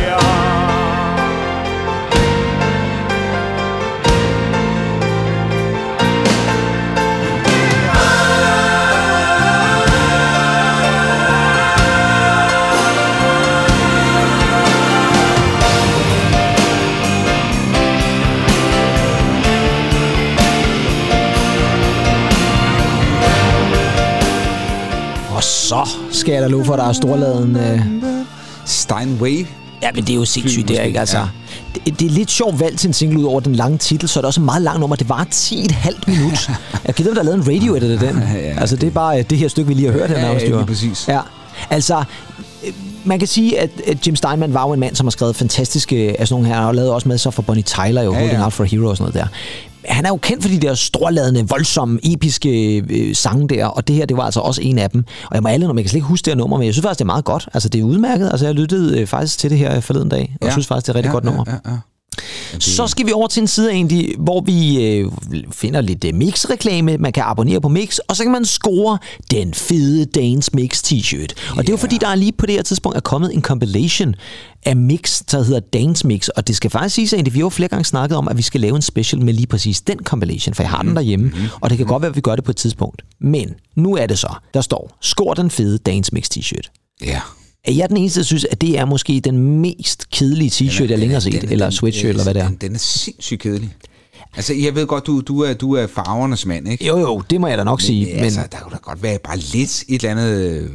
Skal 26.22 26.34
jeg 26.34 26.42
da 26.42 26.48
love 26.48 26.66
for, 26.66 26.74
at 26.74 26.80
der 26.80 26.86
er 26.86 26.94
storladen... 26.94 27.56
Øh... 27.56 27.82
Steinway. 28.66 29.46
Ja, 29.82 29.90
men 29.96 30.04
det 30.04 30.10
er 30.10 30.16
jo 30.16 30.26
sindssygt, 30.26 30.68
det 30.68 30.80
er 30.80 30.84
ikke? 30.84 31.00
Altså, 31.00 31.18
ja. 31.18 31.24
det, 31.86 32.00
det, 32.00 32.06
er 32.06 32.10
lidt 32.10 32.32
sjovt 32.32 32.60
valgt 32.60 32.80
til 32.80 32.88
en 32.88 32.94
single 32.94 33.20
ud 33.20 33.24
over 33.24 33.40
den 33.40 33.56
lange 33.56 33.78
titel, 33.78 34.10
så 34.10 34.20
er 34.20 34.22
det 34.22 34.28
også 34.28 34.42
et 34.42 34.46
meget 34.46 34.62
langt 34.62 34.80
nummer. 34.80 34.96
Det 34.96 35.10
var 35.10 35.28
10,5 35.32 35.90
minut. 36.08 36.50
jeg 36.88 36.96
kan 36.96 37.06
vide, 37.06 37.10
om 37.10 37.16
der 37.16 37.22
er 37.22 37.26
lavet 37.26 37.48
en 37.48 37.56
radio 37.56 37.76
edit 37.76 37.92
af 37.92 38.00
den. 38.00 38.24
Ja, 38.34 38.60
altså, 38.60 38.76
det 38.76 38.88
er 38.88 38.92
bare 38.92 39.20
øh, 39.20 39.26
det 39.30 39.38
her 39.38 39.48
stykke, 39.48 39.68
vi 39.68 39.74
lige 39.74 39.86
har 39.86 39.94
hørt 39.94 40.10
her. 40.10 40.18
Ja, 40.20 40.26
nærmest, 40.26 40.46
ja, 40.46 40.52
lige 40.56 40.66
præcis. 40.66 41.08
Ja, 41.08 41.20
altså... 41.70 42.04
øh, 42.68 42.74
Man 43.04 43.20
kan 43.20 43.28
sige, 43.28 43.60
at 43.60 43.70
at 43.88 44.08
Jim 44.08 44.16
Steinman 44.16 44.54
var 44.54 44.68
jo 44.68 44.74
en 44.74 44.80
mand, 44.80 44.96
som 44.96 45.06
har 45.06 45.12
skrevet 45.12 45.36
fantastiske 45.36 46.16
af 46.20 46.28
sådan 46.28 46.44
nogle 46.44 46.56
her, 46.56 46.66
og 46.66 46.76
lavet 46.76 46.92
også 46.92 47.08
med 47.08 47.18
så 47.18 47.32
for 47.32 47.42
Bonnie 47.42 47.64
Tyler, 47.64 47.84
jo, 47.88 47.96
Ja, 47.96 48.02
ja, 48.04 48.12
Holding 48.14 48.40
ja. 48.40 48.44
Out 48.44 48.54
for 48.54 48.64
a 48.64 48.68
Hero 48.68 48.90
og 48.90 48.98
sådan 48.98 49.12
noget 49.14 49.32
der. 49.32 49.38
Han 49.86 50.06
er 50.06 50.10
jo 50.10 50.16
kendt 50.18 50.44
for 50.44 50.50
de 50.50 50.60
der 50.60 50.74
storladende, 50.74 51.48
voldsomme, 51.50 52.00
episke 52.04 52.78
øh, 52.90 53.16
sange 53.16 53.48
der, 53.50 53.66
og 53.66 53.88
det 53.88 53.96
her, 53.96 54.06
det 54.06 54.18
var 54.18 54.24
altså 54.24 54.40
også 54.40 54.62
en 54.62 54.78
af 54.80 54.90
dem. 54.90 55.04
Og 55.30 55.36
jeg 55.36 55.44
må 55.44 55.50
alle, 55.50 55.66
når 55.68 55.74
man 55.74 55.84
kan 55.84 55.90
slet 55.90 55.98
ikke 55.98 56.08
huske 56.08 56.26
det 56.26 56.32
her 56.34 56.38
nummer, 56.38 56.58
men 56.58 56.66
jeg 56.66 56.74
synes 56.74 56.84
faktisk, 56.84 57.00
det 57.00 57.04
er 57.04 57.14
meget 57.14 57.26
godt. 57.26 57.50
Altså, 57.54 57.70
det 57.70 57.80
er 57.82 57.84
udmærket. 57.86 58.30
Altså, 58.32 58.46
jeg 58.46 58.56
lyttede 58.56 59.00
øh, 59.02 59.08
faktisk 59.08 59.38
til 59.40 59.50
det 59.50 59.58
her 59.58 59.80
forleden 59.80 60.10
dag, 60.10 60.36
og 60.42 60.48
Ja. 60.48 60.52
synes 60.52 60.68
faktisk, 60.68 60.86
det 60.88 60.90
er 60.90 60.94
et 60.94 60.96
rigtig 60.96 61.10
Ja, 61.10 61.14
godt 61.14 61.24
nummer. 61.24 61.44
ja, 61.48 61.52
ja, 61.66 61.72
ja. 61.72 61.78
Så 62.60 62.88
skal 62.88 63.06
vi 63.06 63.12
over 63.12 63.28
til 63.28 63.42
en 63.42 63.48
side 63.48 63.72
egentlig, 63.72 64.16
hvor 64.18 64.42
vi 64.42 64.86
øh, 64.86 65.12
finder 65.52 65.82
lidt 65.82 66.04
øh, 66.04 66.14
Mix-reklame. 66.14 66.98
Man 66.98 67.12
kan 67.12 67.24
abonnere 67.24 67.62
på 67.62 67.70
Mix, 67.70 67.98
og 67.98 68.16
så 68.16 68.24
kan 68.24 68.32
man 68.32 68.46
score 68.46 68.98
den 69.32 69.54
fede 69.54 70.06
Danes 70.06 70.54
Mix 70.54 70.82
t-shirt. 70.84 71.58
Og 71.58 71.58
det 71.58 71.70
er 71.70 71.74
jo 71.74 71.78
fordi, 71.78 71.98
der 71.98 72.08
er 72.08 72.16
lige 72.16 72.32
på 72.32 72.46
det 72.46 72.56
her 72.56 72.62
tidspunkt 72.62 72.98
er 72.98 73.02
kommet 73.02 73.34
en 73.34 73.42
compilation 73.42 74.16
af 74.66 74.76
Mix, 74.76 75.22
der 75.32 75.44
hedder 75.44 75.60
Dance 75.60 76.08
Mix. 76.08 76.28
Og 76.28 76.48
det 76.48 76.56
skal 76.56 76.70
faktisk 76.70 76.96
sige 76.96 77.20
at 77.20 77.34
vi 77.34 77.40
har 77.40 77.50
flere 77.50 77.70
gange 77.70 77.86
snakket 77.86 78.18
om, 78.18 78.28
at 78.28 78.38
vi 78.38 78.42
skal 78.42 78.62
lave 78.62 78.76
en 78.76 78.82
special 78.82 79.22
med 79.22 79.34
lige 79.34 79.48
præcis 79.48 79.82
den 79.82 80.00
compilation, 80.04 80.56
for 80.56 80.64
jeg 80.64 80.70
har 80.70 80.82
den 80.82 80.96
derhjemme, 80.96 81.32
og 81.62 81.70
det 81.70 81.78
kan 81.78 81.88
godt 81.88 82.02
være, 82.02 82.10
at 82.10 82.16
vi 82.16 82.22
gør 82.22 82.36
det 82.36 82.44
på 82.44 82.52
et 82.52 82.58
tidspunkt. 82.58 83.02
Men 83.22 83.54
nu 83.76 83.96
er 83.96 84.06
det 84.06 84.20
så. 84.20 84.34
Der 84.54 84.62
står, 84.62 84.98
score 85.02 85.36
den 85.36 85.52
fede 85.52 85.78
Dance 85.78 86.12
Mix 86.14 86.26
t-shirt. 86.38 86.98
Ja. 87.06 87.22
Er 87.66 87.72
jeg 87.72 87.90
den 87.90 87.98
eneste, 87.98 88.20
der 88.20 88.26
synes, 88.26 88.46
at 88.52 88.62
det 88.62 88.80
er 88.80 88.86
måske 88.86 89.20
den 89.20 89.60
mest 89.62 90.10
kedelige 90.10 90.50
t-shirt, 90.50 90.90
jeg 90.90 91.00
længere 91.00 91.14
har 91.14 91.20
set, 91.20 91.44
eller 91.44 91.70
sweatshirt, 91.70 92.10
eller 92.10 92.24
hvad 92.24 92.34
det 92.34 92.42
er? 92.42 92.48
Den, 92.48 92.58
den 92.62 92.76
er 92.76 92.80
sindssygt 92.80 93.42
kedelig. 93.42 93.76
Altså, 94.36 94.54
jeg 94.54 94.76
ved 94.76 94.88
godt, 94.88 95.08
du, 95.08 95.22
du, 95.22 95.42
er, 95.42 95.54
du 95.54 95.74
er 95.74 95.88
farvernes 95.88 96.46
mand, 96.46 96.68
ikke? 96.68 96.88
Jo, 96.88 97.00
jo, 97.00 97.22
det 97.30 97.42
må 97.42 97.48
jeg 97.48 97.58
da 97.58 97.64
nok 97.64 97.82
sige. 97.82 98.16
Men, 98.16 98.24
altså, 98.24 98.42
der 98.52 98.58
kunne 98.58 98.72
da 98.72 98.78
godt 98.82 99.04
være 99.04 99.18
bare 99.24 99.38
lidt 99.38 99.84
et 99.88 100.04
eller 100.04 100.12
andet... 100.12 100.40
Øh, 100.40 100.70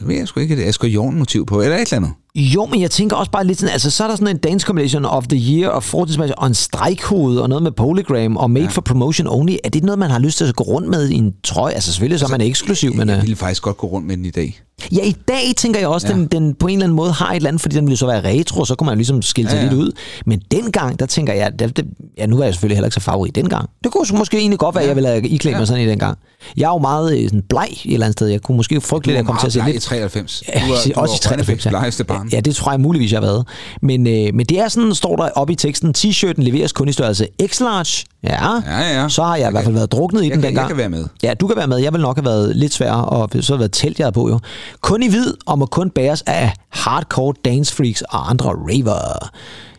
jeg 0.00 0.08
ved 0.08 0.16
jeg 0.16 0.28
sgu 0.28 0.40
ikke, 0.40 0.54
et 0.54 0.60
Asger 0.68 1.10
motiv 1.10 1.46
på, 1.46 1.62
eller 1.62 1.76
et 1.76 1.80
eller 1.80 1.96
andet. 1.96 2.10
Jo, 2.34 2.66
men 2.66 2.80
jeg 2.80 2.90
tænker 2.90 3.16
også 3.16 3.30
bare 3.30 3.46
lidt 3.46 3.58
sådan, 3.58 3.72
altså 3.72 3.90
så 3.90 4.04
er 4.04 4.08
der 4.08 4.16
sådan 4.16 4.36
en 4.36 4.36
dance 4.36 4.66
combination 4.66 5.04
of 5.04 5.26
the 5.26 5.52
year 5.52 5.70
og 5.70 5.82
fortidsmatch 5.82 6.34
og 6.36 6.46
en 6.46 6.54
stregkode 6.54 7.42
og 7.42 7.48
noget 7.48 7.62
med 7.62 7.72
polygram 7.72 8.36
og 8.36 8.50
made 8.50 8.64
ja. 8.64 8.70
for 8.70 8.80
promotion 8.80 9.26
only. 9.26 9.56
Er 9.64 9.68
det 9.68 9.84
noget, 9.84 9.98
man 9.98 10.10
har 10.10 10.18
lyst 10.18 10.38
til 10.38 10.44
at 10.44 10.56
gå 10.56 10.64
rundt 10.64 10.88
med 10.88 11.08
i 11.08 11.14
en 11.14 11.34
trøje? 11.44 11.74
Altså 11.74 11.92
selvfølgelig 11.92 12.20
så 12.20 12.26
er 12.26 12.30
man 12.30 12.40
eksklusiv, 12.40 12.94
men... 12.94 13.08
Jeg 13.08 13.16
øh, 13.16 13.22
ville 13.22 13.36
faktisk 13.36 13.62
godt 13.62 13.76
gå 13.76 13.86
rundt 13.86 14.06
med 14.06 14.16
den 14.16 14.24
i 14.24 14.30
dag. 14.30 14.60
Ja, 14.92 15.02
i 15.04 15.14
dag 15.28 15.42
tænker 15.56 15.80
jeg 15.80 15.88
også, 15.88 16.06
Ja. 16.06 16.12
ja. 16.12 16.18
den, 16.18 16.26
den 16.26 16.54
på 16.54 16.66
en 16.66 16.72
eller 16.72 16.84
anden 16.84 16.96
måde 16.96 17.12
har 17.12 17.30
et 17.30 17.36
eller 17.36 17.48
andet, 17.48 17.62
fordi 17.62 17.76
den 17.76 17.86
ville 17.86 17.96
så 17.96 18.06
være 18.06 18.28
retro, 18.38 18.64
så 18.64 18.74
kunne 18.74 18.86
man 18.86 18.98
ligesom 18.98 19.22
skille 19.22 19.50
sig 19.50 19.56
Ja, 19.56 19.60
ja, 19.62 19.66
ja. 19.68 19.72
lidt 19.74 19.82
ud. 19.86 19.92
Men 20.26 20.42
dengang, 20.50 20.98
der 21.00 21.06
tænker 21.06 21.32
jeg, 21.32 21.58
det, 21.58 21.76
det, 21.76 21.84
ja, 22.18 22.26
nu 22.26 22.38
er 22.40 22.44
jeg 22.44 22.54
selvfølgelig 22.54 22.76
heller 22.76 22.86
ikke 22.86 22.94
så 22.94 23.00
favorit 23.00 23.34
dengang. 23.34 23.68
Det 23.84 23.92
kunne 23.92 24.18
måske 24.18 24.38
egentlig 24.38 24.58
godt 24.58 24.74
være, 24.74 24.82
at 24.84 24.88
jeg 24.88 24.96
ville 24.96 25.08
have 25.08 25.28
iklædt 25.28 25.56
mig 25.58 25.66
sådan 25.66 25.82
i 25.82 25.86
dengang. 25.88 26.18
Jeg 26.56 26.64
er 26.64 26.68
jo 26.72 26.78
meget 26.78 27.18
øh, 27.18 27.24
sådan 27.24 27.42
bleg 27.48 27.68
et 27.70 27.92
eller 27.92 28.06
andet 28.06 28.12
sted. 28.18 28.26
Jeg 28.28 28.40
kunne 28.42 28.56
måske 28.56 28.80
frygte 28.80 29.06
lidt, 29.06 29.14
at 29.14 29.18
jeg 29.18 29.26
kom 29.26 29.36
til 29.40 29.46
at 29.46 29.52
se 29.52 29.58
bleg 29.58 29.68
i 29.68 29.72
lidt... 29.72 29.82
93. 29.82 30.42
Ja, 30.48 30.60
Du 30.60 30.72
er- 30.72 30.92
du 30.94 31.00
også 31.00 31.14
i 31.14 31.18
93. 31.22 31.66
Ja. 31.66 32.02
barn. 32.04 32.28
ja, 32.32 32.40
det 32.40 32.56
tror 32.56 32.72
jeg 32.72 32.80
muligvis, 32.80 33.12
jeg 33.12 33.20
har 33.20 33.26
været. 33.26 33.46
Men, 33.82 34.06
øh, 34.06 34.34
men 34.34 34.46
det 34.46 34.60
er 34.60 34.68
sådan, 34.68 34.94
står 34.94 35.16
der 35.16 35.28
oppe 35.34 35.52
i 35.52 35.56
teksten, 35.56 35.94
t-shirten 35.98 36.32
leveres 36.42 36.72
kun 36.72 36.88
i 36.88 36.92
størrelse 36.92 37.26
X-large. 37.42 38.04
Ja, 38.22 38.52
Ja, 38.66 39.00
ja. 39.00 39.08
så 39.08 39.22
har 39.22 39.36
jeg 39.36 39.48
i 39.48 39.50
hvert 39.50 39.64
fald 39.64 39.74
været 39.74 39.92
druknet 39.92 40.22
i 40.22 40.24
Jeg 40.24 40.32
den 40.34 40.40
kan- 40.42 40.48
dengang. 40.48 40.64
jeg 40.64 40.68
kan 40.68 40.76
være 40.78 40.88
med. 40.88 41.04
Ja, 41.22 41.34
du 41.34 41.46
kan 41.46 41.56
være 41.56 41.66
med. 41.66 41.76
Jeg 41.78 41.92
vil 41.92 42.00
nok 42.00 42.16
have 42.16 42.24
været 42.24 42.56
lidt 42.56 42.72
svær, 42.74 42.92
og 42.92 43.30
så 43.40 43.52
har 43.52 43.58
været 43.58 43.72
telt, 43.72 43.98
jeg 44.00 44.12
på 44.12 44.28
jo. 44.28 44.38
Kun 44.80 45.02
i 45.02 45.08
hvid, 45.08 45.34
og 45.46 45.58
må 45.58 45.66
kun 45.66 45.90
bæres 45.90 46.22
af 46.26 46.52
hardcore 46.70 47.34
dance 47.44 47.74
freaks 47.74 48.02
og 48.02 48.30
andre 48.30 48.48
raver. 48.48 49.30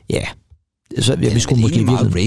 Ja, 0.10 0.24
så 1.02 1.16
ja, 1.22 1.34
vi 1.34 1.40
skulle 1.40 1.62
måske 1.62 1.82
meget 1.82 2.12
på 2.12 2.18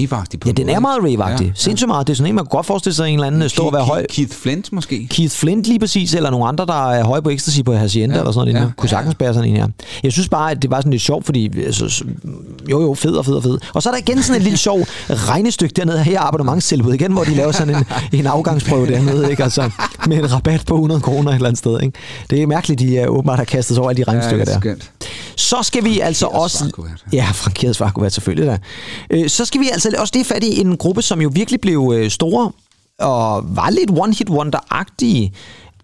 Ja, 0.45 0.49
en 0.49 0.57
den 0.57 0.69
er 0.69 0.79
meget 0.79 1.03
rave 1.03 1.29
Ja, 1.29 1.43
ja. 1.43 1.51
Sindssygt 1.55 1.87
meget. 1.87 2.07
Det 2.07 2.13
er 2.13 2.17
sådan 2.17 2.29
en, 2.31 2.35
man 2.35 2.45
kunne 2.45 2.49
godt 2.57 2.65
forestille 2.65 2.95
sig 2.95 3.07
en 3.07 3.13
eller 3.13 3.27
anden 3.27 3.49
stå 3.49 3.63
og 3.63 3.73
være 3.73 3.83
høj. 3.83 4.05
Keith 4.09 4.35
Flint 4.35 4.73
måske? 4.73 5.07
Keith 5.07 5.35
Flint 5.35 5.65
lige 5.65 5.79
præcis, 5.79 6.13
eller 6.13 6.29
nogle 6.29 6.47
andre, 6.47 6.65
der 6.65 6.89
er 6.89 7.03
høje 7.03 7.21
på 7.21 7.29
ecstasy 7.29 7.61
på 7.65 7.73
Hacienda, 7.73 8.15
ja, 8.15 8.21
eller 8.21 8.31
sådan 8.31 8.53
noget. 8.53 8.61
ja, 8.61 8.65
Ja, 8.67 8.71
kunne 8.77 8.89
sagtens 8.89 9.15
bære 9.15 9.33
sådan 9.33 9.49
en 9.49 9.55
her. 9.55 9.67
Jeg 10.03 10.11
synes 10.11 10.29
bare, 10.29 10.51
at 10.51 10.61
det 10.61 10.71
var 10.71 10.77
sådan 10.77 10.91
lidt 10.91 11.01
sjovt, 11.01 11.25
fordi 11.25 11.61
altså, 11.65 12.03
jo 12.71 12.81
jo, 12.81 12.93
fed 12.93 13.11
og 13.15 13.25
fed 13.25 13.33
og 13.33 13.43
fed. 13.43 13.57
Og 13.73 13.83
så 13.83 13.89
er 13.89 13.93
der 13.93 13.99
igen 13.99 14.23
sådan 14.23 14.37
et 14.37 14.43
lille 14.43 14.57
sjov 14.57 14.79
regnestykke 15.29 15.73
dernede 15.73 16.03
her 16.03 16.21
abonnementstilbud 16.21 16.93
igen, 16.93 17.11
hvor 17.11 17.23
de 17.23 17.35
laver 17.35 17.51
sådan 17.51 17.75
en, 17.75 17.85
en 18.19 18.27
afgangsprøve 18.27 18.87
dernede, 18.87 19.31
ikke? 19.31 19.43
Altså, 19.43 19.69
med 20.07 20.17
en 20.17 20.33
rabat 20.33 20.63
på 20.67 20.73
100 20.73 21.01
kroner 21.01 21.31
et 21.31 21.35
eller 21.35 21.47
andet 21.47 21.59
sted. 21.59 21.81
Ikke? 21.81 21.99
Det 22.29 22.41
er 22.41 22.47
mærkeligt, 22.47 22.79
de 22.79 23.05
uh, 23.09 23.15
åbenbart 23.15 23.37
har 23.37 23.45
kastet 23.45 23.75
sig 23.75 23.81
over 23.81 23.89
alle 23.89 24.03
de 24.05 24.11
regnestykker 24.11 24.45
er 24.45 24.59
der. 24.59 24.75
Så 25.35 25.59
skal 25.63 25.83
vi 25.83 25.99
altså 25.99 26.25
også... 26.25 26.63
Ja, 27.13 27.27
frankeret 27.33 27.75
svarkuvert 27.75 28.13
selvfølgelig 28.13 28.47
da. 28.51 28.57
Øh, 29.09 29.29
Så 29.29 29.45
skal 29.45 29.61
vi 29.61 29.69
altså 29.71 29.95
også 29.99 30.11
lige 30.15 30.25
fat 30.25 30.43
i 30.43 30.61
en 30.61 30.77
gruppe, 30.77 31.01
som 31.01 31.21
jo 31.21 31.31
virkelig 31.33 31.61
blev 31.61 31.93
øh, 31.95 32.09
store 32.11 32.51
og 32.99 33.55
var 33.55 33.69
lidt 33.69 33.91
one-hit 33.91 34.29
wonder-agtige. 34.29 35.31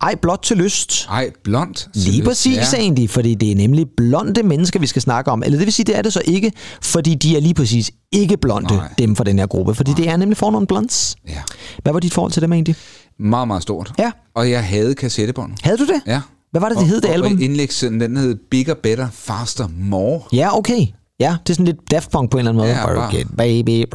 Ej, 0.01 0.15
blot 0.15 0.39
til 0.43 0.57
lyst. 0.57 1.07
Ej, 1.09 1.29
blond. 1.43 1.75
Lige 1.93 2.23
præcis 2.23 2.57
ja. 2.73 2.77
egentlig, 2.77 3.09
fordi 3.09 3.35
det 3.35 3.51
er 3.51 3.55
nemlig 3.55 3.87
blonde 3.97 4.43
mennesker, 4.43 4.79
vi 4.79 4.87
skal 4.87 5.01
snakke 5.01 5.31
om. 5.31 5.43
Eller 5.43 5.57
det 5.57 5.65
vil 5.65 5.73
sige, 5.73 5.83
det 5.85 5.97
er 5.97 6.01
det 6.01 6.13
så 6.13 6.21
ikke, 6.25 6.51
fordi 6.81 7.15
de 7.15 7.35
er 7.37 7.39
lige 7.39 7.53
præcis 7.53 7.91
ikke 8.11 8.37
blonde, 8.37 8.75
Nej. 8.75 8.93
dem 8.97 9.15
fra 9.15 9.23
den 9.23 9.39
her 9.39 9.47
gruppe. 9.47 9.75
Fordi 9.75 9.93
det 9.93 10.09
er 10.09 10.17
nemlig 10.17 10.37
fornavn 10.37 10.67
blondes. 10.67 11.15
Ja. 11.27 11.41
Hvad 11.83 11.93
var 11.93 11.99
dit 11.99 12.13
forhold 12.13 12.31
til 12.31 12.41
dem 12.41 12.53
egentlig? 12.53 12.75
Meget, 13.19 13.47
meget 13.47 13.63
stort. 13.63 13.91
Ja. 13.99 14.11
Og 14.35 14.51
jeg 14.51 14.63
havde 14.63 14.95
kassettebånd. 14.95 15.51
Havde 15.61 15.77
du 15.77 15.85
det? 15.85 16.01
Ja. 16.07 16.21
Hvad 16.51 16.61
var 16.61 16.69
det, 16.69 16.77
det 16.77 16.87
hed, 16.87 17.01
det 17.01 17.09
album? 17.09 17.33
Og 17.33 17.41
indlægssiden, 17.41 17.99
den 17.99 18.17
hed 18.17 18.35
Bigger, 18.51 18.73
Better, 18.83 19.07
Faster, 19.13 19.67
More. 19.77 20.21
Ja, 20.33 20.57
okay. 20.57 20.85
Ja, 21.19 21.35
det 21.43 21.49
er 21.49 21.53
sådan 21.53 21.65
lidt 21.65 21.91
Daft 21.91 22.11
Punk 22.11 22.31
på 22.31 22.37
en 22.37 22.39
eller 22.39 22.51
anden 22.51 22.61
måde. 22.63 22.79
Ja, 22.79 22.85
bare- 22.85 23.11
Forget 23.11 23.27
baby, 23.37 23.85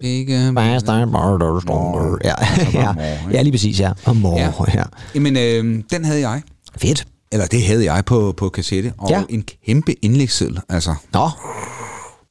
Bigger, 0.00 0.52
faster, 0.54 1.06
burger, 1.06 1.60
stronger. 1.60 2.18
Ja, 2.24 2.34
ja. 2.80 2.92
more, 2.92 3.04
ikke? 3.12 3.36
ja, 3.36 3.42
lige 3.42 3.52
præcis, 3.52 3.80
ja. 3.80 3.92
Og 4.04 4.16
more, 4.16 4.40
ja. 4.40 4.50
ja. 4.74 4.82
Jamen, 5.14 5.36
øh, 5.36 5.82
den 5.90 6.04
havde 6.04 6.28
jeg. 6.28 6.42
Fedt. 6.76 7.06
Eller 7.32 7.46
det 7.46 7.62
havde 7.66 7.92
jeg 7.92 8.04
på, 8.04 8.34
på 8.36 8.48
kassette. 8.48 8.92
Og 8.98 9.10
Ja. 9.10 9.22
en 9.28 9.44
kæmpe 9.66 9.92
indlægsseddel. 10.04 10.60
Altså, 10.68 10.94
Nå, 11.12 11.28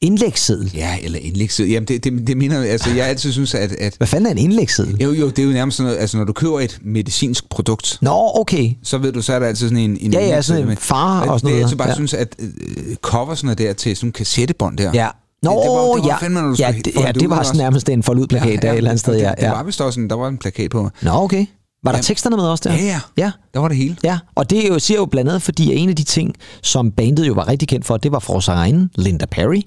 indlægsseddel. 0.04 0.72
ja, 0.76 0.98
eller 1.04 1.20
indlægsseddel. 1.22 1.72
Jamen, 1.72 1.88
det, 1.88 2.04
det, 2.04 2.28
det 2.28 2.38
mener 2.38 2.62
altså, 2.64 2.90
jeg 2.90 3.08
altid 3.08 3.32
synes, 3.32 3.54
at, 3.56 3.72
at 3.72 3.94
Hvad 3.98 4.08
fanden 4.08 4.28
er 4.28 4.32
en 4.32 4.38
indlægsseddel? 4.38 4.98
jo, 5.04 5.12
jo, 5.12 5.30
det 5.30 5.40
er 5.40 5.44
jo 5.44 5.52
nærmest 5.52 5.78
sådan 5.78 5.88
noget, 5.88 6.02
altså 6.02 6.18
når 6.18 6.24
du 6.26 6.34
køber 6.34 6.60
et 6.60 6.80
medicinsk 6.82 7.50
produkt, 7.50 7.98
Nå, 8.02 8.32
okay. 8.36 8.72
så 8.84 8.98
ved 8.98 9.12
du, 9.12 9.22
så 9.22 9.34
er 9.34 9.40
der 9.40 9.48
altid 9.48 9.68
sådan 9.70 9.78
en... 9.84 9.98
en 10.02 10.14
Ja, 10.14 10.28
ja, 10.28 10.42
sådan 10.42 10.70
en 10.70 10.78
far 10.78 11.22
og 11.22 11.40
sådan 11.40 11.52
noget, 11.52 11.64
altid 11.64 11.78
bare 11.78 11.90
ja. 11.90 11.96
synes, 11.96 12.14
at 12.14 12.36
øh, 12.40 12.96
coversne 13.02 13.54
der 13.56 13.74
til 13.74 13.96
sådan 13.96 14.08
en 14.08 14.14
kassettebånd 14.14 14.78
der. 14.78 14.92
Ja. 14.94 15.08
Nå, 15.44 15.52
det, 15.52 15.64
det 15.64 15.72
var, 15.72 15.96
det 15.96 16.04
var 16.04 16.08
ja. 16.08 16.16
fandme, 16.18 16.42
når 16.42 16.48
du 16.48 16.56
ja, 16.60 16.74
det, 16.86 16.96
ja, 16.96 17.12
det 17.12 17.30
var 17.30 17.44
sådan 17.44 17.58
nærmest 17.58 17.90
en 17.90 18.04
forludplakat 18.04 18.62
der 18.62 18.72
et 18.72 18.78
eller 18.78 18.90
andet 18.90 19.00
sted. 19.00 19.14
og 19.14 19.20
Ja, 19.20 19.30
Det, 19.38 19.44
ja. 19.44 19.52
var 19.52 19.64
vist 19.64 19.82
også 19.82 19.96
sådan, 19.96 20.10
der 20.10 20.16
var 20.16 20.28
en 20.28 20.38
plakat 20.38 20.72
på. 20.72 20.90
Nå, 21.02 21.12
okay. 21.12 21.46
Var 21.84 21.92
der 21.92 21.98
Jamen, 21.98 22.04
teksterne 22.04 22.36
med 22.36 22.46
også 22.46 22.70
der? 22.70 22.76
Ja, 22.76 22.84
ja. 22.84 23.00
Ja, 23.18 23.32
Der 23.54 23.60
var 23.60 23.68
det 23.68 23.78
hele. 23.78 23.96
ja. 24.04 24.20
Og 24.36 24.50
det 24.50 24.64
er 24.66 24.68
jo, 24.68 24.80
siger 24.80 24.98
jo 24.98 25.06
blandt 25.06 25.30
andet, 25.30 25.42
fordi 25.42 25.74
en 25.76 25.90
af 25.90 25.96
de 25.96 26.04
ting, 26.04 26.34
som 26.62 26.92
bandet 26.92 27.28
jo 27.28 27.34
var 27.34 27.48
rigtig 27.48 27.68
kendt 27.68 27.86
for, 27.86 27.98
det 27.98 28.12
var 28.12 28.20
for 28.20 28.40
sangerinden 28.40 28.90
Linda 28.96 29.26
Perry. 29.26 29.62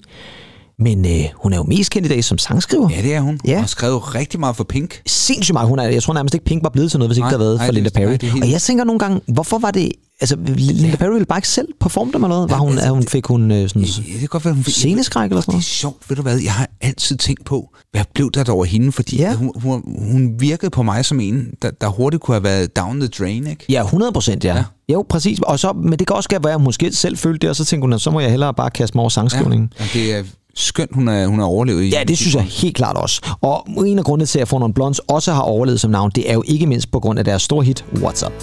Men 0.79 1.05
øh, 1.05 1.25
hun 1.35 1.53
er 1.53 1.57
jo 1.57 1.63
mest 1.63 1.91
kendt 1.91 2.05
i 2.05 2.09
dag 2.09 2.23
som 2.23 2.37
sangskriver. 2.37 2.89
Ja, 2.89 3.01
det 3.01 3.13
er 3.15 3.21
hun. 3.21 3.39
Ja. 3.45 3.53
Og 3.55 3.59
har 3.59 3.67
skrevet 3.67 4.15
rigtig 4.15 4.39
meget 4.39 4.55
for 4.55 4.63
Pink. 4.63 5.01
Sindssygt 5.07 5.53
meget. 5.53 5.69
Hun 5.69 5.79
er, 5.79 5.83
jeg 5.83 6.03
tror 6.03 6.13
nærmest 6.13 6.33
ikke, 6.35 6.45
Pink 6.45 6.63
var 6.63 6.69
blevet 6.69 6.91
til 6.91 6.99
noget, 6.99 7.09
hvis 7.09 7.17
ikke 7.17 7.23
Nej, 7.23 7.31
der 7.31 7.37
havde 7.37 7.47
været 7.49 7.57
nej, 7.57 7.67
for 7.67 7.73
Linda 7.73 7.89
nej, 7.95 8.05
Perry. 8.05 8.13
er 8.27 8.31
helt- 8.31 8.43
Og 8.43 8.51
jeg 8.51 8.61
tænker 8.61 8.83
nogle 8.83 8.99
gange, 8.99 9.21
hvorfor 9.27 9.57
var 9.57 9.71
det... 9.71 9.91
Altså, 10.21 10.35
Linda 10.45 10.95
Perry 10.97 11.11
ville 11.11 11.25
bare 11.25 11.37
ikke 11.37 11.47
selv 11.47 11.67
performe 11.79 12.11
dem 12.13 12.23
eller 12.23 12.35
noget? 12.35 12.49
Var 12.49 12.57
hun, 12.57 12.71
altså, 12.71 12.85
er 12.87 12.91
hun, 12.91 13.03
fik 13.03 13.25
hun 13.25 13.51
øh, 13.51 13.69
sådan... 13.69 13.81
Ja, 13.81 13.87
det 14.11 14.19
kan 14.19 14.27
godt 14.27 14.45
være, 14.45 14.53
hun 14.53 14.63
fik... 14.63 14.73
Sceneskræk 14.73 15.29
eller 15.29 15.41
sådan 15.41 15.51
Det 15.51 15.53
er 15.53 15.53
noget? 15.53 15.63
sjovt, 15.63 16.09
ved 16.09 16.15
du 16.15 16.21
hvad? 16.21 16.37
Jeg 16.39 16.53
har 16.53 16.67
altid 16.81 17.17
tænkt 17.17 17.45
på, 17.45 17.69
hvad 17.91 18.01
blev 18.13 18.31
der 18.31 18.51
over 18.51 18.65
hende? 18.65 18.91
Fordi 18.91 19.17
Ja. 19.17 19.29
ja. 19.29 19.35
hun, 19.35 19.51
hun, 19.55 19.83
hun 20.11 20.35
virkede 20.39 20.69
på 20.69 20.83
mig 20.83 21.05
som 21.05 21.19
en, 21.19 21.47
der, 21.61 21.71
der 21.81 21.87
hurtigt 21.87 22.23
kunne 22.23 22.35
have 22.35 22.43
været 22.43 22.75
down 22.75 22.99
the 22.99 23.07
drain, 23.19 23.47
ikke? 23.47 23.65
Ja, 23.69 23.83
100 23.83 24.11
procent, 24.11 24.45
ja. 24.45 24.49
ja. 24.53 24.57
Ja. 24.89 24.93
Jo, 24.93 25.05
præcis. 25.09 25.39
Og 25.39 25.59
så, 25.59 25.73
men 25.73 25.99
det 25.99 26.07
kan 26.07 26.15
også 26.15 26.29
være, 26.43 26.51
at 26.53 26.57
hun 26.59 26.63
måske 26.63 26.93
selv 26.93 27.17
følte 27.17 27.39
det, 27.39 27.49
og 27.49 27.55
så 27.55 27.65
tænkte 27.65 27.83
hun, 27.83 27.93
at 27.93 28.01
så 28.01 28.11
må 28.11 28.19
jeg 28.19 28.29
hellere 28.29 28.53
bare 28.53 28.69
kaste 28.69 28.97
mig 28.97 29.01
over 29.01 29.09
sangskrivningen. 29.09 29.73
Og 29.79 29.85
det 29.93 30.13
er 30.15 30.23
skønt, 30.55 30.93
hun 30.93 31.07
er, 31.07 31.27
hun 31.27 31.39
er 31.39 31.45
overlevet 31.45 31.83
i. 31.83 31.89
Ja, 31.89 32.03
det 32.07 32.17
synes 32.17 32.35
jeg 32.35 32.43
helt 32.43 32.75
klart 32.75 32.97
også. 32.97 33.35
Og 33.41 33.67
en 33.87 33.99
af 33.99 34.05
grundene 34.05 34.25
til, 34.25 34.39
at 34.39 34.47
Fornon 34.47 34.73
Blondes 34.73 34.99
også 34.99 35.33
har 35.33 35.41
overlevet 35.41 35.81
som 35.81 35.91
navn, 35.91 36.11
det 36.15 36.29
er 36.29 36.33
jo 36.33 36.43
ikke 36.47 36.67
mindst 36.67 36.91
på 36.91 36.99
grund 36.99 37.19
af 37.19 37.25
deres 37.25 37.41
store 37.41 37.65
hit, 37.65 37.85
What's 37.93 38.25
Up. 38.25 38.33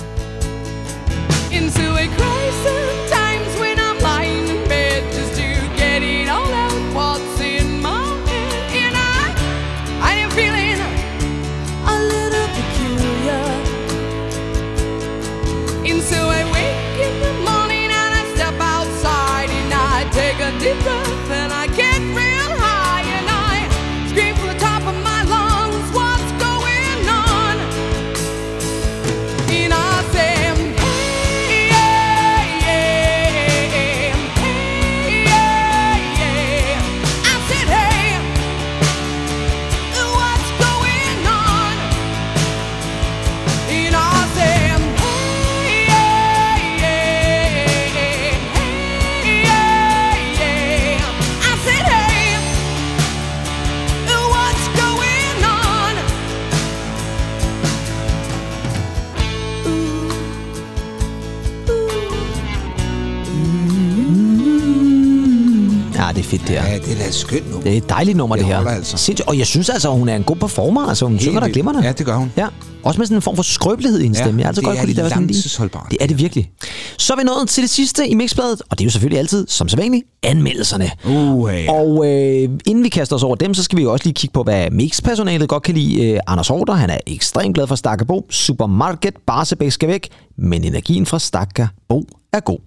Fedt, 66.25 66.43
det 66.43 66.51
her. 66.51 66.67
Ja, 66.73 66.79
det 66.79 66.93
er 66.93 66.97
da 66.99 67.07
et 67.09 67.15
skønt 67.15 67.45
nummer. 67.51 67.63
Det 67.63 67.73
er 67.73 67.77
et 67.77 67.89
dejligt 67.89 68.17
nummer, 68.17 68.37
det, 68.37 68.45
Det 68.47 68.55
her. 68.55 68.67
altså. 68.67 68.97
Sindssygt. 68.97 69.29
Og 69.29 69.39
jeg 69.39 69.47
synes 69.47 69.69
altså, 69.69 69.91
hun 69.91 70.09
er 70.09 70.17
en 70.17 70.23
god 70.23 70.37
performer. 70.37 70.89
Altså, 70.89 71.07
hun 71.07 71.19
synger 71.19 71.41
der 71.41 71.49
glimrende. 71.49 71.83
Ja, 71.85 71.93
det 71.93 72.07
gør 72.07 72.17
hun. 72.17 72.33
Ja. 72.37 72.47
Også 72.83 72.99
med 73.01 73.07
sådan 73.07 73.19
en 73.19 73.23
form 73.23 73.37
for 73.37 73.43
skrøbelighed 73.43 73.99
i 73.99 74.03
hendes 74.03 74.19
Ja, 74.19 74.25
stemme. 74.25 74.41
Jeg 74.41 74.47
har 74.47 74.49
altid 74.49 74.63
det 74.63 74.67
godt 74.69 74.77
er 74.79 74.83
kunne 74.83 74.87
lide, 74.87 74.97
sådan 74.97 75.11
lige- 75.27 75.33
langtidsholdbart. 75.35 75.87
Det 75.91 75.99
er 76.01 76.07
det 76.07 76.19
virkelig. 76.19 76.51
Så 76.99 77.13
er 77.13 77.17
vi 77.17 77.23
nået 77.25 77.49
til 77.49 77.63
det 77.63 77.71
sidste 77.71 78.09
i 78.09 78.15
mixbladet, 78.15 78.63
og 78.71 78.79
det 78.79 78.85
er 78.85 78.87
jo 78.87 78.91
selvfølgelig 78.91 79.19
altid, 79.19 79.47
som 79.49 79.69
sædvanligt, 79.69 80.05
anmeldelserne. 80.23 80.91
Uh, 81.07 81.51
ja. 81.55 81.73
Og 81.73 82.07
øh, 82.07 82.49
inden 82.67 82.85
vi 82.85 82.89
kaster 82.89 83.17
os 83.17 83.23
over 83.23 83.37
dem, 83.37 83.55
så 83.55 83.63
skal 83.63 83.77
vi 83.79 83.83
jo 83.83 83.93
også 83.93 84.05
lige 84.05 84.15
kigge 84.15 84.33
på, 84.33 84.43
hvad 84.43 84.71
mixpersonalet 84.71 85.49
godt 85.49 85.63
kan 85.63 85.75
lide. 85.75 86.05
Øh, 86.11 86.21
Anders 86.27 86.49
Horter, 86.49 86.73
han 86.75 86.91
er 86.91 86.99
ekstremt 87.07 87.55
glad 87.55 87.67
for 87.67 87.75
Stakkerbo. 87.75 88.27
Supermarket, 88.31 89.15
Barsebæk 89.27 89.71
skal 89.73 89.89
væk, 89.89 90.09
men 90.39 90.65
energien 90.65 91.07
fra 91.07 91.19
Stakkerbo 91.19 92.05
er 92.33 92.41
god. 92.41 92.59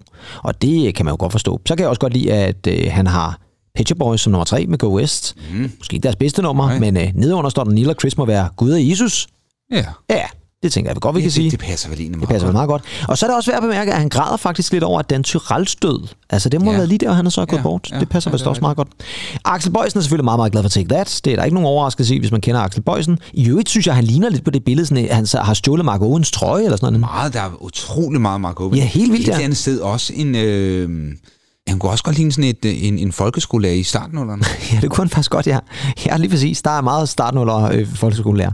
Og 0.44 0.62
det 0.62 0.94
kan 0.94 1.04
man 1.04 1.12
jo 1.12 1.16
godt 1.20 1.32
forstå. 1.32 1.60
Så 1.66 1.74
kan 1.76 1.82
jeg 1.82 1.88
også 1.88 2.00
godt 2.00 2.12
lide, 2.12 2.32
at 2.32 2.66
øh, 2.68 2.86
han 2.90 3.06
har 3.06 3.38
Picture 3.78 3.98
Boys 3.98 4.20
som 4.20 4.30
nummer 4.32 4.44
3 4.44 4.66
med 4.66 4.78
Go 4.78 4.96
West. 4.96 5.34
Mm. 5.52 5.70
Måske 5.78 5.94
ikke 5.94 6.02
deres 6.02 6.16
bedste 6.16 6.42
nummer, 6.42 6.66
Nej. 6.66 6.78
men 6.78 6.96
øh, 6.96 7.10
nedenunder 7.14 7.50
står 7.50 7.64
der 7.64 7.70
Neil 7.70 7.88
og 7.90 7.96
Chris 8.00 8.16
må 8.16 8.24
være 8.24 8.48
Gud 8.56 8.72
og 8.72 8.88
Jesus. 8.90 9.26
Ja. 9.72 9.84
Ja, 10.10 10.22
det 10.62 10.72
tænker 10.72 10.90
jeg 10.90 11.00
godt, 11.00 11.14
vi 11.16 11.18
Det, 11.20 11.22
kan 11.24 11.30
sige. 11.32 11.44
det, 11.50 11.60
det 11.60 11.66
passer 11.66 11.88
vel 11.88 12.00
egentlig 12.00 12.20
Det 12.20 12.20
meget 12.20 12.28
passer 12.28 12.46
vel 12.46 12.54
godt. 12.56 12.68
meget 12.68 12.68
godt. 12.68 13.08
Og 13.08 13.18
så 13.18 13.26
er 13.26 13.30
det 13.30 13.36
også 13.36 13.50
værd 13.50 13.56
at 13.58 13.62
bemærke, 13.62 13.92
at 13.92 13.98
han 13.98 14.08
græder 14.08 14.36
faktisk 14.36 14.72
lidt 14.72 14.84
over, 14.84 14.98
at 14.98 15.10
Dan 15.10 15.22
Tyrells 15.22 15.76
død. 15.76 16.08
Altså, 16.30 16.48
det 16.48 16.60
må 16.60 16.64
Ja. 16.64 16.70
have 16.70 16.78
været 16.78 16.88
lige 16.88 16.98
der, 16.98 17.12
han 17.12 17.26
er 17.26 17.30
så 17.30 17.46
gået 17.46 17.58
Ja, 17.58 17.62
bort. 17.62 17.88
ja, 17.92 18.00
det 18.00 18.08
passer 18.08 18.30
ja, 18.30 18.32
vist 18.32 18.42
det 18.44 18.48
også 18.48 18.60
meget 18.60 18.76
godt. 18.76 18.88
Axel 19.44 19.72
Bøjsen 19.72 19.98
er 19.98 20.02
selvfølgelig 20.02 20.24
meget, 20.24 20.38
meget 20.38 20.52
glad 20.52 20.62
for 20.62 20.68
Take 20.70 20.88
That. 20.88 21.20
Det 21.24 21.32
er 21.32 21.36
der 21.36 21.44
ikke 21.44 21.54
nogen 21.54 21.66
overraskelse 21.66 22.14
i, 22.14 22.18
hvis 22.18 22.30
man 22.32 22.40
kender 22.40 22.60
Axel 22.60 22.82
Bøjsen. 22.82 23.18
I 23.32 23.48
øvrigt 23.48 23.68
synes 23.68 23.86
jeg, 23.86 23.94
han 23.94 24.04
ligner 24.04 24.28
lidt 24.28 24.44
på 24.44 24.50
det 24.50 24.64
billede, 24.64 24.86
sådan, 24.86 25.04
at 25.08 25.16
han 25.16 25.26
har 25.34 25.54
stjålet 25.54 25.84
Mark 25.84 26.00
Owens 26.00 26.30
trøje 26.30 26.64
eller 26.64 26.76
sådan 26.76 26.86
noget. 26.92 27.00
Meget, 27.00 27.32
der 27.34 27.40
er 27.40 27.50
utrolig 27.62 28.20
meget 28.20 28.40
Mark 28.40 28.60
Owen. 28.60 28.74
Ja, 28.76 28.84
helt 28.84 29.12
vildt, 29.12 29.22
Et 29.22 29.28
ja. 29.28 29.32
eller 29.32 29.44
andet 29.44 29.58
sted 29.58 29.80
også 29.80 30.12
en... 30.16 30.34
Øh, 30.34 31.12
han 31.68 31.78
kunne 31.78 31.90
også 31.92 32.04
godt 32.04 32.16
ligne 32.16 32.32
sådan 32.32 32.44
et, 32.50 32.64
øh, 32.64 32.84
en, 32.84 32.98
en 32.98 33.12
folkeskolelærer 33.12 33.74
i 33.74 33.82
starten, 33.82 34.18
eller 34.18 34.36
Ja, 34.72 34.78
det 34.80 34.90
kunne 34.90 35.02
han 35.04 35.08
faktisk 35.10 35.30
godt, 35.30 35.46
ja. 35.46 35.58
Ja, 36.06 36.16
lige 36.16 36.30
præcis. 36.30 36.62
Der 36.62 36.70
er 36.70 36.80
meget 36.80 37.08
startnuller 37.08 37.56
øh, 37.72 37.86
folkeskolelærer. 37.94 38.50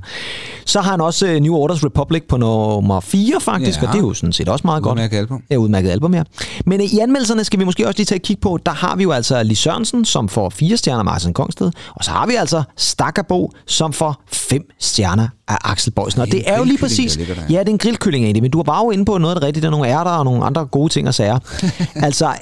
Så 0.65 0.81
har 0.81 0.91
han 0.91 1.01
også 1.01 1.27
øh, 1.27 1.41
New 1.41 1.55
Orders 1.55 1.85
Republic 1.85 2.23
på 2.29 2.37
nummer 2.37 3.01
4, 3.01 3.41
faktisk, 3.41 3.83
Ja. 3.83 3.87
og 3.87 3.93
det 3.93 3.99
er 3.99 4.07
jo 4.07 4.15
sådan 4.15 4.33
set 4.33 4.49
også 4.49 4.67
meget 4.67 4.83
godt. 4.83 4.93
Udmærket 4.99 5.17
album. 5.19 5.43
Ja, 5.51 5.57
udmærket 5.57 5.91
album, 5.91 6.15
ja. 6.15 6.23
Men 6.67 6.81
øh, 6.81 6.87
i 6.87 6.99
anmeldelserne 6.99 7.45
skal 7.45 7.59
vi 7.61 7.65
måske 7.65 7.87
også 7.87 7.99
lige 7.99 8.07
tage 8.07 8.17
et 8.17 8.23
kig 8.23 8.39
på, 8.41 8.59
der 8.67 8.73
har 8.73 8.97
vi 8.97 9.03
jo 9.03 9.12
altså 9.12 9.43
Lis 9.43 9.59
Sørensen, 9.59 10.05
som 10.05 10.29
får 10.29 10.51
fire 10.51 10.77
stjerner 10.77 10.99
af 10.99 11.05
Martin 11.05 11.33
Kongsted, 11.33 11.71
og 11.95 12.05
så 12.05 12.11
har 12.11 12.27
vi 12.27 12.35
altså 12.35 12.62
Stakkerbo, 12.77 13.51
som 13.67 13.93
får 13.93 14.23
fem 14.33 14.62
stjerner 14.81 15.29
af 15.49 15.57
Axel 15.65 15.93
Bøjsen. 15.93 16.21
Og 16.21 16.27
Det 16.33 16.43
er 16.51 16.59
jo 16.59 16.65
lige 16.65 16.79
præcis... 16.79 17.17
der 17.17 17.25
der. 17.35 17.41
Ja, 17.51 17.59
det 17.61 17.69
er 17.69 17.73
en 17.73 17.79
grillkylling 17.79 18.25
egentlig, 18.25 18.43
men 18.43 18.51
du 18.51 18.59
var 18.59 18.62
bare 18.62 18.85
jo 18.85 18.91
inde 18.91 19.05
på 19.05 19.19
noget 19.19 19.35
af 19.35 19.41
det 19.41 19.47
rigtige, 19.47 19.62
der 19.62 19.67
er 19.69 19.71
nogle 19.71 19.89
ærter 19.89 20.11
og 20.11 20.25
nogle 20.25 20.45
andre 20.45 20.67
gode 20.67 20.93
ting 20.93 21.09
og 21.09 21.15
sager. 21.15 21.39
altså, 22.07 22.33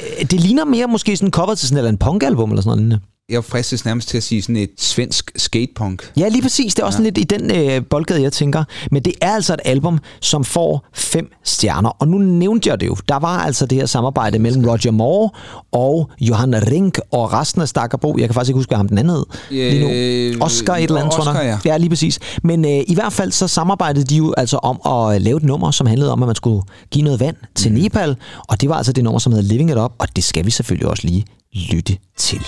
Øh, 0.00 0.24
det 0.30 0.40
ligner 0.40 0.64
mere 0.64 0.86
måske 0.86 1.16
sådan 1.16 1.32
cover 1.32 1.54
til 1.54 1.68
sådan 1.68 1.78
eller 1.78 1.90
en 1.90 1.98
punkalbum 1.98 2.50
eller 2.50 2.62
sådan 2.62 2.82
noget. 2.82 3.02
Jeg 3.28 3.44
fristes 3.44 3.84
nærmest 3.84 4.08
til 4.08 4.16
at 4.16 4.22
sige 4.22 4.42
sådan 4.42 4.56
et 4.56 4.70
svensk 4.78 5.30
skatepunk. 5.36 6.12
Ja, 6.16 6.28
lige 6.28 6.42
præcis. 6.42 6.74
Det 6.74 6.82
er 6.82 6.86
også 6.86 6.98
ja. 6.98 7.04
lidt 7.04 7.18
i 7.18 7.22
den 7.24 7.50
øh, 7.50 7.82
boldgade, 7.90 8.22
jeg 8.22 8.32
tænker. 8.32 8.64
Men 8.90 9.02
det 9.02 9.12
er 9.20 9.34
altså 9.34 9.54
et 9.54 9.60
album, 9.64 9.98
som 10.20 10.44
får 10.44 10.86
fem 10.94 11.30
stjerner. 11.44 11.88
Og 11.90 12.08
nu 12.08 12.18
nævnte 12.18 12.70
jeg 12.70 12.80
det 12.80 12.86
jo. 12.86 12.96
Der 13.08 13.18
var 13.18 13.38
altså 13.38 13.66
det 13.66 13.78
her 13.78 13.86
samarbejde 13.86 14.38
mellem 14.38 14.64
Roger 14.64 14.90
Moore 14.90 15.30
og 15.72 16.10
Johan 16.20 16.54
Rink 16.70 16.98
og 17.12 17.32
resten 17.32 17.62
af 17.62 17.68
Stakkerbo. 17.68 18.18
Jeg 18.18 18.28
kan 18.28 18.34
faktisk 18.34 18.48
ikke 18.50 18.58
huske, 18.58 18.70
hvad 18.70 18.76
ham 18.76 18.88
den 18.88 18.98
anden 18.98 19.14
hed. 19.16 19.24
lige 19.50 19.80
nu. 19.80 19.90
Øh, 19.90 20.40
Oscar 20.40 20.76
et 20.76 20.82
eller 20.84 21.00
andet, 21.00 21.12
tror 21.14 21.20
Oscar, 21.20 21.40
jeg. 21.40 21.58
ja. 21.64 21.70
ja, 21.72 21.76
lige 21.76 21.88
præcis. 21.88 22.18
Men 22.42 22.64
øh, 22.64 22.82
i 22.86 22.94
hvert 22.94 23.12
fald 23.12 23.32
så 23.32 23.48
samarbejdede 23.48 24.04
de 24.04 24.16
jo 24.16 24.34
altså 24.36 24.56
om 24.56 24.80
at 24.92 25.22
lave 25.22 25.36
et 25.36 25.42
nummer, 25.42 25.70
som 25.70 25.86
handlede 25.86 26.12
om, 26.12 26.22
at 26.22 26.26
man 26.26 26.36
skulle 26.36 26.62
give 26.90 27.04
noget 27.04 27.20
vand 27.20 27.36
til 27.54 27.72
Mhm. 27.72 27.80
Nepal. 27.80 28.16
Og 28.48 28.60
det 28.60 28.68
var 28.68 28.74
altså 28.76 28.92
det 28.92 29.04
nummer, 29.04 29.18
som 29.18 29.32
hedder 29.32 29.48
Living 29.48 29.70
It 29.70 29.76
Up. 29.78 29.92
Og 29.98 30.08
det 30.16 30.24
skal 30.24 30.46
vi 30.46 30.50
selvfølgelig 30.50 30.88
også 30.88 31.06
lige 31.06 31.24
lytte 31.72 31.96
til. 32.16 32.40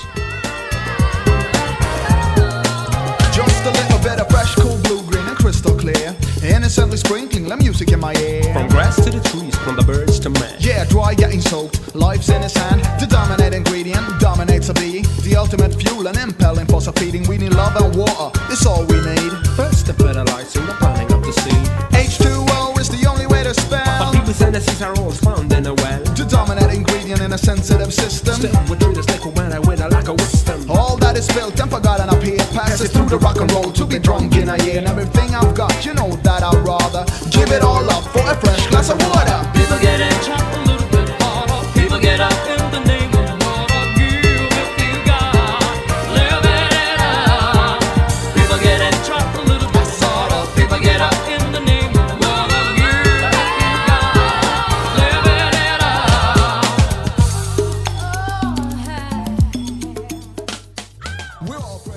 A 4.19 4.25
little 4.25 4.31
fresh, 4.31 4.55
cool 4.55 4.79
blue, 4.83 5.03
green, 5.11 5.27
and 5.27 5.37
crystal 5.37 5.75
clear. 5.77 6.17
Innocently 6.43 6.97
sprinkling 6.97 7.49
the 7.49 7.57
music 7.57 7.93
in 7.93 8.01
my 8.01 8.15
ear. 8.15 8.43
From 8.53 8.69
grass 8.69 8.97
to 9.05 9.11
the 9.11 9.21
trees, 9.29 9.57
from 9.59 9.77
the 9.77 9.83
birds 9.83 10.19
to 10.21 10.31
man. 10.31 10.57
Yeah, 10.59 10.85
dry 10.85 11.15
getting 11.15 11.41
soaked. 11.41 11.95
Life's 11.95 12.29
in 12.29 12.43
his 12.43 12.55
hand. 12.57 12.83
The 13.01 13.07
dominant 13.07 13.55
ingredient 13.55 14.21
dominates 14.21 14.69
a 14.69 14.75
bee. 14.75 15.03
The 15.23 15.37
ultimate 15.37 15.75
fuel 15.75 16.07
and 16.09 16.17
impelling 16.17 16.67
force 16.67 16.87
of 16.87 16.97
feeding. 16.97 17.27
We 17.29 17.39
need 17.39 17.55
love 17.55 17.77
and 17.77 17.97
water. 17.97 18.31
It's 18.51 18.65
all 18.67 18.85
we 18.87 18.97
need. 19.01 19.33
First 19.57 19.87
the 19.87 19.95
fertilizing, 19.95 20.67
the 20.67 20.75
planning 20.75 21.13
of 21.13 21.23
the 21.23 21.33
seed. 21.33 21.67
H2O 21.93 22.79
is 22.81 22.89
the 22.89 23.07
only 23.09 23.27
way 23.27 23.43
to 23.45 23.55
spell. 23.55 24.13
But 24.13 24.13
people's 24.13 24.41
energies 24.43 24.83
are 24.83 24.97
all 24.97 25.11
found 25.11 25.53
in 25.53 25.67
a 25.67 25.75
well. 25.75 26.03
The 26.17 26.25
dominant 26.25 26.73
ingredient 26.73 27.21
in 27.21 27.33
a 27.33 27.39
sensitive 27.39 27.93
system. 27.93 28.35
Still, 28.35 28.57
we 28.71 28.77
treat 28.77 28.97
us 28.99 29.09
like 29.09 29.25
a 29.25 29.31
winner 29.31 29.61
with 29.61 29.81
a 29.81 29.89
lack 29.89 30.09
of 30.09 30.17
that 31.27 31.37
is 31.37 31.37
built 31.37 31.61
and 31.61 31.71
forgotten 31.71 32.09
up 32.09 32.23
here 32.23 32.39
passes 32.53 32.93
through 32.93 33.09
the 33.09 33.19
rock 33.19 33.41
and 33.41 33.51
roll 33.53 33.73
to 33.73 33.87
be 33.87 33.99
drunk 33.99 34.37
in 34.37 34.49
a 34.49 34.57
year. 34.65 34.79
And 34.79 34.87
everything 34.87 35.35
I've 35.35 35.55
got, 35.55 35.85
you 35.85 35.95
know 35.95 36.17
that 36.23 36.43
I'd 36.43 36.67
rather 36.67 37.05
give 37.31 37.51
it 37.51 37.63
all 37.63 37.89
up 37.91 38.05
for 38.13 38.21
a 38.21 38.37
fresh 38.37 38.67
glass 38.69 38.91
of 38.91 38.99
water. 39.01 39.39
People 39.55 39.79
get 39.81 40.01
in 40.01 40.16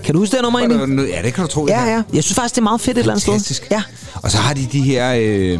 Kan 0.09 0.13
du 0.13 0.19
huske 0.19 0.35
det 0.35 0.43
nummer 0.43 0.59
egentlig? 0.59 1.09
Ja, 1.09 1.21
det 1.21 1.33
kan 1.33 1.43
du 1.43 1.49
tro. 1.49 1.65
det 1.65 1.71
Ja, 1.71 1.83
ja. 1.83 2.01
Jeg 2.13 2.23
synes 2.23 2.35
faktisk, 2.35 2.55
det 2.55 2.61
er 2.61 2.63
meget 2.63 2.81
fedt 2.81 2.97
et 2.97 2.99
eller 2.99 3.13
andet 3.13 3.21
sted. 3.21 3.33
Fantastisk. 3.33 3.67
Ja. 3.71 3.83
Og 4.15 4.31
så 4.31 4.37
har 4.37 4.53
de 4.53 4.67
de 4.71 4.81
her... 4.81 5.13
Øh, 5.17 5.59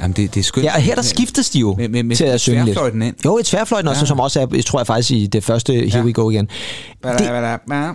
jamen, 0.00 0.16
det, 0.16 0.34
det 0.34 0.40
er 0.40 0.44
skønt. 0.44 0.64
Ja, 0.66 0.74
og 0.74 0.80
her 0.80 0.94
der 0.94 1.02
skiftes 1.02 1.50
de 1.50 1.58
jo 1.58 1.74
med, 1.78 1.88
med, 1.88 2.02
med 2.02 2.16
til 2.16 2.24
at 2.24 2.40
synge 2.40 2.64
lidt. 2.64 2.78
ind. 2.94 3.14
Jo, 3.24 3.38
et 3.38 3.46
tværfløjten 3.46 3.88
også, 3.88 4.00
Ja. 4.00 4.06
som 4.06 4.20
også 4.20 4.40
er, 4.40 4.46
jeg 4.54 4.64
tror 4.64 4.78
jeg 4.78 4.86
faktisk 4.86 5.10
i 5.10 5.26
det 5.26 5.44
første 5.44 5.72
Here 5.72 6.04
We 6.04 6.12
Go 6.12 6.30
igen. 6.30 6.44
Det, 6.44 7.20
ja, 7.20 7.34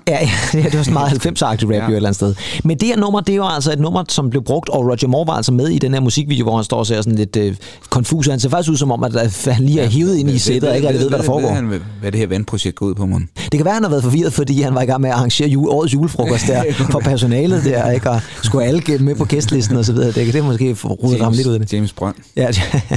ja, 0.53 0.63
det 0.63 0.73
var 0.77 0.83
sådan 0.83 0.93
meget 0.93 1.25
90'er-agtigt 1.25 1.65
rap 1.65 1.71
Ja. 1.71 1.75
ja. 1.75 1.83
jo 1.83 1.89
et 1.91 1.95
eller 1.95 2.09
andet 2.09 2.15
sted. 2.15 2.35
Men 2.63 2.77
det 2.79 2.87
her 2.87 2.97
nummer, 2.97 3.19
det 3.19 3.33
er 3.33 3.35
jo 3.35 3.47
altså 3.47 3.71
et 3.71 3.79
nummer, 3.79 4.03
som 4.09 4.29
blev 4.29 4.43
brugt, 4.43 4.69
og 4.69 4.85
Roger 4.85 5.07
Moore 5.07 5.27
var 5.27 5.33
altså 5.33 5.51
med 5.51 5.67
i 5.69 5.79
den 5.79 5.93
her 5.93 6.01
musikvideo, 6.01 6.43
hvor 6.43 6.55
han 6.55 6.63
står 6.63 6.77
og 6.77 6.87
ser 6.87 7.01
sådan 7.01 7.15
lidt 7.15 7.35
øh, 7.35 7.55
konfus. 7.89 8.27
Han 8.27 8.39
ser 8.39 8.49
faktisk 8.49 8.71
ud 8.71 8.77
som 8.77 8.91
om, 8.91 9.03
at 9.03 9.15
øh, 9.15 9.53
han 9.53 9.63
lige 9.63 9.81
er 9.81 9.87
hivet 9.87 10.15
ind 10.17 10.29
i 10.29 10.37
sættet 10.37 10.69
og 10.69 10.75
ikke 10.75 10.87
rigtig 10.87 11.01
ved, 11.01 11.09
hvad 11.09 11.19
der 11.19 11.25
foregår. 11.25 11.47
Ved, 11.47 11.55
han, 11.55 11.81
hvad 12.01 12.11
det 12.11 12.19
her 12.19 12.27
vandprojekt 12.27 12.75
går 12.75 12.85
ud 12.85 12.95
på, 12.95 13.05
munden? 13.05 13.29
Det 13.35 13.51
kan 13.51 13.65
være, 13.65 13.73
han 13.73 13.83
har 13.83 13.89
været 13.89 14.03
forvirret, 14.03 14.33
fordi 14.33 14.61
han 14.61 14.75
var 14.75 14.81
i 14.81 14.85
gang 14.85 15.01
med 15.01 15.09
at 15.09 15.15
arrangere 15.15 15.49
jule, 15.49 15.71
årets 15.71 15.93
julefrokost 15.93 16.47
der 16.47 16.63
for 16.91 16.99
personalet 16.99 17.63
der, 17.63 17.91
ikke? 17.91 18.09
og 18.09 18.21
skulle 18.43 18.65
alle 18.65 18.81
med 18.99 19.15
på 19.15 19.25
gæstlisten 19.25 19.77
og 19.77 19.85
så 19.85 19.93
videre. 19.93 20.07
Det, 20.07 20.15
det 20.15 20.35
er 20.35 20.43
måske 20.43 20.75
rodet 20.83 21.21
ham 21.21 21.33
lidt 21.33 21.47
ud 21.47 21.53
af 21.53 21.59
det. 21.59 21.73
James 21.73 21.92
Brønd. 21.95 22.15
Ja, 22.35 22.47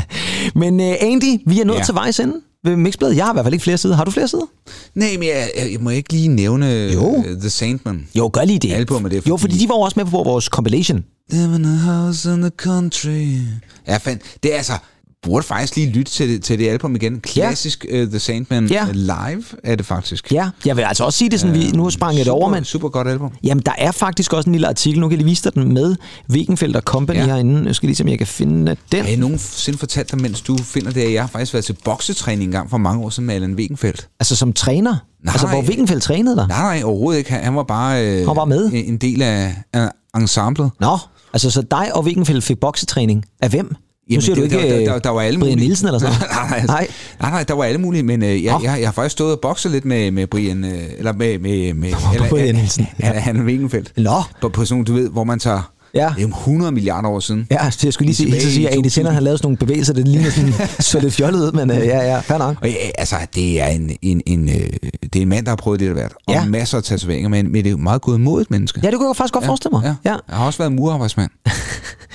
men 0.60 0.80
uh, 0.80 0.86
Andy, 1.00 1.38
vi 1.46 1.60
er 1.60 1.64
nået 1.64 1.78
Ja. 1.78 1.84
til 1.84 1.94
vejs 1.94 2.20
ende 2.20 2.34
ved 2.64 2.76
Mixbladet. 2.76 3.16
Jeg 3.16 3.24
har 3.24 3.32
i 3.32 3.34
hvert 3.34 3.44
fald 3.44 3.54
ikke 3.54 3.62
flere 3.64 3.78
sider. 3.78 3.96
Har 3.96 4.04
du 4.04 4.10
flere 4.10 4.28
sider? 4.28 4.44
Nej, 4.94 5.08
men 5.18 5.22
jeg, 5.28 5.50
jeg, 5.58 5.72
jeg 5.72 5.80
må 5.80 5.90
ikke 5.90 6.12
lige 6.12 6.28
nævne 6.28 6.66
Jo. 6.94 7.00
uh, 7.06 7.24
The 7.40 7.50
Sandman. 7.50 8.08
Jo, 8.14 8.30
gør 8.32 8.44
lige 8.44 8.58
det. 8.58 8.72
Albumet, 8.72 9.10
det 9.10 9.16
er 9.18 9.22
Jo, 9.28 9.36
fordi 9.36 9.58
de 9.58 9.68
var 9.68 9.74
også 9.74 9.94
med 10.00 10.04
på 10.04 10.22
vores 10.22 10.44
compilation. 10.44 11.04
Live 11.30 11.54
in 11.54 11.64
a 11.64 11.76
house 11.76 12.32
in 12.32 12.40
the 12.40 12.50
country. 12.56 13.38
Ja, 13.88 13.96
fandt. 13.96 14.22
Det 14.42 14.52
er 14.52 14.56
altså 14.56 14.72
burde 15.26 15.46
faktisk 15.46 15.76
lige 15.76 15.90
lytte 15.90 16.12
til 16.12 16.28
det, 16.28 16.42
til 16.42 16.58
det 16.58 16.68
album 16.68 16.94
igen. 16.96 17.20
Klassisk 17.20 17.86
ja. 17.92 18.02
uh, 18.02 18.08
The 18.08 18.18
Sandman 18.18 18.66
Ja. 18.66 18.86
ja. 18.86 18.92
live 18.92 19.44
er 19.64 19.74
det 19.74 19.86
faktisk. 19.86 20.32
Ja, 20.32 20.48
jeg 20.64 20.76
vil 20.76 20.82
altså 20.82 21.04
også 21.04 21.18
sige 21.18 21.30
det 21.30 21.40
sådan, 21.40 21.54
vi 21.54 21.70
nu 21.70 21.90
sprang 21.90 22.16
jeg 22.16 22.24
det 22.24 22.32
over, 22.32 22.48
men 22.50 22.64
Super 22.64 22.88
godt 22.88 23.08
album. 23.08 23.30
jamen, 23.44 23.62
der 23.66 23.72
er 23.78 23.90
faktisk 23.92 24.32
også 24.32 24.48
en 24.50 24.52
lille 24.54 24.68
artikel, 24.68 25.00
nu 25.00 25.08
kan 25.08 25.12
jeg 25.12 25.18
lige 25.18 25.30
vise 25.30 25.44
dig 25.44 25.54
den 25.54 25.74
med 25.74 25.96
Wegenfeldt 26.30 26.84
Company 26.84 27.16
Ja. 27.16 27.24
herinde. 27.26 27.62
Jeg 27.66 27.74
skal 27.74 27.86
lige 27.86 27.96
se, 27.96 28.02
om 28.04 28.08
jeg 28.08 28.18
kan 28.18 28.26
finde 28.26 28.76
den. 28.92 29.02
Har 29.04 29.08
I 29.10 29.16
nogensinde 29.16 29.78
fortalt 29.78 30.10
dig, 30.10 30.20
mens 30.20 30.40
du 30.40 30.56
finder 30.56 30.90
det, 30.90 31.00
at 31.02 31.12
jeg 31.12 31.22
har 31.22 31.28
faktisk 31.28 31.52
været 31.54 31.64
til 31.64 31.76
boksetræning 31.84 32.42
en 32.44 32.50
gang 32.52 32.70
for 32.70 32.78
mange 32.78 33.04
år 33.04 33.10
siden 33.10 33.26
med 33.26 33.34
Allan 33.34 33.54
Wegenfeldt? 33.54 34.08
Altså 34.20 34.36
som 34.36 34.52
træner? 34.52 34.96
Nej. 35.24 35.32
Altså 35.32 35.46
hvor 35.46 35.62
Wegenfeldt 35.62 36.02
trænede 36.02 36.36
dig? 36.36 36.48
Nej, 36.48 36.60
nej, 36.76 36.82
overhovedet 36.84 37.18
ikke. 37.18 37.30
Han, 37.30 37.56
var 37.56 37.62
bare 37.62 38.06
øh, 38.06 38.26
Han 38.26 38.36
var 38.36 38.44
med? 38.44 38.70
En, 38.72 38.96
del 38.96 39.22
af, 39.22 39.54
af 39.72 39.90
ensemblet. 40.16 40.70
Nå, 40.80 40.98
altså 41.32 41.50
så 41.50 41.62
dig 41.62 41.94
og 41.94 42.04
Wegenfeldt 42.04 42.44
fik 42.44 42.60
boksetræning. 42.60 43.24
Af 43.42 43.50
hvem? 43.50 43.74
Nu 44.14 44.20
siger 44.20 44.34
det- 44.34 44.50
du 44.50 44.56
ikke 44.56 44.56
der, 44.68 44.68
der, 44.74 44.80
øh, 44.80 44.86
der, 44.86 44.98
der 44.98 45.10
var 45.10 45.20
alle 45.20 45.38
Brian 45.38 45.50
mulige. 45.52 45.66
Nielsen 45.66 45.86
eller 45.86 45.98
sådan 45.98 46.14
nej, 46.20 46.48
nej, 46.50 46.66
Nej. 46.66 46.88
nej, 47.20 47.30
nej, 47.30 47.42
der 47.42 47.54
var 47.54 47.64
alle 47.64 47.80
mulige, 47.80 48.02
men 48.02 48.22
øh, 48.22 48.44
jeg, 48.44 48.52
Nå. 48.52 48.60
jeg, 48.62 48.80
jeg 48.80 48.86
har 48.88 48.92
faktisk 48.92 49.12
stået 49.12 49.32
og 49.32 49.40
bokset 49.40 49.72
lidt 49.72 49.84
med, 49.84 50.10
med 50.10 50.26
Brian, 50.26 50.64
øh, 50.64 50.70
eller 50.98 51.12
med, 51.12 51.38
med, 51.38 51.74
med 51.74 51.92
eller, 52.14 52.28
Brian 52.28 52.54
Nielsen, 52.54 52.86
ja. 53.00 53.06
Han 53.12 53.40
Wegenfeldt. 53.44 53.92
Nå. 53.96 54.22
På, 54.40 54.48
på 54.48 54.64
sådan, 54.64 54.84
du 54.84 54.92
ved, 54.94 55.08
hvor 55.10 55.24
man 55.24 55.38
tager 55.38 55.72
Ja. 55.94 56.08
Det 56.16 56.16
er 56.18 56.22
jo 56.22 56.28
100 56.28 56.72
milliarder 56.72 57.08
år 57.08 57.20
siden. 57.20 57.46
Ja, 57.50 57.70
så 57.70 57.78
jeg 57.86 57.92
skulle 57.92 58.06
lige 58.06 58.16
sige, 58.16 58.40
så 58.40 58.50
sige 58.50 58.68
at 58.68 58.76
Andy 58.76 58.86
Sinner 58.86 59.10
har 59.10 59.20
lavet 59.20 59.38
sådan 59.38 59.46
nogle 59.46 59.56
bevægelser, 59.56 59.92
det 59.94 60.08
ligner 60.08 60.30
sådan, 60.30 60.52
så 60.80 61.00
lidt 61.00 61.14
fjollet 61.14 61.40
ud, 61.46 61.52
men 61.52 61.70
øh, 61.70 61.76
ja, 61.76 61.98
ja, 62.12 62.18
fair 62.20 62.38
nok. 62.38 62.56
Og 62.62 62.68
ja, 62.68 62.74
altså, 62.98 63.16
det 63.34 63.60
er 63.60 63.66
en, 63.66 63.90
en, 64.02 64.22
en, 64.26 64.48
øh, 64.48 64.54
det 65.02 65.16
er 65.16 65.22
en 65.22 65.28
mand, 65.28 65.44
der 65.46 65.50
har 65.50 65.56
prøvet 65.56 65.80
det, 65.80 65.88
der 65.88 65.94
været. 65.94 66.12
Og 66.26 66.34
Ja. 66.34 66.44
masser 66.44 66.78
af 66.78 66.84
tatoveringer, 66.84 67.28
men, 67.28 67.52
men 67.52 67.54
det 67.54 67.66
er 67.66 67.70
jo 67.70 67.76
meget 67.76 68.02
gået 68.02 68.20
mod 68.20 68.40
et 68.42 68.50
menneske. 68.50 68.80
Ja, 68.84 68.90
det 68.90 68.98
kunne 68.98 69.08
jeg 69.08 69.16
faktisk 69.16 69.34
godt 69.34 69.44
forestille 69.44 69.72
mig. 69.72 69.82
Ja. 70.04 70.10
Ja. 70.10 70.16
Jeg 70.28 70.36
har 70.36 70.46
også 70.46 70.58
været 70.58 70.72
murarbejdsmand. 70.72 71.30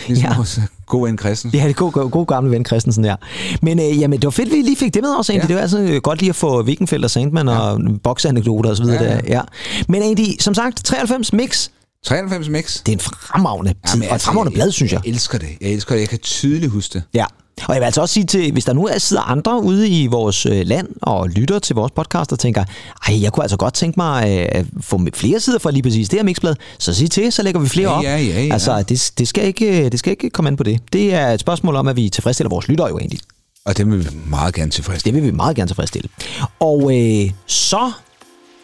Ligesom 0.07 0.23
Ja. 0.25 0.29
ja. 0.31 0.35
vores 0.35 0.59
gode 0.87 1.03
ven 1.07 1.17
Christensen. 1.17 1.59
Ja, 1.59 1.63
det 1.63 1.69
er 1.69 1.73
god, 1.73 1.91
god, 1.91 2.09
god 2.09 2.25
gamle 2.25 2.51
ven 2.51 2.65
Christensen, 2.65 3.05
ja. 3.05 3.15
Men 3.61 3.79
øh, 3.79 3.99
jamen, 3.99 4.19
det 4.19 4.25
var 4.25 4.31
fedt, 4.31 4.51
vi 4.51 4.55
lige 4.55 4.75
fik 4.75 4.93
det 4.93 5.01
med 5.03 5.09
også, 5.09 5.33
Andy. 5.33 5.39
Ja. 5.39 5.43
Ja. 5.43 5.47
Det 5.47 5.55
var 5.55 5.61
altså 5.61 5.79
øh, 5.79 6.01
godt 6.01 6.19
lige 6.19 6.29
at 6.29 6.35
få 6.35 6.63
Wickenfeldt 6.63 7.05
og 7.05 7.11
Sandman 7.11 7.47
ja. 7.47 7.59
og 7.59 7.81
bokseanekdoter 8.03 8.69
og 8.69 8.77
så 8.77 8.83
videre. 8.83 9.03
Ja, 9.03 9.09
Ja, 9.09 9.15
ja. 9.15 9.21
Der. 9.21 9.33
ja. 9.33 9.41
Men 9.87 10.01
Andy, 10.03 10.39
som 10.39 10.53
sagt, 10.53 10.83
93 10.85 11.33
mix, 11.33 11.69
93 12.05 12.49
mix. 12.49 12.77
det 12.83 12.91
er 12.91 12.93
en 12.95 12.99
fremragende 12.99 13.73
tid, 13.73 13.79
Jamen, 13.93 14.09
og 14.09 14.15
et 14.15 14.21
fremragende 14.21 14.53
blad, 14.53 14.71
synes 14.71 14.91
jeg. 14.91 15.01
Jeg 15.05 15.11
elsker 15.11 15.37
det. 15.37 15.49
Jeg 15.61 15.69
elsker 15.69 15.95
det. 15.95 16.01
Jeg 16.01 16.09
kan 16.09 16.19
tydeligt 16.19 16.71
huske 16.71 16.93
det. 16.93 17.03
Ja. 17.13 17.25
Og 17.67 17.73
jeg 17.73 17.81
vil 17.81 17.85
altså 17.85 18.01
også 18.01 18.13
sige 18.13 18.25
til, 18.25 18.51
hvis 18.51 18.65
der 18.65 18.73
nu 18.73 18.85
er 18.87 18.97
sidder 18.97 19.23
andre 19.23 19.61
ude 19.63 19.89
i 19.89 20.07
vores 20.07 20.45
øh, 20.45 20.61
land 20.65 20.87
og 21.01 21.29
lytter 21.29 21.59
til 21.59 21.75
vores 21.75 21.91
podcast 21.91 22.31
og 22.31 22.39
tænker, 22.39 22.63
ej, 23.07 23.21
jeg 23.21 23.31
kunne 23.33 23.43
altså 23.43 23.57
godt 23.57 23.73
tænke 23.73 23.99
mig 23.99 24.39
øh, 24.39 24.47
at 24.51 24.65
få 24.81 24.99
flere 25.13 25.39
sider 25.39 25.59
fra 25.59 25.71
lige 25.71 25.83
præcis 25.83 26.09
det 26.09 26.19
her 26.19 26.23
mixblad, 26.23 26.55
så 26.79 26.93
sig 26.93 27.11
til, 27.11 27.31
så 27.31 27.43
lægger 27.43 27.61
vi 27.61 27.67
flere 27.69 27.89
Ja, 27.89 27.97
op. 27.97 28.03
ja, 28.03 28.17
ja, 28.17 28.43
ja. 28.43 28.53
Altså, 28.53 28.83
det, 28.83 29.11
det, 29.17 29.27
skal 29.27 29.43
ikke, 29.45 29.89
det 29.89 29.99
skal 29.99 30.11
ikke 30.11 30.29
komme 30.29 30.47
an 30.47 30.57
på 30.57 30.63
det. 30.63 30.79
Det 30.93 31.13
er 31.13 31.27
et 31.27 31.39
spørgsmål 31.39 31.75
om, 31.75 31.87
at 31.87 31.95
vi 31.95 32.09
tilfredsstiller 32.09 32.49
vores 32.49 32.67
lyttere 32.67 32.87
jo 32.87 32.97
egentlig. 32.97 33.19
Og 33.65 33.77
det 33.77 33.91
vil 33.91 33.99
vi 34.05 34.09
meget 34.27 34.53
gerne 34.53 34.71
tilfreds. 34.71 35.03
Det 35.03 35.13
vil 35.13 35.23
vi 35.23 35.31
meget 35.31 35.55
gerne 35.55 35.69
tilfredsstille. 35.69 36.09
Og 36.59 36.91
øh, 36.99 37.31
så 37.45 37.91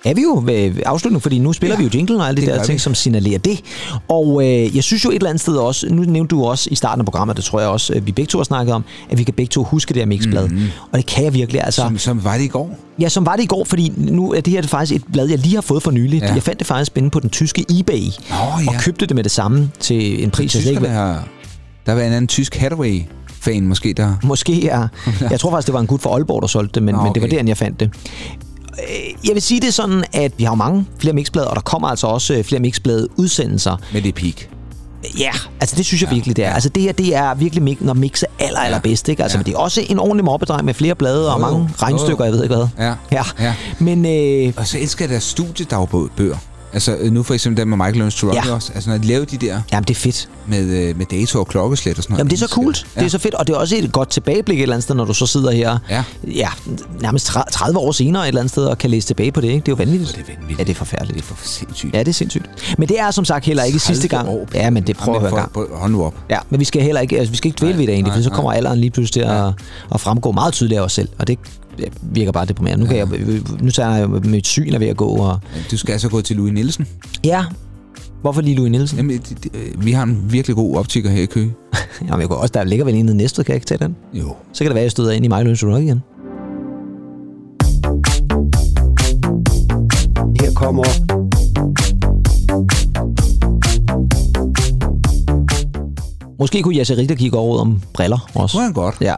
er 0.09 0.13
vi 0.13 0.21
jo 0.21 0.41
ved 0.45 0.71
afslutningen, 0.85 1.21
fordi 1.21 1.39
nu 1.39 1.53
spiller 1.53 1.75
ja, 1.75 1.81
Ja, 1.81 1.87
vi 1.87 1.89
jo 1.93 1.97
jinglen 1.97 2.21
og 2.21 2.27
alle 2.27 2.41
de 2.41 2.45
der 2.47 2.63
ting, 2.63 2.73
vi. 2.73 2.79
som 2.79 2.95
signalerer 2.95 3.37
det. 3.37 3.61
Og 4.07 4.43
øh, 4.43 4.75
jeg 4.75 4.83
synes 4.83 5.05
jo 5.05 5.09
et 5.09 5.15
eller 5.15 5.29
andet 5.29 5.41
sted 5.41 5.55
også, 5.55 5.87
nu 5.89 6.01
nævnte 6.01 6.35
du 6.35 6.45
også 6.45 6.69
i 6.71 6.75
starten 6.75 7.01
af 7.01 7.05
programmet, 7.05 7.37
det 7.37 7.45
tror 7.45 7.59
jeg 7.59 7.69
også, 7.69 7.93
øh, 7.93 8.05
vi 8.05 8.11
begge 8.11 8.29
to 8.29 8.37
har 8.37 8.43
snakket 8.43 8.73
om, 8.75 8.83
at 9.09 9.17
vi 9.17 9.23
kan 9.23 9.33
begge 9.33 9.49
to 9.49 9.63
huske 9.63 9.93
det 9.93 10.01
her 10.01 10.07
mixblad. 10.07 10.47
Mm-hmm. 10.47 10.69
Og 10.91 10.97
det 10.97 11.05
kan 11.05 11.23
jeg 11.23 11.33
virkelig. 11.33 11.63
Altså, 11.63 11.81
Som, 11.81 11.97
som 11.97 12.23
var 12.23 12.37
det 12.37 12.43
i 12.43 12.47
går. 12.47 12.79
Ja, 12.99 13.09
som 13.09 13.25
var 13.25 13.35
det 13.35 13.43
i 13.43 13.45
går, 13.45 13.63
fordi 13.63 13.93
nu 13.97 14.33
er 14.33 14.41
det 14.41 14.53
her 14.53 14.61
faktisk 14.61 14.95
et 14.95 15.03
blad, 15.13 15.27
jeg 15.29 15.39
lige 15.39 15.55
har 15.55 15.61
fået 15.61 15.83
for 15.83 15.91
nylig. 15.91 16.19
Ja. 16.19 16.27
Ja. 16.27 16.33
Jeg 16.33 16.43
fandt 16.43 16.59
det 16.59 16.67
faktisk 16.67 16.97
inde 16.97 17.09
på 17.09 17.19
den 17.19 17.29
tyske 17.29 17.65
eBay, 17.79 18.03
og 18.29 18.63
ja. 18.63 18.79
købte 18.79 19.05
det 19.05 19.15
med 19.15 19.23
det 19.23 19.31
samme 19.31 19.71
til 19.79 20.23
en 20.23 20.31
pris, 20.31 20.55
jeg 20.55 20.65
ikke 20.65 20.87
har... 20.87 21.27
Der 21.85 21.93
var 21.93 22.01
en 22.01 22.11
anden 22.11 22.27
tysk 22.27 22.55
Hathaway-fan 22.55 23.67
måske, 23.67 23.93
der... 23.93 24.13
Måske 24.23 24.67
er... 24.67 24.87
Jeg 25.31 25.39
tror 25.39 25.51
faktisk, 25.51 25.67
det 25.67 25.73
var 25.73 25.79
en 25.79 25.87
gut 25.87 26.01
fra 26.01 26.09
Aalborg, 26.09 26.41
der 26.41 26.47
solgte 26.47 26.73
det, 26.73 26.83
men, 26.83 26.95
Nå, 26.95 27.01
men 27.03 27.13
det 27.13 27.21
var 27.21 27.27
okay. 27.27 27.35
derinde, 27.35 27.49
jeg 27.49 27.57
fandt 27.57 27.79
det. 27.79 27.89
Øh, 28.83 29.27
Jeg 29.27 29.33
vil 29.33 29.41
sige 29.41 29.61
det 29.61 29.73
sådan, 29.73 30.03
at 30.13 30.31
vi 30.37 30.43
har 30.43 30.55
mange 30.55 30.85
flere 30.99 31.13
mixblade, 31.13 31.47
og 31.47 31.55
der 31.55 31.61
kommer 31.61 31.87
altså 31.87 32.07
også 32.07 32.33
øh, 32.33 32.43
flere 32.43 32.61
mixblade 32.61 33.07
udsendelser. 33.15 33.77
Med 33.93 34.01
det 34.01 34.15
peak. 34.15 34.49
Ja, 35.19 35.31
altså 35.59 35.75
det 35.75 35.85
synes 35.85 36.01
jeg 36.01 36.09
ja, 36.09 36.13
virkelig, 36.15 36.35
det 36.35 36.45
er. 36.45 36.53
Altså 36.53 36.69
det 36.69 36.83
her, 36.83 36.91
det 36.91 37.15
er 37.15 37.33
virkelig 37.33 37.63
mix, 37.63 37.77
når 37.81 37.93
mix 37.93 38.21
er 38.23 38.27
aller, 38.39 38.59
aller 38.59 38.79
bedst, 38.79 39.09
ikke? 39.09 39.23
Altså 39.23 39.37
Ja. 39.37 39.39
men 39.39 39.45
det 39.45 39.53
er 39.53 39.57
også 39.57 39.81
en 39.89 39.99
ordentlig 39.99 40.25
mobbedreng 40.25 40.65
med 40.65 40.73
flere 40.73 40.95
blade 40.95 41.33
og 41.33 41.39
Jo, 41.39 41.45
jo. 41.45 41.51
mange 41.51 41.69
regnstykker, 41.81 42.25
Jo, 42.25 42.31
jo. 42.31 42.31
jeg 42.31 42.33
ved 42.33 42.43
ikke 42.43 42.55
hvad. 42.55 42.67
Ja. 42.85 42.93
Ja. 43.11 43.23
ja. 43.39 43.53
Men 43.79 44.05
øh, 44.47 44.53
Og 44.57 44.67
så 44.67 44.77
elsker 44.79 45.05
jeg 45.05 45.09
deres 45.09 45.23
studiedagbøger. 45.23 46.37
Altså 46.73 46.95
øh, 46.99 47.11
nu 47.11 47.23
for 47.23 47.33
eksempel 47.33 47.61
den 47.61 47.69
med 47.69 47.77
Michael 47.77 48.01
Owens 48.01 48.15
Toronto 48.15 48.41
Ja. 48.49 48.53
også. 48.55 48.71
Altså 48.75 48.89
når 48.89 48.97
de 48.97 49.07
lavede 49.07 49.25
de 49.37 49.45
der 49.45 49.61
jamen, 49.71 49.83
det 49.83 49.89
er 49.95 49.99
fedt. 49.99 50.29
med, 50.47 50.59
øh, 50.61 50.97
med 50.97 51.05
dato 51.05 51.39
og 51.39 51.47
klokkeslæt 51.47 51.97
og 51.97 52.03
sådan 52.03 52.13
noget. 52.13 52.19
Jamen, 52.19 52.29
det 52.31 52.35
er 52.41 52.47
så 52.47 52.53
coolt. 52.53 52.85
Ja. 52.95 52.99
Det 52.99 53.05
er 53.05 53.09
så 53.09 53.17
fedt, 53.17 53.33
og 53.33 53.47
det 53.47 53.53
er 53.53 53.57
også 53.57 53.75
et 53.75 53.91
godt 53.91 54.09
tilbageblik 54.09 54.57
et 54.59 54.61
eller 54.61 54.75
andet 54.75 54.83
sted, 54.83 54.95
når 54.95 55.05
du 55.05 55.13
så 55.13 55.25
sidder 55.25 55.51
her, 55.51 55.77
Ja. 55.89 56.03
ja 56.27 56.47
nærmest 57.01 57.31
30 57.51 57.79
år 57.79 57.91
senere 57.91 58.23
et 58.23 58.27
eller 58.27 58.41
andet 58.41 58.51
sted, 58.51 58.65
og 58.65 58.77
kan 58.77 58.89
læse 58.89 59.07
tilbage 59.07 59.31
på 59.31 59.41
det, 59.41 59.47
ikke? 59.47 59.59
Det 59.59 59.67
er 59.67 59.71
jo 59.71 59.75
vanvittigt. 59.75 60.11
Det 60.15 60.19
er 60.19 60.23
vanvittigt. 60.39 60.59
Ja, 60.59 60.63
det 60.63 60.69
er 60.71 60.75
forfærdeligt. 60.75 61.15
Det 61.15 61.21
er 61.21 61.35
for 61.35 61.47
sindssygt. 61.47 61.93
Ja, 61.93 61.99
det 61.99 62.07
er 62.07 62.13
sindssygt. 62.13 62.45
Men 62.77 62.89
det 62.89 62.99
er 62.99 63.11
som 63.11 63.25
sagt 63.25 63.45
heller 63.45 63.63
ikke 63.63 63.79
sidste 63.79 64.07
30 64.07 64.25
gang. 64.25 64.39
år. 64.41 64.47
Ja, 64.53 64.69
men 64.69 64.87
det 64.87 64.97
prøver 64.97 65.15
at 65.17 65.21
høre 65.21 65.29
for- 65.29 65.37
gang. 65.37 65.51
for- 65.53 65.67
Hold 65.77 65.91
nu 65.91 66.03
op. 66.03 66.13
Ja, 66.29 66.37
men 66.49 66.59
vi 66.59 66.65
skal 66.65 66.81
heller 66.81 67.01
ikke, 67.01 67.17
altså, 67.17 67.31
vi 67.31 67.37
skal 67.37 67.47
ikke 67.49 67.57
dvæle 67.59 67.77
ved 67.77 67.87
det 67.87 67.93
egentlig, 67.93 68.13
for 68.13 68.21
så 68.21 68.29
kommer 68.29 68.51
alderen 68.51 68.79
lige 68.79 68.91
pludselig 68.91 69.23
til 69.25 69.31
at, 69.31 69.45
at 69.93 70.01
fremgå 70.01 70.31
meget 70.31 70.53
tydeligt 70.53 70.79
af 70.79 70.83
os 70.83 70.93
selv, 70.93 71.09
og 71.19 71.27
det 71.27 71.39
ja, 71.79 71.85
virker 72.01 72.31
bare 72.31 72.45
deprimerende. 72.45 72.83
Nu, 72.85 72.89
kan 72.89 72.97
jeg, 72.97 73.07
nu 73.61 73.71
tager 73.71 73.95
jeg 73.95 74.09
mit 74.09 74.47
syn 74.47 74.73
er 74.73 74.79
ved 74.79 74.87
at 74.87 74.97
gå, 74.97 75.07
og 75.07 75.39
Du 75.71 75.77
skal 75.77 75.91
altså 75.91 76.09
gå 76.09 76.21
til 76.21 76.35
Louis 76.35 76.53
Nielsen. 76.53 76.87
ja, 77.23 77.45
hvorfor 78.21 78.41
lige 78.41 78.55
Louis 78.55 78.71
Nielsen? 78.71 78.97
Jamen, 78.97 79.17
det, 79.17 79.43
det, 79.43 79.51
øh, 79.55 79.85
vi 79.85 79.91
har 79.91 80.03
en 80.03 80.25
virkelig 80.29 80.55
god 80.55 80.75
optiker 80.77 81.09
her 81.09 81.21
i 81.21 81.25
Køge. 81.25 81.53
Jamen, 82.07 82.19
jeg 82.21 82.27
kunne 82.29 82.39
også, 82.39 82.51
der 82.53 82.63
ligger 82.63 82.85
vel 82.85 82.95
en 82.95 83.05
nede 83.05 83.17
næste, 83.17 83.43
kan 83.43 83.51
jeg 83.51 83.55
ikke 83.55 83.65
tage 83.65 83.77
den? 83.85 83.95
Jo. 84.13 84.35
Så 84.53 84.63
kan 84.63 84.69
det 84.69 84.75
være, 84.75 84.81
at 84.81 84.83
jeg 84.83 84.91
støder 84.91 85.11
ind 85.11 85.25
i 85.25 85.27
Michael 85.27 85.55
Rock 85.73 85.83
igen. 85.83 86.01
Her 90.41 90.53
kommer 90.53 90.83
Måske 96.39 96.61
kunne 96.61 96.77
Jesse 96.77 96.97
Ritter 96.97 97.15
kigge 97.15 97.37
over 97.37 97.59
om 97.59 97.81
briller 97.93 98.29
også. 98.35 98.57
kunne 98.57 98.63
han 98.63 98.73
godt. 98.73 98.95
Ja. 99.01 99.15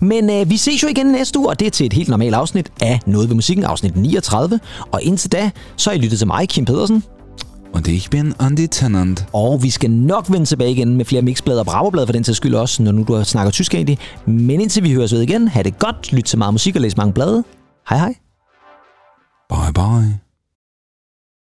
Men 0.00 0.30
øh, 0.30 0.50
vi 0.50 0.56
ses 0.56 0.82
jo 0.82 0.88
igen 0.88 1.06
næste 1.06 1.38
uge, 1.38 1.48
og 1.48 1.60
det 1.60 1.66
er 1.66 1.70
til 1.70 1.86
et 1.86 1.92
helt 1.92 2.08
normalt 2.08 2.34
afsnit 2.34 2.72
af 2.80 3.00
Noget 3.06 3.28
ved 3.28 3.34
musikken, 3.34 3.64
afsnit 3.64 3.96
39. 3.96 4.60
Og 4.92 5.02
indtil 5.02 5.32
da, 5.32 5.50
så 5.76 5.90
har 5.90 5.96
I 5.96 6.00
lyttet 6.00 6.18
til 6.18 6.26
mig, 6.26 6.48
Kim 6.48 6.64
Pedersen. 6.64 7.04
Og 7.72 7.88
ich 7.88 8.10
bin 8.10 8.34
Andy 8.40 8.68
Tennant. 8.70 9.26
Og 9.32 9.62
vi 9.62 9.70
skal 9.70 9.90
nok 9.90 10.32
vende 10.32 10.46
tilbage 10.46 10.70
igen 10.70 10.96
med 10.96 11.04
flere 11.04 11.22
mixblade 11.22 11.60
og 11.60 11.66
bravoblade 11.66 12.06
for 12.06 12.12
den 12.12 12.22
til 12.22 12.34
skyld 12.34 12.54
også, 12.54 12.82
når 12.82 12.92
nu 12.92 13.04
du 13.08 13.24
snakker 13.24 13.50
tysk 13.50 13.74
egentlig. 13.74 13.98
Men 14.26 14.60
indtil 14.60 14.82
vi 14.82 14.92
høres 14.92 15.12
ved 15.12 15.20
igen, 15.20 15.48
have 15.48 15.62
det 15.64 15.78
godt, 15.78 16.12
lyt 16.12 16.24
til 16.24 16.38
meget 16.38 16.54
musik 16.54 16.76
og 16.76 16.82
læs 16.82 16.96
mange 16.96 17.12
blade. 17.12 17.44
Hej 17.88 17.98
hej. 17.98 18.14
Bye 19.50 19.72
bye. 19.72 20.25